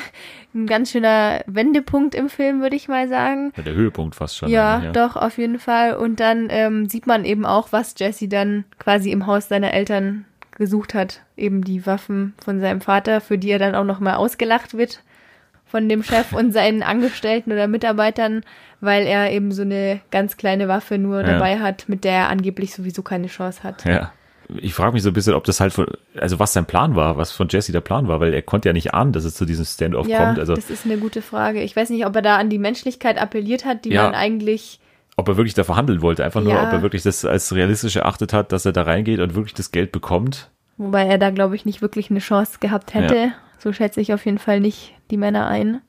ein 0.55 0.67
ganz 0.67 0.91
schöner 0.91 1.41
Wendepunkt 1.47 2.15
im 2.15 2.29
Film, 2.29 2.61
würde 2.61 2.77
ich 2.77 2.87
mal 2.87 3.09
sagen. 3.09 3.51
Ja, 3.57 3.63
der 3.63 3.73
Höhepunkt 3.73 4.15
fast 4.15 4.37
schon. 4.37 4.49
Ja, 4.49 4.81
ja, 4.81 4.91
doch, 4.91 5.17
auf 5.17 5.37
jeden 5.37 5.59
Fall. 5.59 5.95
Und 5.95 6.21
dann 6.21 6.47
ähm, 6.49 6.87
sieht 6.87 7.07
man 7.07 7.25
eben 7.25 7.45
auch, 7.45 7.71
was 7.71 7.95
Jesse 7.97 8.29
dann 8.29 8.63
quasi 8.79 9.11
im 9.11 9.27
Haus 9.27 9.49
seiner 9.49 9.73
Eltern 9.73 10.25
gesucht 10.51 10.93
hat. 10.93 11.21
Eben 11.35 11.63
die 11.63 11.85
Waffen 11.85 12.33
von 12.41 12.61
seinem 12.61 12.79
Vater, 12.79 13.19
für 13.19 13.37
die 13.37 13.49
er 13.49 13.59
dann 13.59 13.75
auch 13.75 13.83
nochmal 13.83 14.15
ausgelacht 14.15 14.77
wird 14.77 15.01
von 15.65 15.89
dem 15.89 16.03
Chef 16.03 16.31
und 16.31 16.51
seinen 16.53 16.83
Angestellten 16.83 17.51
oder 17.51 17.67
Mitarbeitern, 17.67 18.43
weil 18.79 19.07
er 19.07 19.31
eben 19.31 19.51
so 19.51 19.63
eine 19.63 19.99
ganz 20.11 20.37
kleine 20.37 20.67
Waffe 20.67 20.99
nur 20.99 21.21
ja. 21.21 21.33
dabei 21.33 21.59
hat, 21.59 21.89
mit 21.89 22.03
der 22.03 22.13
er 22.13 22.29
angeblich 22.29 22.73
sowieso 22.73 23.01
keine 23.01 23.27
Chance 23.27 23.63
hat. 23.63 23.83
Ja 23.83 24.13
ich 24.57 24.73
frage 24.73 24.93
mich 24.93 25.03
so 25.03 25.09
ein 25.09 25.13
bisschen, 25.13 25.33
ob 25.33 25.43
das 25.43 25.59
halt 25.59 25.73
von, 25.73 25.87
also 26.15 26.39
was 26.39 26.53
sein 26.53 26.65
Plan 26.65 26.95
war, 26.95 27.17
was 27.17 27.31
von 27.31 27.47
Jesse 27.49 27.71
der 27.71 27.81
Plan 27.81 28.07
war, 28.07 28.19
weil 28.19 28.33
er 28.33 28.41
konnte 28.41 28.69
ja 28.69 28.73
nicht 28.73 28.93
ahnen, 28.93 29.13
dass 29.13 29.23
es 29.23 29.35
zu 29.35 29.45
diesem 29.45 29.65
Standoff 29.65 30.07
ja, 30.07 30.25
kommt. 30.25 30.39
Also, 30.39 30.55
das 30.55 30.69
ist 30.69 30.85
eine 30.85 30.97
gute 30.97 31.21
Frage. 31.21 31.61
Ich 31.61 31.75
weiß 31.75 31.89
nicht, 31.89 32.05
ob 32.05 32.15
er 32.15 32.21
da 32.21 32.37
an 32.37 32.49
die 32.49 32.59
Menschlichkeit 32.59 33.21
appelliert 33.21 33.65
hat, 33.65 33.85
die 33.85 33.91
ja, 33.91 34.03
man 34.03 34.15
eigentlich. 34.15 34.79
Ob 35.15 35.27
er 35.27 35.37
wirklich 35.37 35.53
da 35.53 35.63
verhandeln 35.63 36.01
wollte, 36.01 36.23
einfach 36.23 36.41
nur, 36.41 36.53
ob 36.53 36.73
er 36.73 36.81
wirklich 36.81 37.03
das 37.03 37.23
als 37.23 37.53
realistisch 37.53 37.95
erachtet 37.95 38.33
hat, 38.33 38.51
dass 38.51 38.65
er 38.65 38.71
da 38.71 38.81
reingeht 38.81 39.19
und 39.19 39.35
wirklich 39.35 39.53
das 39.53 39.71
Geld 39.71 39.91
bekommt. 39.91 40.49
Wobei 40.77 41.05
er 41.05 41.19
da, 41.19 41.29
glaube 41.29 41.55
ich, 41.55 41.65
nicht 41.65 41.83
wirklich 41.83 42.09
eine 42.09 42.19
Chance 42.19 42.57
gehabt 42.59 42.95
hätte. 42.95 43.15
Ja. 43.15 43.31
So 43.59 43.71
schätze 43.73 44.01
ich 44.01 44.13
auf 44.13 44.25
jeden 44.25 44.39
Fall 44.39 44.59
nicht 44.59 44.95
die 45.11 45.17
Männer 45.17 45.47
ein. 45.47 45.81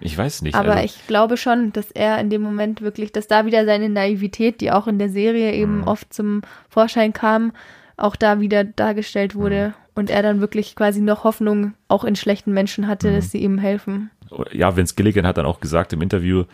Ich 0.00 0.18
weiß 0.18 0.42
nicht. 0.42 0.56
Aber 0.56 0.72
also, 0.72 0.84
ich 0.84 1.06
glaube 1.06 1.36
schon, 1.36 1.72
dass 1.72 1.90
er 1.92 2.18
in 2.18 2.28
dem 2.28 2.42
Moment 2.42 2.82
wirklich, 2.82 3.12
dass 3.12 3.28
da 3.28 3.46
wieder 3.46 3.64
seine 3.64 3.88
Naivität, 3.88 4.60
die 4.60 4.72
auch 4.72 4.88
in 4.88 4.98
der 4.98 5.08
Serie 5.08 5.52
eben 5.52 5.78
mhm. 5.78 5.84
oft 5.84 6.12
zum 6.12 6.42
Vorschein 6.68 7.12
kam, 7.12 7.52
auch 7.96 8.16
da 8.16 8.40
wieder 8.40 8.64
dargestellt 8.64 9.34
wurde 9.34 9.68
mhm. 9.68 9.74
und 9.94 10.10
er 10.10 10.22
dann 10.22 10.40
wirklich 10.40 10.74
quasi 10.76 11.00
noch 11.00 11.24
Hoffnung 11.24 11.74
auch 11.88 12.04
in 12.04 12.16
schlechten 12.16 12.52
Menschen 12.52 12.88
hatte, 12.88 13.10
mhm. 13.10 13.16
dass 13.16 13.30
sie 13.30 13.38
ihm 13.38 13.58
helfen. 13.58 14.10
Ja, 14.52 14.76
Vince 14.76 14.94
Gilligan 14.94 15.26
hat 15.26 15.38
dann 15.38 15.46
auch 15.46 15.60
gesagt 15.60 15.92
im 15.92 16.00
Interview, 16.00 16.44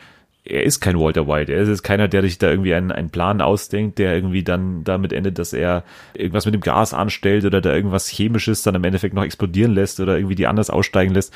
er 0.48 0.64
ist 0.64 0.80
kein 0.80 0.98
Walter 0.98 1.28
White. 1.28 1.52
Er 1.52 1.62
ist 1.62 1.82
keiner, 1.82 2.08
der 2.08 2.22
sich 2.22 2.38
da 2.38 2.50
irgendwie 2.50 2.74
einen, 2.74 2.90
einen 2.90 3.10
Plan 3.10 3.40
ausdenkt, 3.40 3.98
der 3.98 4.14
irgendwie 4.14 4.42
dann 4.42 4.82
damit 4.82 5.12
endet, 5.12 5.38
dass 5.38 5.52
er 5.52 5.84
irgendwas 6.14 6.46
mit 6.46 6.54
dem 6.54 6.62
Gas 6.62 6.94
anstellt 6.94 7.44
oder 7.44 7.60
da 7.60 7.74
irgendwas 7.74 8.08
Chemisches 8.08 8.62
dann 8.62 8.74
im 8.74 8.84
Endeffekt 8.84 9.14
noch 9.14 9.24
explodieren 9.24 9.74
lässt 9.74 10.00
oder 10.00 10.16
irgendwie 10.16 10.36
die 10.36 10.46
anders 10.46 10.70
aussteigen 10.70 11.12
lässt. 11.12 11.34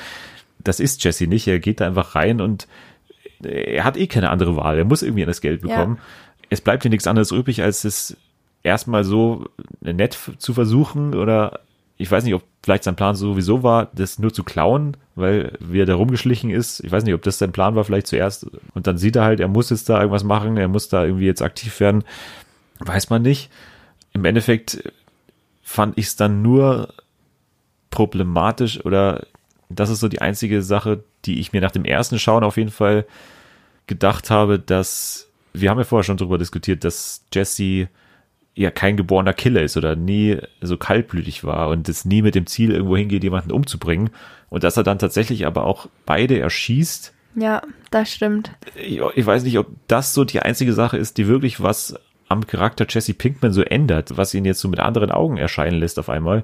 Das 0.59 0.79
ist 0.79 1.03
Jesse 1.03 1.27
nicht. 1.27 1.47
Er 1.47 1.59
geht 1.59 1.79
da 1.79 1.87
einfach 1.87 2.15
rein 2.15 2.41
und 2.41 2.67
er 3.43 3.83
hat 3.83 3.97
eh 3.97 4.07
keine 4.07 4.29
andere 4.29 4.55
Wahl. 4.55 4.77
Er 4.77 4.85
muss 4.85 5.03
irgendwie 5.03 5.23
an 5.23 5.27
das 5.27 5.41
Geld 5.41 5.61
bekommen. 5.61 5.97
Ja. 5.97 6.03
Es 6.49 6.61
bleibt 6.61 6.85
ihm 6.85 6.91
nichts 6.91 7.07
anderes 7.07 7.31
übrig, 7.31 7.61
als 7.61 7.83
es 7.83 8.17
erstmal 8.63 9.03
so 9.03 9.45
nett 9.81 10.17
zu 10.37 10.53
versuchen 10.53 11.13
oder 11.15 11.59
ich 11.97 12.09
weiß 12.09 12.23
nicht, 12.23 12.33
ob 12.33 12.43
vielleicht 12.63 12.83
sein 12.83 12.95
Plan 12.95 13.15
sowieso 13.15 13.61
war, 13.61 13.89
das 13.93 14.19
nur 14.19 14.33
zu 14.33 14.43
klauen, 14.43 14.97
weil 15.15 15.57
wie 15.59 15.81
er 15.81 15.85
da 15.85 15.95
rumgeschlichen 15.95 16.49
ist. 16.49 16.79
Ich 16.83 16.91
weiß 16.91 17.03
nicht, 17.03 17.13
ob 17.13 17.21
das 17.21 17.37
sein 17.37 17.51
Plan 17.51 17.75
war, 17.75 17.83
vielleicht 17.83 18.07
zuerst. 18.07 18.47
Und 18.73 18.87
dann 18.87 18.97
sieht 18.97 19.15
er 19.15 19.23
halt, 19.23 19.39
er 19.39 19.47
muss 19.47 19.69
jetzt 19.69 19.89
da 19.89 19.99
irgendwas 19.99 20.23
machen, 20.23 20.57
er 20.57 20.67
muss 20.67 20.89
da 20.89 21.03
irgendwie 21.05 21.25
jetzt 21.25 21.41
aktiv 21.41 21.79
werden. 21.79 22.03
Weiß 22.79 23.09
man 23.09 23.21
nicht. 23.21 23.51
Im 24.13 24.25
Endeffekt 24.25 24.91
fand 25.61 25.97
ich 25.97 26.07
es 26.07 26.15
dann 26.15 26.41
nur 26.41 26.93
problematisch 27.89 28.83
oder 28.85 29.27
das 29.69 29.89
ist 29.89 29.99
so 29.99 30.07
die 30.07 30.21
einzige 30.21 30.61
Sache, 30.61 31.03
die 31.25 31.39
ich 31.39 31.53
mir 31.53 31.61
nach 31.61 31.71
dem 31.71 31.85
ersten 31.85 32.19
Schauen 32.19 32.43
auf 32.43 32.57
jeden 32.57 32.71
Fall 32.71 33.05
gedacht 33.87 34.29
habe, 34.29 34.59
dass 34.59 35.29
wir 35.53 35.69
haben 35.69 35.77
ja 35.77 35.83
vorher 35.83 36.03
schon 36.03 36.17
darüber 36.17 36.37
diskutiert, 36.37 36.83
dass 36.83 37.23
Jesse 37.31 37.87
ja 38.55 38.71
kein 38.71 38.97
geborener 38.97 39.33
Killer 39.33 39.61
ist 39.63 39.77
oder 39.77 39.95
nie 39.95 40.37
so 40.61 40.77
kaltblütig 40.77 41.43
war 41.43 41.69
und 41.69 41.89
es 41.89 42.05
nie 42.05 42.21
mit 42.21 42.35
dem 42.35 42.45
Ziel 42.45 42.71
irgendwo 42.71 42.95
hingeht, 42.97 43.23
jemanden 43.23 43.51
umzubringen. 43.51 44.09
Und 44.49 44.63
dass 44.63 44.77
er 44.77 44.83
dann 44.83 44.99
tatsächlich 44.99 45.47
aber 45.47 45.65
auch 45.65 45.87
beide 46.05 46.39
erschießt. 46.39 47.13
Ja, 47.35 47.63
das 47.89 48.11
stimmt. 48.11 48.51
Ich, 48.75 49.01
ich 49.15 49.25
weiß 49.25 49.43
nicht, 49.43 49.57
ob 49.57 49.67
das 49.87 50.13
so 50.13 50.23
die 50.23 50.41
einzige 50.41 50.73
Sache 50.73 50.97
ist, 50.97 51.17
die 51.17 51.27
wirklich 51.27 51.61
was 51.61 51.95
am 52.27 52.45
Charakter 52.45 52.85
Jesse 52.87 53.13
Pinkman 53.13 53.53
so 53.53 53.63
ändert, 53.63 54.17
was 54.17 54.33
ihn 54.33 54.45
jetzt 54.45 54.59
so 54.59 54.67
mit 54.67 54.79
anderen 54.79 55.11
Augen 55.11 55.37
erscheinen 55.37 55.79
lässt 55.79 55.97
auf 55.97 56.09
einmal. 56.09 56.43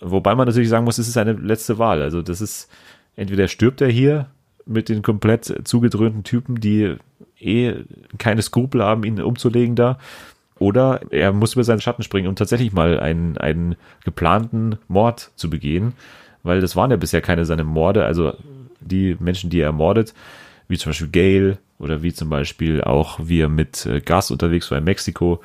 Wobei 0.00 0.34
man 0.34 0.46
natürlich 0.46 0.68
sagen 0.68 0.84
muss, 0.84 0.98
es 0.98 1.06
ist 1.06 1.14
seine 1.14 1.32
letzte 1.32 1.78
Wahl. 1.78 2.02
Also 2.02 2.22
das 2.22 2.40
ist, 2.40 2.68
entweder 3.16 3.48
stirbt 3.48 3.80
er 3.80 3.88
hier 3.88 4.28
mit 4.66 4.88
den 4.88 5.02
komplett 5.02 5.62
zugedröhnten 5.64 6.24
Typen, 6.24 6.60
die 6.60 6.96
eh 7.38 7.74
keine 8.18 8.42
Skrupel 8.42 8.82
haben, 8.82 9.04
ihn 9.04 9.20
umzulegen 9.20 9.76
da, 9.76 9.98
oder 10.62 11.00
er 11.10 11.32
muss 11.32 11.54
über 11.54 11.64
seinen 11.64 11.80
Schatten 11.80 12.04
springen 12.04 12.28
und 12.28 12.38
tatsächlich 12.38 12.72
mal 12.72 13.00
einen, 13.00 13.36
einen 13.36 13.74
geplanten 14.04 14.78
Mord 14.86 15.32
zu 15.34 15.50
begehen, 15.50 15.94
weil 16.44 16.60
das 16.60 16.76
waren 16.76 16.92
ja 16.92 16.96
bisher 16.96 17.20
keine 17.20 17.44
seine 17.44 17.64
Morde, 17.64 18.04
also 18.04 18.34
die 18.80 19.16
Menschen, 19.18 19.50
die 19.50 19.58
er 19.58 19.66
ermordet, 19.66 20.14
wie 20.68 20.78
zum 20.78 20.90
Beispiel 20.90 21.08
Gail 21.08 21.58
oder 21.80 22.04
wie 22.04 22.12
zum 22.12 22.30
Beispiel 22.30 22.80
auch 22.80 23.18
wie 23.24 23.40
er 23.40 23.48
mit 23.48 23.86
äh, 23.86 24.00
Gas 24.00 24.30
unterwegs 24.30 24.70
war 24.70 24.78
in 24.78 24.84
Mexiko. 24.84 25.40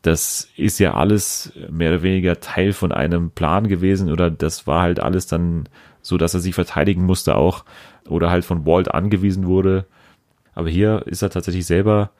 Das 0.00 0.48
ist 0.56 0.78
ja 0.78 0.94
alles 0.94 1.52
mehr 1.68 1.90
oder 1.90 2.02
weniger 2.02 2.40
Teil 2.40 2.72
von 2.72 2.92
einem 2.92 3.30
Plan 3.32 3.68
gewesen 3.68 4.10
oder 4.10 4.30
das 4.30 4.66
war 4.66 4.80
halt 4.80 5.00
alles 5.00 5.26
dann 5.26 5.68
so, 6.00 6.16
dass 6.16 6.32
er 6.32 6.40
sich 6.40 6.54
verteidigen 6.54 7.04
musste 7.04 7.36
auch 7.36 7.66
oder 8.08 8.30
halt 8.30 8.46
von 8.46 8.64
Walt 8.64 8.94
angewiesen 8.94 9.46
wurde. 9.46 9.84
Aber 10.54 10.70
hier 10.70 11.02
ist 11.04 11.20
er 11.20 11.28
tatsächlich 11.28 11.66
selber 11.66 12.10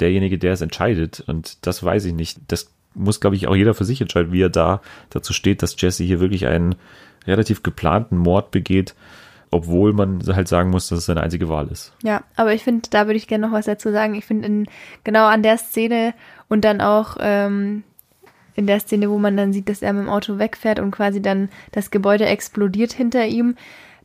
derjenige, 0.00 0.38
der 0.38 0.52
es 0.52 0.60
entscheidet. 0.60 1.24
Und 1.26 1.66
das 1.66 1.82
weiß 1.82 2.04
ich 2.04 2.14
nicht. 2.14 2.38
Das 2.48 2.70
muss, 2.94 3.20
glaube 3.20 3.36
ich, 3.36 3.46
auch 3.46 3.56
jeder 3.56 3.74
für 3.74 3.84
sich 3.84 4.00
entscheiden, 4.00 4.32
wie 4.32 4.42
er 4.42 4.48
da 4.48 4.80
dazu 5.10 5.32
steht, 5.32 5.62
dass 5.62 5.80
Jesse 5.80 6.04
hier 6.04 6.20
wirklich 6.20 6.46
einen 6.46 6.74
relativ 7.26 7.62
geplanten 7.62 8.16
Mord 8.16 8.50
begeht, 8.50 8.94
obwohl 9.50 9.92
man 9.92 10.22
halt 10.26 10.48
sagen 10.48 10.70
muss, 10.70 10.88
dass 10.88 11.00
es 11.00 11.06
seine 11.06 11.22
einzige 11.22 11.48
Wahl 11.48 11.68
ist. 11.68 11.92
Ja, 12.02 12.22
aber 12.36 12.54
ich 12.54 12.64
finde, 12.64 12.88
da 12.90 13.06
würde 13.06 13.16
ich 13.16 13.28
gerne 13.28 13.46
noch 13.46 13.52
was 13.52 13.66
dazu 13.66 13.90
sagen. 13.92 14.14
Ich 14.14 14.24
finde, 14.24 14.64
genau 15.04 15.26
an 15.26 15.42
der 15.42 15.58
Szene 15.58 16.14
und 16.48 16.64
dann 16.64 16.80
auch 16.80 17.16
ähm, 17.20 17.82
in 18.54 18.66
der 18.66 18.80
Szene, 18.80 19.10
wo 19.10 19.18
man 19.18 19.36
dann 19.36 19.52
sieht, 19.52 19.68
dass 19.68 19.82
er 19.82 19.92
mit 19.92 20.04
dem 20.04 20.08
Auto 20.08 20.38
wegfährt 20.38 20.80
und 20.80 20.90
quasi 20.90 21.20
dann 21.20 21.50
das 21.72 21.90
Gebäude 21.90 22.26
explodiert 22.26 22.92
hinter 22.92 23.26
ihm, 23.26 23.56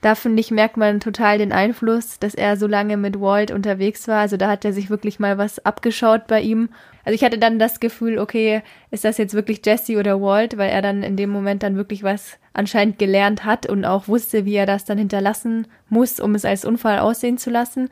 da 0.01 0.15
finde 0.15 0.39
ich, 0.39 0.49
merkt 0.49 0.77
man 0.77 0.99
total 0.99 1.37
den 1.37 1.51
Einfluss, 1.51 2.17
dass 2.17 2.33
er 2.33 2.57
so 2.57 2.65
lange 2.65 2.97
mit 2.97 3.21
Walt 3.21 3.51
unterwegs 3.51 4.07
war. 4.07 4.19
Also 4.19 4.35
da 4.35 4.49
hat 4.49 4.65
er 4.65 4.73
sich 4.73 4.89
wirklich 4.89 5.19
mal 5.19 5.37
was 5.37 5.63
abgeschaut 5.63 6.25
bei 6.27 6.41
ihm. 6.41 6.69
also 7.05 7.13
ich 7.13 7.23
hatte 7.23 7.37
dann 7.37 7.59
das 7.59 7.79
Gefühl, 7.79 8.17
okay, 8.17 8.63
ist 8.89 9.05
das 9.05 9.19
jetzt 9.19 9.35
wirklich 9.35 9.61
Jesse 9.63 9.97
oder 9.97 10.19
Walt, 10.19 10.57
weil 10.57 10.71
er 10.71 10.81
dann 10.81 11.03
in 11.03 11.17
dem 11.17 11.29
Moment 11.29 11.61
dann 11.61 11.75
wirklich 11.75 12.01
was 12.01 12.39
anscheinend 12.53 12.97
gelernt 12.97 13.45
hat 13.45 13.67
und 13.67 13.85
auch 13.85 14.07
wusste, 14.07 14.43
wie 14.43 14.55
er 14.55 14.65
das 14.65 14.85
dann 14.85 14.97
hinterlassen 14.97 15.67
muss, 15.87 16.19
um 16.19 16.33
es 16.33 16.45
als 16.45 16.65
Unfall 16.65 16.99
aussehen 16.99 17.37
zu 17.37 17.51
lassen. 17.51 17.89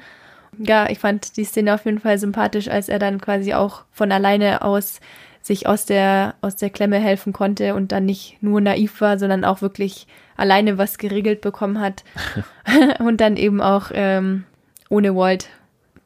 Ja, 0.57 0.89
ich 0.89 0.97
fand 0.97 1.37
die 1.37 1.43
Szene 1.43 1.75
auf 1.75 1.85
jeden 1.85 1.99
Fall 1.99 2.17
sympathisch, 2.17 2.69
als 2.69 2.89
er 2.89 2.97
dann 2.97 3.21
quasi 3.21 3.53
auch 3.53 3.83
von 3.91 4.11
alleine 4.11 4.63
aus 4.63 4.99
sich 5.41 5.67
aus 5.67 5.85
der, 5.85 6.35
aus 6.41 6.57
der 6.57 6.69
Klemme 6.69 6.97
helfen 6.97 7.33
konnte 7.33 7.73
und 7.75 7.91
dann 7.91 8.05
nicht 8.05 8.37
nur 8.41 8.59
naiv 8.59 8.99
war, 8.99 9.17
sondern 9.17 9.45
auch 9.45 9.61
wirklich 9.61 10.05
alleine 10.39 10.77
was 10.77 10.97
geregelt 10.97 11.41
bekommen 11.41 11.79
hat 11.79 12.03
und 12.99 13.21
dann 13.21 13.37
eben 13.37 13.61
auch 13.61 13.91
ähm, 13.93 14.45
ohne 14.89 15.15
Walt 15.15 15.49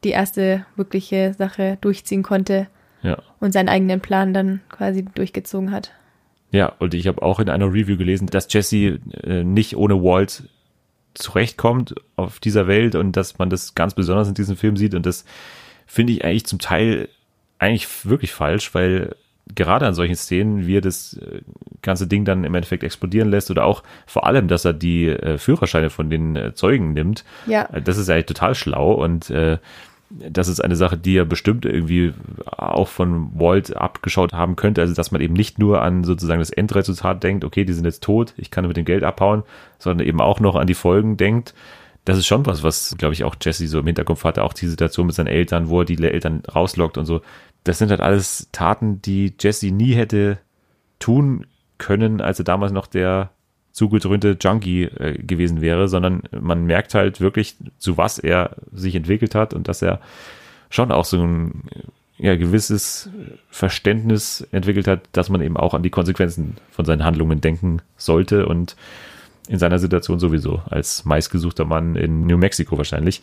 die 0.04 0.10
erste 0.10 0.66
wirkliche 0.76 1.34
Sache 1.34 1.78
durchziehen 1.82 2.24
konnte 2.24 2.68
ja. 3.02 3.18
und 3.40 3.52
seinen 3.54 3.70
eigenen 3.70 4.02
Plan 4.02 4.34
dann 4.34 4.62
quasi 4.70 5.06
durchgezogen 5.16 5.72
hat. 5.72 5.92
Ja, 6.52 6.74
und 6.80 6.94
ich 6.94 7.08
habe 7.08 7.22
auch 7.22 7.40
in 7.40 7.50
einer 7.50 7.68
Review 7.68 7.98
gelesen, 7.98 8.28
dass 8.28 8.52
Jesse 8.52 9.00
äh, 9.24 9.44
nicht 9.44 9.76
ohne 9.76 10.04
Walt 10.04 10.44
zurechtkommt 11.14 11.96
auf 12.16 12.40
dieser 12.40 12.68
Welt 12.68 12.96
und 12.96 13.16
dass 13.16 13.38
man 13.38 13.50
das 13.50 13.76
ganz 13.76 13.94
besonders 13.94 14.28
in 14.28 14.34
diesem 14.34 14.58
Film 14.58 14.78
sieht 14.78 14.96
und 14.96 15.06
das 15.06 15.26
finde 15.86 16.14
ich 16.14 16.26
eigentlich 16.26 16.46
zum 16.46 16.60
Teil 16.60 17.08
eigentlich 17.60 18.06
wirklich 18.06 18.34
falsch, 18.34 18.74
weil 18.74 19.16
gerade 19.56 19.86
an 19.86 19.94
solchen 19.94 20.16
Szenen, 20.16 20.68
wie 20.68 20.78
er 20.78 20.82
das 20.82 21.14
äh, 21.18 21.42
ganze 21.82 22.08
Ding 22.08 22.26
dann 22.26 22.44
im 22.44 22.56
Endeffekt 22.56 22.84
explodieren 22.84 23.30
lässt 23.30 23.52
oder 23.52 23.66
auch 23.66 23.84
vor 24.06 24.26
allem, 24.26 24.48
dass 24.48 24.66
er 24.66 24.74
die 24.74 25.08
äh, 25.10 25.38
Führerscheine 25.38 25.90
von 25.90 26.10
den 26.10 26.36
äh, 26.36 26.54
Zeugen 26.54 26.94
nimmt, 26.94 27.26
ja. 27.46 27.64
Äh, 27.66 27.82
das 27.82 27.98
ist 27.98 28.10
eigentlich 28.10 28.28
total 28.28 28.56
schlau 28.56 28.94
und 28.94 29.30
äh, 29.30 29.58
das 30.10 30.48
ist 30.48 30.60
eine 30.60 30.76
Sache, 30.76 30.98
die 30.98 31.18
er 31.18 31.26
bestimmt 31.26 31.66
irgendwie 31.66 32.14
auch 32.46 32.88
von 32.88 33.32
Walt 33.34 33.76
abgeschaut 33.76 34.34
haben 34.34 34.56
könnte. 34.56 34.82
Also, 34.82 34.94
dass 34.94 35.12
man 35.12 35.22
eben 35.22 35.34
nicht 35.34 35.58
nur 35.58 35.82
an 35.82 36.04
sozusagen 36.04 36.40
das 36.40 36.52
Endresultat 36.52 37.24
denkt, 37.24 37.44
okay, 37.44 37.66
die 37.66 37.74
sind 37.74 37.86
jetzt 37.86 38.04
tot, 38.04 38.34
ich 38.38 38.52
kann 38.52 38.68
mit 38.68 38.78
dem 38.78 38.86
Geld 38.86 39.04
abhauen, 39.04 39.44
sondern 39.80 40.08
eben 40.08 40.22
auch 40.22 40.40
noch 40.40 40.56
an 40.56 40.68
die 40.68 40.76
Folgen 40.76 41.18
denkt. 41.18 41.56
Das 42.06 42.18
ist 42.18 42.28
schon 42.28 42.46
was, 42.46 42.64
was, 42.64 42.96
glaube 42.98 43.14
ich, 43.14 43.24
auch 43.24 43.36
Jesse 43.42 43.68
so 43.68 43.80
im 43.80 43.86
Hinterkopf 43.86 44.24
hatte, 44.24 44.44
auch 44.44 44.54
die 44.54 44.68
Situation 44.68 45.08
mit 45.08 45.16
seinen 45.16 45.28
Eltern, 45.28 45.70
wo 45.70 45.80
er 45.80 45.86
die 45.86 46.04
Eltern 46.04 46.44
rauslockt 46.54 46.98
und 46.98 47.06
so 47.06 47.22
das 47.64 47.78
sind 47.78 47.90
halt 47.90 48.02
alles 48.02 48.50
Taten, 48.52 49.02
die 49.02 49.34
Jesse 49.40 49.72
nie 49.72 49.94
hätte 49.94 50.40
tun 51.00 51.46
können, 51.78 52.22
als 52.22 52.40
er 52.40 52.46
damals 52.46 52.72
noch 52.72 52.88
der 52.88 53.32
zugedröhnte 53.72 54.38
Junkie 54.40 54.84
äh, 54.84 55.18
gewesen 55.18 55.62
wäre, 55.62 55.88
sondern 55.88 56.24
man 56.32 56.66
merkt 56.66 56.94
halt 56.94 57.20
wirklich, 57.20 57.58
zu 57.80 57.98
was 57.98 58.20
er 58.20 58.56
sich 58.72 58.96
entwickelt 58.96 59.34
hat 59.36 59.54
und 59.54 59.68
dass 59.68 59.82
er 59.82 60.00
schon 60.70 60.92
auch 60.92 61.06
so 61.06 61.22
ein 61.22 61.64
ja, 62.18 62.36
gewisses 62.36 63.10
Verständnis 63.50 64.48
entwickelt 64.52 64.88
hat, 64.88 65.02
dass 65.12 65.30
man 65.30 65.42
eben 65.42 65.58
auch 65.58 65.74
an 65.74 65.84
die 65.84 65.90
Konsequenzen 65.90 66.58
von 66.70 66.86
seinen 66.86 67.04
Handlungen 67.04 67.42
denken 67.42 67.82
sollte 67.98 68.46
und 68.46 68.76
in 69.48 69.60
seiner 69.60 69.80
Situation 69.80 70.20
sowieso 70.20 70.62
als 70.70 71.04
meistgesuchter 71.06 71.66
Mann 71.66 71.96
in 71.96 72.26
New 72.28 72.38
Mexico 72.38 72.78
wahrscheinlich. 72.78 73.22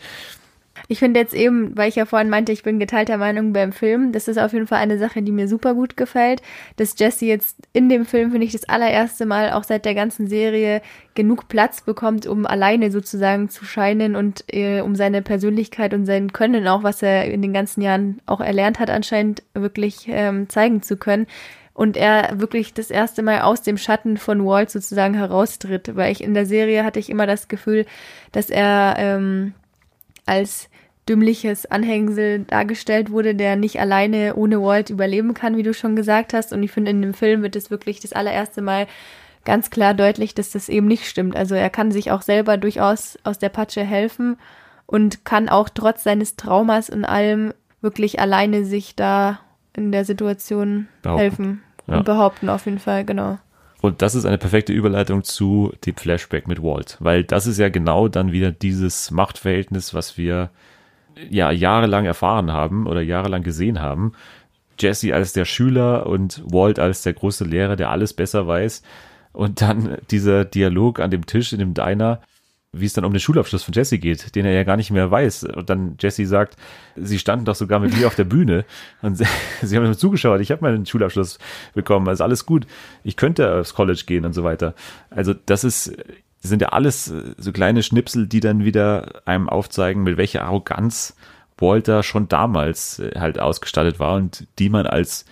Ich 0.87 0.99
finde 0.99 1.19
jetzt 1.19 1.33
eben, 1.33 1.75
weil 1.77 1.89
ich 1.89 1.95
ja 1.95 2.05
vorhin 2.05 2.29
meinte, 2.29 2.51
ich 2.51 2.63
bin 2.63 2.79
geteilter 2.79 3.17
Meinung 3.17 3.53
beim 3.53 3.71
Film, 3.71 4.11
das 4.11 4.27
ist 4.27 4.37
auf 4.37 4.53
jeden 4.53 4.67
Fall 4.67 4.79
eine 4.79 4.97
Sache, 4.97 5.21
die 5.21 5.31
mir 5.31 5.47
super 5.47 5.73
gut 5.73 5.97
gefällt, 5.97 6.41
dass 6.77 6.95
Jesse 6.97 7.25
jetzt 7.25 7.57
in 7.73 7.89
dem 7.89 8.05
Film, 8.05 8.31
finde 8.31 8.45
ich, 8.45 8.51
das 8.51 8.67
allererste 8.67 9.25
Mal 9.25 9.53
auch 9.53 9.63
seit 9.63 9.85
der 9.85 9.95
ganzen 9.95 10.27
Serie 10.27 10.81
genug 11.13 11.47
Platz 11.47 11.81
bekommt, 11.81 12.25
um 12.25 12.45
alleine 12.45 12.91
sozusagen 12.91 13.49
zu 13.49 13.65
scheinen 13.65 14.15
und 14.15 14.43
äh, 14.47 14.81
um 14.81 14.95
seine 14.95 15.21
Persönlichkeit 15.21 15.93
und 15.93 16.05
sein 16.05 16.33
Können 16.33 16.67
auch, 16.67 16.83
was 16.83 17.01
er 17.01 17.25
in 17.25 17.41
den 17.41 17.53
ganzen 17.53 17.81
Jahren 17.81 18.21
auch 18.25 18.41
erlernt 18.41 18.79
hat, 18.79 18.89
anscheinend 18.89 19.43
wirklich 19.53 20.07
ähm, 20.07 20.49
zeigen 20.49 20.81
zu 20.81 20.97
können. 20.97 21.27
Und 21.73 21.95
er 21.95 22.39
wirklich 22.39 22.73
das 22.73 22.91
erste 22.91 23.23
Mal 23.23 23.41
aus 23.41 23.61
dem 23.61 23.77
Schatten 23.77 24.17
von 24.17 24.45
Walt 24.45 24.69
sozusagen 24.69 25.13
heraustritt, 25.13 25.95
weil 25.95 26.11
ich 26.11 26.21
in 26.21 26.33
der 26.33 26.45
Serie 26.45 26.83
hatte 26.83 26.99
ich 26.99 27.09
immer 27.09 27.25
das 27.25 27.47
Gefühl, 27.47 27.85
dass 28.33 28.49
er 28.49 28.95
ähm, 28.97 29.53
als 30.25 30.69
dümmliches 31.09 31.65
Anhängsel 31.65 32.45
dargestellt 32.45 33.11
wurde, 33.11 33.35
der 33.35 33.55
nicht 33.55 33.79
alleine 33.79 34.35
ohne 34.35 34.61
Walt 34.61 34.89
überleben 34.89 35.33
kann, 35.33 35.57
wie 35.57 35.63
du 35.63 35.73
schon 35.73 35.95
gesagt 35.95 36.33
hast. 36.33 36.53
Und 36.53 36.61
ich 36.63 36.71
finde, 36.71 36.91
in 36.91 37.01
dem 37.01 37.13
Film 37.13 37.41
wird 37.41 37.55
es 37.55 37.71
wirklich 37.71 37.99
das 37.99 38.13
allererste 38.13 38.61
Mal 38.61 38.87
ganz 39.43 39.71
klar 39.71 39.93
deutlich, 39.93 40.35
dass 40.35 40.51
das 40.51 40.69
eben 40.69 40.87
nicht 40.87 41.07
stimmt. 41.07 41.35
Also 41.35 41.55
er 41.55 41.69
kann 41.69 41.91
sich 41.91 42.11
auch 42.11 42.21
selber 42.21 42.57
durchaus 42.57 43.17
aus 43.23 43.39
der 43.39 43.49
Patsche 43.49 43.83
helfen 43.83 44.37
und 44.85 45.25
kann 45.25 45.49
auch 45.49 45.69
trotz 45.69 46.03
seines 46.03 46.35
Traumas 46.35 46.89
und 46.89 47.05
allem 47.05 47.53
wirklich 47.81 48.19
alleine 48.19 48.63
sich 48.65 48.95
da 48.95 49.39
in 49.73 49.91
der 49.91 50.05
Situation 50.05 50.87
behaupten. 51.01 51.21
helfen 51.21 51.63
und 51.87 51.95
ja. 51.95 52.01
behaupten 52.03 52.49
auf 52.49 52.65
jeden 52.65 52.79
Fall, 52.79 53.05
genau. 53.05 53.39
Und 53.81 54.03
das 54.03 54.13
ist 54.13 54.25
eine 54.25 54.37
perfekte 54.37 54.73
Überleitung 54.73 55.23
zu 55.23 55.73
dem 55.85 55.95
Flashback 55.95 56.47
mit 56.47 56.61
Walt, 56.61 56.97
weil 56.99 57.23
das 57.23 57.47
ist 57.47 57.57
ja 57.57 57.69
genau 57.69 58.07
dann 58.07 58.31
wieder 58.31 58.51
dieses 58.51 59.09
Machtverhältnis, 59.09 59.93
was 59.95 60.17
wir 60.17 60.51
ja 61.29 61.51
jahrelang 61.51 62.05
erfahren 62.05 62.51
haben 62.51 62.85
oder 62.85 63.01
jahrelang 63.01 63.41
gesehen 63.41 63.81
haben. 63.81 64.13
Jesse 64.79 65.13
als 65.13 65.33
der 65.33 65.45
Schüler 65.45 66.05
und 66.05 66.43
Walt 66.45 66.79
als 66.79 67.01
der 67.01 67.13
große 67.13 67.43
Lehrer, 67.43 67.75
der 67.75 67.89
alles 67.89 68.13
besser 68.13 68.47
weiß. 68.47 68.83
Und 69.33 69.61
dann 69.61 69.97
dieser 70.11 70.45
Dialog 70.45 70.99
an 70.99 71.11
dem 71.11 71.25
Tisch 71.25 71.51
in 71.53 71.59
dem 71.59 71.73
Diner, 71.73 72.21
wie 72.73 72.85
es 72.85 72.93
dann 72.93 73.03
um 73.03 73.11
den 73.11 73.19
Schulabschluss 73.19 73.63
von 73.63 73.73
Jesse 73.73 73.99
geht, 73.99 74.33
den 74.35 74.45
er 74.45 74.53
ja 74.53 74.63
gar 74.63 74.77
nicht 74.77 74.91
mehr 74.91 75.11
weiß. 75.11 75.43
Und 75.43 75.69
dann 75.69 75.95
Jesse 75.99 76.25
sagt, 76.25 76.55
sie 76.95 77.19
standen 77.19 77.43
doch 77.45 77.55
sogar 77.55 77.79
mit 77.79 77.97
mir 77.97 78.07
auf 78.07 78.15
der 78.15 78.23
Bühne 78.23 78.65
und 79.01 79.15
sie, 79.15 79.25
haben 79.75 79.83
mir 79.83 79.97
zugeschaut, 79.97 80.39
ich 80.39 80.51
habe 80.51 80.61
meinen 80.61 80.85
Schulabschluss 80.85 81.37
bekommen, 81.73 82.07
also 82.07 82.23
alles 82.23 82.45
gut, 82.45 82.65
ich 83.03 83.17
könnte 83.17 83.59
aufs 83.59 83.73
College 83.73 84.03
gehen 84.05 84.25
und 84.25 84.33
so 84.33 84.43
weiter. 84.43 84.73
Also 85.09 85.33
das 85.33 85.63
ist 85.63 85.93
sind 86.41 86.61
ja 86.61 86.69
alles 86.69 87.11
äh, 87.11 87.35
so 87.37 87.51
kleine 87.51 87.83
Schnipsel, 87.83 88.27
die 88.27 88.39
dann 88.39 88.65
wieder 88.65 89.21
einem 89.25 89.49
aufzeigen, 89.49 90.03
mit 90.03 90.17
welcher 90.17 90.43
Arroganz 90.43 91.15
Walter 91.57 92.01
schon 92.01 92.27
damals 92.27 92.99
äh, 92.99 93.11
halt 93.19 93.39
ausgestattet 93.39 93.99
war 93.99 94.15
und 94.15 94.47
die 94.57 94.69
man 94.69 94.87
als 94.87 95.25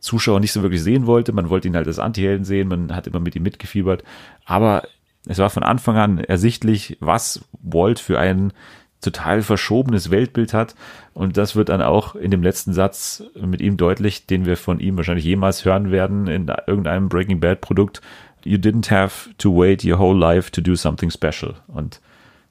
Zuschauer 0.00 0.40
nicht 0.40 0.52
so 0.52 0.62
wirklich 0.62 0.82
sehen 0.82 1.06
wollte. 1.06 1.32
Man 1.32 1.48
wollte 1.48 1.68
ihn 1.68 1.76
halt 1.76 1.86
als 1.86 1.98
Antihelden 1.98 2.44
sehen, 2.44 2.68
man 2.68 2.94
hat 2.94 3.06
immer 3.06 3.20
mit 3.20 3.36
ihm 3.36 3.42
mitgefiebert. 3.44 4.02
Aber 4.44 4.82
es 5.26 5.38
war 5.38 5.50
von 5.50 5.62
Anfang 5.62 5.96
an 5.96 6.18
ersichtlich, 6.18 6.96
was 7.00 7.44
Walt 7.62 7.98
für 7.98 8.18
ein 8.18 8.52
total 9.00 9.42
verschobenes 9.42 10.10
Weltbild 10.10 10.54
hat. 10.54 10.74
Und 11.12 11.36
das 11.36 11.54
wird 11.54 11.68
dann 11.68 11.82
auch 11.82 12.14
in 12.14 12.30
dem 12.30 12.42
letzten 12.42 12.72
Satz 12.72 13.22
mit 13.40 13.60
ihm 13.60 13.76
deutlich, 13.76 14.26
den 14.26 14.46
wir 14.46 14.56
von 14.56 14.80
ihm 14.80 14.96
wahrscheinlich 14.96 15.24
jemals 15.24 15.64
hören 15.64 15.90
werden 15.90 16.26
in 16.26 16.50
irgendeinem 16.66 17.08
Breaking 17.08 17.40
Bad 17.40 17.60
Produkt 17.60 18.00
you 18.46 18.58
didn't 18.58 18.90
have 18.90 19.28
to 19.38 19.50
wait 19.50 19.84
your 19.84 19.98
whole 19.98 20.16
life 20.16 20.50
to 20.52 20.60
do 20.60 20.76
something 20.76 21.10
special. 21.10 21.56
Und 21.66 22.00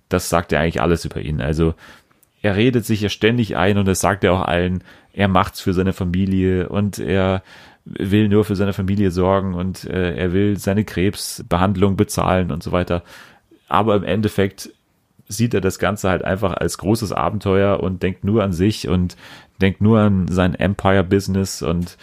das 0.09 0.29
sagt 0.29 0.51
ja 0.51 0.59
eigentlich 0.59 0.81
alles 0.81 1.05
über 1.05 1.21
ihn. 1.21 1.41
Also 1.41 1.73
er 2.41 2.55
redet 2.55 2.85
sich 2.85 3.01
ja 3.01 3.09
ständig 3.09 3.55
ein 3.55 3.77
und 3.77 3.87
das 3.87 4.01
sagt 4.01 4.23
er 4.23 4.33
auch 4.33 4.41
allen, 4.41 4.83
er 5.13 5.27
macht's 5.27 5.61
für 5.61 5.73
seine 5.73 5.93
Familie 5.93 6.69
und 6.69 6.99
er 6.99 7.41
will 7.85 8.27
nur 8.27 8.43
für 8.45 8.55
seine 8.55 8.73
Familie 8.73 9.11
sorgen 9.11 9.53
und 9.53 9.85
äh, 9.85 10.15
er 10.15 10.33
will 10.33 10.57
seine 10.57 10.83
Krebsbehandlung 10.83 11.95
bezahlen 11.95 12.51
und 12.51 12.63
so 12.63 12.71
weiter. 12.71 13.03
Aber 13.67 13.95
im 13.95 14.03
Endeffekt 14.03 14.71
sieht 15.27 15.53
er 15.53 15.61
das 15.61 15.79
Ganze 15.79 16.09
halt 16.09 16.23
einfach 16.23 16.53
als 16.53 16.77
großes 16.77 17.11
Abenteuer 17.11 17.79
und 17.79 18.03
denkt 18.03 18.23
nur 18.23 18.43
an 18.43 18.53
sich 18.53 18.87
und 18.87 19.15
denkt 19.61 19.81
nur 19.81 19.99
an 19.99 20.27
sein 20.27 20.55
Empire-Business 20.55 21.61
und 21.61 21.97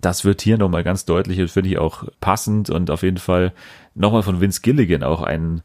das 0.00 0.24
wird 0.24 0.42
hier 0.42 0.58
nochmal 0.58 0.84
ganz 0.84 1.04
deutlich 1.04 1.40
und 1.40 1.50
finde 1.50 1.70
ich 1.70 1.78
auch 1.78 2.04
passend 2.20 2.70
und 2.70 2.90
auf 2.90 3.02
jeden 3.02 3.18
Fall 3.18 3.52
nochmal 3.94 4.22
von 4.22 4.40
Vince 4.40 4.60
Gilligan 4.60 5.02
auch 5.02 5.22
ein, 5.22 5.62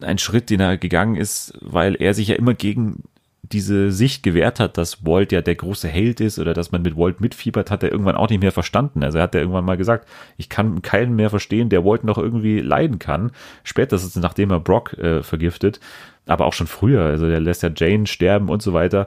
ein 0.00 0.18
Schritt, 0.18 0.50
den 0.50 0.60
er 0.60 0.76
gegangen 0.76 1.16
ist, 1.16 1.54
weil 1.60 1.94
er 1.96 2.12
sich 2.12 2.28
ja 2.28 2.36
immer 2.36 2.54
gegen 2.54 3.04
diese 3.52 3.92
Sicht 3.92 4.22
gewährt 4.22 4.60
hat, 4.60 4.78
dass 4.78 5.04
Walt 5.04 5.32
ja 5.32 5.42
der 5.42 5.54
große 5.54 5.88
Held 5.88 6.20
ist 6.20 6.38
oder 6.38 6.54
dass 6.54 6.72
man 6.72 6.82
mit 6.82 6.96
Walt 6.96 7.20
mitfiebert, 7.20 7.70
hat 7.70 7.82
er 7.82 7.92
irgendwann 7.92 8.16
auch 8.16 8.28
nicht 8.28 8.42
mehr 8.42 8.52
verstanden. 8.52 9.04
Also 9.04 9.18
er 9.18 9.24
hat 9.24 9.34
ja 9.34 9.40
irgendwann 9.40 9.64
mal 9.64 9.76
gesagt, 9.76 10.08
ich 10.36 10.48
kann 10.48 10.82
keinen 10.82 11.14
mehr 11.14 11.30
verstehen, 11.30 11.68
der 11.68 11.84
Walt 11.84 12.04
noch 12.04 12.18
irgendwie 12.18 12.60
leiden 12.60 12.98
kann. 12.98 13.32
Spätestens 13.64 14.16
nachdem 14.16 14.50
er 14.50 14.60
Brock 14.60 14.94
äh, 14.94 15.22
vergiftet, 15.22 15.80
aber 16.26 16.46
auch 16.46 16.52
schon 16.52 16.66
früher. 16.66 17.04
Also 17.04 17.26
der 17.26 17.40
lässt 17.40 17.62
ja 17.62 17.70
Jane 17.74 18.06
sterben 18.06 18.48
und 18.48 18.62
so 18.62 18.72
weiter. 18.72 19.06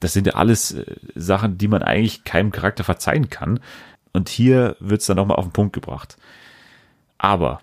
Das 0.00 0.12
sind 0.12 0.26
ja 0.26 0.34
alles 0.34 0.72
äh, 0.72 0.84
Sachen, 1.14 1.58
die 1.58 1.68
man 1.68 1.82
eigentlich 1.82 2.24
keinem 2.24 2.52
Charakter 2.52 2.84
verzeihen 2.84 3.30
kann. 3.30 3.60
Und 4.12 4.28
hier 4.28 4.76
wird 4.80 5.00
es 5.00 5.06
dann 5.06 5.16
nochmal 5.16 5.36
auf 5.36 5.44
den 5.44 5.52
Punkt 5.52 5.72
gebracht. 5.72 6.16
Aber 7.18 7.60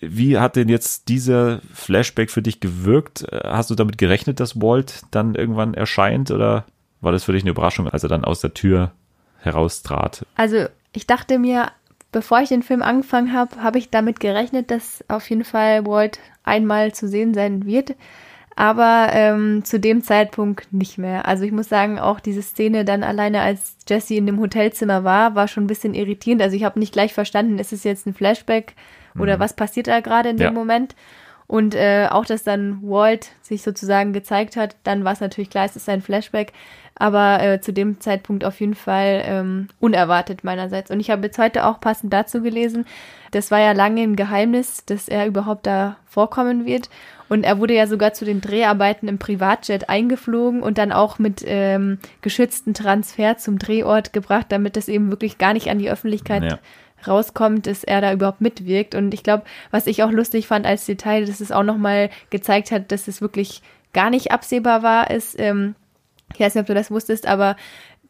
wie 0.00 0.38
hat 0.38 0.56
denn 0.56 0.68
jetzt 0.68 1.08
dieser 1.08 1.60
Flashback 1.72 2.30
für 2.30 2.42
dich 2.42 2.60
gewirkt? 2.60 3.26
Hast 3.44 3.70
du 3.70 3.74
damit 3.74 3.98
gerechnet, 3.98 4.38
dass 4.38 4.60
Walt 4.60 5.02
dann 5.10 5.34
irgendwann 5.34 5.74
erscheint 5.74 6.30
oder 6.30 6.64
war 7.00 7.12
das 7.12 7.24
für 7.24 7.32
dich 7.32 7.42
eine 7.42 7.50
Überraschung, 7.50 7.88
als 7.88 8.02
er 8.02 8.08
dann 8.08 8.24
aus 8.24 8.40
der 8.40 8.54
Tür 8.54 8.92
heraustrat? 9.38 10.24
Also 10.36 10.66
ich 10.92 11.06
dachte 11.06 11.38
mir, 11.38 11.72
bevor 12.12 12.40
ich 12.40 12.48
den 12.48 12.62
Film 12.62 12.82
angefangen 12.82 13.32
habe, 13.32 13.62
habe 13.62 13.78
ich 13.78 13.90
damit 13.90 14.20
gerechnet, 14.20 14.70
dass 14.70 15.04
auf 15.08 15.28
jeden 15.28 15.44
Fall 15.44 15.84
Walt 15.86 16.20
einmal 16.44 16.92
zu 16.92 17.08
sehen 17.08 17.34
sein 17.34 17.66
wird. 17.66 17.96
aber 18.56 19.08
ähm, 19.12 19.64
zu 19.64 19.80
dem 19.80 20.02
Zeitpunkt 20.02 20.72
nicht 20.72 20.96
mehr. 20.98 21.26
Also 21.26 21.44
ich 21.44 21.52
muss 21.52 21.68
sagen, 21.68 21.98
auch 21.98 22.20
diese 22.20 22.42
Szene 22.42 22.84
dann 22.84 23.02
alleine, 23.02 23.40
als 23.40 23.76
Jesse 23.88 24.14
in 24.14 24.26
dem 24.26 24.40
Hotelzimmer 24.40 25.02
war, 25.04 25.34
war 25.34 25.48
schon 25.48 25.64
ein 25.64 25.68
bisschen 25.68 25.94
irritierend. 25.94 26.40
Also 26.42 26.56
ich 26.56 26.64
habe 26.64 26.78
nicht 26.78 26.92
gleich 26.92 27.12
verstanden, 27.12 27.58
ist 27.58 27.72
es 27.72 27.84
jetzt 27.84 28.06
ein 28.06 28.14
Flashback 28.14 28.74
oder 29.18 29.36
mhm. 29.36 29.40
was 29.40 29.54
passiert 29.54 29.86
da 29.86 30.00
gerade 30.00 30.30
in 30.30 30.36
dem 30.36 30.44
ja. 30.44 30.52
Moment. 30.52 30.94
Und 31.46 31.74
äh, 31.74 32.08
auch, 32.10 32.24
dass 32.24 32.42
dann 32.42 32.80
Walt 32.82 33.32
sich 33.42 33.62
sozusagen 33.62 34.12
gezeigt 34.12 34.56
hat, 34.56 34.76
dann 34.82 35.04
war 35.04 35.12
es 35.12 35.20
natürlich 35.20 35.50
klar, 35.50 35.66
es 35.66 35.76
ist 35.76 35.88
ein 35.88 36.00
Flashback, 36.00 36.52
aber 36.94 37.42
äh, 37.42 37.60
zu 37.60 37.72
dem 37.72 38.00
Zeitpunkt 38.00 38.44
auf 38.44 38.60
jeden 38.60 38.74
Fall 38.74 39.22
ähm, 39.26 39.68
unerwartet 39.78 40.42
meinerseits. 40.42 40.90
Und 40.90 41.00
ich 41.00 41.10
habe 41.10 41.26
jetzt 41.26 41.38
heute 41.38 41.66
auch 41.66 41.80
passend 41.80 42.12
dazu 42.12 42.40
gelesen, 42.40 42.86
das 43.30 43.50
war 43.50 43.58
ja 43.58 43.72
lange 43.72 44.02
ein 44.02 44.16
Geheimnis, 44.16 44.84
dass 44.86 45.08
er 45.08 45.26
überhaupt 45.26 45.66
da 45.66 45.96
vorkommen 46.06 46.64
wird. 46.64 46.88
Und 47.28 47.44
er 47.44 47.58
wurde 47.58 47.74
ja 47.74 47.86
sogar 47.86 48.12
zu 48.14 48.24
den 48.24 48.40
Dreharbeiten 48.40 49.08
im 49.08 49.18
Privatjet 49.18 49.88
eingeflogen 49.88 50.62
und 50.62 50.78
dann 50.78 50.92
auch 50.92 51.18
mit 51.18 51.42
ähm, 51.46 51.98
geschützten 52.22 52.74
Transfer 52.74 53.36
zum 53.36 53.58
Drehort 53.58 54.12
gebracht, 54.12 54.46
damit 54.50 54.76
das 54.76 54.88
eben 54.88 55.10
wirklich 55.10 55.36
gar 55.36 55.52
nicht 55.52 55.68
an 55.68 55.78
die 55.78 55.90
Öffentlichkeit 55.90 56.44
ja 56.44 56.58
rauskommt, 57.08 57.66
dass 57.66 57.84
er 57.84 58.00
da 58.00 58.12
überhaupt 58.12 58.40
mitwirkt. 58.40 58.94
Und 58.94 59.14
ich 59.14 59.22
glaube, 59.22 59.44
was 59.70 59.86
ich 59.86 60.02
auch 60.02 60.10
lustig 60.10 60.46
fand 60.46 60.66
als 60.66 60.86
Detail, 60.86 61.26
dass 61.26 61.40
es 61.40 61.52
auch 61.52 61.62
nochmal 61.62 62.10
gezeigt 62.30 62.70
hat, 62.70 62.92
dass 62.92 63.08
es 63.08 63.20
wirklich 63.20 63.62
gar 63.92 64.10
nicht 64.10 64.32
absehbar 64.32 64.82
war, 64.82 65.10
ist, 65.10 65.38
ähm, 65.38 65.74
ich 66.32 66.40
weiß 66.40 66.54
nicht, 66.54 66.62
ob 66.62 66.66
du 66.66 66.74
das 66.74 66.90
wusstest, 66.90 67.26
aber 67.26 67.56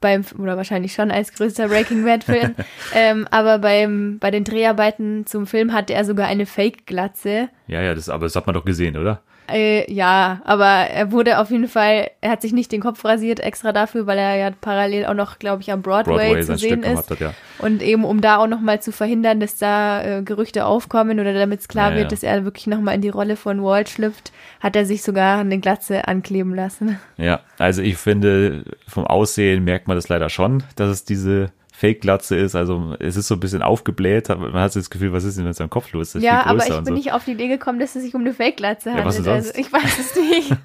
beim, 0.00 0.24
oder 0.38 0.56
wahrscheinlich 0.56 0.92
schon 0.92 1.10
als 1.10 1.32
größter 1.32 1.68
Breaking 1.68 2.04
Bad-Film, 2.04 2.54
ähm, 2.94 3.26
aber 3.30 3.58
beim, 3.58 4.18
bei 4.18 4.30
den 4.30 4.44
Dreharbeiten 4.44 5.26
zum 5.26 5.46
Film 5.46 5.72
hatte 5.72 5.94
er 5.94 6.04
sogar 6.04 6.26
eine 6.26 6.46
Fake-Glatze. 6.46 7.48
Ja, 7.68 7.80
ja, 7.80 7.94
das, 7.94 8.08
aber 8.08 8.26
das 8.26 8.36
hat 8.36 8.46
man 8.46 8.54
doch 8.54 8.64
gesehen, 8.64 8.96
oder? 8.96 9.22
Äh, 9.48 9.92
ja, 9.92 10.40
aber 10.44 10.64
er 10.64 11.12
wurde 11.12 11.38
auf 11.38 11.50
jeden 11.50 11.68
Fall, 11.68 12.10
er 12.20 12.30
hat 12.30 12.42
sich 12.42 12.52
nicht 12.52 12.72
den 12.72 12.80
Kopf 12.80 13.04
rasiert 13.04 13.40
extra 13.40 13.72
dafür, 13.72 14.06
weil 14.06 14.18
er 14.18 14.36
ja 14.36 14.50
parallel 14.58 15.06
auch 15.06 15.14
noch, 15.14 15.38
glaube 15.38 15.62
ich, 15.62 15.70
am 15.70 15.82
Broadway, 15.82 16.14
Broadway 16.14 16.42
zu 16.42 16.56
sehen 16.56 16.82
ist. 16.82 17.10
Hat, 17.10 17.20
ja. 17.20 17.34
Und 17.58 17.82
eben, 17.82 18.04
um 18.04 18.20
da 18.20 18.38
auch 18.38 18.46
nochmal 18.46 18.80
zu 18.80 18.90
verhindern, 18.90 19.40
dass 19.40 19.56
da 19.56 20.02
äh, 20.02 20.22
Gerüchte 20.22 20.64
aufkommen 20.64 21.20
oder 21.20 21.34
damit 21.34 21.60
es 21.60 21.68
klar 21.68 21.90
ja, 21.90 21.96
wird, 21.96 22.04
ja. 22.04 22.08
dass 22.10 22.22
er 22.22 22.44
wirklich 22.44 22.66
nochmal 22.66 22.94
in 22.94 23.02
die 23.02 23.10
Rolle 23.10 23.36
von 23.36 23.62
Walt 23.62 23.90
schlüpft, 23.90 24.32
hat 24.60 24.76
er 24.76 24.86
sich 24.86 25.02
sogar 25.02 25.40
eine 25.40 25.58
Glatze 25.58 26.08
ankleben 26.08 26.54
lassen. 26.54 26.98
Ja, 27.16 27.40
also 27.58 27.82
ich 27.82 27.96
finde, 27.98 28.64
vom 28.88 29.06
Aussehen 29.06 29.64
merkt 29.64 29.88
man 29.88 29.96
das 29.96 30.08
leider 30.08 30.30
schon, 30.30 30.62
dass 30.76 30.88
es 30.88 31.04
diese 31.04 31.50
Fake-Glatze 31.76 32.36
ist. 32.36 32.54
Also 32.54 32.94
es 33.00 33.16
ist 33.16 33.26
so 33.26 33.34
ein 33.34 33.40
bisschen 33.40 33.60
aufgebläht, 33.60 34.30
aber 34.30 34.50
man 34.50 34.62
hat 34.62 34.72
so 34.72 34.78
das 34.78 34.90
Gefühl, 34.90 35.12
was 35.12 35.24
ist 35.24 35.36
denn 35.36 35.44
mit 35.44 35.56
seinem 35.56 35.70
Kopf 35.70 35.90
los? 35.92 36.12
Das 36.12 36.22
ja, 36.22 36.46
aber 36.46 36.64
ich 36.64 36.72
bin 36.72 36.84
so. 36.86 36.92
nicht 36.92 37.12
auf 37.12 37.24
die 37.24 37.32
Idee 37.32 37.48
gekommen, 37.48 37.80
dass 37.80 37.96
es 37.96 38.04
sich 38.04 38.14
um 38.14 38.20
eine 38.20 38.32
Fake-Glatze 38.32 38.90
handelt. 38.90 39.18
Ja, 39.18 39.20
was 39.20 39.28
also 39.28 39.58
ich 39.58 39.72
weiß 39.72 39.98
es 39.98 40.14
nicht. 40.14 40.56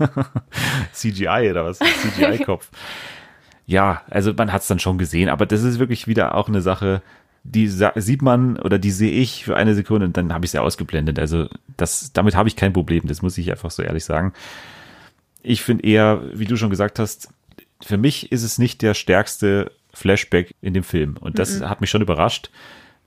CGI 0.94 1.50
oder 1.50 1.66
was? 1.66 1.80
CGI-Kopf. 1.80 2.70
ja, 3.66 4.04
also 4.08 4.34
man 4.34 4.54
hat 4.54 4.62
es 4.62 4.68
dann 4.68 4.78
schon 4.78 5.00
gesehen, 5.00 5.30
aber 5.30 5.48
das 5.48 5.64
ist 5.64 5.80
wirklich 5.80 6.08
wieder 6.08 6.36
auch 6.36 6.48
eine 6.48 6.62
Sache, 6.62 7.02
die 7.44 7.68
sieht 7.68 8.22
man 8.22 8.60
oder 8.60 8.78
die 8.78 8.92
sehe 8.92 9.12
ich 9.12 9.46
für 9.46 9.56
eine 9.56 9.74
Sekunde 9.74 10.06
und 10.06 10.16
dann 10.16 10.32
habe 10.32 10.46
ich 10.46 10.52
sie 10.52 10.62
ausgeblendet. 10.62 11.18
Also 11.18 11.48
das, 11.76 12.14
damit 12.14 12.36
habe 12.36 12.50
ich 12.50 12.56
kein 12.56 12.72
Problem, 12.72 13.08
das 13.08 13.24
muss 13.24 13.36
ich 13.40 13.50
einfach 13.50 13.72
so 13.72 13.82
ehrlich 13.82 14.06
sagen. 14.06 14.34
Ich 15.42 15.64
finde 15.64 15.86
eher, 15.86 16.22
wie 16.34 16.46
du 16.46 16.56
schon 16.56 16.70
gesagt 16.70 17.00
hast, 17.00 17.30
für 17.82 17.98
mich 17.98 18.32
ist 18.32 18.44
es 18.44 18.60
nicht 18.60 18.84
der 18.84 18.94
stärkste 18.94 19.72
Flashback 19.94 20.56
in 20.62 20.74
dem 20.74 20.84
Film. 20.84 21.16
Und 21.20 21.40
das 21.40 21.60
mhm. 21.60 21.70
hat 21.70 21.82
mich 21.82 21.90
schon 21.90 22.02
überrascht, 22.02 22.50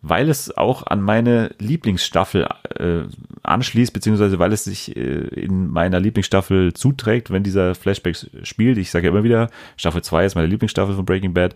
weil 0.03 0.28
es 0.28 0.57
auch 0.57 0.87
an 0.87 1.01
meine 1.01 1.55
Lieblingsstaffel 1.59 2.49
äh, 2.76 3.03
anschließt, 3.45 3.93
beziehungsweise 3.93 4.39
weil 4.41 4.53
es 4.53 4.64
sich 4.64 4.97
äh, 4.97 5.01
in 5.01 5.68
meiner 5.68 6.01
Lieblingsstaffel 6.01 6.74
zuträgt, 6.74 7.30
wenn 7.30 7.45
dieser 7.45 7.76
Flashback 7.76 8.16
spielt. 8.43 8.78
Ich 8.78 8.91
sage 8.91 9.07
ja 9.07 9.12
immer 9.12 9.22
wieder, 9.22 9.49
Staffel 9.76 10.03
2 10.03 10.24
ist 10.24 10.35
meine 10.35 10.49
Lieblingsstaffel 10.49 10.97
von 10.97 11.05
Breaking 11.05 11.35
Bad. 11.35 11.55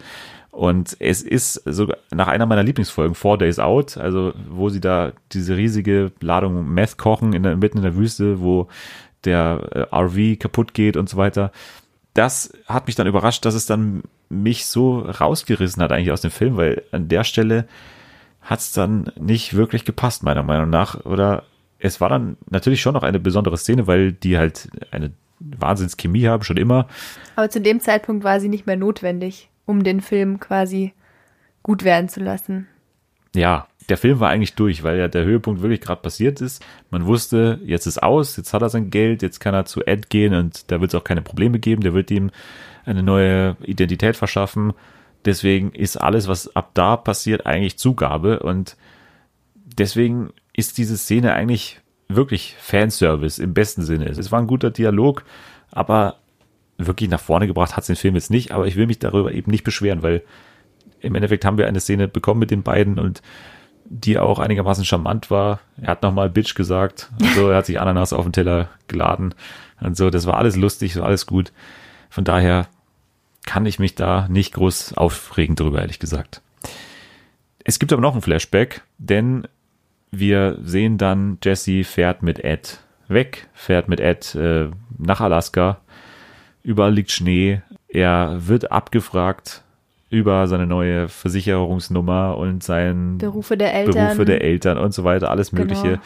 Und 0.53 0.97
es 1.01 1.23
ist 1.23 1.55
sogar 1.67 1.99
nach 2.15 2.29
einer 2.29 2.47
meiner 2.47 2.63
Lieblingsfolgen, 2.63 3.15
Four 3.15 3.37
Days 3.37 3.59
Out, 3.59 3.99
also 3.99 4.33
wo 4.49 4.71
sie 4.71 4.81
da 4.81 5.13
diese 5.33 5.57
riesige 5.57 6.13
Ladung 6.21 6.73
Meth 6.73 6.97
kochen 6.97 7.35
in 7.35 7.43
der, 7.43 7.57
mitten 7.57 7.79
in 7.79 7.83
der 7.83 7.97
Wüste, 7.97 8.41
wo 8.41 8.69
der 9.25 9.89
äh, 9.91 9.95
RV 9.95 10.39
kaputt 10.39 10.73
geht 10.73 10.97
und 10.97 11.09
so 11.09 11.17
weiter 11.17 11.51
das 12.17 12.53
hat 12.67 12.87
mich 12.87 12.97
dann 12.97 13.07
überrascht, 13.07 13.45
dass 13.45 13.55
es 13.55 13.67
dann 13.67 14.03
mich 14.29 14.67
so 14.67 14.99
rausgerissen 14.99 15.83
hat 15.83 15.93
eigentlich 15.93 16.13
aus 16.13 16.21
dem 16.21 16.31
Film, 16.31 16.57
weil 16.57 16.83
an 16.93 17.09
der 17.09 17.25
Stelle 17.25 17.67
hat 18.43 18.61
es 18.61 18.73
dann 18.73 19.11
nicht 19.19 19.55
wirklich 19.55 19.85
gepasst, 19.85 20.23
meiner 20.23 20.43
Meinung 20.43 20.71
nach. 20.71 21.05
Oder 21.05 21.45
es 21.79 22.01
war 22.01 22.09
dann 22.09 22.37
natürlich 22.51 22.81
schon 22.81 22.95
noch 22.95 23.03
eine 23.03 23.21
besondere 23.21 23.59
Szene, 23.59 23.87
weil 23.87 24.13
die 24.13 24.39
halt 24.39 24.69
eine 24.91 25.13
Wahnsinnschemie 25.41 26.27
haben, 26.27 26.45
schon 26.45 26.57
immer. 26.57 26.87
Aber 27.35 27.51
zu 27.51 27.61
dem 27.61 27.81
Zeitpunkt 27.81 28.25
war 28.25 28.41
sie 28.41 28.49
nicht 28.49 28.67
mehr 28.67 28.77
notwendig, 28.77 29.51
um 29.65 29.85
den 29.85 30.01
Film 30.01 30.41
quasi 30.41 30.93
gut 31.63 31.85
werden 31.85 32.09
zu 32.09 32.21
lassen. 32.21 32.69
Ja, 33.35 33.67
der 33.89 33.97
Film 33.97 34.21
war 34.21 34.31
eigentlich 34.31 34.55
durch, 34.55 34.83
weil 34.83 34.99
ja 34.99 35.09
der 35.09 35.25
Höhepunkt 35.25 35.63
wirklich 35.63 35.81
gerade 35.81 36.01
passiert 36.01 36.41
ist. 36.41 36.65
Man 36.91 37.07
wusste, 37.07 37.61
jetzt 37.65 37.87
ist 37.87 38.03
aus, 38.03 38.37
jetzt 38.37 38.53
hat 38.53 38.63
er 38.63 38.69
sein 38.69 38.91
Geld, 38.91 39.23
jetzt 39.23 39.39
kann 39.39 39.55
er 39.55 39.65
zu 39.65 39.85
Ed 39.85 40.11
gehen 40.11 40.35
und 40.35 40.71
da 40.71 40.81
wird 40.81 40.93
es 40.93 40.95
auch 40.95 41.05
keine 41.05 41.23
Probleme 41.23 41.59
geben, 41.59 41.83
der 41.83 41.95
wird 41.95 42.11
ihm 42.11 42.31
eine 42.85 43.03
neue 43.03 43.57
Identität 43.63 44.17
verschaffen. 44.17 44.73
Deswegen 45.25 45.73
ist 45.73 45.97
alles, 45.97 46.29
was 46.29 46.55
ab 46.55 46.71
da 46.75 46.97
passiert, 46.97 47.47
eigentlich 47.47 47.79
Zugabe 47.79 48.41
und 48.41 48.77
deswegen 49.55 50.31
ist 50.53 50.79
diese 50.79 50.97
Szene 50.97 51.35
eigentlich 51.35 51.81
wirklich 52.09 52.57
Fanservice 52.59 53.43
im 53.43 53.55
besten 53.55 53.83
Sinne. 53.83 54.07
Es 54.07 54.33
war 54.33 54.41
ein 54.41 54.47
guter 54.47 54.71
Dialog, 54.71 55.25
aber 55.71 56.17
wirklich 56.79 57.11
nach 57.11 57.21
vorne 57.21 57.47
gebracht 57.47 57.77
hat 57.77 57.83
es 57.83 57.89
den 57.89 57.97
Film 57.97 58.15
jetzt 58.15 58.31
nicht, 58.31 58.53
aber 58.53 58.67
ich 58.67 58.77
will 58.77 58.87
mich 58.87 58.99
darüber 58.99 59.33
eben 59.33 59.51
nicht 59.51 59.65
beschweren, 59.65 60.03
weil 60.03 60.23
im 61.01 61.15
Endeffekt 61.15 61.45
haben 61.45 61.59
wir 61.59 61.67
eine 61.67 61.81
Szene 61.81 62.09
bekommen 62.09 62.41
mit 62.41 62.51
den 62.51 62.63
beiden 62.63 62.99
und 62.99 63.23
die 63.89 64.19
auch 64.19 64.39
einigermaßen 64.39 64.85
charmant 64.85 65.31
war. 65.31 65.61
Er 65.81 65.89
hat 65.89 66.03
nochmal 66.03 66.31
Bitch 66.31 66.55
gesagt. 66.55 67.11
Also 67.23 67.51
er 67.51 67.59
hat 67.59 67.67
sich 67.67 67.81
Ananas 67.81 68.13
auf 68.13 68.25
den 68.25 68.33
Teller 68.33 68.69
geladen. 68.89 69.35
Und 69.81 69.97
so, 69.97 70.11
das 70.11 70.27
war 70.27 70.37
alles 70.37 70.57
lustig, 70.57 70.95
so 70.95 71.03
alles 71.03 71.27
gut. 71.27 71.53
Von 72.11 72.25
daher 72.25 72.69
kann 73.45 73.67
ich 73.67 73.79
mich 73.79 73.95
da 73.95 74.27
nicht 74.29 74.55
groß 74.55 74.95
aufregen 74.95 75.57
drüber, 75.57 75.81
ehrlich 75.81 75.99
gesagt. 75.99 76.43
Es 77.65 77.79
gibt 77.79 77.93
aber 77.93 78.03
noch 78.03 78.15
ein 78.15 78.23
Flashback, 78.23 78.83
denn 78.99 79.47
wir 80.11 80.59
sehen 80.63 80.99
dann, 80.99 81.39
Jesse 81.43 81.85
fährt 81.85 82.23
mit 82.23 82.39
Ed 82.39 82.81
weg, 83.09 83.49
fährt 83.55 83.89
mit 83.89 84.01
Ed 84.01 84.35
äh, 84.35 84.71
nach 84.99 85.21
Alaska. 85.21 85.81
Überall 86.63 86.93
liegt 86.93 87.13
Schnee. 87.13 87.63
Er 87.89 88.47
wird 88.47 88.73
abgefragt, 88.73 89.63
über 90.09 90.47
seine 90.47 90.67
neue 90.67 91.09
Versicherungsnummer 91.09 92.37
und 92.39 92.63
sein 92.63 93.19
Berufe 93.19 93.57
der 93.57 93.75
Eltern, 93.75 94.07
Berufe 94.07 94.25
der 94.25 94.43
Eltern 94.43 94.79
und 94.79 94.95
so 94.95 95.05
weiter, 95.05 95.31
alles 95.31 95.51
genau. 95.51 95.63
Mögliche. 95.63 95.89
Genau. 95.89 96.03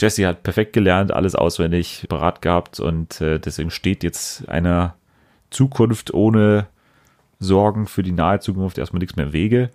Jesse 0.00 0.26
hat 0.26 0.42
perfekt 0.42 0.72
gelernt, 0.72 1.12
alles 1.12 1.34
auswendig 1.34 2.06
parat 2.08 2.42
gehabt 2.42 2.80
und 2.80 3.20
äh, 3.20 3.38
deswegen 3.38 3.70
steht 3.70 4.02
jetzt 4.02 4.48
einer 4.48 4.94
Zukunft 5.50 6.12
ohne 6.12 6.66
Sorgen 7.38 7.86
für 7.86 8.02
die 8.02 8.12
nahe 8.12 8.40
Zukunft 8.40 8.78
erstmal 8.78 9.00
nichts 9.00 9.16
mehr 9.16 9.26
im 9.26 9.32
Wege. 9.32 9.70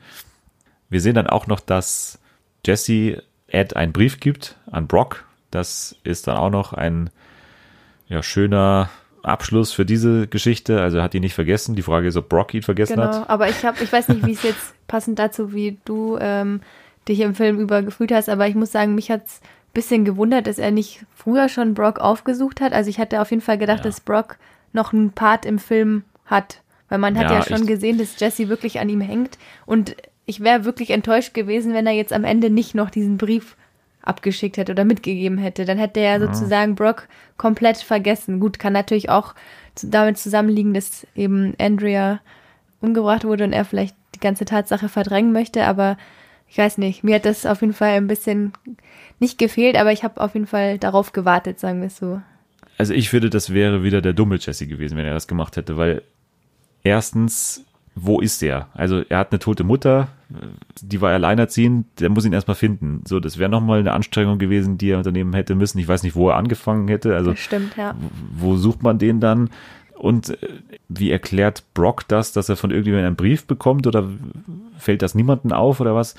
Wir 0.89 1.01
sehen 1.01 1.16
dann 1.16 1.28
auch 1.28 1.47
noch, 1.47 1.59
dass 1.59 2.20
Jesse 2.66 3.24
Ed 3.47 3.76
einen 3.76 3.93
Brief 3.93 4.20
gibt 4.20 4.57
an 4.70 4.88
Brock. 4.88 5.26
Das 5.49 5.95
ist 6.03 6.28
dann 6.28 6.38
auch 6.38 6.49
noch 6.49 6.74
ein 6.74 7.09
ja, 8.07 8.24
schöner 8.24 8.89
Abschluss 9.24 9.72
für 9.72 9.86
diese 9.86 10.28
Geschichte. 10.28 10.82
Also 10.82 10.98
er 10.98 11.04
hat 11.04 11.14
ihn 11.14 11.22
nicht 11.22 11.34
vergessen. 11.34 11.76
Die 11.76 11.82
Frage 11.82 12.08
ist, 12.08 12.18
ob 12.18 12.30
Brock 12.30 12.54
ihn 12.54 12.64
vergessen 12.64 12.96
genau, 12.96 13.08
hat. 13.08 13.14
Genau, 13.14 13.26
aber 13.28 13.50
ich 13.50 13.64
habe, 13.64 13.84
ich 13.84 13.92
weiß 13.92 14.10
nicht, 14.10 14.26
wie 14.26 14.34
es 14.34 14.44
jetzt 14.44 14.74
passend 14.88 15.20
dazu, 15.20 15.54
wie 15.54 15.78
du 15.86 16.18
ähm, 16.20 16.62
dich 17.08 17.20
im 17.20 17.36
Film 17.36 17.60
über 17.60 17.82
gefühlt 17.82 18.12
hast, 18.12 18.30
aber 18.30 18.48
ich 18.48 18.56
muss 18.56 18.72
sagen, 18.72 18.96
mich 18.96 19.12
hat 19.12 19.26
es 19.26 19.42
ein 19.42 19.74
bisschen 19.74 20.06
gewundert, 20.06 20.48
dass 20.48 20.60
er 20.60 20.72
nicht 20.72 21.06
früher 21.16 21.50
schon 21.50 21.74
Brock 21.74 22.00
aufgesucht 22.00 22.62
hat. 22.62 22.74
Also 22.74 22.90
ich 22.90 23.00
hatte 23.00 23.22
auf 23.22 23.30
jeden 23.30 23.42
Fall 23.42 23.58
gedacht, 23.58 23.80
ja. 23.80 23.84
dass 23.84 24.02
Brock 24.02 24.38
noch 24.74 24.94
einen 24.94 25.12
Part 25.12 25.46
im 25.46 25.60
Film 25.60 26.04
hat. 26.26 26.62
Weil 26.90 27.00
man 27.00 27.18
hat 27.18 27.30
ja, 27.32 27.40
ja 27.40 27.44
schon 27.44 27.68
gesehen, 27.68 27.98
dass 27.98 28.20
Jesse 28.20 28.50
wirklich 28.50 28.80
an 28.80 28.90
ihm 28.90 29.02
hängt. 29.02 29.38
Und 29.66 29.96
ich 30.26 30.42
wäre 30.42 30.66
wirklich 30.66 30.90
enttäuscht 30.90 31.34
gewesen, 31.34 31.74
wenn 31.74 31.88
er 31.88 31.94
jetzt 31.94 32.14
am 32.14 32.26
Ende 32.26 32.50
nicht 32.50 32.76
noch 32.76 32.90
diesen 32.90 33.18
Brief 33.18 33.56
abgeschickt 34.04 34.58
hätte 34.58 34.72
oder 34.72 34.86
mitgegeben 34.86 35.38
hätte. 35.38 35.66
Dann 35.66 35.78
hätte 35.78 35.99
er 35.99 36.20
ja. 36.20 36.28
sozusagen 36.34 36.76
Brock 36.76 37.08
komplett 37.38 37.78
vergessen. 37.78 38.39
Gut, 38.39 38.60
kann 38.60 38.74
natürlich 38.74 39.10
auch 39.10 39.36
damit 39.82 40.18
zusammenliegen, 40.18 40.74
dass 40.74 41.08
eben 41.16 41.54
Andrea 41.60 42.20
umgebracht 42.82 43.24
wurde 43.24 43.43
und 43.43 43.54
er 43.54 43.66
vielleicht 43.66 43.95
die 44.16 44.20
ganze 44.20 44.45
Tatsache 44.45 44.89
verdrängen 44.89 45.32
möchte, 45.32 45.66
aber 45.66 45.97
ich 46.47 46.58
weiß 46.58 46.80
nicht, 46.80 47.04
mir 47.04 47.16
hat 47.16 47.26
das 47.26 47.45
auf 47.45 47.62
jeden 47.62 47.74
Fall 47.74 47.91
ein 47.91 48.08
bisschen 48.08 48.52
nicht 49.20 49.38
gefehlt, 49.38 49.78
aber 49.78 49.91
ich 49.93 50.04
habe 50.04 50.20
auf 50.20 50.34
jeden 50.34 50.47
Fall 50.47 50.78
darauf 50.78 51.14
gewartet, 51.14 51.60
sagen 51.60 51.80
wir 51.80 51.88
es 51.88 51.97
so. 51.97 52.22
Also 52.78 52.93
ich 52.93 53.10
finde, 53.10 53.30
das 53.30 53.54
wäre 53.54 53.84
wieder 53.84 54.02
der 54.02 54.14
dumme 54.14 54.38
Jesse 54.38 54.68
gewesen, 54.68 54.97
wenn 54.97 55.06
er 55.06 55.14
das 55.14 55.28
gemacht 55.28 55.56
hätte, 55.56 55.78
weil 55.78 56.02
erstens 56.84 57.64
wo 57.96 58.20
ist 58.22 58.42
der? 58.42 58.68
Also 58.74 59.04
er 59.08 59.20
hat 59.20 59.32
eine 59.32 59.39
tote 59.39 59.64
Mutter, 59.64 60.08
die 60.82 61.02
war 61.02 61.12
alleinerziehend, 61.12 61.88
der 62.00 62.10
muss 62.10 62.26
ihn 62.26 62.34
erstmal 62.34 62.56
finden. 62.56 63.04
So, 63.06 63.20
das 63.20 63.38
wäre 63.38 63.50
nochmal 63.50 63.80
eine 63.80 63.92
Anstrengung 63.92 64.39
gewesen, 64.39 64.78
die 64.78 64.92
er 64.92 64.98
unternehmen 64.98 65.34
hätte 65.34 65.56
müssen. 65.56 65.78
Ich 65.80 65.88
weiß 65.88 66.04
nicht, 66.04 66.16
wo 66.16 66.30
er 66.30 66.38
angefangen 66.38 66.88
hätte. 66.88 67.16
Also 67.16 67.36
stimmt, 67.36 67.76
ja. 67.76 67.96
wo 68.34 68.56
sucht 68.56 68.82
man 68.84 68.98
den 68.98 69.20
dann? 69.20 69.50
Und 69.96 70.30
äh, 70.30 70.48
wie 70.89 71.12
erklärt 71.12 71.64
Brock 71.74 72.08
das, 72.08 72.32
dass 72.32 72.50
er 72.50 72.56
von 72.56 72.72
irgendjemandem 72.72 73.08
einen 73.08 73.16
Brief 73.16 73.46
bekommt 73.46 73.86
oder 73.88 74.10
fällt 74.78 75.02
das 75.02 75.14
niemanden 75.14 75.52
auf 75.52 75.80
oder 75.80 75.94
was? 75.94 76.16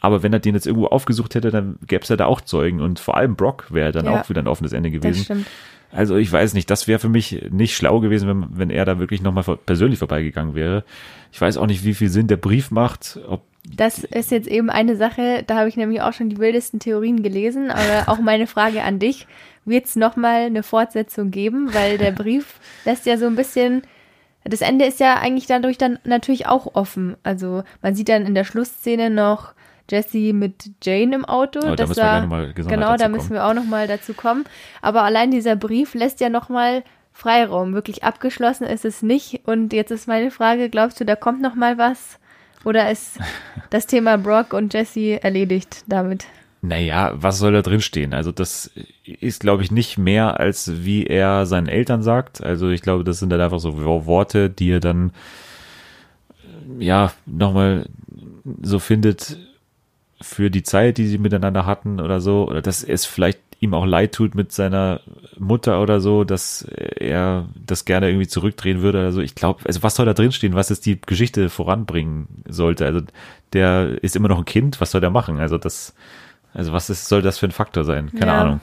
Aber 0.00 0.22
wenn 0.22 0.32
er 0.32 0.38
den 0.38 0.54
jetzt 0.54 0.66
irgendwo 0.66 0.86
aufgesucht 0.88 1.34
hätte, 1.34 1.50
dann 1.50 1.78
gäbe 1.86 2.02
es 2.02 2.08
ja 2.08 2.16
da 2.16 2.26
auch 2.26 2.40
Zeugen 2.40 2.80
und 2.80 2.98
vor 2.98 3.16
allem 3.16 3.36
Brock 3.36 3.66
wäre 3.70 3.92
dann 3.92 4.06
Ja. 4.06 4.20
auch 4.20 4.28
wieder 4.28 4.42
ein 4.42 4.48
offenes 4.48 4.72
Ende 4.72 4.90
gewesen. 4.90 5.44
Also 5.92 6.16
ich 6.16 6.30
weiß 6.30 6.54
nicht, 6.54 6.70
das 6.70 6.86
wäre 6.88 6.98
für 7.00 7.08
mich 7.08 7.46
nicht 7.50 7.74
schlau 7.76 8.00
gewesen, 8.00 8.28
wenn, 8.28 8.46
wenn 8.58 8.70
er 8.70 8.84
da 8.84 8.98
wirklich 8.98 9.22
nochmal 9.22 9.44
persönlich 9.66 9.98
vorbeigegangen 9.98 10.54
wäre. 10.54 10.84
Ich 11.32 11.40
weiß 11.40 11.56
auch 11.56 11.66
nicht, 11.66 11.84
wie 11.84 11.94
viel 11.94 12.08
Sinn 12.08 12.28
der 12.28 12.36
Brief 12.36 12.70
macht, 12.70 13.18
ob 13.28 13.42
Das 13.76 13.98
ist 14.04 14.30
jetzt 14.30 14.46
eben 14.48 14.70
eine 14.70 14.96
Sache, 14.96 15.42
da 15.46 15.56
habe 15.58 15.68
ich 15.68 15.76
nämlich 15.76 16.00
auch 16.00 16.12
schon 16.12 16.30
die 16.30 16.38
wildesten 16.38 16.78
Theorien 16.80 17.22
gelesen, 17.22 17.70
aber 17.70 18.04
auch 18.08 18.20
meine 18.20 18.46
Frage 18.46 18.82
an 18.84 19.00
dich, 19.00 19.26
wird 19.64 19.86
es 19.86 19.96
nochmal 19.96 20.42
eine 20.46 20.62
Fortsetzung 20.62 21.30
geben? 21.32 21.70
Weil 21.74 21.98
der 21.98 22.12
Brief 22.12 22.60
lässt 22.84 23.04
ja 23.06 23.18
so 23.18 23.26
ein 23.26 23.36
bisschen, 23.36 23.82
das 24.44 24.60
Ende 24.62 24.84
ist 24.86 25.00
ja 25.00 25.16
eigentlich 25.18 25.46
dadurch 25.46 25.76
dann 25.76 25.98
natürlich 26.04 26.46
auch 26.46 26.74
offen. 26.76 27.16
Also 27.24 27.64
man 27.82 27.94
sieht 27.96 28.08
dann 28.08 28.26
in 28.26 28.34
der 28.36 28.44
Schlussszene 28.44 29.10
noch 29.10 29.52
Jesse 29.90 30.32
mit 30.32 30.70
Jane 30.82 31.14
im 31.14 31.24
Auto. 31.24 31.60
Aber 31.60 31.76
da 31.76 31.76
das 31.76 31.88
müssen 31.88 32.00
wir 32.00 32.04
gleich 32.04 32.22
noch 32.22 32.28
mal 32.28 32.52
Genau, 32.54 32.96
da 32.96 33.08
müssen 33.08 33.28
kommen. 33.28 33.40
wir 33.40 33.46
auch 33.46 33.54
nochmal 33.54 33.86
dazu 33.86 34.14
kommen. 34.14 34.44
Aber 34.82 35.02
allein 35.02 35.30
dieser 35.30 35.56
Brief 35.56 35.94
lässt 35.94 36.20
ja 36.20 36.28
nochmal 36.28 36.82
Freiraum. 37.12 37.74
Wirklich 37.74 38.04
abgeschlossen 38.04 38.64
ist 38.64 38.84
es 38.84 39.02
nicht. 39.02 39.42
Und 39.46 39.72
jetzt 39.72 39.90
ist 39.90 40.08
meine 40.08 40.30
Frage, 40.30 40.70
glaubst 40.70 41.00
du, 41.00 41.04
da 41.04 41.16
kommt 41.16 41.42
nochmal 41.42 41.78
was? 41.78 42.18
Oder 42.64 42.90
ist 42.90 43.18
das 43.70 43.86
Thema 43.86 44.16
Brock 44.18 44.52
und 44.52 44.72
Jesse 44.72 45.22
erledigt 45.22 45.84
damit? 45.86 46.26
Naja, 46.62 47.12
was 47.14 47.38
soll 47.38 47.52
da 47.52 47.62
drin 47.62 47.80
stehen? 47.80 48.12
Also 48.12 48.32
das 48.32 48.70
ist, 49.04 49.40
glaube 49.40 49.62
ich, 49.62 49.70
nicht 49.70 49.96
mehr, 49.96 50.38
als 50.40 50.84
wie 50.84 51.06
er 51.06 51.46
seinen 51.46 51.68
Eltern 51.68 52.02
sagt. 52.02 52.42
Also 52.42 52.68
ich 52.68 52.82
glaube, 52.82 53.02
das 53.02 53.18
sind 53.18 53.30
dann 53.30 53.40
einfach 53.40 53.60
so 53.60 53.82
Worte, 53.82 54.50
die 54.50 54.70
er 54.70 54.80
dann 54.80 55.12
ja 56.78 57.12
nochmal 57.24 57.86
so 58.62 58.78
findet 58.78 59.38
für 60.20 60.50
die 60.50 60.62
Zeit, 60.62 60.98
die 60.98 61.06
sie 61.06 61.18
miteinander 61.18 61.66
hatten 61.66 62.00
oder 62.00 62.20
so. 62.20 62.46
Oder 62.48 62.62
dass 62.62 62.82
es 62.82 63.06
vielleicht 63.06 63.38
ihm 63.60 63.74
auch 63.74 63.84
leid 63.84 64.12
tut 64.12 64.34
mit 64.34 64.52
seiner 64.52 65.00
Mutter 65.38 65.82
oder 65.82 66.00
so, 66.00 66.24
dass 66.24 66.62
er 66.62 67.48
das 67.54 67.84
gerne 67.84 68.08
irgendwie 68.08 68.26
zurückdrehen 68.26 68.80
würde 68.80 68.98
oder 68.98 69.12
so. 69.12 69.20
Ich 69.20 69.34
glaube, 69.34 69.60
also 69.66 69.82
was 69.82 69.94
soll 69.94 70.06
da 70.06 70.14
drin 70.14 70.32
stehen, 70.32 70.54
was 70.54 70.70
jetzt 70.70 70.86
die 70.86 71.00
Geschichte 71.00 71.50
voranbringen 71.50 72.42
sollte? 72.48 72.86
Also 72.86 73.02
der 73.52 74.02
ist 74.02 74.16
immer 74.16 74.28
noch 74.28 74.38
ein 74.38 74.46
Kind, 74.46 74.80
was 74.80 74.90
soll 74.92 75.02
der 75.02 75.10
machen? 75.10 75.38
Also 75.38 75.58
das, 75.58 75.94
also 76.54 76.72
was 76.72 76.88
ist, 76.88 77.08
soll 77.08 77.20
das 77.20 77.38
für 77.38 77.46
ein 77.46 77.52
Faktor 77.52 77.84
sein? 77.84 78.10
Keine 78.12 78.32
Ja. 78.32 78.40
Ahnung. 78.40 78.60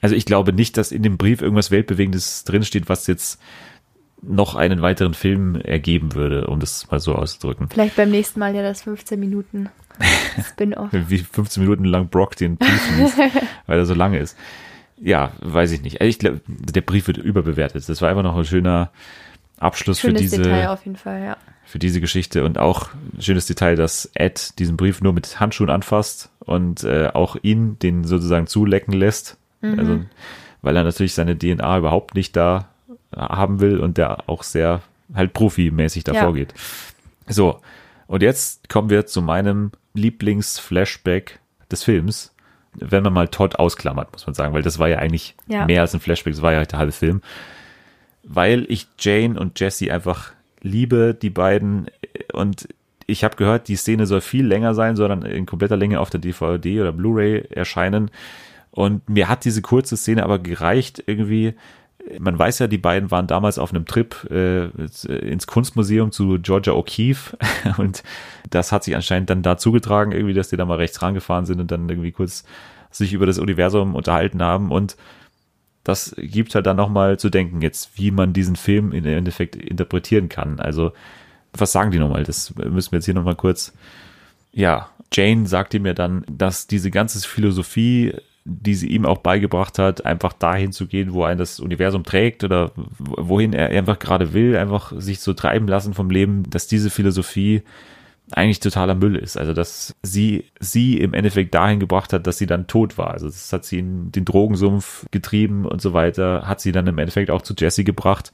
Also 0.00 0.16
ich 0.16 0.24
glaube 0.24 0.52
nicht, 0.52 0.78
dass 0.78 0.92
in 0.92 1.02
dem 1.02 1.18
Brief 1.18 1.42
irgendwas 1.42 1.70
Weltbewegendes 1.70 2.44
drinsteht, 2.44 2.88
was 2.88 3.06
jetzt 3.06 3.38
noch 4.22 4.54
einen 4.54 4.82
weiteren 4.82 5.14
Film 5.14 5.56
ergeben 5.56 6.14
würde, 6.14 6.46
um 6.46 6.60
das 6.60 6.90
mal 6.90 7.00
so 7.00 7.14
auszudrücken. 7.14 7.68
Vielleicht 7.68 7.96
beim 7.96 8.10
nächsten 8.10 8.38
Mal 8.40 8.54
ja 8.54 8.62
das 8.62 8.82
15 8.82 9.18
Minuten 9.18 9.68
Spin-off. 10.48 10.90
Wie 10.92 11.18
15 11.18 11.62
Minuten 11.62 11.84
lang 11.84 12.08
Brock 12.08 12.36
den 12.36 12.56
Brief 12.56 12.98
liest, 12.98 13.18
weil 13.66 13.78
er 13.78 13.86
so 13.86 13.94
lange 13.94 14.18
ist. 14.18 14.36
Ja, 15.00 15.32
weiß 15.40 15.72
ich 15.72 15.82
nicht. 15.82 16.00
Also 16.00 16.08
ich 16.08 16.18
glaube, 16.18 16.40
der 16.46 16.80
Brief 16.80 17.06
wird 17.06 17.18
überbewertet. 17.18 17.88
Das 17.88 18.00
war 18.02 18.08
einfach 18.08 18.22
noch 18.22 18.36
ein 18.36 18.44
schöner 18.44 18.90
Abschluss 19.58 19.98
für 20.00 20.08
Schönes 20.08 20.22
diese, 20.22 20.38
Detail 20.42 20.68
auf 20.68 20.84
jeden 20.84 20.96
Fall, 20.96 21.22
ja. 21.22 21.36
für 21.64 21.78
diese 21.78 22.00
Geschichte 22.00 22.44
und 22.44 22.58
auch 22.58 22.88
ein 23.14 23.22
schönes 23.22 23.46
Detail, 23.46 23.76
dass 23.76 24.10
Ed 24.14 24.58
diesen 24.58 24.76
Brief 24.76 25.00
nur 25.00 25.12
mit 25.12 25.40
Handschuhen 25.40 25.70
anfasst 25.70 26.30
und 26.40 26.84
äh, 26.84 27.08
auch 27.12 27.36
ihn 27.42 27.78
den 27.78 28.04
sozusagen 28.04 28.46
zulecken 28.46 28.92
lässt. 28.94 29.36
Also, 29.64 30.00
weil 30.62 30.76
er 30.76 30.82
natürlich 30.82 31.14
seine 31.14 31.38
DNA 31.38 31.78
überhaupt 31.78 32.16
nicht 32.16 32.34
da 32.34 32.68
haben 33.16 33.60
will 33.60 33.78
und 33.78 33.96
der 33.96 34.28
auch 34.28 34.42
sehr 34.42 34.80
halt 35.14 35.32
profimäßig 35.34 36.02
da 36.02 36.14
Ja. 36.14 36.22
vorgeht. 36.24 36.52
So, 37.28 37.60
und 38.08 38.22
jetzt 38.22 38.68
kommen 38.68 38.90
wir 38.90 39.06
zu 39.06 39.22
meinem 39.22 39.70
Lieblings-Flashback 39.94 41.38
des 41.70 41.84
Films, 41.84 42.34
wenn 42.74 43.02
man 43.02 43.12
mal 43.12 43.28
Todd 43.28 43.56
ausklammert, 43.56 44.12
muss 44.12 44.26
man 44.26 44.34
sagen, 44.34 44.54
weil 44.54 44.62
das 44.62 44.78
war 44.78 44.88
ja 44.88 44.98
eigentlich 44.98 45.34
Ja. 45.46 45.66
mehr 45.66 45.82
als 45.82 45.94
ein 45.94 46.00
Flashback, 46.00 46.32
das 46.34 46.42
war 46.42 46.52
ja 46.52 46.64
der 46.64 46.78
halbe 46.78 46.92
Film. 46.92 47.20
Weil 48.22 48.64
ich 48.68 48.86
Jane 48.98 49.38
und 49.38 49.58
Jesse 49.60 49.92
einfach 49.92 50.32
liebe, 50.60 51.12
die 51.14 51.30
beiden, 51.30 51.88
und 52.32 52.68
ich 53.06 53.24
habe 53.24 53.36
gehört, 53.36 53.68
die 53.68 53.76
Szene 53.76 54.06
soll 54.06 54.20
viel 54.20 54.46
länger 54.46 54.74
sein, 54.74 54.96
soll 54.96 55.08
dann 55.08 55.22
in 55.22 55.44
kompletter 55.44 55.76
Länge 55.76 56.00
auf 56.00 56.08
der 56.08 56.20
DVD 56.20 56.80
oder 56.80 56.92
Blu-ray 56.92 57.46
erscheinen. 57.50 58.10
Und 58.70 59.06
mir 59.08 59.28
hat 59.28 59.44
diese 59.44 59.60
kurze 59.60 59.96
Szene 59.96 60.22
aber 60.22 60.38
gereicht, 60.38 61.02
irgendwie. 61.06 61.54
Man 62.18 62.38
weiß 62.38 62.58
ja, 62.58 62.66
die 62.66 62.78
beiden 62.78 63.10
waren 63.10 63.26
damals 63.26 63.58
auf 63.58 63.72
einem 63.72 63.86
Trip 63.86 64.28
äh, 64.30 64.66
ins 65.06 65.46
Kunstmuseum 65.46 66.10
zu 66.10 66.38
Georgia 66.40 66.72
O'Keeffe 66.72 67.36
und 67.78 68.02
das 68.50 68.72
hat 68.72 68.84
sich 68.84 68.96
anscheinend 68.96 69.30
dann 69.30 69.42
da 69.42 69.56
zugetragen, 69.56 70.12
irgendwie, 70.12 70.34
dass 70.34 70.48
die 70.48 70.56
da 70.56 70.64
mal 70.64 70.78
rechts 70.78 71.00
rangefahren 71.00 71.46
sind 71.46 71.60
und 71.60 71.70
dann 71.70 71.88
irgendwie 71.88 72.12
kurz 72.12 72.44
sich 72.90 73.12
über 73.12 73.24
das 73.24 73.38
Universum 73.38 73.94
unterhalten 73.94 74.42
haben 74.42 74.70
und 74.70 74.96
das 75.84 76.14
gibt 76.16 76.54
halt 76.54 76.66
dann 76.66 76.76
nochmal 76.76 77.18
zu 77.18 77.28
denken 77.28 77.60
jetzt, 77.60 77.98
wie 77.98 78.10
man 78.10 78.32
diesen 78.32 78.56
Film 78.56 78.92
im 78.92 79.04
Endeffekt 79.04 79.56
interpretieren 79.56 80.28
kann. 80.28 80.60
Also, 80.60 80.92
was 81.52 81.72
sagen 81.72 81.90
die 81.90 81.98
nochmal? 81.98 82.22
Das 82.22 82.54
müssen 82.54 82.92
wir 82.92 82.98
jetzt 82.98 83.06
hier 83.06 83.14
nochmal 83.14 83.34
kurz. 83.34 83.72
Ja, 84.52 84.90
Jane 85.12 85.46
sagte 85.46 85.80
mir 85.80 85.94
dann, 85.94 86.24
dass 86.30 86.66
diese 86.66 86.90
ganze 86.90 87.26
Philosophie, 87.26 88.14
die 88.44 88.74
sie 88.74 88.88
ihm 88.88 89.06
auch 89.06 89.18
beigebracht 89.18 89.78
hat, 89.78 90.04
einfach 90.04 90.32
dahin 90.32 90.72
zu 90.72 90.86
gehen, 90.86 91.12
wo 91.12 91.22
ein 91.22 91.38
das 91.38 91.60
Universum 91.60 92.02
trägt 92.02 92.42
oder 92.42 92.72
wohin 92.98 93.52
er 93.52 93.68
einfach 93.68 93.98
gerade 93.98 94.32
will, 94.32 94.56
einfach 94.56 94.92
sich 94.96 95.20
so 95.20 95.32
treiben 95.32 95.68
lassen 95.68 95.94
vom 95.94 96.10
Leben, 96.10 96.48
dass 96.50 96.66
diese 96.66 96.90
Philosophie 96.90 97.62
eigentlich 98.30 98.60
totaler 98.60 98.94
Müll 98.94 99.16
ist. 99.16 99.36
Also, 99.36 99.52
dass 99.52 99.94
sie, 100.02 100.46
sie 100.58 100.98
im 100.98 101.14
Endeffekt 101.14 101.54
dahin 101.54 101.80
gebracht 101.80 102.12
hat, 102.12 102.26
dass 102.26 102.38
sie 102.38 102.46
dann 102.46 102.66
tot 102.66 102.98
war. 102.98 103.12
Also, 103.12 103.26
das 103.26 103.52
hat 103.52 103.64
sie 103.64 103.78
in 103.78 104.10
den 104.10 104.24
Drogensumpf 104.24 105.06
getrieben 105.10 105.66
und 105.66 105.80
so 105.80 105.92
weiter, 105.92 106.46
hat 106.46 106.60
sie 106.60 106.72
dann 106.72 106.86
im 106.86 106.98
Endeffekt 106.98 107.30
auch 107.30 107.42
zu 107.42 107.54
Jesse 107.56 107.84
gebracht. 107.84 108.32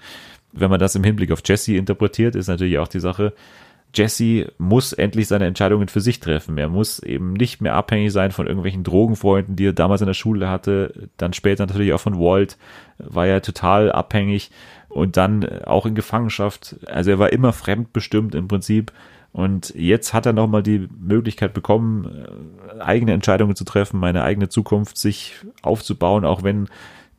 Wenn 0.52 0.70
man 0.70 0.80
das 0.80 0.94
im 0.94 1.04
Hinblick 1.04 1.32
auf 1.32 1.42
Jesse 1.44 1.76
interpretiert, 1.76 2.34
ist 2.34 2.48
natürlich 2.48 2.78
auch 2.78 2.88
die 2.88 3.00
Sache, 3.00 3.34
Jesse 3.94 4.52
muss 4.58 4.92
endlich 4.92 5.28
seine 5.28 5.46
Entscheidungen 5.46 5.88
für 5.88 6.00
sich 6.00 6.20
treffen. 6.20 6.58
Er 6.58 6.68
muss 6.68 6.98
eben 6.98 7.32
nicht 7.32 7.60
mehr 7.60 7.74
abhängig 7.74 8.12
sein 8.12 8.32
von 8.32 8.46
irgendwelchen 8.46 8.84
Drogenfreunden, 8.84 9.56
die 9.56 9.66
er 9.66 9.72
damals 9.72 10.02
in 10.02 10.06
der 10.06 10.14
Schule 10.14 10.48
hatte. 10.48 11.08
Dann 11.16 11.32
später 11.32 11.66
natürlich 11.66 11.92
auch 11.92 12.00
von 12.00 12.18
Walt 12.18 12.58
war 12.98 13.26
er 13.26 13.42
total 13.42 13.90
abhängig 13.90 14.50
und 14.88 15.16
dann 15.16 15.44
auch 15.64 15.86
in 15.86 15.94
Gefangenschaft. 15.94 16.76
Also 16.86 17.10
er 17.10 17.18
war 17.18 17.32
immer 17.32 17.52
fremdbestimmt 17.52 18.34
im 18.34 18.48
Prinzip. 18.48 18.92
Und 19.32 19.74
jetzt 19.76 20.14
hat 20.14 20.26
er 20.26 20.32
nochmal 20.32 20.62
die 20.62 20.88
Möglichkeit 20.98 21.54
bekommen, 21.54 22.26
äh, 22.76 22.80
eigene 22.80 23.12
Entscheidungen 23.12 23.56
zu 23.56 23.64
treffen, 23.64 24.02
eine 24.02 24.22
eigene 24.22 24.48
Zukunft 24.48 24.96
sich 24.96 25.36
aufzubauen, 25.62 26.24
auch 26.24 26.42
wenn 26.42 26.68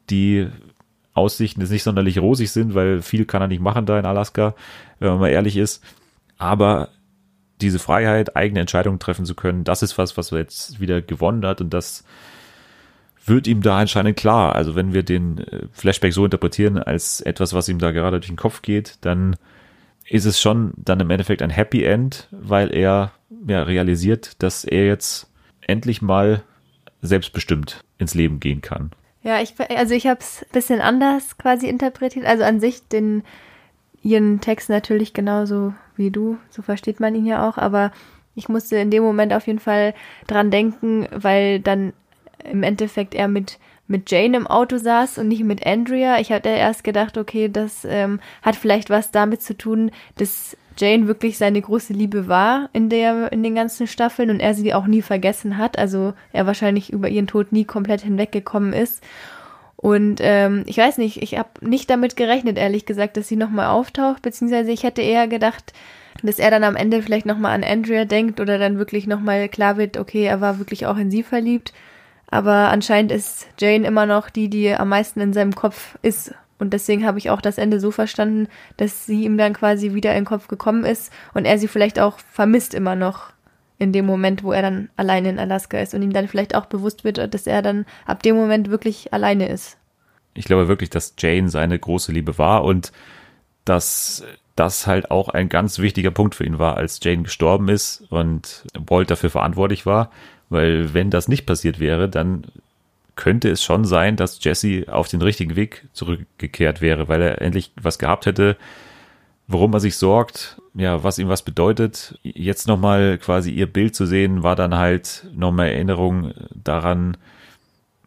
die 0.09 0.47
Aussichten 1.13 1.61
jetzt 1.61 1.69
nicht 1.69 1.83
sonderlich 1.83 2.19
rosig 2.19 2.51
sind, 2.51 2.75
weil 2.75 3.01
viel 3.01 3.25
kann 3.25 3.41
er 3.41 3.47
nicht 3.47 3.61
machen 3.61 3.85
da 3.85 3.99
in 3.99 4.05
Alaska, 4.05 4.55
wenn 4.99 5.09
man 5.09 5.19
mal 5.19 5.29
ehrlich 5.29 5.57
ist. 5.57 5.83
Aber 6.39 6.89
diese 7.61 7.77
Freiheit, 7.77 8.35
eigene 8.35 8.61
Entscheidungen 8.61 8.99
treffen 8.99 9.25
zu 9.25 9.35
können, 9.35 9.63
das 9.63 9.83
ist 9.83 9.97
was, 9.97 10.17
was 10.17 10.31
er 10.31 10.39
jetzt 10.39 10.79
wieder 10.79 11.01
gewonnen 11.01 11.45
hat 11.45 11.61
und 11.61 11.71
das 11.73 12.03
wird 13.25 13.47
ihm 13.47 13.61
da 13.61 13.77
anscheinend 13.77 14.17
klar. 14.17 14.55
Also 14.55 14.75
wenn 14.75 14.93
wir 14.93 15.03
den 15.03 15.37
äh, 15.39 15.67
Flashback 15.71 16.13
so 16.13 16.25
interpretieren 16.25 16.77
als 16.77 17.21
etwas, 17.21 17.53
was 17.53 17.69
ihm 17.69 17.77
da 17.77 17.91
gerade 17.91 18.19
durch 18.19 18.27
den 18.27 18.37
Kopf 18.37 18.61
geht, 18.61 18.97
dann 19.01 19.35
ist 20.07 20.25
es 20.25 20.41
schon 20.41 20.73
dann 20.77 20.99
im 20.99 21.09
Endeffekt 21.11 21.41
ein 21.41 21.51
Happy 21.51 21.83
End, 21.83 22.27
weil 22.31 22.73
er 22.73 23.11
ja, 23.45 23.63
realisiert, 23.63 24.41
dass 24.41 24.63
er 24.63 24.87
jetzt 24.87 25.29
endlich 25.61 26.01
mal 26.01 26.41
selbstbestimmt 27.01 27.83
ins 27.97 28.15
Leben 28.15 28.39
gehen 28.39 28.61
kann. 28.61 28.91
Ja, 29.21 29.41
ich, 29.41 29.53
also 29.75 29.93
ich 29.93 30.07
habe 30.07 30.19
es 30.21 30.43
ein 30.43 30.51
bisschen 30.51 30.81
anders 30.81 31.37
quasi 31.37 31.67
interpretiert. 31.67 32.25
Also 32.25 32.43
an 32.43 32.59
sich 32.59 32.87
den 32.87 33.23
ihren 34.03 34.41
Text 34.41 34.69
natürlich 34.69 35.13
genauso 35.13 35.73
wie 35.95 36.11
du, 36.11 36.37
so 36.49 36.61
versteht 36.61 36.99
man 36.99 37.15
ihn 37.15 37.25
ja 37.25 37.47
auch, 37.47 37.57
aber 37.57 37.91
ich 38.35 38.49
musste 38.49 38.77
in 38.77 38.91
dem 38.91 39.03
Moment 39.03 39.33
auf 39.33 39.47
jeden 39.47 39.59
Fall 39.59 39.93
dran 40.27 40.51
denken, 40.51 41.07
weil 41.11 41.59
dann 41.59 41.93
im 42.43 42.63
Endeffekt 42.63 43.13
er 43.13 43.27
mit 43.27 43.59
mit 43.89 44.11
Jane 44.11 44.37
im 44.37 44.45
Auto 44.45 44.77
saß 44.77 45.17
und 45.17 45.27
nicht 45.27 45.43
mit 45.43 45.65
Andrea. 45.65 46.19
Ich 46.19 46.31
hatte 46.31 46.49
erst 46.49 46.83
gedacht, 46.83 47.17
okay, 47.17 47.49
das 47.49 47.85
ähm, 47.89 48.19
hat 48.43 48.55
vielleicht 48.55 48.91
was 48.91 49.09
damit 49.09 49.41
zu 49.41 49.57
tun, 49.57 49.89
dass 50.17 50.55
Jane 50.77 51.07
wirklich 51.07 51.39
seine 51.39 51.59
große 51.59 51.91
Liebe 51.91 52.27
war 52.27 52.69
in 52.71 52.89
der 52.89 53.31
in 53.33 53.41
den 53.41 53.55
ganzen 53.55 53.87
Staffeln 53.87 54.29
und 54.29 54.39
er 54.39 54.53
sie 54.53 54.75
auch 54.75 54.85
nie 54.85 55.01
vergessen 55.01 55.57
hat. 55.57 55.77
Also 55.79 56.13
er 56.31 56.45
wahrscheinlich 56.45 56.93
über 56.93 57.09
ihren 57.09 57.25
Tod 57.25 57.51
nie 57.51 57.65
komplett 57.65 58.01
hinweggekommen 58.01 58.73
ist. 58.73 59.03
Und 59.81 60.19
ähm, 60.21 60.63
ich 60.65 60.77
weiß 60.77 60.97
nicht, 60.97 61.21
ich 61.21 61.37
habe 61.37 61.49
nicht 61.61 61.89
damit 61.89 62.17
gerechnet, 62.17 62.57
ehrlich 62.57 62.85
gesagt, 62.85 63.15
dass 63.15 63.29
sie 63.29 63.37
nochmal 63.37 63.67
auftaucht, 63.67 64.21
beziehungsweise 64.21 64.71
ich 64.71 64.83
hätte 64.83 65.01
eher 65.01 65.29
gedacht, 65.29 65.71
dass 66.21 66.37
er 66.37 66.51
dann 66.51 66.65
am 66.65 66.75
Ende 66.75 67.01
vielleicht 67.01 67.25
nochmal 67.25 67.53
an 67.53 67.63
Andrea 67.63 68.03
denkt 68.03 68.41
oder 68.41 68.57
dann 68.57 68.77
wirklich 68.77 69.07
nochmal 69.07 69.47
klar 69.47 69.77
wird, 69.77 69.95
okay, 69.95 70.25
er 70.25 70.41
war 70.41 70.59
wirklich 70.59 70.85
auch 70.85 70.97
in 70.97 71.09
sie 71.09 71.23
verliebt. 71.23 71.71
Aber 72.27 72.69
anscheinend 72.69 73.13
ist 73.13 73.47
Jane 73.57 73.87
immer 73.87 74.05
noch 74.05 74.29
die, 74.29 74.49
die 74.49 74.73
am 74.73 74.89
meisten 74.89 75.21
in 75.21 75.31
seinem 75.31 75.55
Kopf 75.55 75.97
ist. 76.01 76.33
Und 76.59 76.73
deswegen 76.73 77.05
habe 77.05 77.17
ich 77.17 77.29
auch 77.29 77.39
das 77.39 77.57
Ende 77.57 77.79
so 77.79 77.89
verstanden, 77.89 78.49
dass 78.75 79.05
sie 79.05 79.23
ihm 79.23 79.37
dann 79.37 79.53
quasi 79.53 79.93
wieder 79.93 80.11
in 80.11 80.23
den 80.23 80.25
Kopf 80.25 80.49
gekommen 80.49 80.83
ist 80.83 81.11
und 81.33 81.45
er 81.45 81.57
sie 81.57 81.69
vielleicht 81.69 81.99
auch 81.99 82.19
vermisst 82.19 82.73
immer 82.73 82.97
noch 82.97 83.31
in 83.79 83.93
dem 83.93 84.05
Moment, 84.05 84.43
wo 84.43 84.51
er 84.51 84.61
dann 84.61 84.89
alleine 84.97 85.29
in 85.29 85.39
Alaska 85.39 85.79
ist 85.79 85.93
und 85.93 86.03
ihm 86.03 86.13
dann 86.13 86.27
vielleicht 86.27 86.53
auch 86.53 86.65
bewusst 86.65 87.03
wird, 87.03 87.33
dass 87.33 87.47
er 87.47 87.61
dann 87.61 87.85
ab 88.05 88.21
dem 88.21 88.35
Moment 88.35 88.69
wirklich 88.69 89.13
alleine 89.13 89.47
ist. 89.47 89.77
Ich 90.33 90.45
glaube 90.45 90.67
wirklich, 90.67 90.89
dass 90.89 91.15
Jane 91.17 91.49
seine 91.49 91.79
große 91.79 92.11
Liebe 92.11 92.37
war 92.37 92.63
und 92.63 92.91
dass 93.65 94.23
das 94.55 94.85
halt 94.85 95.09
auch 95.09 95.29
ein 95.29 95.47
ganz 95.47 95.79
wichtiger 95.79 96.11
Punkt 96.11 96.35
für 96.35 96.45
ihn 96.45 96.59
war, 96.59 96.75
als 96.75 96.99
Jane 97.01 97.23
gestorben 97.23 97.69
ist 97.69 98.03
und 98.09 98.65
Walt 98.87 99.09
dafür 99.09 99.29
verantwortlich 99.29 99.85
war, 99.85 100.11
weil 100.49 100.93
wenn 100.93 101.09
das 101.09 101.29
nicht 101.29 101.45
passiert 101.45 101.79
wäre, 101.79 102.09
dann 102.09 102.45
könnte 103.15 103.49
es 103.49 103.63
schon 103.63 103.85
sein, 103.85 104.17
dass 104.17 104.43
Jesse 104.43 104.85
auf 104.87 105.07
den 105.07 105.21
richtigen 105.21 105.55
Weg 105.55 105.87
zurückgekehrt 105.93 106.81
wäre, 106.81 107.07
weil 107.07 107.21
er 107.21 107.41
endlich 107.41 107.71
was 107.81 107.99
gehabt 107.99 108.25
hätte, 108.25 108.57
worum 109.49 109.73
er 109.73 109.79
sich 109.79 109.97
sorgt, 109.97 110.61
ja, 110.75 111.03
was 111.03 111.17
ihm 111.17 111.27
was 111.27 111.41
bedeutet. 111.41 112.19
Jetzt 112.21 112.67
nochmal 112.67 113.17
quasi 113.17 113.51
ihr 113.51 113.65
Bild 113.65 113.95
zu 113.95 114.05
sehen, 114.05 114.43
war 114.43 114.55
dann 114.55 114.77
halt 114.77 115.25
nochmal 115.33 115.69
Erinnerung 115.69 116.33
daran, 116.53 117.17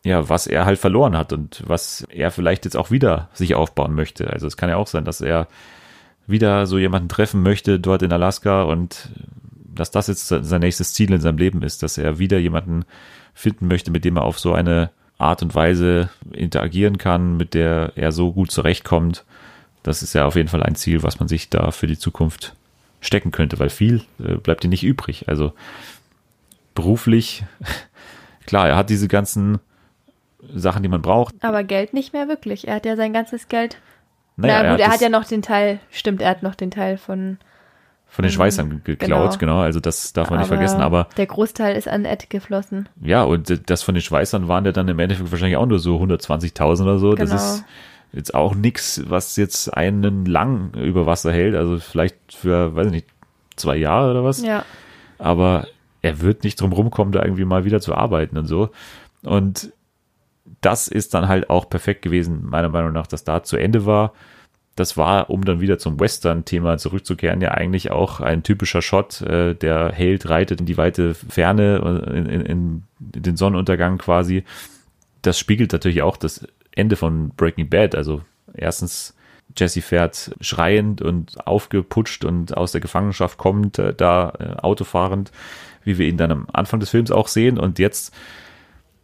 ja, 0.05 0.29
was 0.29 0.47
er 0.47 0.65
halt 0.65 0.79
verloren 0.79 1.19
hat 1.19 1.33
und 1.33 1.65
was 1.67 2.07
er 2.11 2.31
vielleicht 2.31 2.65
jetzt 2.65 2.77
auch 2.77 2.93
wieder 2.93 3.29
sich 3.35 3.57
aufbauen 3.57 3.95
möchte. 3.95 4.31
Also 4.31 4.47
es 4.47 4.57
kann 4.57 4.71
ja 4.71 4.77
auch 4.77 4.87
sein, 4.87 5.05
dass 5.05 5.21
er 5.21 5.49
wieder 6.29 6.67
so 6.67 6.79
jemanden 6.79 7.09
treffen 7.09 7.43
möchte 7.43 7.81
dort 7.81 8.03
in 8.03 8.13
Alaska 8.13 8.63
und 8.63 9.09
dass 9.75 9.91
das 9.91 10.07
jetzt 10.07 10.29
sein 10.29 10.61
nächstes 10.61 10.95
Ziel 10.95 11.13
in 11.13 11.21
seinem 11.21 11.39
Leben 11.39 11.63
ist, 11.63 11.83
dass 11.83 11.99
er 11.99 12.21
wieder 12.21 12.39
jemanden 12.39 12.85
finden 13.35 13.67
möchte, 13.67 13.91
mit 13.91 14.05
dem 14.05 14.17
er 14.17 14.23
auf 14.23 14.39
so 14.39 14.53
eine 14.53 14.91
Art 15.19 15.43
und 15.43 15.57
Weise 15.57 16.09
interagieren 16.31 16.99
kann, 16.99 17.37
mit 17.37 17.55
der 17.55 17.93
er 17.97 18.13
so 18.13 18.33
gut 18.33 18.53
zurechtkommt. 18.53 19.25
Das 19.83 20.03
ist 20.03 20.15
ja 20.15 20.27
auf 20.27 20.37
jeden 20.37 20.49
Fall 20.49 20.63
ein 20.63 20.75
Ziel, 20.75 21.03
was 21.03 21.19
man 21.19 21.29
sich 21.29 21.51
da 21.51 21.71
für 21.71 21.87
die 21.87 21.99
Zukunft 21.99 22.55
stecken 23.01 23.33
könnte, 23.33 23.59
weil 23.59 23.71
viel 23.71 24.03
äh, 24.23 24.35
bleibt 24.37 24.65
ihm 24.65 24.71
nicht 24.71 24.85
übrig. 24.85 25.29
Also 25.29 25.53
beruflich, 26.75 27.45
klar, 28.47 28.69
er 28.69 28.77
hat 28.77 28.91
diese 28.91 29.09
ganzen 29.09 29.59
Sachen, 30.55 30.83
die 30.83 30.89
man 30.89 31.03
braucht. 31.03 31.35
Aber 31.41 31.65
Geld 31.65 31.95
nicht 31.95 32.13
mehr 32.13 32.29
wirklich. 32.29 32.69
Er 32.69 32.77
hat 32.77 32.87
ja 32.87 32.97
sein 32.97 33.13
ganzes 33.13 33.49
Geld. 33.49 33.79
Naja, 34.37 34.63
Na 34.63 34.71
gut, 34.71 34.81
er, 34.81 34.87
hat, 34.87 34.91
er 34.91 34.95
hat 34.95 35.01
ja 35.01 35.09
noch 35.09 35.25
den 35.25 35.43
Teil, 35.43 35.81
stimmt, 35.91 36.23
er 36.23 36.31
hat 36.31 36.43
noch 36.43 36.55
den 36.55 36.71
Teil 36.71 36.97
von 36.97 37.39
von 38.13 38.25
den 38.25 38.31
mhm. 38.31 38.35
Schweißern 38.35 38.83
geklaut, 38.85 39.39
genau. 39.39 39.55
genau. 39.55 39.61
Also 39.61 39.81
das 39.81 40.13
darf 40.13 40.29
man 40.29 40.39
aber 40.39 40.43
nicht 40.43 40.49
vergessen. 40.49 40.83
Aber 40.83 41.09
der 41.17 41.25
Großteil 41.25 41.75
ist 41.75 41.89
an 41.89 42.05
Ed 42.05 42.29
geflossen. 42.29 42.91
Ja, 43.01 43.23
und 43.23 43.71
das 43.71 43.83
von 43.83 43.95
den 43.95 44.03
Schweißern 44.03 44.49
waren 44.49 44.67
ja 44.67 44.73
dann 44.73 44.87
im 44.89 44.99
Endeffekt 44.99 45.33
wahrscheinlich 45.33 45.57
auch 45.57 45.65
nur 45.65 45.79
so 45.79 45.97
120.000 45.97 46.83
oder 46.83 46.99
so. 46.99 47.13
Genau. 47.13 47.23
Das 47.23 47.33
ist 47.33 47.65
jetzt 48.13 48.35
auch 48.35 48.55
nichts, 48.55 49.03
was 49.07 49.37
jetzt 49.37 49.69
einen 49.75 50.25
lang 50.27 50.75
über 50.75 51.07
Wasser 51.07 51.33
hält. 51.33 51.55
Also 51.55 51.79
vielleicht 51.79 52.17
für, 52.33 52.75
weiß 52.75 52.87
ich 52.87 52.93
nicht, 52.93 53.07
zwei 53.57 53.77
Jahre 53.77 54.11
oder 54.11 54.25
was. 54.25 54.43
Ja. 54.43 54.65
Aber 55.19 55.67
er 56.03 56.21
wird 56.21 56.45
nicht 56.45 56.61
drum 56.61 56.73
rumkommen, 56.73 57.13
da 57.13 57.23
irgendwie 57.23 57.45
mal 57.45 57.65
wieder 57.65 57.81
zu 57.81 57.95
arbeiten 57.95 58.37
und 58.37 58.47
so. 58.47 58.71
Und 59.23 59.73
das 60.61 60.89
ist 60.89 61.15
dann 61.15 61.29
halt 61.29 61.49
auch 61.51 61.69
perfekt 61.71 62.03
gewesen, 62.03 62.45
meiner 62.45 62.69
Meinung 62.69 62.93
nach, 62.93 63.07
dass 63.07 63.25
da 63.25 63.43
zu 63.43 63.57
Ende 63.57 63.87
war 63.87 64.13
das 64.75 64.97
war, 64.97 65.29
um 65.29 65.45
dann 65.45 65.61
wieder 65.61 65.79
zum 65.79 66.01
Western-Thema 66.01 66.79
zurückzukehren, 66.79 67.41
ja 67.43 67.51
eigentlich 67.51 67.91
auch 67.91 68.21
ein 68.21 68.43
typischer 68.43 68.81
Shot. 68.81 69.21
Äh, 69.21 69.55
der 69.55 69.93
Held 69.93 70.29
reitet 70.29 70.61
in 70.61 70.67
die 70.67 70.79
weite 70.79 71.15
Ferne, 71.15 72.05
in, 72.09 72.27
in, 72.27 72.41
in 72.41 72.83
den 73.01 73.37
Sonnenuntergang 73.37 73.99
quasi. 73.99 74.45
Das 75.21 75.39
spiegelt 75.39 75.73
natürlich 75.73 76.03
auch 76.03 76.17
das 76.17 76.47
Ende 76.75 76.97
von 76.97 77.31
Breaking 77.31 77.69
Bad. 77.69 77.95
Also 77.95 78.23
erstens, 78.55 79.15
Jesse 79.57 79.83
fährt 79.83 80.35
schreiend 80.41 81.03
und 81.03 81.47
aufgeputscht 81.47 82.25
und 82.25 82.57
aus 82.57 82.73
der 82.73 82.81
Gefangenschaft 82.81 83.39
kommt, 83.39 83.79
äh, 83.79 83.93
da 83.95 84.33
äh, 84.39 84.61
autofahrend, 84.61 85.31
wie 85.85 85.99
wir 85.99 86.09
ihn 86.09 86.17
dann 86.17 86.33
am 86.33 86.47
Anfang 86.53 86.81
des 86.81 86.91
Films 86.91 87.11
auch 87.11 87.29
sehen. 87.29 87.59
Und 87.59 87.79
jetzt 87.79 88.15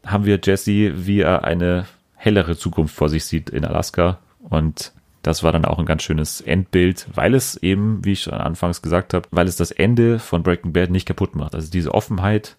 haben 0.06 0.24
wir 0.24 0.40
Jesse, 0.42 1.06
wie 1.06 1.20
er 1.20 1.44
eine 1.44 1.86
hellere 2.14 2.56
Zukunft 2.56 2.94
vor 2.94 3.08
sich 3.08 3.24
sieht 3.24 3.50
in 3.50 3.64
Alaska 3.64 4.18
und 4.40 4.92
das 5.22 5.42
war 5.42 5.52
dann 5.52 5.64
auch 5.64 5.78
ein 5.78 5.86
ganz 5.86 6.02
schönes 6.02 6.40
Endbild, 6.40 7.06
weil 7.14 7.34
es 7.34 7.56
eben, 7.56 8.04
wie 8.04 8.12
ich 8.12 8.22
schon 8.22 8.34
anfangs 8.34 8.82
gesagt 8.82 9.14
habe, 9.14 9.28
weil 9.30 9.48
es 9.48 9.56
das 9.56 9.70
Ende 9.70 10.18
von 10.18 10.42
Breaking 10.42 10.72
Bad 10.72 10.90
nicht 10.90 11.06
kaputt 11.06 11.34
macht. 11.34 11.54
Also 11.54 11.70
diese 11.70 11.92
Offenheit, 11.92 12.56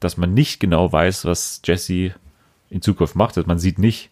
dass 0.00 0.16
man 0.16 0.34
nicht 0.34 0.60
genau 0.60 0.92
weiß, 0.92 1.24
was 1.24 1.62
Jesse 1.64 2.14
in 2.70 2.82
Zukunft 2.82 3.14
macht. 3.14 3.36
Also 3.36 3.46
man 3.46 3.58
sieht 3.58 3.78
nicht, 3.78 4.10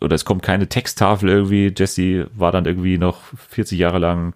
oder 0.00 0.14
es 0.14 0.24
kommt 0.24 0.42
keine 0.42 0.68
Texttafel 0.68 1.28
irgendwie. 1.28 1.72
Jesse 1.76 2.28
war 2.34 2.52
dann 2.52 2.66
irgendwie 2.66 2.98
noch 2.98 3.20
40 3.50 3.78
Jahre 3.78 3.98
lang 3.98 4.34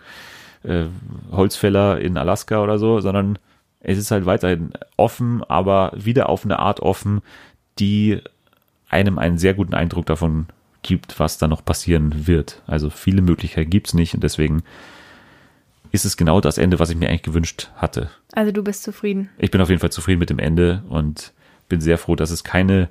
äh, 0.63 0.85
Holzfäller 1.33 2.01
in 2.01 2.17
Alaska 2.17 2.63
oder 2.63 2.79
so, 2.79 3.01
sondern 3.01 3.39
es 3.81 3.99
ist 3.99 4.11
halt 4.11 4.27
weiterhin 4.27 4.73
offen, 4.97 5.45
aber 5.45 5.93
wieder 5.95 6.29
auf 6.29 6.45
eine 6.45 6.59
Art 6.59 6.81
offen, 6.81 7.23
die 7.79 8.21
einem 8.89 9.19
einen 9.19 9.39
sehr 9.39 9.55
guten 9.55 9.75
Eindruck 9.75 10.07
davon 10.07 10.47
gibt, 10.83 11.19
was 11.19 11.39
da 11.39 11.49
noch 11.49 11.65
passieren 11.65 12.27
wird. 12.27 12.63
Also 12.67 12.91
viele 12.91 13.23
Möglichkeiten 13.23 13.71
gibt 13.71 13.89
es 13.89 13.95
nicht 13.95 14.15
und 14.15 14.23
deswegen 14.23 14.63
ist 15.93 16.05
es 16.05 16.17
genau 16.17 16.41
das 16.41 16.59
Ende, 16.59 16.79
was 16.79 16.91
ich 16.91 16.97
mir 16.97 17.09
eigentlich 17.09 17.23
gewünscht 17.23 17.71
hatte. 17.77 18.11
Also 18.33 18.53
du 18.53 18.63
bist 18.63 18.83
zufrieden. 18.83 19.31
Ich 19.39 19.51
bin 19.51 19.61
auf 19.61 19.69
jeden 19.69 19.81
Fall 19.81 19.93
zufrieden 19.93 20.19
mit 20.19 20.31
dem 20.31 20.39
Ende 20.39 20.83
und 20.89 21.33
bin 21.69 21.81
sehr 21.81 21.99
froh, 21.99 22.17
dass 22.17 22.31
es 22.31 22.45
keine 22.45 22.89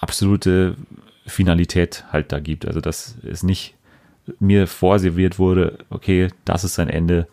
absolute 0.00 0.76
Finalität 1.28 2.04
halt 2.12 2.32
da 2.32 2.40
gibt. 2.40 2.66
Also 2.66 2.80
dass 2.80 3.16
es 3.22 3.42
nicht 3.42 3.74
mir 4.40 4.66
vorserviert 4.66 5.38
wurde, 5.38 5.78
okay, 5.90 6.28
das 6.44 6.64
ist 6.64 6.74
sein 6.74 6.88
Ende 6.88 7.28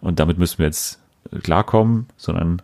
und 0.00 0.18
damit 0.18 0.38
müssen 0.38 0.58
wir 0.58 0.66
jetzt 0.66 1.00
klarkommen, 1.42 2.06
sondern 2.16 2.62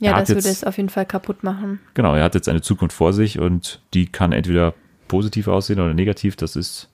ja, 0.00 0.18
das 0.18 0.28
jetzt, 0.28 0.36
würde 0.38 0.48
es 0.48 0.64
auf 0.64 0.76
jeden 0.76 0.88
Fall 0.88 1.06
kaputt 1.06 1.44
machen. 1.44 1.78
Genau, 1.94 2.14
er 2.14 2.24
hat 2.24 2.34
jetzt 2.34 2.48
eine 2.48 2.62
Zukunft 2.62 2.96
vor 2.96 3.12
sich 3.12 3.38
und 3.38 3.80
die 3.94 4.06
kann 4.06 4.32
entweder 4.32 4.74
positiv 5.08 5.46
aussehen 5.48 5.80
oder 5.80 5.94
negativ, 5.94 6.36
das 6.36 6.56
ist 6.56 6.88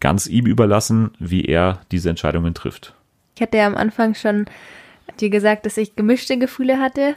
ganz 0.00 0.26
ihm 0.26 0.46
überlassen, 0.46 1.12
wie 1.18 1.44
er 1.44 1.80
diese 1.90 2.10
Entscheidungen 2.10 2.54
trifft. 2.54 2.94
Ich 3.34 3.42
hatte 3.42 3.56
ja 3.56 3.66
am 3.66 3.76
Anfang 3.76 4.14
schon 4.14 4.46
dir 5.20 5.30
gesagt, 5.30 5.66
dass 5.66 5.76
ich 5.76 5.96
gemischte 5.96 6.38
Gefühle 6.38 6.78
hatte 6.78 7.16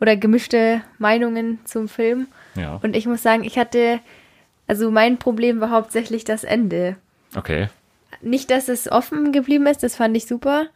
oder 0.00 0.16
gemischte 0.16 0.82
Meinungen 0.98 1.58
zum 1.64 1.88
Film. 1.88 2.28
Ja. 2.54 2.76
Und 2.82 2.96
ich 2.96 3.06
muss 3.06 3.22
sagen, 3.22 3.44
ich 3.44 3.58
hatte, 3.58 4.00
also 4.66 4.90
mein 4.90 5.18
Problem 5.18 5.60
war 5.60 5.70
hauptsächlich 5.70 6.24
das 6.24 6.44
Ende. 6.44 6.96
Okay. 7.34 7.68
Nicht, 8.20 8.50
dass 8.50 8.68
es 8.68 8.90
offen 8.90 9.32
geblieben 9.32 9.66
ist, 9.66 9.82
das 9.82 9.96
fand 9.96 10.16
ich 10.16 10.26
super. 10.26 10.66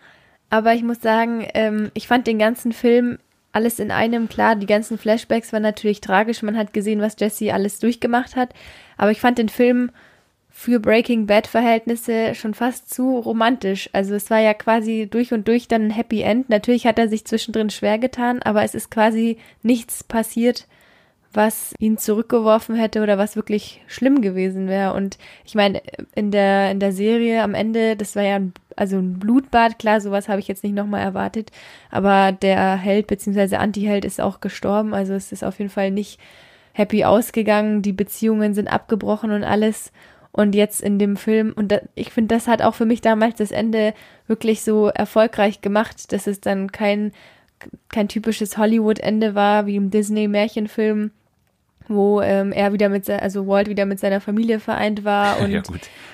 Aber 0.51 0.75
ich 0.75 0.83
muss 0.83 1.01
sagen, 1.01 1.47
ähm, 1.55 1.91
ich 1.95 2.09
fand 2.09 2.27
den 2.27 2.39
ganzen 2.39 2.73
Film 2.73 3.19
alles 3.53 3.79
in 3.79 3.91
einem. 3.91 4.29
Klar, 4.29 4.57
die 4.57 4.67
ganzen 4.67 4.99
Flashbacks 4.99 5.53
waren 5.53 5.62
natürlich 5.62 6.01
tragisch. 6.01 6.43
Man 6.43 6.57
hat 6.57 6.73
gesehen, 6.73 7.01
was 7.01 7.17
Jesse 7.19 7.53
alles 7.55 7.79
durchgemacht 7.79 8.37
hat. 8.37 8.53
Aber 8.97 9.11
ich 9.11 9.21
fand 9.21 9.39
den 9.39 9.49
Film 9.49 9.91
für 10.51 10.81
Breaking 10.81 11.27
Bad 11.27 11.47
Verhältnisse 11.47 12.35
schon 12.35 12.55
fast 12.55 12.93
zu 12.93 13.19
romantisch. 13.19 13.89
Also 13.93 14.15
es 14.15 14.31
war 14.31 14.41
ja 14.41 14.53
quasi 14.53 15.09
durch 15.11 15.33
und 15.33 15.49
durch 15.49 15.69
dann 15.69 15.87
ein 15.87 15.91
Happy 15.91 16.23
End. 16.23 16.51
Natürlich 16.51 16.87
hat 16.87 16.99
er 16.99 17.09
sich 17.09 17.25
zwischendrin 17.25 17.71
schwer 17.71 17.99
getan, 17.99 18.43
aber 18.43 18.62
es 18.62 18.75
ist 18.75 18.91
quasi 18.91 19.39
nichts 19.62 20.05
passiert, 20.05 20.67
was 21.32 21.74
ihn 21.78 21.97
zurückgeworfen 21.97 22.74
hätte 22.74 23.02
oder 23.02 23.16
was 23.16 23.36
wirklich 23.36 23.82
schlimm 23.86 24.20
gewesen 24.20 24.66
wäre. 24.66 24.94
Und 24.94 25.16
ich 25.44 25.55
meine, 25.55 25.81
in 26.15 26.31
der, 26.32 26.70
in 26.73 26.81
der 26.81 26.93
Serie 26.93 27.43
am 27.43 27.55
Ende, 27.55 27.97
das 27.97 28.16
war 28.16 28.24
ja 28.24 28.36
ein, 28.36 28.52
also 28.77 28.97
ein 28.98 29.19
Blutbad, 29.19 29.78
klar, 29.78 30.01
sowas 30.01 30.28
habe 30.28 30.40
ich 30.40 30.48
jetzt 30.48 30.65
nicht 30.65 30.74
nochmal 30.74 31.02
erwartet, 31.02 31.52
aber 31.90 32.32
der 32.32 32.77
Held 32.77 33.07
bzw. 33.07 33.57
Anti-Held 33.57 34.05
ist 34.05 34.20
auch 34.20 34.40
gestorben, 34.40 34.93
also 34.93 35.15
es 35.15 35.31
ist 35.31 35.44
auf 35.44 35.59
jeden 35.59 35.70
Fall 35.70 35.90
nicht 35.93 36.19
happy 36.73 37.05
ausgegangen, 37.05 37.82
die 37.82 37.93
Beziehungen 37.93 38.55
sind 38.55 38.69
abgebrochen 38.69 39.31
und 39.31 39.44
alles. 39.44 39.93
Und 40.32 40.55
jetzt 40.55 40.81
in 40.81 41.01
dem 41.01 41.16
Film, 41.16 41.52
und 41.55 41.73
da, 41.73 41.81
ich 41.97 42.12
finde, 42.12 42.35
das 42.35 42.47
hat 42.47 42.62
auch 42.62 42.74
für 42.74 42.86
mich 42.86 43.01
damals 43.01 43.36
das 43.36 43.51
Ende 43.51 43.94
wirklich 44.28 44.62
so 44.62 44.86
erfolgreich 44.86 45.61
gemacht, 45.61 46.12
dass 46.12 46.28
es 46.28 46.40
dann 46.40 46.70
kein, 46.70 47.11
kein 47.89 48.09
typisches 48.09 48.57
Hollywood-Ende 48.57 49.35
war, 49.35 49.66
wie 49.66 49.74
im 49.74 49.90
Disney-Märchenfilm, 49.90 51.11
wo 51.91 52.21
ähm, 52.21 52.53
er 52.53 52.73
wieder 52.73 52.89
mit, 52.89 53.11
also 53.11 53.47
Walt 53.47 53.69
wieder 53.69 53.85
mit 53.85 53.99
seiner 53.99 54.21
Familie 54.21 54.61
vereint 54.61 55.05
war 55.05 55.41
und, 55.41 55.51
ja, 55.51 55.62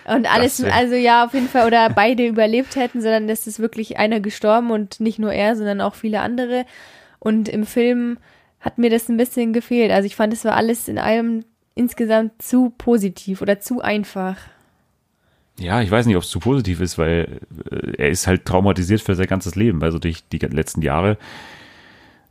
und 0.09 0.32
alles, 0.32 0.62
also 0.65 0.94
ja, 0.94 1.24
auf 1.24 1.35
jeden 1.35 1.48
Fall, 1.48 1.66
oder 1.66 1.90
beide 1.90 2.27
überlebt 2.27 2.77
hätten, 2.77 3.03
sondern 3.03 3.28
das 3.28 3.47
ist 3.47 3.61
wirklich 3.61 3.98
einer 3.98 4.20
gestorben 4.20 4.70
und 4.70 5.01
nicht 5.01 5.19
nur 5.19 5.32
er, 5.32 5.57
sondern 5.57 5.81
auch 5.81 5.94
viele 5.94 6.20
andere. 6.20 6.65
Und 7.19 7.48
im 7.48 7.66
Film 7.66 8.19
hat 8.61 8.78
mir 8.78 8.90
das 8.90 9.09
ein 9.09 9.16
bisschen 9.16 9.53
gefehlt. 9.53 9.93
Also 9.93 10.07
ich 10.07 10.16
fand, 10.16 10.32
es 10.32 10.44
war 10.44 10.57
alles 10.57 10.89
in 10.89 10.98
allem 10.98 11.44
insgesamt 11.74 12.40
zu 12.40 12.70
positiv 12.70 13.43
oder 13.43 13.61
zu 13.61 13.81
einfach. 13.81 14.36
ja, 15.59 15.82
ich 15.82 15.90
weiß 15.90 16.07
nicht, 16.07 16.16
ob 16.16 16.23
es 16.23 16.31
zu 16.31 16.40
positiv 16.40 16.81
ist, 16.81 16.98
weil 16.98 17.40
äh, 17.70 17.93
er 17.98 18.09
ist 18.09 18.27
halt 18.27 18.44
traumatisiert 18.44 19.03
für 19.03 19.15
sein 19.15 19.27
ganzes 19.27 19.55
Leben, 19.55 19.82
also 19.82 19.98
durch 19.98 20.24
die 20.28 20.39
letzten 20.39 20.82
Jahre. 20.82 21.19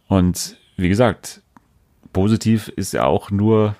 Und 0.07 0.57
wie 0.77 0.89
gesagt, 0.89 1.41
positiv 2.15 2.69
ist 2.69 2.93
er 2.93 3.07
auch 3.07 3.29
nur 3.29 3.75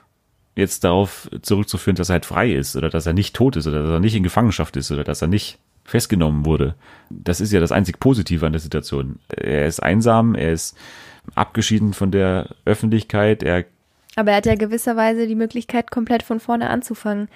jetzt 0.58 0.84
darauf 0.84 1.30
zurückzuführen, 1.42 1.96
dass 1.96 2.10
er 2.10 2.16
halt 2.16 2.26
frei 2.26 2.52
ist 2.52 2.76
oder 2.76 2.90
dass 2.90 3.06
er 3.06 3.14
nicht 3.14 3.34
tot 3.34 3.56
ist 3.56 3.66
oder 3.66 3.82
dass 3.82 3.92
er 3.92 4.02
nicht 4.02 4.14
in 4.14 4.24
Gefangenschaft 4.24 4.76
ist 4.76 4.92
oder 4.92 5.06
dass 5.06 5.22
er 5.22 5.30
nicht 5.30 5.58
festgenommen 5.86 6.46
wurde. 6.46 6.76
Das 7.10 7.40
ist 7.40 7.54
ja 7.54 7.62
das 7.62 7.72
einzig 7.72 7.98
Positive 7.98 8.46
an 8.46 8.52
der 8.52 8.60
Situation. 8.60 9.20
Er 9.30 9.66
ist 9.68 9.82
einsam, 9.82 10.36
er 10.36 10.52
ist 10.52 10.76
abgeschieden 11.34 11.94
von 11.94 12.12
der 12.12 12.50
Öffentlichkeit, 12.66 13.42
er 13.42 13.64
aber 14.18 14.32
er 14.32 14.38
hat 14.38 14.46
ja 14.46 14.56
gewisserweise 14.56 15.28
die 15.28 15.36
Möglichkeit, 15.36 15.90
komplett 15.90 16.24
von 16.24 16.42
vorne 16.42 16.70
anzufangen. 16.70 17.30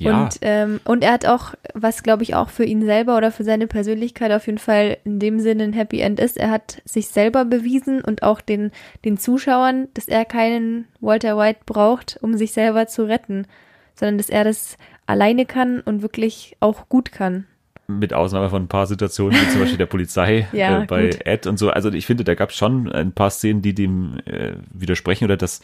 Ja. 0.00 0.24
Und, 0.24 0.38
ähm, 0.40 0.80
und 0.84 1.04
er 1.04 1.12
hat 1.12 1.26
auch, 1.26 1.54
was 1.72 2.02
glaube 2.02 2.24
ich 2.24 2.34
auch 2.34 2.48
für 2.48 2.64
ihn 2.64 2.84
selber 2.84 3.16
oder 3.16 3.30
für 3.30 3.44
seine 3.44 3.68
Persönlichkeit 3.68 4.32
auf 4.32 4.46
jeden 4.46 4.58
Fall 4.58 4.98
in 5.04 5.20
dem 5.20 5.38
Sinne 5.38 5.64
ein 5.64 5.72
Happy 5.72 6.00
End 6.00 6.18
ist, 6.18 6.36
er 6.36 6.50
hat 6.50 6.82
sich 6.84 7.08
selber 7.08 7.44
bewiesen 7.44 8.00
und 8.00 8.24
auch 8.24 8.40
den, 8.40 8.72
den 9.04 9.18
Zuschauern, 9.18 9.88
dass 9.94 10.08
er 10.08 10.24
keinen 10.24 10.88
Walter 11.00 11.38
White 11.38 11.60
braucht, 11.64 12.18
um 12.22 12.36
sich 12.36 12.52
selber 12.52 12.88
zu 12.88 13.04
retten, 13.04 13.46
sondern 13.94 14.18
dass 14.18 14.30
er 14.30 14.42
das 14.42 14.76
alleine 15.06 15.46
kann 15.46 15.80
und 15.80 16.02
wirklich 16.02 16.56
auch 16.58 16.88
gut 16.88 17.12
kann. 17.12 17.46
Mit 17.86 18.14
Ausnahme 18.14 18.48
von 18.48 18.62
ein 18.62 18.68
paar 18.68 18.86
Situationen, 18.86 19.38
wie 19.38 19.48
zum 19.50 19.60
Beispiel 19.60 19.78
der 19.78 19.86
Polizei 19.86 20.48
ja, 20.52 20.82
äh, 20.82 20.86
bei 20.86 21.10
gut. 21.10 21.26
Ed 21.26 21.46
und 21.46 21.58
so. 21.58 21.70
Also 21.70 21.92
ich 21.92 22.06
finde, 22.06 22.24
da 22.24 22.34
gab 22.34 22.50
es 22.50 22.56
schon 22.56 22.90
ein 22.90 23.12
paar 23.12 23.30
Szenen, 23.30 23.62
die 23.62 23.74
dem 23.74 24.18
äh, 24.24 24.54
widersprechen 24.72 25.24
oder 25.24 25.36
das, 25.36 25.60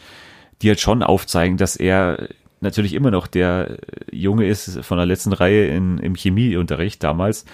die 0.61 0.69
halt 0.69 0.79
schon 0.79 1.03
aufzeigen, 1.03 1.57
dass 1.57 1.75
er 1.75 2.29
natürlich 2.61 2.93
immer 2.93 3.11
noch 3.11 3.27
der 3.27 3.77
Junge 4.11 4.47
ist 4.47 4.83
von 4.83 4.97
der 4.97 5.05
letzten 5.05 5.33
Reihe 5.33 5.67
in, 5.67 5.97
im 5.97 6.15
Chemieunterricht 6.15 7.03
damals. 7.03 7.45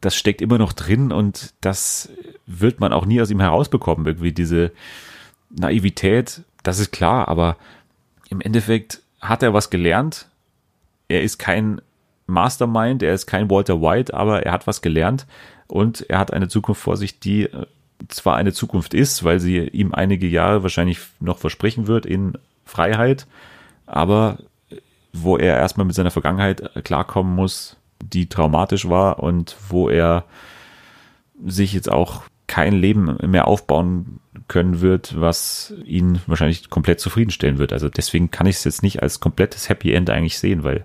Das 0.00 0.16
steckt 0.16 0.42
immer 0.42 0.58
noch 0.58 0.72
drin 0.72 1.12
und 1.12 1.54
das 1.60 2.10
wird 2.46 2.80
man 2.80 2.92
auch 2.92 3.06
nie 3.06 3.20
aus 3.20 3.30
ihm 3.30 3.40
herausbekommen. 3.40 4.06
Irgendwie 4.06 4.32
diese 4.32 4.72
Naivität, 5.50 6.42
das 6.62 6.78
ist 6.78 6.92
klar, 6.92 7.28
aber 7.28 7.56
im 8.28 8.40
Endeffekt 8.40 9.02
hat 9.20 9.42
er 9.42 9.54
was 9.54 9.70
gelernt. 9.70 10.28
Er 11.08 11.22
ist 11.22 11.38
kein 11.38 11.80
Mastermind, 12.26 13.02
er 13.02 13.14
ist 13.14 13.26
kein 13.26 13.50
Walter 13.50 13.80
White, 13.80 14.14
aber 14.14 14.42
er 14.42 14.52
hat 14.52 14.66
was 14.66 14.82
gelernt 14.82 15.26
und 15.68 16.08
er 16.08 16.18
hat 16.18 16.32
eine 16.32 16.48
Zukunft 16.48 16.82
vor 16.82 16.96
sich, 16.96 17.20
die 17.20 17.44
äh, 17.44 17.66
zwar 18.08 18.36
eine 18.36 18.52
Zukunft 18.52 18.94
ist, 18.94 19.24
weil 19.24 19.40
sie 19.40 19.58
ihm 19.58 19.94
einige 19.94 20.26
Jahre 20.26 20.62
wahrscheinlich 20.62 20.98
noch 21.20 21.38
versprechen 21.38 21.86
wird 21.86 22.06
in 22.06 22.36
Freiheit, 22.64 23.26
aber 23.86 24.38
wo 25.12 25.36
er 25.36 25.56
erstmal 25.56 25.86
mit 25.86 25.94
seiner 25.94 26.10
Vergangenheit 26.10 26.84
klarkommen 26.84 27.34
muss, 27.34 27.76
die 28.02 28.28
traumatisch 28.28 28.88
war 28.88 29.20
und 29.20 29.56
wo 29.68 29.88
er 29.88 30.24
sich 31.44 31.72
jetzt 31.72 31.90
auch 31.90 32.22
kein 32.46 32.74
Leben 32.74 33.16
mehr 33.26 33.48
aufbauen 33.48 34.20
können 34.48 34.80
wird, 34.80 35.20
was 35.20 35.74
ihn 35.84 36.20
wahrscheinlich 36.26 36.70
komplett 36.70 37.00
zufriedenstellen 37.00 37.58
wird. 37.58 37.72
Also 37.72 37.88
deswegen 37.88 38.30
kann 38.30 38.46
ich 38.46 38.56
es 38.56 38.64
jetzt 38.64 38.82
nicht 38.82 39.02
als 39.02 39.20
komplettes 39.20 39.68
Happy 39.68 39.92
End 39.92 40.10
eigentlich 40.10 40.38
sehen, 40.38 40.62
weil 40.62 40.84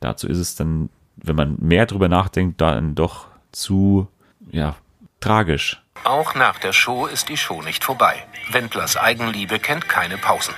dazu 0.00 0.28
ist 0.28 0.38
es 0.38 0.56
dann, 0.56 0.90
wenn 1.16 1.36
man 1.36 1.56
mehr 1.60 1.86
drüber 1.86 2.08
nachdenkt, 2.08 2.60
dann 2.60 2.94
doch 2.94 3.26
zu, 3.52 4.08
ja, 4.50 4.76
tragisch. 5.20 5.82
Auch 6.04 6.34
nach 6.34 6.58
der 6.58 6.72
Show 6.72 7.06
ist 7.06 7.28
die 7.28 7.36
Show 7.36 7.62
nicht 7.62 7.82
vorbei. 7.82 8.14
Wendlers 8.52 8.96
Eigenliebe 8.96 9.58
kennt 9.58 9.88
keine 9.88 10.18
Pausen. 10.18 10.54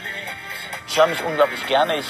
Ich 0.91 0.99
höre 0.99 1.07
mich 1.07 1.25
unglaublich 1.25 1.65
gerne. 1.69 1.95
Ich 1.95 2.07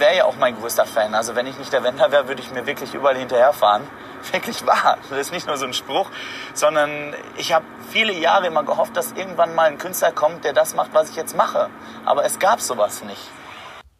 wäre 0.00 0.16
ja 0.16 0.24
auch 0.24 0.36
mein 0.36 0.56
größter 0.56 0.84
Fan. 0.84 1.14
Also 1.14 1.36
wenn 1.36 1.46
ich 1.46 1.60
nicht 1.60 1.72
der 1.72 1.84
Wendler 1.84 2.10
wäre, 2.10 2.26
würde 2.26 2.42
ich 2.42 2.50
mir 2.50 2.66
wirklich 2.66 2.92
überall 2.92 3.16
hinterherfahren. 3.16 3.84
Wirklich 4.32 4.66
wahr. 4.66 4.98
Das 5.08 5.16
ist 5.16 5.32
nicht 5.32 5.46
nur 5.46 5.56
so 5.56 5.64
ein 5.64 5.72
Spruch, 5.72 6.10
sondern 6.52 7.14
ich 7.36 7.52
habe 7.52 7.64
viele 7.88 8.12
Jahre 8.12 8.48
immer 8.48 8.64
gehofft, 8.64 8.96
dass 8.96 9.12
irgendwann 9.12 9.54
mal 9.54 9.70
ein 9.70 9.78
Künstler 9.78 10.10
kommt, 10.10 10.42
der 10.42 10.52
das 10.52 10.74
macht, 10.74 10.92
was 10.92 11.10
ich 11.10 11.14
jetzt 11.14 11.36
mache. 11.36 11.68
Aber 12.04 12.24
es 12.24 12.40
gab 12.40 12.60
sowas 12.60 13.04
nicht. 13.04 13.30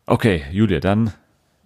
Okay, 0.06 0.44
Julia, 0.50 0.80
dann 0.80 1.12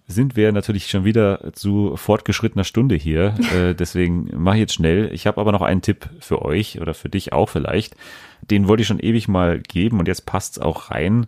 sind 0.05 0.35
wir 0.35 0.51
natürlich 0.51 0.87
schon 0.87 1.03
wieder 1.03 1.53
zu 1.53 1.97
fortgeschrittener 1.97 2.63
Stunde 2.63 2.93
hier. 2.93 3.33
Äh, 3.55 3.73
deswegen 3.73 4.29
mache 4.35 4.57
ich 4.57 4.61
jetzt 4.61 4.75
schnell. 4.75 5.11
Ich 5.13 5.25
habe 5.25 5.41
aber 5.41 5.51
noch 5.51 5.63
einen 5.63 5.81
Tipp 5.81 6.07
für 6.19 6.43
euch 6.43 6.79
oder 6.79 6.93
für 6.93 7.09
dich 7.09 7.33
auch 7.33 7.49
vielleicht. 7.49 7.95
Den 8.41 8.67
wollte 8.67 8.81
ich 8.81 8.87
schon 8.87 8.99
ewig 8.99 9.27
mal 9.27 9.59
geben 9.59 9.97
und 9.97 10.07
jetzt 10.07 10.27
passt 10.27 10.57
es 10.57 10.63
auch 10.63 10.91
rein 10.91 11.25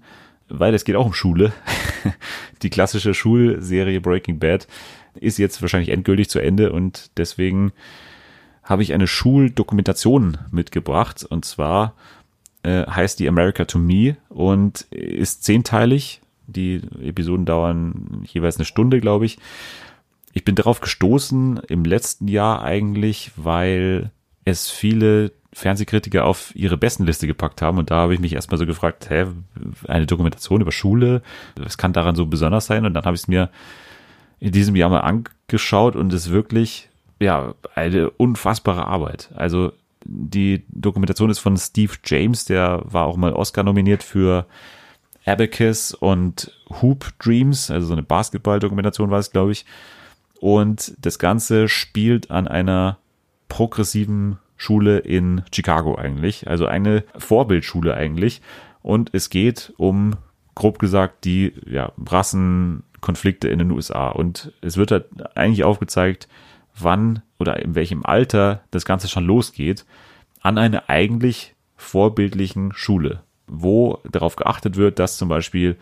weil 0.54 0.74
es 0.74 0.86
geht 0.86 0.96
auch 0.96 1.06
um 1.06 1.14
Schule. 1.14 1.52
Die 2.62 2.70
klassische 2.70 3.14
Schulserie 3.14 4.00
Breaking 4.00 4.40
Bad 4.40 4.68
ist 5.16 5.38
jetzt 5.38 5.62
wahrscheinlich 5.62 5.90
endgültig 5.90 6.30
zu 6.30 6.40
Ende 6.40 6.72
und 6.72 7.12
deswegen 7.18 7.72
habe 8.64 8.84
ich 8.84 8.94
eine 8.94 9.08
Schuldokumentation 9.08 10.38
mitgebracht 10.52 11.26
und 11.26 11.44
zwar 11.44 11.96
äh, 12.64 12.86
heißt 12.86 13.20
die 13.20 13.28
America 13.28 13.66
to 13.66 13.80
Me 13.80 14.16
und 14.30 14.82
ist 14.92 15.44
zehnteilig. 15.44 16.22
Die 16.48 16.82
Episoden 17.02 17.46
dauern 17.46 18.24
jeweils 18.26 18.58
eine 18.58 18.66
Stunde, 18.66 19.02
glaube 19.02 19.26
ich. 19.26 19.38
Ich 20.34 20.46
bin 20.46 20.56
darauf 20.56 20.82
gestoßen 20.82 21.58
im 21.68 21.84
letzten 21.84 22.28
Jahr 22.28 22.64
eigentlich, 22.64 23.32
weil 23.36 24.12
es 24.46 24.70
viele 24.70 25.32
Fernsehkritiker 25.54 26.26
auf 26.26 26.56
ihre 26.56 26.78
besten 26.78 27.06
Liste 27.06 27.28
gepackt 27.28 27.62
haben. 27.62 27.78
Und 27.78 27.92
da 27.92 27.96
habe 27.96 28.14
ich 28.14 28.20
mich 28.20 28.34
erstmal 28.34 28.58
so 28.58 28.66
gefragt, 28.66 29.10
hä, 29.10 29.28
eine 29.88 30.06
Dokumentation 30.06 30.62
über 30.62 30.72
Schule, 30.72 31.22
was 31.56 31.78
kann 31.78 31.94
daran 31.94 32.16
so 32.16 32.26
besonders 32.26 32.66
sein? 32.66 32.86
Und 32.86 32.94
dann 32.94 33.06
habe 33.06 33.16
ich 33.16 33.22
es 33.22 33.28
mir 33.28 33.50
in 34.40 34.52
diesem 34.52 34.76
Jahr 34.76 34.90
mal 34.90 35.02
angeschaut 35.02 35.96
und 35.96 36.12
es 36.12 36.28
ist 36.28 36.32
wirklich, 36.32 36.90
ja, 37.20 37.56
eine 37.76 38.10
unfassbare 38.10 38.86
Arbeit. 38.86 39.30
Also 39.36 39.72
die 40.06 40.66
Dokumentation 40.68 41.30
ist 41.30 41.40
von 41.40 41.56
Steve 41.58 41.94
James, 42.04 42.46
der 42.46 42.82
war 42.84 43.06
auch 43.06 43.16
mal 43.16 43.34
Oscar 43.34 43.64
nominiert 43.64 44.04
für 44.04 44.46
Abacus 45.26 45.94
und 45.94 46.52
Hoop 46.82 47.14
Dreams, 47.20 47.72
also 47.72 47.88
so 47.88 47.94
eine 47.94 48.04
Basketball-Dokumentation 48.04 49.10
war 49.10 49.20
es, 49.20 49.32
glaube 49.32 49.54
ich. 49.54 49.66
Und 50.40 50.94
das 51.00 51.20
Ganze 51.20 51.70
spielt 51.70 52.30
an 52.30 52.50
einer 52.50 52.98
progressiven 53.48 54.40
Schule 54.58 55.00
in 55.00 55.44
Chicago 55.54 55.96
eigentlich. 55.96 56.48
Also 56.48 56.66
eine 56.66 57.04
Vorbildschule 57.18 57.96
eigentlich. 57.96 58.42
Und 58.82 59.10
es 59.14 59.30
geht 59.30 59.74
um, 59.78 60.16
grob 60.56 60.80
gesagt, 60.80 61.26
die 61.26 61.54
ja, 61.66 61.92
Rassenkonflikte 62.06 63.48
in 63.48 63.60
den 63.60 63.72
USA. 63.72 64.10
Und 64.10 64.54
es 64.62 64.78
wird 64.78 64.92
halt 64.92 65.06
eigentlich 65.36 65.64
aufgezeigt, 65.64 66.28
wann 66.78 67.22
oder 67.40 67.62
in 67.62 67.76
welchem 67.76 68.06
Alter 68.06 68.62
das 68.72 68.86
Ganze 68.86 69.08
schon 69.08 69.26
losgeht, 69.26 69.86
an 70.42 70.58
einer 70.58 70.90
eigentlich 70.90 71.56
vorbildlichen 71.76 72.74
Schule, 72.74 73.22
wo 73.48 74.00
darauf 74.10 74.36
geachtet 74.36 74.78
wird, 74.78 75.00
dass 75.00 75.18
zum 75.18 75.30
Beispiel 75.30 75.78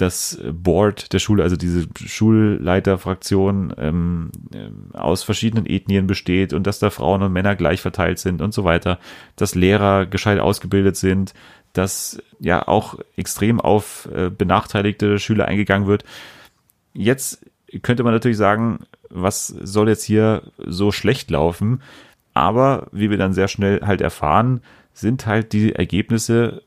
das 0.00 0.40
Board 0.50 1.12
der 1.12 1.18
Schule, 1.18 1.42
also 1.42 1.56
diese 1.56 1.86
Schulleiterfraktion 1.98 3.74
ähm, 3.76 4.30
ähm, 4.54 4.90
aus 4.94 5.22
verschiedenen 5.22 5.66
Ethnien 5.66 6.06
besteht 6.06 6.52
und 6.52 6.66
dass 6.66 6.78
da 6.78 6.90
Frauen 6.90 7.22
und 7.22 7.32
Männer 7.32 7.54
gleich 7.54 7.80
verteilt 7.80 8.18
sind 8.18 8.40
und 8.40 8.54
so 8.54 8.64
weiter, 8.64 8.98
dass 9.36 9.54
Lehrer 9.54 10.06
gescheit 10.06 10.38
ausgebildet 10.38 10.96
sind, 10.96 11.34
dass 11.72 12.22
ja 12.38 12.66
auch 12.66 12.98
extrem 13.16 13.60
auf 13.60 14.08
äh, 14.14 14.30
benachteiligte 14.30 15.18
Schüler 15.18 15.46
eingegangen 15.46 15.86
wird. 15.86 16.04
Jetzt 16.94 17.44
könnte 17.82 18.02
man 18.02 18.14
natürlich 18.14 18.38
sagen, 18.38 18.80
was 19.10 19.48
soll 19.48 19.88
jetzt 19.88 20.04
hier 20.04 20.42
so 20.58 20.92
schlecht 20.92 21.30
laufen? 21.30 21.82
Aber 22.32 22.88
wie 22.92 23.10
wir 23.10 23.18
dann 23.18 23.34
sehr 23.34 23.48
schnell 23.48 23.80
halt 23.82 24.00
erfahren, 24.00 24.62
sind 24.92 25.26
halt 25.26 25.52
die 25.52 25.74
Ergebnisse 25.74 26.62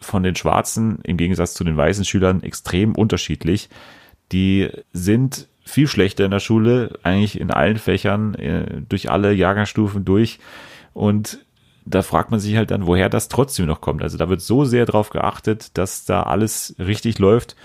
von 0.00 0.22
den 0.22 0.36
Schwarzen 0.36 1.00
im 1.02 1.16
Gegensatz 1.16 1.54
zu 1.54 1.64
den 1.64 1.76
weißen 1.76 2.04
Schülern 2.04 2.42
extrem 2.42 2.94
unterschiedlich. 2.94 3.68
Die 4.32 4.68
sind 4.92 5.48
viel 5.64 5.86
schlechter 5.86 6.24
in 6.24 6.30
der 6.30 6.40
Schule, 6.40 6.98
eigentlich 7.02 7.40
in 7.40 7.50
allen 7.50 7.78
Fächern, 7.78 8.34
äh, 8.34 8.82
durch 8.88 9.10
alle 9.10 9.32
Jahrgangsstufen 9.32 10.04
durch. 10.04 10.38
Und 10.94 11.44
da 11.84 12.02
fragt 12.02 12.30
man 12.30 12.40
sich 12.40 12.56
halt 12.56 12.70
dann, 12.70 12.86
woher 12.86 13.08
das 13.08 13.28
trotzdem 13.28 13.66
noch 13.66 13.80
kommt. 13.80 14.02
Also 14.02 14.18
da 14.18 14.28
wird 14.28 14.40
so 14.40 14.64
sehr 14.64 14.86
drauf 14.86 15.10
geachtet, 15.10 15.76
dass 15.76 16.04
da 16.04 16.22
alles 16.22 16.74
richtig 16.78 17.18
läuft. 17.18 17.56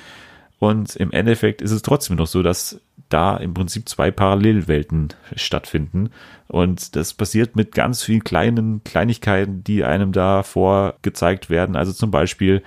Und 0.64 0.96
im 0.96 1.12
Endeffekt 1.12 1.62
ist 1.62 1.72
es 1.72 1.82
trotzdem 1.82 2.16
noch 2.16 2.26
so, 2.26 2.42
dass 2.42 2.80
da 3.10 3.36
im 3.36 3.54
Prinzip 3.54 3.90
zwei 3.90 4.12
Parallelwelten 4.12 5.10
stattfinden. 5.36 6.12
Und 6.48 6.96
das 6.96 7.14
passiert 7.14 7.58
mit 7.58 7.74
ganz 7.74 8.02
vielen 8.02 8.24
kleinen 8.24 8.82
Kleinigkeiten, 8.86 9.66
die 9.66 9.84
einem 9.84 10.14
da 10.14 10.42
vorgezeigt 10.42 11.50
werden. 11.50 11.76
Also 11.76 11.92
zum 11.92 12.12
Beispiel 12.12 12.64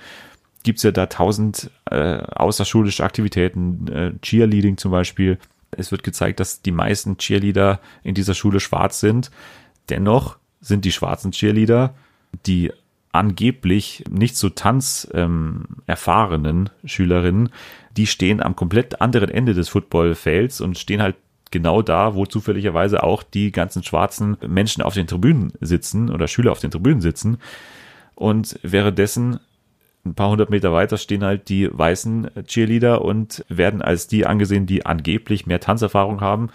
gibt's 0.61 0.83
ja 0.83 0.91
da 0.91 1.07
tausend 1.07 1.71
äh, 1.89 2.19
außerschulische 2.19 3.03
Aktivitäten, 3.03 3.87
äh, 3.87 4.11
Cheerleading 4.21 4.77
zum 4.77 4.91
Beispiel. 4.91 5.39
Es 5.71 5.89
wird 5.89 6.03
gezeigt, 6.03 6.39
dass 6.39 6.61
die 6.61 6.71
meisten 6.71 7.17
Cheerleader 7.17 7.79
in 8.03 8.13
dieser 8.13 8.35
Schule 8.35 8.59
schwarz 8.59 8.99
sind. 8.99 9.31
Dennoch 9.89 10.37
sind 10.61 10.85
die 10.85 10.91
schwarzen 10.91 11.31
Cheerleader 11.31 11.95
die 12.45 12.71
angeblich 13.11 14.03
nicht 14.09 14.35
so 14.35 14.49
tanz 14.49 15.07
ähm, 15.13 15.65
Schülerinnen, 16.85 17.49
die 17.95 18.07
stehen 18.07 18.41
am 18.41 18.55
komplett 18.55 19.01
anderen 19.01 19.29
Ende 19.29 19.53
des 19.53 19.69
Footballfelds 19.69 20.61
und 20.61 20.77
stehen 20.77 21.01
halt 21.01 21.15
genau 21.51 21.81
da, 21.81 22.15
wo 22.15 22.25
zufälligerweise 22.25 23.03
auch 23.03 23.23
die 23.23 23.51
ganzen 23.51 23.83
schwarzen 23.83 24.37
Menschen 24.45 24.83
auf 24.83 24.93
den 24.93 25.07
Tribünen 25.07 25.53
sitzen 25.61 26.09
oder 26.09 26.27
Schüler 26.27 26.51
auf 26.51 26.59
den 26.59 26.71
Tribünen 26.71 27.01
sitzen. 27.01 27.37
Und 28.15 28.59
währenddessen 28.63 29.39
ein 30.05 30.15
paar 30.15 30.29
hundert 30.29 30.49
Meter 30.49 30.73
weiter 30.73 30.97
stehen 30.97 31.23
halt 31.23 31.49
die 31.49 31.69
weißen 31.71 32.29
Cheerleader 32.45 33.03
und 33.03 33.45
werden 33.49 33.81
als 33.81 34.07
die 34.07 34.25
angesehen, 34.25 34.65
die 34.65 34.85
angeblich 34.85 35.45
mehr 35.45 35.59
Tanzerfahrung 35.59 36.21
haben. 36.21 36.49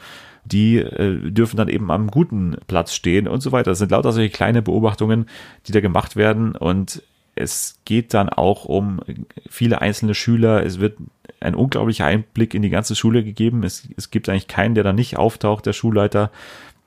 Die 0.45 0.79
äh, 0.79 1.31
dürfen 1.31 1.57
dann 1.57 1.69
eben 1.69 1.91
am 1.91 2.09
guten 2.09 2.57
Platz 2.67 2.95
stehen 2.95 3.29
und 3.29 3.41
so 3.41 3.53
weiter. 3.53 3.71
Das 3.71 3.79
sind 3.79 3.91
lauter 3.91 4.13
solche 4.13 4.31
kleine 4.31 4.63
Beobachtungen, 4.63 5.27
die 5.67 5.73
da 5.73 5.81
gemacht 5.81 6.17
werden. 6.17 6.57
Und 6.57 7.03
es 7.35 7.79
geht 7.85 8.13
dann 8.15 8.29
auch 8.29 8.65
um 8.65 9.01
viele 9.49 9.81
einzelne 9.81 10.15
Schüler. 10.15 10.65
Es 10.65 10.81
wird 10.81 10.97
ein 11.41 11.55
unglaublicher 11.55 12.05
Einblick 12.05 12.55
in 12.55 12.63
die 12.63 12.71
ganze 12.71 12.95
Schule 12.95 13.25
gegeben. 13.25 13.63
Es, 13.63 13.89
es 13.97 14.11
gibt 14.11 14.29
eigentlich 14.29 14.49
keinen, 14.49 14.75
der 14.75 14.85
da 14.85 14.93
nicht 14.93 15.17
auftaucht, 15.17 15.67
der 15.67 15.73
Schulleiter. 15.73 16.31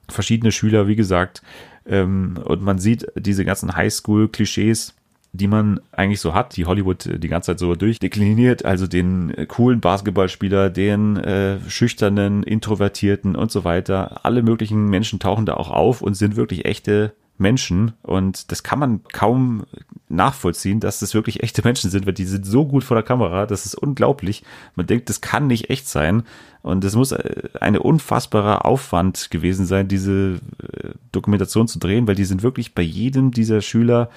Verschiedene 0.08 0.52
Schüler, 0.52 0.88
wie 0.88 0.96
gesagt. 0.96 1.42
Ähm, 1.88 2.38
und 2.44 2.62
man 2.62 2.80
sieht 2.80 3.08
diese 3.16 3.46
ganzen 3.46 3.76
Highschool-Klischees, 3.76 4.96
die 5.38 5.48
man 5.48 5.80
eigentlich 5.92 6.20
so 6.20 6.34
hat, 6.34 6.56
die 6.56 6.66
Hollywood 6.66 7.10
die 7.22 7.28
ganze 7.28 7.52
Zeit 7.52 7.60
so 7.60 7.76
durchdekliniert, 7.76 8.66
also 8.66 8.88
den 8.88 9.34
coolen 9.48 9.82
Basketballspieler, 9.82 10.70
den 10.70 11.18
äh, 11.18 11.58
schüchternen, 11.68 12.44
introvertierten 12.44 13.36
und 13.36 13.52
so 13.52 13.64
weiter. 13.64 14.22
Alle 14.24 14.44
möglichen 14.44 14.90
Menschen 14.90 15.20
tauchen 15.20 15.46
da 15.46 15.56
auch 15.56 15.70
auf 15.70 16.02
und 16.02 16.16
sind 16.16 16.36
wirklich 16.36 16.66
echte 16.66 17.14
Menschen 17.38 17.94
und 18.02 18.52
das 18.52 18.64
kann 18.64 18.80
man 18.80 19.04
kaum 19.12 19.66
nachvollziehen, 20.08 20.80
dass 20.80 21.00
das 21.00 21.14
wirklich 21.14 21.44
echte 21.44 21.64
Menschen 21.64 21.90
sind, 21.90 22.06
weil 22.06 22.14
die 22.14 22.26
sind 22.26 22.46
so 22.46 22.66
gut 22.66 22.84
vor 22.84 22.96
der 22.96 23.04
Kamera, 23.04 23.46
das 23.46 23.66
ist 23.66 23.76
unglaublich. 23.76 24.44
Man 24.76 24.88
denkt, 24.88 25.10
das 25.10 25.20
kann 25.20 25.48
nicht 25.48 25.70
echt 25.70 25.90
sein 25.90 26.24
und 26.62 26.84
es 26.86 26.96
muss 26.96 27.12
äh, 27.12 27.50
eine 27.60 27.82
unfassbarer 27.82 28.66
Aufwand 28.66 29.32
gewesen 29.32 29.66
sein, 29.66 29.88
diese 29.88 30.40
äh, 30.62 30.92
Dokumentation 31.12 31.68
zu 31.68 31.80
drehen, 31.80 32.08
weil 32.08 32.16
die 32.16 32.26
sind 32.26 32.44
wirklich 32.44 32.74
bei 32.74 32.84
jedem 32.84 33.32
dieser 33.32 33.62
Schüler 33.62 34.10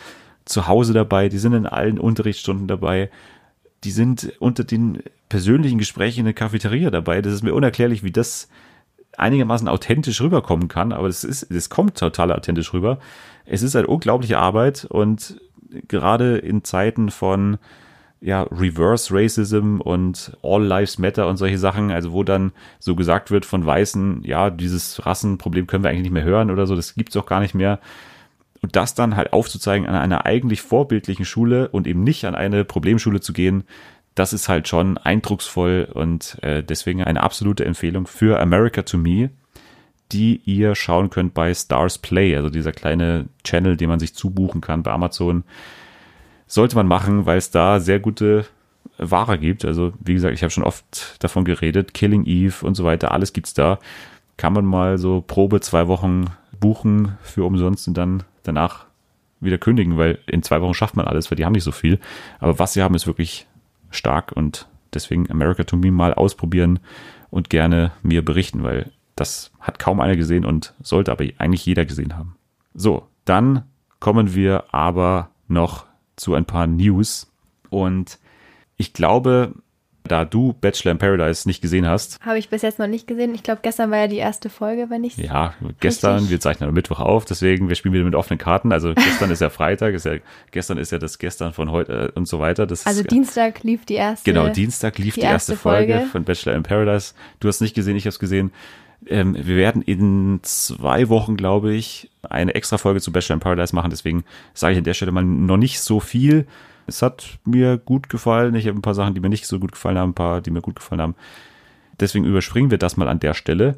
zu 0.49 0.67
Hause 0.67 0.93
dabei, 0.93 1.29
die 1.29 1.39
sind 1.39 1.53
in 1.53 1.67
allen 1.67 1.99
Unterrichtsstunden 1.99 2.67
dabei, 2.69 3.11
die 3.85 3.91
sind 3.91 4.33
unter 4.41 4.65
den 4.65 5.03
persönlichen 5.29 5.79
Gesprächen 5.79 6.21
in 6.21 6.25
der 6.27 6.35
Cafeteria 6.35 6.91
dabei. 6.91 7.23
Das 7.23 7.33
ist 7.33 7.43
mir 7.43 7.55
unerklärlich, 7.55 8.03
wie 8.03 8.11
das 8.11 8.49
einigermaßen 9.17 9.69
authentisch 9.69 10.21
rüberkommen 10.21 10.69
kann, 10.69 10.93
aber 10.93 11.09
es 11.09 11.25
ist, 11.25 11.51
es 11.51 11.71
kommt 11.71 11.99
total 11.99 12.33
authentisch 12.33 12.73
rüber. 12.73 12.99
Es 13.45 13.63
ist 13.63 13.77
eine 13.77 13.87
unglaubliche 13.87 14.39
Arbeit 14.39 14.85
und 14.85 15.41
gerade 15.89 16.39
in 16.39 16.65
Zeiten 16.65 17.11
von 17.11 17.59
ja, 18.21 18.43
Reverse 18.43 19.15
Racism 19.15 19.81
und 19.81 20.37
All 20.43 20.65
Lives 20.65 20.99
Matter 20.99 21.29
und 21.29 21.37
solche 21.37 21.59
Sachen, 21.59 21.91
also 21.91 22.13
wo 22.13 22.25
dann 22.25 22.53
so 22.79 22.97
gesagt 22.97 23.31
wird 23.31 23.45
von 23.45 23.65
Weißen, 23.65 24.23
ja, 24.25 24.51
dieses 24.51 25.05
Rassenproblem 25.07 25.67
können 25.67 25.85
wir 25.85 25.91
eigentlich 25.91 26.03
nicht 26.03 26.13
mehr 26.13 26.25
hören 26.25 26.51
oder 26.51 26.67
so, 26.67 26.75
das 26.75 26.95
gibt's 26.95 27.17
auch 27.17 27.27
gar 27.27 27.41
nicht 27.41 27.55
mehr. 27.55 27.79
Und 28.61 28.77
das 28.77 28.95
dann 28.95 29.17
halt 29.17 29.33
aufzuzeigen 29.33 29.87
an 29.87 29.95
einer 29.95 30.27
eigentlich 30.27 30.63
vorbildlichen 30.63 31.25
Schule 31.25 31.69
und 31.69 31.87
eben 31.87 32.03
nicht 32.03 32.25
an 32.25 32.35
eine 32.35 32.65
Problemschule 32.65 33.21
zu 33.21 33.33
gehen, 33.33 33.65
das 34.15 34.33
ist 34.33 34.49
halt 34.49 34.67
schon 34.67 34.99
eindrucksvoll 34.99 35.89
und 35.93 36.43
äh, 36.43 36.63
deswegen 36.63 37.05
eine 37.05 37.23
absolute 37.23 37.65
Empfehlung 37.65 38.07
für 38.07 38.41
America 38.41 38.83
to 38.83 38.99
Me, 38.99 39.31
die 40.11 40.41
ihr 40.45 40.75
schauen 40.75 41.11
könnt 41.11 41.35
bei 41.35 41.55
Stars 41.55 41.99
Play, 41.99 42.35
also 42.35 42.51
dieser 42.51 42.73
kleine 42.73 43.27
Channel, 43.45 43.77
den 43.77 43.89
man 43.89 44.01
sich 44.01 44.15
zubuchen 44.15 44.61
kann 44.61 44.83
bei 44.83 44.91
Amazon. 44.91 45.45
Sollte 46.47 46.77
man 46.77 46.89
machen, 46.89 47.27
weil 47.27 47.39
es 47.39 47.51
da 47.51 47.79
sehr 47.79 48.01
gute 48.01 48.47
Ware 48.97 49.39
gibt. 49.39 49.65
Also 49.65 49.93
wie 50.01 50.15
gesagt, 50.15 50.35
ich 50.35 50.43
habe 50.43 50.51
schon 50.51 50.65
oft 50.65 51.23
davon 51.23 51.45
geredet, 51.45 51.95
Killing 51.95 52.25
Eve 52.25 52.67
und 52.67 52.75
so 52.75 52.85
weiter, 52.85 53.13
alles 53.13 53.33
gibt's 53.33 53.55
da. 53.55 53.79
Kann 54.37 54.53
man 54.53 54.65
mal 54.65 54.99
so 54.99 55.23
Probe 55.25 55.61
zwei 55.61 55.89
Wochen 55.89 56.27
buchen 56.59 57.17
für 57.23 57.45
umsonst 57.45 57.87
und 57.87 57.95
dann 57.95 58.25
danach 58.49 58.87
wieder 59.41 59.59
kündigen, 59.59 59.97
weil 59.97 60.19
in 60.27 60.43
zwei 60.43 60.61
Wochen 60.61 60.75
schafft 60.75 60.97
man 60.97 61.07
alles, 61.07 61.31
weil 61.31 61.37
die 61.37 61.45
haben 61.45 61.53
nicht 61.53 61.65
so 61.65 61.73
viel. 61.73 62.01
Aber 62.41 62.59
was 62.59 62.73
sie 62.73 62.83
haben, 62.83 62.95
ist 62.95 63.07
wirklich 63.07 63.47
stark 63.91 64.33
und 64.33 64.67
deswegen 64.93 65.31
America 65.31 65.65
to 65.65 65.77
Me 65.77 65.91
mal 65.91 66.15
ausprobieren 66.15 66.81
und 67.31 67.51
gerne 67.51 67.93
mir 68.03 68.25
berichten, 68.25 68.63
weil 68.63 68.91
das 69.17 69.53
hat 69.61 69.79
kaum 69.79 70.01
einer 70.01 70.17
gesehen 70.17 70.45
und 70.45 70.75
sollte 70.83 71.13
aber 71.13 71.25
eigentlich 71.39 71.67
jeder 71.67 71.85
gesehen 71.85 72.17
haben. 72.17 72.37
So, 72.75 73.07
dann 73.25 73.65
kommen 74.01 74.35
wir 74.35 74.73
aber 74.73 75.31
noch 75.49 75.87
zu 76.17 76.35
ein 76.35 76.45
paar 76.45 76.67
News 76.67 77.31
und 77.71 78.19
ich 78.77 78.93
glaube, 78.93 79.55
da 80.09 80.25
du 80.25 80.55
Bachelor 80.61 80.93
in 80.93 80.99
Paradise 80.99 81.47
nicht 81.49 81.61
gesehen 81.61 81.87
hast. 81.87 82.19
Habe 82.21 82.39
ich 82.39 82.49
bis 82.49 82.63
jetzt 82.63 82.79
noch 82.79 82.87
nicht 82.87 83.07
gesehen. 83.07 83.35
Ich 83.35 83.43
glaube, 83.43 83.61
gestern 83.63 83.91
war 83.91 83.99
ja 83.99 84.07
die 84.09 84.17
erste 84.17 84.51
Folge, 84.51 84.91
wenn 84.91 85.05
ich 85.05 85.17
Ja, 85.17 85.55
gestern, 85.81 86.15
richtig. 86.15 86.31
wir 86.31 86.41
zeichnen 86.41 86.69
am 86.69 86.75
Mittwoch 86.75 87.01
auf, 87.01 87.25
deswegen, 87.25 87.69
wir 87.69 87.77
spielen 87.77 87.95
wieder 87.95 88.05
mit 88.05 88.15
offenen 88.15 88.39
Karten. 88.39 88.73
Also 88.73 88.95
gestern 88.95 89.31
ist 89.31 89.41
ja 89.41 89.51
Freitag, 89.51 89.95
ist 89.95 90.07
ja, 90.07 90.15
gestern 90.51 90.79
ist 90.79 90.91
ja 90.91 90.99
das 90.99 91.19
gestern 91.19 91.53
von 91.53 91.71
heute 91.71 92.13
äh, 92.15 92.19
und 92.19 92.27
so 92.27 92.41
weiter. 92.41 92.67
Das 92.67 92.87
also 92.87 93.03
ist, 93.03 93.11
Dienstag 93.11 93.63
lief 93.63 93.85
die 93.85 93.95
erste. 93.95 94.31
Genau, 94.31 94.49
Dienstag 94.49 94.99
lief 94.99 95.15
die, 95.15 95.21
die 95.21 95.27
erste, 95.27 95.53
erste 95.53 95.63
Folge, 95.63 95.93
Folge 95.95 96.09
von 96.09 96.25
Bachelor 96.25 96.55
in 96.55 96.63
Paradise. 96.63 97.15
Du 97.41 97.49
hast 97.49 97.61
nicht 97.61 97.75
gesehen, 97.75 97.97
ich 97.97 98.05
habe 98.05 98.11
es 98.11 98.19
gesehen. 98.19 98.53
Ähm, 99.07 99.35
wir 99.35 99.57
werden 99.57 99.83
in 99.83 100.41
zwei 100.43 101.09
Wochen, 101.09 101.37
glaube 101.37 101.75
ich, 101.75 102.11
eine 102.23 102.55
extra 102.55 102.79
Folge 102.79 103.01
zu 103.01 103.13
Bachelor 103.13 103.35
in 103.35 103.41
Paradise 103.41 103.75
machen. 103.75 103.91
Deswegen 103.91 104.25
sage 104.55 104.73
ich 104.73 104.79
an 104.79 104.85
der 104.85 104.95
Stelle 104.95 105.13
mal 105.13 105.25
noch 105.25 105.57
nicht 105.57 105.81
so 105.81 106.01
viel. 106.01 106.47
Es 106.89 107.03
hat 107.03 107.39
mir 107.45 107.77
gut 107.77 108.09
gefallen. 108.09 108.55
Ich 108.55 108.67
habe 108.67 108.79
ein 108.79 108.83
paar 108.83 108.95
Sachen, 108.95 109.15
die 109.15 109.21
mir 109.21 109.29
nicht 109.29 109.47
so 109.47 109.59
gut 109.59 109.73
gefallen 109.73 109.99
haben, 109.99 110.11
ein 110.11 110.15
paar, 110.15 110.41
die 110.41 110.51
mir 110.51 110.63
gut 110.63 110.77
gefallen 110.77 111.01
haben. 111.01 111.15
Deswegen 112.01 112.25
überspringen 112.25 112.71
wir 112.71 112.79
das 112.79 112.97
mal 112.97 113.09
an 113.09 113.21
der 113.21 113.35
Stelle. 113.35 113.77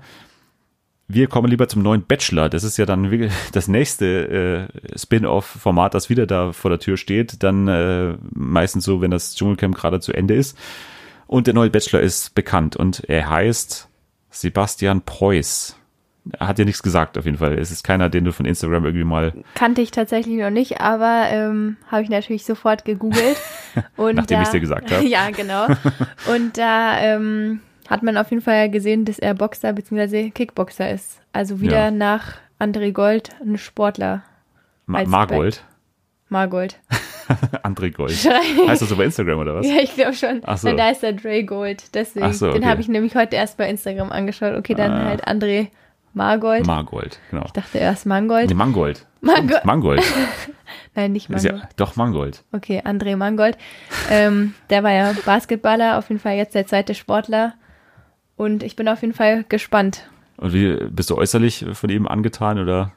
Wir 1.09 1.27
kommen 1.27 1.49
lieber 1.49 1.67
zum 1.67 1.83
neuen 1.83 2.03
Bachelor. 2.03 2.49
Das 2.49 2.63
ist 2.63 2.77
ja 2.77 2.87
dann 2.87 3.11
das 3.53 3.67
nächste 3.67 4.69
äh, 4.95 4.99
Spin-off-Format, 4.99 5.95
das 5.95 6.09
wieder 6.09 6.27
da 6.27 6.53
vor 6.53 6.71
der 6.71 6.79
Tür 6.79 6.97
steht. 6.97 7.43
Dann 7.43 7.67
äh, 7.67 8.15
meistens 8.33 8.85
so, 8.85 9.01
wenn 9.01 9.11
das 9.11 9.35
Dschungelcamp 9.35 9.77
gerade 9.77 10.01
zu 10.01 10.13
Ende 10.13 10.35
ist. 10.35 10.57
Und 11.27 11.47
der 11.47 11.55
neue 11.55 11.71
Bachelor 11.71 12.01
ist 12.01 12.35
bekannt 12.35 12.77
und 12.77 13.05
er 13.09 13.29
heißt 13.29 13.89
Sebastian 14.31 15.03
Preuß 15.03 15.80
hat 16.39 16.59
dir 16.59 16.65
nichts 16.65 16.83
gesagt 16.83 17.19
auf 17.19 17.25
jeden 17.25 17.39
Fall. 17.39 17.59
Es 17.59 17.71
ist 17.71 17.85
keiner, 17.85 18.09
den 18.09 18.25
du 18.25 18.33
von 18.33 18.47
Instagram 18.47 18.85
irgendwie 18.85 19.05
mal. 19.05 19.33
Kannte 19.55 19.81
ich 19.81 19.91
tatsächlich 19.91 20.37
noch 20.37 20.51
nicht, 20.51 20.81
aber 20.81 21.27
ähm, 21.31 21.77
habe 21.91 22.03
ich 22.03 22.11
natürlich 22.11 22.45
sofort 22.45 22.85
gegoogelt. 22.85 23.37
Und 23.97 24.17
Nachdem 24.17 24.41
ich 24.41 24.47
es 24.47 24.53
dir 24.53 24.61
gesagt 24.61 24.91
habe. 24.93 25.05
ja, 25.07 25.31
genau. 25.31 25.67
Und 26.33 26.59
da 26.59 26.99
ähm, 27.01 27.61
hat 27.89 28.03
man 28.03 28.17
auf 28.17 28.31
jeden 28.31 28.43
Fall 28.43 28.71
gesehen, 28.71 29.05
dass 29.05 29.19
er 29.19 29.35
Boxer 29.35 29.73
bzw. 29.73 30.31
Kickboxer 30.31 30.91
ist. 30.91 31.21
Also 31.33 31.61
wieder 31.61 31.85
ja. 31.85 31.91
nach 31.91 32.35
André 32.59 32.93
Gold 32.93 33.31
ein 33.41 33.59
Sportler. 33.59 34.23
Ma 34.87 35.05
Margold. 35.05 35.65
Margold. 36.29 36.79
André 37.63 37.93
Gold. 37.93 38.13
heißt 38.13 38.83
das 38.83 38.89
so 38.89 38.97
bei 38.97 39.05
Instagram 39.05 39.39
oder 39.39 39.55
was? 39.55 39.67
Ja, 39.67 39.77
ich 39.81 39.95
glaube 39.95 40.15
schon. 40.15 40.41
Ach 40.45 40.59
so. 40.59 40.75
Da 40.75 40.91
ist 40.91 41.03
der 41.03 41.13
Dre 41.13 41.45
Gold. 41.45 41.95
Deswegen, 41.95 42.33
so, 42.33 42.49
okay. 42.49 42.61
den 42.61 42.69
habe 42.69 42.81
ich 42.81 42.89
nämlich 42.89 43.15
heute 43.15 43.37
erst 43.37 43.57
bei 43.57 43.69
Instagram 43.69 44.11
angeschaut. 44.11 44.57
Okay, 44.57 44.75
dann 44.75 44.93
ah. 44.93 45.05
halt 45.05 45.27
André 45.27 45.69
Margold. 46.13 46.67
Margold, 46.67 47.21
genau. 47.31 47.45
Ich 47.47 47.53
dachte 47.53 47.79
erst 47.79 48.07
Mangold. 48.07 48.49
Nee, 48.49 48.55
Mangold. 48.55 49.07
Mangold. 49.21 49.65
Mangold. 49.65 50.03
Nein, 50.95 51.13
nicht 51.13 51.31
Mangold. 51.31 51.63
Ja, 51.63 51.69
doch, 51.77 51.97
Mangold. 51.97 52.45
Okay, 52.53 52.83
André 52.85 53.17
Mangold. 53.17 53.57
ähm, 54.11 54.55
der 54.71 54.83
war 54.83 54.93
ja 54.93 55.15
Basketballer, 55.25 55.99
auf 55.99 56.09
jeden 56.09 56.21
Fall 56.21 56.35
jetzt 56.35 56.55
der 56.55 56.67
zweite 56.67 56.95
Sportler. 56.95 57.55
Und 58.37 58.63
ich 58.63 58.75
bin 58.75 58.89
auf 58.89 59.03
jeden 59.03 59.15
Fall 59.15 59.45
gespannt. 59.49 60.09
Und 60.37 60.53
wie 60.53 60.75
bist 60.89 61.11
du 61.11 61.17
äußerlich 61.17 61.67
von 61.73 61.91
ihm 61.91 62.09
angetan 62.09 62.59
oder? 62.59 62.93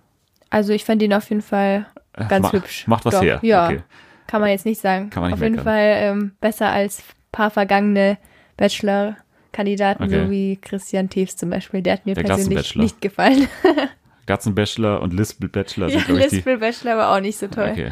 Also 0.49 0.72
ich 0.72 0.85
fand 0.85 1.02
ihn 1.02 1.14
auf 1.14 1.30
jeden 1.30 1.41
Fall 1.41 1.88
äh, 2.14 2.26
ganz 2.27 2.44
Ma 2.44 2.53
hübsch. 2.53 2.88
Macht 2.88 3.06
was 3.06 3.15
Doch, 3.15 3.22
her. 3.22 3.40
Ja, 3.41 3.65
okay. 3.65 3.81
kann 4.27 4.40
man 4.40 4.49
jetzt 4.49 4.65
nicht 4.65 4.80
sagen. 4.80 5.10
Kann 5.10 5.22
man 5.22 5.31
nicht 5.31 5.40
auf 5.40 5.44
jeden 5.44 5.60
Fall 5.60 5.95
ähm, 5.98 6.31
besser 6.40 6.69
als 6.69 7.03
paar 7.31 7.52
vergangene 7.52 8.18
Bachelor 8.56 9.18
Kandidaten, 9.53 10.03
okay. 10.03 10.25
so 10.25 10.31
wie 10.31 10.57
Christian 10.57 11.09
Teves 11.09 11.38
zum 11.38 11.49
Beispiel. 11.49 11.81
Der 11.81 11.93
hat 11.93 12.05
mir 12.05 12.15
der 12.15 12.23
persönlich 12.23 12.75
nicht 12.75 12.99
gefallen. 13.01 13.47
Gatzenbachelor 14.25 15.01
und 15.01 15.13
Lispel-Bachelor 15.13 15.89
sind, 15.89 16.07
ja, 16.07 16.15
Lispel-Bachelor 16.15 16.97
war 16.97 17.15
auch 17.15 17.21
nicht 17.21 17.38
so 17.38 17.47
toll. 17.47 17.69
Okay. 17.71 17.91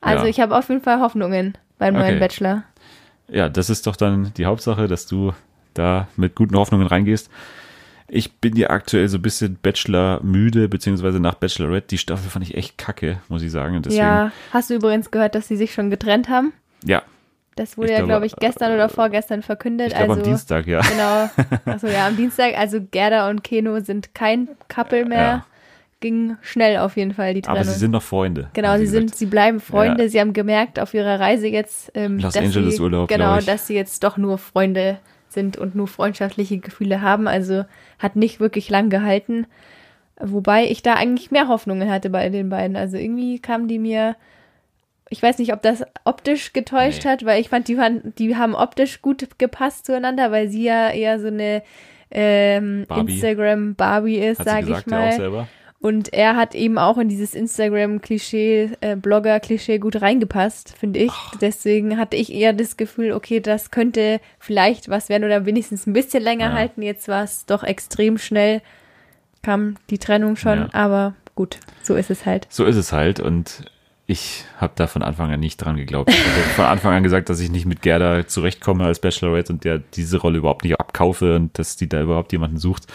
Also 0.00 0.24
ja. 0.24 0.30
ich 0.30 0.40
habe 0.40 0.56
auf 0.56 0.68
jeden 0.68 0.82
Fall 0.82 1.00
Hoffnungen 1.00 1.56
beim 1.78 1.94
okay. 1.94 2.04
neuen 2.04 2.20
Bachelor. 2.20 2.64
Ja, 3.28 3.48
das 3.48 3.70
ist 3.70 3.86
doch 3.86 3.96
dann 3.96 4.32
die 4.36 4.46
Hauptsache, 4.46 4.88
dass 4.88 5.06
du 5.06 5.32
da 5.74 6.08
mit 6.16 6.34
guten 6.34 6.56
Hoffnungen 6.56 6.86
reingehst. 6.86 7.30
Ich 8.08 8.34
bin 8.40 8.56
ja 8.56 8.68
aktuell 8.68 9.08
so 9.08 9.16
ein 9.16 9.22
bisschen 9.22 9.56
Bachelor 9.62 10.20
müde, 10.22 10.68
beziehungsweise 10.68 11.18
nach 11.18 11.34
Bachelorette. 11.34 11.88
Die 11.88 11.98
Staffel 11.98 12.28
fand 12.28 12.46
ich 12.46 12.56
echt 12.56 12.76
kacke, 12.76 13.20
muss 13.28 13.42
ich 13.42 13.50
sagen. 13.50 13.80
Deswegen, 13.80 14.02
ja, 14.02 14.32
hast 14.52 14.68
du 14.68 14.74
übrigens 14.74 15.10
gehört, 15.10 15.34
dass 15.34 15.48
sie 15.48 15.56
sich 15.56 15.72
schon 15.72 15.88
getrennt 15.88 16.28
haben? 16.28 16.52
Ja, 16.84 17.02
das 17.56 17.76
wurde 17.76 17.92
ich 17.92 17.98
ja, 17.98 18.04
glaube 18.04 18.26
ich, 18.26 18.34
gestern 18.36 18.72
oder 18.72 18.88
vorgestern 18.88 19.42
verkündet. 19.42 19.88
Ich 19.88 19.94
glaube 19.94 20.12
also, 20.12 20.22
am 20.22 20.28
Dienstag, 20.28 20.66
ja. 20.66 20.80
Genau. 20.80 21.30
Achso, 21.72 21.86
ja, 21.86 22.06
am 22.06 22.16
Dienstag. 22.16 22.58
Also 22.58 22.80
Gerda 22.80 23.28
und 23.28 23.44
Keno 23.44 23.80
sind 23.80 24.14
kein 24.14 24.48
Couple 24.68 25.04
mehr. 25.04 25.18
Ja. 25.18 25.46
Ging 26.00 26.36
schnell 26.40 26.78
auf 26.78 26.96
jeden 26.96 27.14
Fall 27.14 27.34
die 27.34 27.42
Trennung. 27.42 27.60
Aber 27.60 27.68
sie 27.68 27.78
sind 27.78 27.92
noch 27.92 28.02
Freunde. 28.02 28.50
Genau, 28.54 28.76
sie 28.76 28.86
sind, 28.86 29.14
sie 29.14 29.26
bleiben 29.26 29.60
Freunde. 29.60 30.04
Ja. 30.04 30.08
Sie 30.08 30.20
haben 30.20 30.32
gemerkt 30.32 30.80
auf 30.80 30.94
ihrer 30.94 31.20
Reise 31.20 31.46
jetzt, 31.46 31.92
ähm, 31.94 32.18
Los 32.18 32.32
dass 32.32 32.42
Angeles 32.42 32.76
sie, 32.76 32.82
Urlaub, 32.82 33.08
genau, 33.08 33.38
dass 33.38 33.68
sie 33.68 33.74
jetzt 33.74 34.02
doch 34.02 34.16
nur 34.16 34.38
Freunde 34.38 34.98
sind 35.28 35.56
und 35.56 35.74
nur 35.76 35.86
freundschaftliche 35.86 36.58
Gefühle 36.58 37.02
haben. 37.02 37.28
Also 37.28 37.64
hat 37.98 38.16
nicht 38.16 38.40
wirklich 38.40 38.68
lang 38.68 38.90
gehalten. 38.90 39.46
Wobei 40.20 40.66
ich 40.66 40.82
da 40.82 40.94
eigentlich 40.94 41.30
mehr 41.30 41.48
Hoffnungen 41.48 41.90
hatte 41.90 42.10
bei 42.10 42.28
den 42.28 42.48
beiden. 42.48 42.76
Also 42.76 42.96
irgendwie 42.96 43.38
kamen 43.38 43.68
die 43.68 43.78
mir, 43.78 44.16
ich 45.12 45.22
weiß 45.22 45.38
nicht, 45.38 45.52
ob 45.52 45.60
das 45.62 45.84
optisch 46.04 46.52
getäuscht 46.52 47.04
Nee. 47.04 47.10
hat, 47.10 47.24
weil 47.24 47.40
ich 47.40 47.48
fand, 47.50 47.68
die, 47.68 47.76
waren, 47.76 48.14
die 48.18 48.34
haben 48.36 48.54
optisch 48.54 49.02
gut 49.02 49.28
gepasst 49.38 49.86
zueinander, 49.86 50.32
weil 50.32 50.48
sie 50.48 50.64
ja 50.64 50.90
eher 50.90 51.20
so 51.20 51.26
eine 51.28 51.62
ähm, 52.10 52.86
Barbie. 52.88 53.12
Instagram 53.12 53.74
Barbie 53.74 54.16
ist, 54.18 54.42
sage 54.42 54.60
ich 54.60 54.66
gesagt 54.84 54.90
ja 54.90 54.98
auch 54.98 55.02
mal. 55.04 55.12
selber. 55.12 55.48
Und 55.80 56.12
er 56.12 56.36
hat 56.36 56.54
eben 56.54 56.78
auch 56.78 56.96
in 56.96 57.08
dieses 57.08 57.34
Instagram-Klischee, 57.34 58.70
äh, 58.80 58.94
Blogger-Klischee 58.96 59.78
gut 59.78 60.00
reingepasst, 60.00 60.74
finde 60.78 61.00
ich. 61.00 61.12
Deswegen 61.40 61.98
hatte 61.98 62.16
ich 62.16 62.32
eher 62.32 62.52
das 62.52 62.76
Gefühl, 62.76 63.12
okay, 63.12 63.40
das 63.40 63.70
könnte 63.72 64.20
vielleicht 64.38 64.88
was 64.88 65.08
werden 65.08 65.24
oder 65.24 65.44
wenigstens 65.44 65.86
ein 65.86 65.92
bisschen 65.92 66.22
länger 66.22 66.50
Ja. 66.50 66.52
halten. 66.52 66.82
Jetzt 66.82 67.08
war 67.08 67.24
es 67.24 67.46
doch 67.46 67.64
extrem 67.64 68.16
schnell, 68.18 68.62
kam 69.42 69.76
die 69.90 69.98
Trennung 69.98 70.36
schon, 70.36 70.58
Ja. 70.58 70.68
aber 70.72 71.14
gut, 71.34 71.58
so 71.82 71.96
ist 71.96 72.10
es 72.10 72.26
halt. 72.26 72.46
So 72.48 72.64
ist 72.64 72.76
es 72.76 72.92
halt 72.92 73.18
und 73.18 73.64
ich 74.12 74.44
habe 74.58 74.72
da 74.76 74.86
von 74.86 75.02
Anfang 75.02 75.32
an 75.32 75.40
nicht 75.40 75.56
dran 75.56 75.76
geglaubt. 75.76 76.10
Ich 76.10 76.18
habe 76.24 76.54
von 76.54 76.64
Anfang 76.66 76.94
an 76.94 77.02
gesagt, 77.02 77.28
dass 77.28 77.40
ich 77.40 77.50
nicht 77.50 77.66
mit 77.66 77.82
Gerda 77.82 78.26
zurechtkomme 78.26 78.84
als 78.84 79.00
Bachelorette 79.00 79.52
und 79.52 79.64
der 79.64 79.78
diese 79.78 80.18
Rolle 80.18 80.38
überhaupt 80.38 80.64
nicht 80.64 80.78
abkaufe 80.78 81.36
und 81.36 81.58
dass 81.58 81.76
die 81.76 81.88
da 81.88 82.00
überhaupt 82.00 82.32
jemanden 82.32 82.58
sucht. 82.58 82.86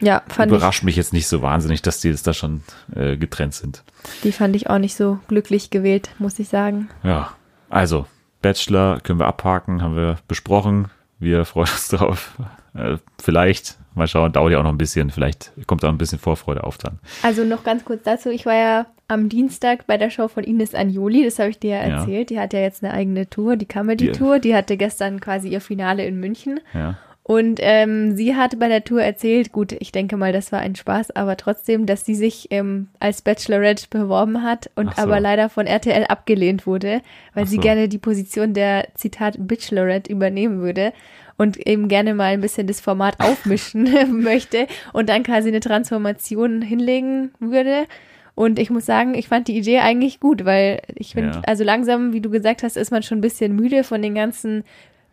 Ja, 0.00 0.22
fand 0.28 0.50
Überrascht 0.50 0.82
mich 0.82 0.96
jetzt 0.96 1.12
nicht 1.12 1.28
so 1.28 1.42
wahnsinnig, 1.42 1.82
dass 1.82 2.00
die 2.00 2.08
jetzt 2.08 2.26
da 2.26 2.32
schon 2.32 2.62
äh, 2.94 3.16
getrennt 3.16 3.54
sind. 3.54 3.84
ich, 4.14 4.20
die 4.22 4.32
fand 4.32 4.56
ich 4.56 4.68
auch 4.68 4.78
nicht 4.78 4.96
so 4.96 5.18
glücklich 5.28 5.70
gewählt, 5.70 6.10
muss 6.18 6.38
ich 6.38 6.48
sagen. 6.48 6.88
Ja, 7.04 7.32
also 7.68 8.06
Bachelor 8.40 9.00
können 9.00 9.20
wir 9.20 9.26
abhaken, 9.26 9.82
haben 9.82 9.94
wir 9.96 10.18
besprochen. 10.26 10.90
Wir 11.18 11.44
freuen 11.44 11.68
uns 11.70 11.88
drauf. 11.88 12.32
Äh, 12.74 12.96
vielleicht, 13.22 13.78
mal 13.94 14.06
schauen, 14.06 14.32
dauert 14.32 14.52
ja 14.52 14.58
auch 14.58 14.62
noch 14.62 14.72
ein 14.72 14.78
bisschen. 14.78 15.10
Vielleicht 15.10 15.52
kommt 15.66 15.82
da 15.82 15.88
ein 15.88 15.98
bisschen 15.98 16.18
Vorfreude 16.18 16.64
auf 16.64 16.78
dann. 16.78 16.98
Also 17.22 17.44
noch 17.44 17.64
ganz 17.64 17.84
kurz 17.84 18.02
dazu, 18.02 18.30
ich 18.30 18.46
war 18.46 18.54
ja 18.54 18.86
am 19.08 19.28
Dienstag 19.28 19.86
bei 19.86 19.98
der 19.98 20.08
Show 20.10 20.28
von 20.28 20.42
Ines 20.44 20.74
Anjoli, 20.74 21.24
das 21.24 21.38
habe 21.38 21.50
ich 21.50 21.58
dir 21.58 21.70
ja 21.76 21.86
Ja. 21.88 21.98
erzählt. 22.00 22.30
Die 22.30 22.38
hat 22.40 22.52
ja 22.54 22.60
jetzt 22.60 22.82
eine 22.82 22.94
eigene 22.94 23.28
Tour, 23.28 23.56
die 23.56 23.66
Comedy-Tour. 23.66 24.38
Die 24.38 24.54
hatte 24.54 24.76
gestern 24.76 25.20
quasi 25.20 25.48
ihr 25.48 25.60
Finale 25.60 26.06
in 26.06 26.18
München. 26.18 26.60
Ja. 26.72 26.96
Und 27.24 27.60
ähm, 27.62 28.16
sie 28.16 28.34
hat 28.34 28.58
bei 28.58 28.66
der 28.66 28.82
Tour 28.82 29.00
erzählt, 29.00 29.52
gut, 29.52 29.70
ich 29.78 29.92
denke 29.92 30.16
mal, 30.16 30.32
das 30.32 30.50
war 30.50 30.58
ein 30.58 30.74
Spaß, 30.74 31.12
aber 31.14 31.36
trotzdem, 31.36 31.86
dass 31.86 32.04
sie 32.04 32.16
sich 32.16 32.48
ähm, 32.50 32.88
als 32.98 33.22
Bachelorette 33.22 33.86
beworben 33.90 34.42
hat 34.42 34.70
und 34.74 34.96
so. 34.96 35.02
aber 35.02 35.20
leider 35.20 35.48
von 35.48 35.68
RTL 35.68 36.04
abgelehnt 36.06 36.66
wurde, 36.66 37.00
weil 37.34 37.44
Ach 37.44 37.48
sie 37.48 37.56
so. 37.56 37.62
gerne 37.62 37.88
die 37.88 37.98
Position 37.98 38.54
der 38.54 38.88
Zitat 38.96 39.36
Bachelorette 39.38 40.10
übernehmen 40.10 40.60
würde 40.62 40.92
und 41.38 41.56
eben 41.66 41.88
gerne 41.88 42.14
mal 42.14 42.32
ein 42.32 42.40
bisschen 42.40 42.66
das 42.66 42.80
Format 42.80 43.18
aufmischen 43.20 43.88
möchte 44.22 44.66
und 44.92 45.08
dann 45.08 45.22
quasi 45.22 45.48
eine 45.48 45.60
Transformation 45.60 46.62
hinlegen 46.62 47.32
würde. 47.40 47.86
Und 48.34 48.58
ich 48.58 48.70
muss 48.70 48.86
sagen, 48.86 49.14
ich 49.14 49.28
fand 49.28 49.48
die 49.48 49.56
Idee 49.58 49.80
eigentlich 49.80 50.18
gut, 50.18 50.44
weil 50.46 50.80
ich 50.94 51.12
finde, 51.12 51.32
Ja. 51.34 51.42
also 51.46 51.64
langsam, 51.64 52.12
wie 52.14 52.20
du 52.22 52.30
gesagt 52.30 52.62
hast, 52.62 52.76
ist 52.78 52.90
man 52.90 53.02
schon 53.02 53.18
ein 53.18 53.22
bisschen 53.22 53.54
müde 53.54 53.84
von 53.84 54.00
den 54.00 54.14
ganzen 54.14 54.64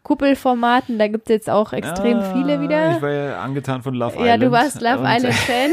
Kuppelformaten. 0.03 0.97
Da 0.97 1.07
gibt 1.07 1.29
es 1.29 1.33
jetzt 1.33 1.49
auch 1.49 1.73
extrem 1.73 2.21
viele 2.33 2.61
wieder. 2.61 2.77
Ah, 2.77 2.95
Ich 2.95 3.01
war 3.01 3.11
ja 3.11 3.41
angetan 3.41 3.81
von 3.81 3.93
Love 3.93 4.13
Island. 4.13 4.27
Ja, 4.27 4.37
du 4.37 4.51
warst 4.51 4.81
Love 4.81 5.03
Island 5.05 5.33
Fan. 5.35 5.71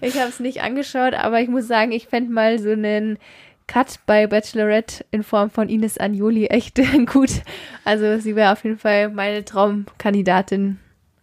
ich 0.00 0.18
habe 0.18 0.28
es 0.28 0.40
nicht 0.40 0.62
angeschaut, 0.62 1.14
aber 1.14 1.40
ich 1.40 1.48
muss 1.48 1.66
sagen, 1.66 1.92
ich 1.92 2.06
fände 2.06 2.32
mal 2.32 2.58
so 2.58 2.70
einen 2.70 3.18
Cut 3.66 3.98
bei 4.06 4.26
Bachelorette 4.26 5.04
in 5.10 5.22
Form 5.22 5.50
von 5.50 5.68
Ines 5.68 5.98
Anjoli 5.98 6.46
echt 6.46 6.80
gut. 7.06 7.42
Also 7.84 8.18
sie 8.18 8.36
wäre 8.36 8.52
auf 8.52 8.64
jeden 8.64 8.78
Fall 8.78 9.08
meine 9.08 9.44
Traumkandidatin 9.44 10.78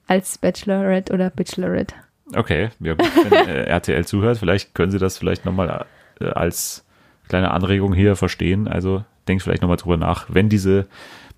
als 0.08 0.38
Bachelorette 0.38 1.14
oder 1.14 1.30
Bachelorette. 1.30 1.96
Okay, 2.36 2.70
ja, 2.80 2.94
gut, 2.96 3.10
wenn 3.30 3.48
äh, 3.48 3.64
RTL 3.66 4.06
zuhört, 4.06 4.38
vielleicht 4.38 4.74
können 4.74 4.92
Sie 4.92 4.98
das 4.98 5.18
vielleicht 5.18 5.46
nochmal 5.46 5.86
äh, 6.20 6.26
als 6.26 6.86
kleine 7.28 7.52
Anregung 7.52 7.94
hier 7.94 8.16
verstehen. 8.16 8.68
Also 8.68 9.04
denkt 9.28 9.44
vielleicht 9.44 9.62
nochmal 9.62 9.78
drüber 9.78 9.98
nach, 9.98 10.28
wenn 10.30 10.50
diese 10.50 10.88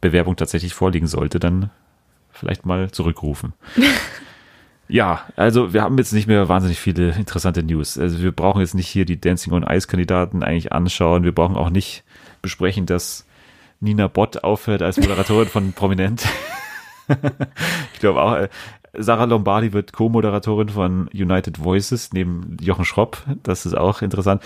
Bewerbung 0.02 0.36
tatsächlich 0.36 0.74
vorliegen 0.74 1.08
sollte, 1.08 1.40
dann 1.40 1.70
vielleicht 2.32 2.66
mal 2.66 2.92
zurückrufen. 2.92 3.54
ja, 4.88 5.26
also 5.36 5.74
wir 5.74 5.82
haben 5.82 5.98
jetzt 5.98 6.14
nicht 6.14 6.28
mehr 6.28 6.48
wahnsinnig 6.48 6.80
viele 6.80 7.12
interessante 7.12 7.64
News. 7.64 7.98
Also 7.98 8.22
wir 8.22 8.32
brauchen 8.32 8.62
jetzt 8.62 8.76
nicht 8.76 8.88
hier 8.88 9.06
die 9.06 9.20
Dancing 9.20 9.54
on 9.54 9.64
Ice 9.64 9.88
Kandidaten 9.88 10.44
eigentlich 10.44 10.72
anschauen. 10.72 11.24
Wir 11.24 11.34
brauchen 11.34 11.56
auch 11.56 11.70
nicht 11.70 12.04
besprechen, 12.42 12.86
dass 12.86 13.26
Nina 13.80 14.08
Bott 14.08 14.44
aufhört 14.44 14.82
als 14.82 14.98
Moderatorin 14.98 15.48
von 15.48 15.74
Prominent. 15.74 16.26
ich 17.94 18.00
glaube 18.00 18.22
auch, 18.22 18.36
äh, 18.36 18.50
Sarah 18.98 19.26
Lombardi 19.26 19.74
wird 19.74 19.94
Co-Moderatorin 19.94 20.70
von 20.70 21.08
United 21.14 21.64
Voices 21.64 22.14
neben 22.14 22.58
Jochen 22.62 22.86
Schropp. 22.86 23.24
Das 23.44 23.66
ist 23.66 23.76
auch 23.76 24.02
interessant. 24.02 24.42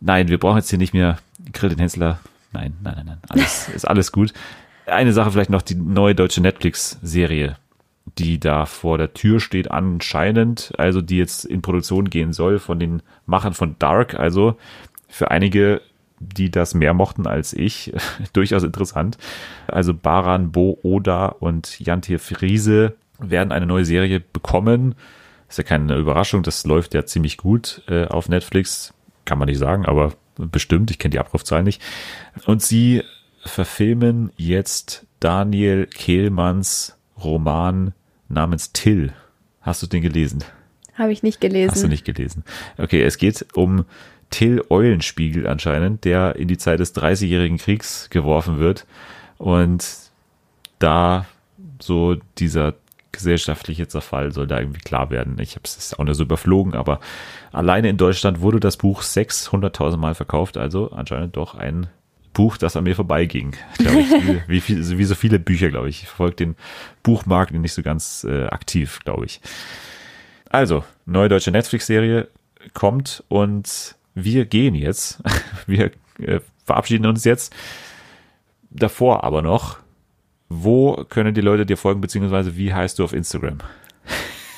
Nein, 0.00 0.28
wir 0.28 0.38
brauchen 0.38 0.56
jetzt 0.56 0.70
hier 0.70 0.78
nicht 0.78 0.94
mehr 0.94 1.18
Grill 1.52 1.70
den 1.70 1.78
Hensler. 1.78 2.18
Nein, 2.52 2.74
nein, 2.82 2.94
nein, 2.96 3.06
nein. 3.06 3.18
Alles, 3.28 3.68
ist 3.74 3.86
alles 3.86 4.12
gut. 4.12 4.32
Eine 4.86 5.12
Sache 5.12 5.30
vielleicht 5.30 5.50
noch, 5.50 5.62
die 5.62 5.74
neue 5.74 6.14
deutsche 6.14 6.40
Netflix-Serie, 6.40 7.56
die 8.18 8.38
da 8.40 8.66
vor 8.66 8.98
der 8.98 9.14
Tür 9.14 9.40
steht 9.40 9.70
anscheinend, 9.70 10.72
also 10.78 11.02
die 11.02 11.18
jetzt 11.18 11.44
in 11.44 11.62
Produktion 11.62 12.08
gehen 12.08 12.32
soll 12.32 12.58
von 12.58 12.78
den 12.78 13.02
Machern 13.26 13.52
von 13.52 13.76
Dark. 13.78 14.14
Also 14.14 14.56
für 15.08 15.30
einige, 15.30 15.82
die 16.20 16.50
das 16.50 16.74
mehr 16.74 16.94
mochten 16.94 17.26
als 17.26 17.52
ich, 17.52 17.92
durchaus 18.32 18.62
interessant. 18.62 19.18
Also 19.66 19.92
Baran 19.92 20.52
Bo 20.52 20.78
Oda 20.82 21.26
und 21.26 21.80
Jantir 21.80 22.18
Friese 22.18 22.94
werden 23.18 23.52
eine 23.52 23.66
neue 23.66 23.84
Serie 23.84 24.20
bekommen. 24.20 24.94
Ist 25.48 25.58
ja 25.58 25.64
keine 25.64 25.96
Überraschung, 25.96 26.42
das 26.42 26.64
läuft 26.64 26.94
ja 26.94 27.04
ziemlich 27.04 27.36
gut 27.36 27.82
äh, 27.88 28.06
auf 28.06 28.28
Netflix. 28.28 28.94
Kann 29.24 29.38
man 29.38 29.46
nicht 29.46 29.58
sagen, 29.58 29.86
aber 29.86 30.12
bestimmt, 30.36 30.90
ich 30.90 30.98
kenne 30.98 31.12
die 31.12 31.18
Abrufzahlen 31.18 31.64
nicht. 31.64 31.82
Und 32.46 32.62
sie 32.62 33.02
verfilmen 33.44 34.32
jetzt 34.36 35.06
Daniel 35.20 35.86
Kehlmanns 35.86 36.95
Roman 37.22 37.92
namens 38.28 38.72
Till. 38.72 39.12
Hast 39.60 39.82
du 39.82 39.86
den 39.86 40.02
gelesen? 40.02 40.44
Habe 40.94 41.12
ich 41.12 41.22
nicht 41.22 41.40
gelesen. 41.40 41.70
Hast 41.70 41.82
du 41.82 41.88
nicht 41.88 42.04
gelesen. 42.04 42.44
Okay, 42.78 43.02
es 43.02 43.18
geht 43.18 43.46
um 43.54 43.84
Till 44.30 44.62
Eulenspiegel 44.70 45.46
anscheinend, 45.46 46.04
der 46.04 46.36
in 46.36 46.48
die 46.48 46.58
Zeit 46.58 46.80
des 46.80 46.92
Dreißigjährigen 46.92 47.58
Kriegs 47.58 48.10
geworfen 48.10 48.58
wird 48.58 48.86
und 49.38 49.86
da 50.78 51.26
so 51.80 52.16
dieser 52.38 52.74
gesellschaftliche 53.12 53.88
Zerfall 53.88 54.32
soll 54.32 54.46
da 54.46 54.58
irgendwie 54.58 54.80
klar 54.80 55.10
werden. 55.10 55.38
Ich 55.40 55.52
habe 55.52 55.62
es 55.64 55.94
auch 55.94 56.04
nur 56.04 56.14
so 56.14 56.24
überflogen, 56.24 56.74
aber 56.74 57.00
alleine 57.52 57.88
in 57.88 57.96
Deutschland 57.96 58.40
wurde 58.40 58.60
das 58.60 58.76
Buch 58.76 59.02
600.000 59.02 59.96
Mal 59.96 60.14
verkauft, 60.14 60.56
also 60.56 60.90
anscheinend 60.90 61.36
doch 61.36 61.54
ein 61.54 61.88
Buch, 62.36 62.58
das 62.58 62.76
an 62.76 62.84
mir 62.84 62.94
vorbeiging. 62.94 63.56
Ich, 63.78 63.86
wie, 63.86 64.42
wie, 64.46 64.60
viel, 64.60 64.98
wie 64.98 65.04
so 65.04 65.14
viele 65.14 65.38
Bücher, 65.38 65.70
glaube 65.70 65.88
ich. 65.88 66.02
Ich 66.02 66.08
verfolge 66.08 66.36
den 66.36 66.54
Buchmarkt 67.02 67.52
nicht 67.52 67.72
so 67.72 67.82
ganz 67.82 68.26
äh, 68.28 68.44
aktiv, 68.44 69.00
glaube 69.04 69.24
ich. 69.24 69.40
Also, 70.50 70.84
neue 71.06 71.30
deutsche 71.30 71.50
Netflix-Serie 71.50 72.28
kommt 72.74 73.24
und 73.28 73.96
wir 74.14 74.44
gehen 74.44 74.74
jetzt. 74.74 75.22
Wir 75.66 75.92
äh, 76.18 76.40
verabschieden 76.66 77.06
uns 77.06 77.24
jetzt. 77.24 77.54
Davor 78.68 79.24
aber 79.24 79.40
noch, 79.40 79.78
wo 80.50 81.04
können 81.08 81.32
die 81.32 81.40
Leute 81.40 81.64
dir 81.64 81.78
folgen, 81.78 82.02
beziehungsweise 82.02 82.54
wie 82.58 82.74
heißt 82.74 82.98
du 82.98 83.04
auf 83.04 83.14
Instagram? 83.14 83.60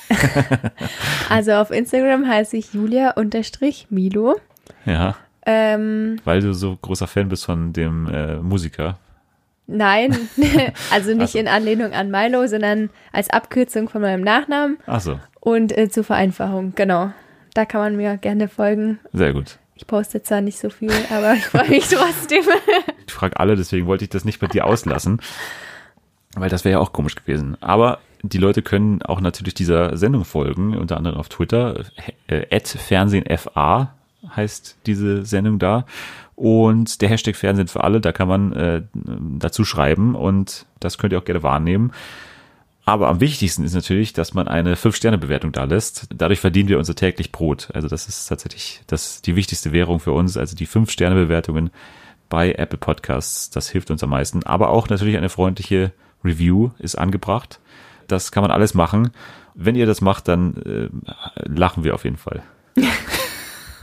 Also 1.29 1.53
auf 1.53 1.69
Instagram 1.69 2.27
heiße 2.27 2.57
ich 2.57 2.73
Julia-Milo. 2.73 4.39
Ja, 4.85 5.15
Ähm, 5.45 6.17
weil 6.25 6.41
du 6.41 6.53
so 6.53 6.77
großer 6.81 7.07
Fan 7.07 7.29
bist 7.29 7.45
von 7.45 7.73
dem 7.73 8.07
äh, 8.09 8.35
Musiker. 8.37 8.97
nein, 9.67 10.15
also 10.91 11.13
nicht 11.15 11.31
so. 11.33 11.39
in 11.39 11.47
Anlehnung 11.47 11.93
an 11.93 12.11
Milo, 12.11 12.45
sondern 12.47 12.89
als 13.13 13.29
Abkürzung 13.29 13.87
von 13.89 14.01
meinem 14.01 14.21
Nachnamen 14.23 14.77
Ach 14.85 15.01
so, 15.01 15.19
und 15.39 15.75
äh, 15.77 15.89
zur 15.89 16.03
Vereinfachung, 16.03 16.73
genau. 16.75 17.11
Da 17.53 17.65
kann 17.65 17.81
man 17.81 17.95
mir 17.95 18.17
gerne 18.17 18.47
folgen. 18.47 18.99
sehr 19.13 19.33
gut. 19.33 19.57
Ich 19.75 19.87
poste 19.87 20.21
zwar 20.21 20.41
nicht 20.41 20.59
so 20.59 20.69
viel, 20.69 20.91
aber 21.09 21.33
ich 21.35 21.45
freue 21.45 21.69
mich 21.69 21.87
trotzdem. 21.89 22.43
Ich 23.07 23.13
frage 23.13 23.39
alle, 23.39 23.55
deswegen 23.55 23.87
wollte 23.87 24.03
ich 24.03 24.09
das 24.09 24.25
nicht 24.25 24.39
bei 24.39 24.47
dir 24.47 24.65
auslassen, 24.65 25.21
weil 26.35 26.49
das 26.49 26.65
wäre 26.65 26.73
ja 26.73 26.79
auch 26.79 26.91
komisch 26.91 27.15
gewesen. 27.15 27.55
Aber 27.61 27.99
die 28.21 28.37
Leute 28.39 28.61
können 28.61 29.01
auch 29.01 29.21
natürlich 29.21 29.53
dieser 29.53 29.95
Sendung 29.95 30.25
folgen, 30.25 30.75
unter 30.75 30.97
anderem 30.97 31.17
auf 31.17 31.29
Twitter. 31.29 31.85
Äh, 32.27 32.59
@fernsehenfa 32.59 33.95
heißt 34.35 34.77
diese 34.85 35.25
Sendung 35.25 35.59
da. 35.59 35.85
Und 36.35 37.01
der 37.01 37.09
Hashtag 37.09 37.35
Fernsehen 37.35 37.67
für 37.67 37.83
alle, 37.83 37.99
da 37.99 38.11
kann 38.11 38.27
man 38.27 38.53
äh, 38.53 38.81
dazu 38.93 39.65
schreiben 39.65 40.15
und 40.15 40.65
das 40.79 40.97
könnt 40.97 41.11
ihr 41.11 41.19
auch 41.19 41.25
gerne 41.25 41.43
wahrnehmen. 41.43 41.91
Aber 42.85 43.09
am 43.09 43.19
wichtigsten 43.19 43.63
ist 43.63 43.75
natürlich, 43.75 44.13
dass 44.13 44.33
man 44.33 44.47
eine 44.47 44.75
5-Sterne-Bewertung 44.75 45.51
da 45.51 45.65
lässt. 45.65 46.07
Dadurch 46.15 46.39
verdienen 46.39 46.69
wir 46.69 46.79
unser 46.79 46.95
täglich 46.95 47.31
Brot. 47.31 47.69
Also 47.73 47.87
das 47.87 48.07
ist 48.07 48.25
tatsächlich 48.25 48.81
das, 48.87 49.21
die 49.21 49.35
wichtigste 49.35 49.71
Währung 49.73 49.99
für 49.99 50.11
uns. 50.11 50.37
Also 50.37 50.55
die 50.55 50.65
5-Sterne-Bewertungen 50.65 51.69
bei 52.29 52.53
Apple 52.53 52.79
Podcasts. 52.79 53.51
Das 53.51 53.69
hilft 53.69 53.91
uns 53.91 54.01
am 54.01 54.09
meisten. 54.09 54.43
Aber 54.43 54.69
auch 54.69 54.89
natürlich 54.89 55.17
eine 55.17 55.29
freundliche 55.29 55.91
Review 56.23 56.71
ist 56.79 56.95
angebracht. 56.95 57.59
das 58.07 58.31
kann 58.31 58.41
man 58.41 58.49
alles 58.49 58.73
machen. 58.73 59.11
Wenn 59.53 59.75
ihr 59.75 59.85
das 59.85 60.01
macht, 60.01 60.27
dann 60.27 60.57
äh, 60.63 60.89
lachen 61.45 61.83
wir 61.83 61.93
auf 61.93 62.05
jeden 62.05 62.17
Fall. 62.17 62.41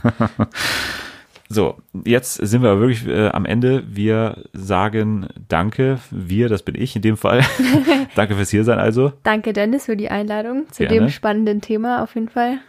so, 1.49 1.77
jetzt 2.05 2.35
sind 2.35 2.61
wir 2.61 2.79
wirklich 2.79 3.07
äh, 3.07 3.29
am 3.29 3.45
Ende. 3.45 3.83
Wir 3.87 4.43
sagen 4.53 5.27
Danke. 5.47 5.99
Wir, 6.11 6.49
das 6.49 6.63
bin 6.63 6.75
ich 6.75 6.95
in 6.95 7.01
dem 7.01 7.17
Fall. 7.17 7.43
danke 8.15 8.35
fürs 8.35 8.49
Hiersein 8.49 8.79
also. 8.79 9.13
Danke, 9.23 9.53
Dennis, 9.53 9.85
für 9.85 9.97
die 9.97 10.09
Einladung 10.09 10.65
zu 10.71 10.83
Gerne. 10.83 10.99
dem 10.99 11.09
spannenden 11.09 11.61
Thema 11.61 12.03
auf 12.03 12.15
jeden 12.15 12.29
Fall. 12.29 12.59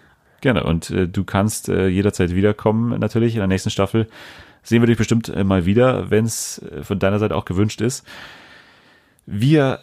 Gerne. 0.41 0.65
Und 0.65 0.91
äh, 0.91 1.09
du 1.09 1.25
kannst 1.25 1.69
äh, 1.69 1.89
jederzeit 1.89 2.35
wiederkommen, 2.35 2.99
natürlich 3.01 3.35
in 3.35 3.41
der 3.41 3.49
nächsten 3.49 3.71
Staffel. 3.71 4.07
Sehen 4.63 4.83
wir 4.83 4.87
dich 4.87 4.99
bestimmt 4.99 5.29
äh, 5.29 5.45
mal 5.45 5.67
wieder, 5.67 6.11
wenn 6.11 6.25
es 6.25 6.59
äh, 6.59 6.83
von 6.83 6.99
deiner 6.99 7.19
Seite 7.19 7.35
auch 7.37 7.45
gewünscht 7.45 7.81
ist. 7.81 8.07
Wir 9.27 9.81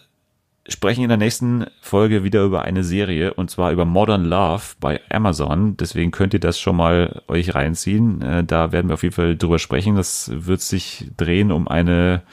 sprechen 0.67 1.03
in 1.03 1.09
der 1.09 1.17
nächsten 1.17 1.65
Folge 1.81 2.23
wieder 2.23 2.43
über 2.43 2.63
eine 2.63 2.83
Serie 2.83 3.33
und 3.33 3.51
zwar 3.51 3.71
über 3.71 3.85
Modern 3.85 4.25
Love 4.25 4.63
bei 4.79 4.99
Amazon. 5.09 5.77
Deswegen 5.77 6.11
könnt 6.11 6.33
ihr 6.33 6.39
das 6.39 6.59
schon 6.59 6.75
mal 6.75 7.21
euch 7.27 7.53
reinziehen. 7.53 8.21
Äh, 8.21 8.43
Da 8.43 8.71
werden 8.71 8.89
wir 8.89 8.95
auf 8.95 9.03
jeden 9.03 9.15
Fall 9.15 9.35
drüber 9.35 9.59
sprechen. 9.59 9.95
Das 9.95 10.31
wird 10.33 10.61
sich 10.61 11.11
drehen 11.17 11.51
um 11.51 11.67
eine 11.67 12.23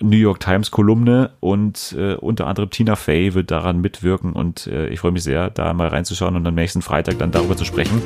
New 0.00 0.16
York 0.16 0.40
Times 0.40 0.70
Kolumne 0.70 1.30
und 1.40 1.94
äh, 1.98 2.14
unter 2.14 2.46
anderem 2.46 2.70
Tina 2.70 2.94
Fey 2.94 3.34
wird 3.34 3.50
daran 3.50 3.80
mitwirken 3.80 4.32
und 4.32 4.66
äh, 4.68 4.88
ich 4.88 5.00
freue 5.00 5.12
mich 5.12 5.24
sehr, 5.24 5.50
da 5.50 5.72
mal 5.72 5.88
reinzuschauen 5.88 6.36
und 6.36 6.46
am 6.46 6.54
nächsten 6.54 6.82
Freitag 6.82 7.18
dann 7.18 7.32
darüber 7.32 7.56
zu 7.56 7.64
sprechen. 7.64 8.00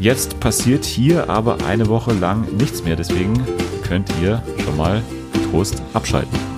Jetzt 0.00 0.40
passiert 0.40 0.84
hier 0.84 1.28
aber 1.28 1.58
eine 1.66 1.88
Woche 1.88 2.12
lang 2.14 2.56
nichts 2.56 2.84
mehr, 2.84 2.96
deswegen 2.96 3.34
könnt 3.82 4.10
ihr 4.22 4.42
schon 4.64 4.76
mal 4.76 5.02
Trost 5.50 5.82
abschalten. 5.92 6.51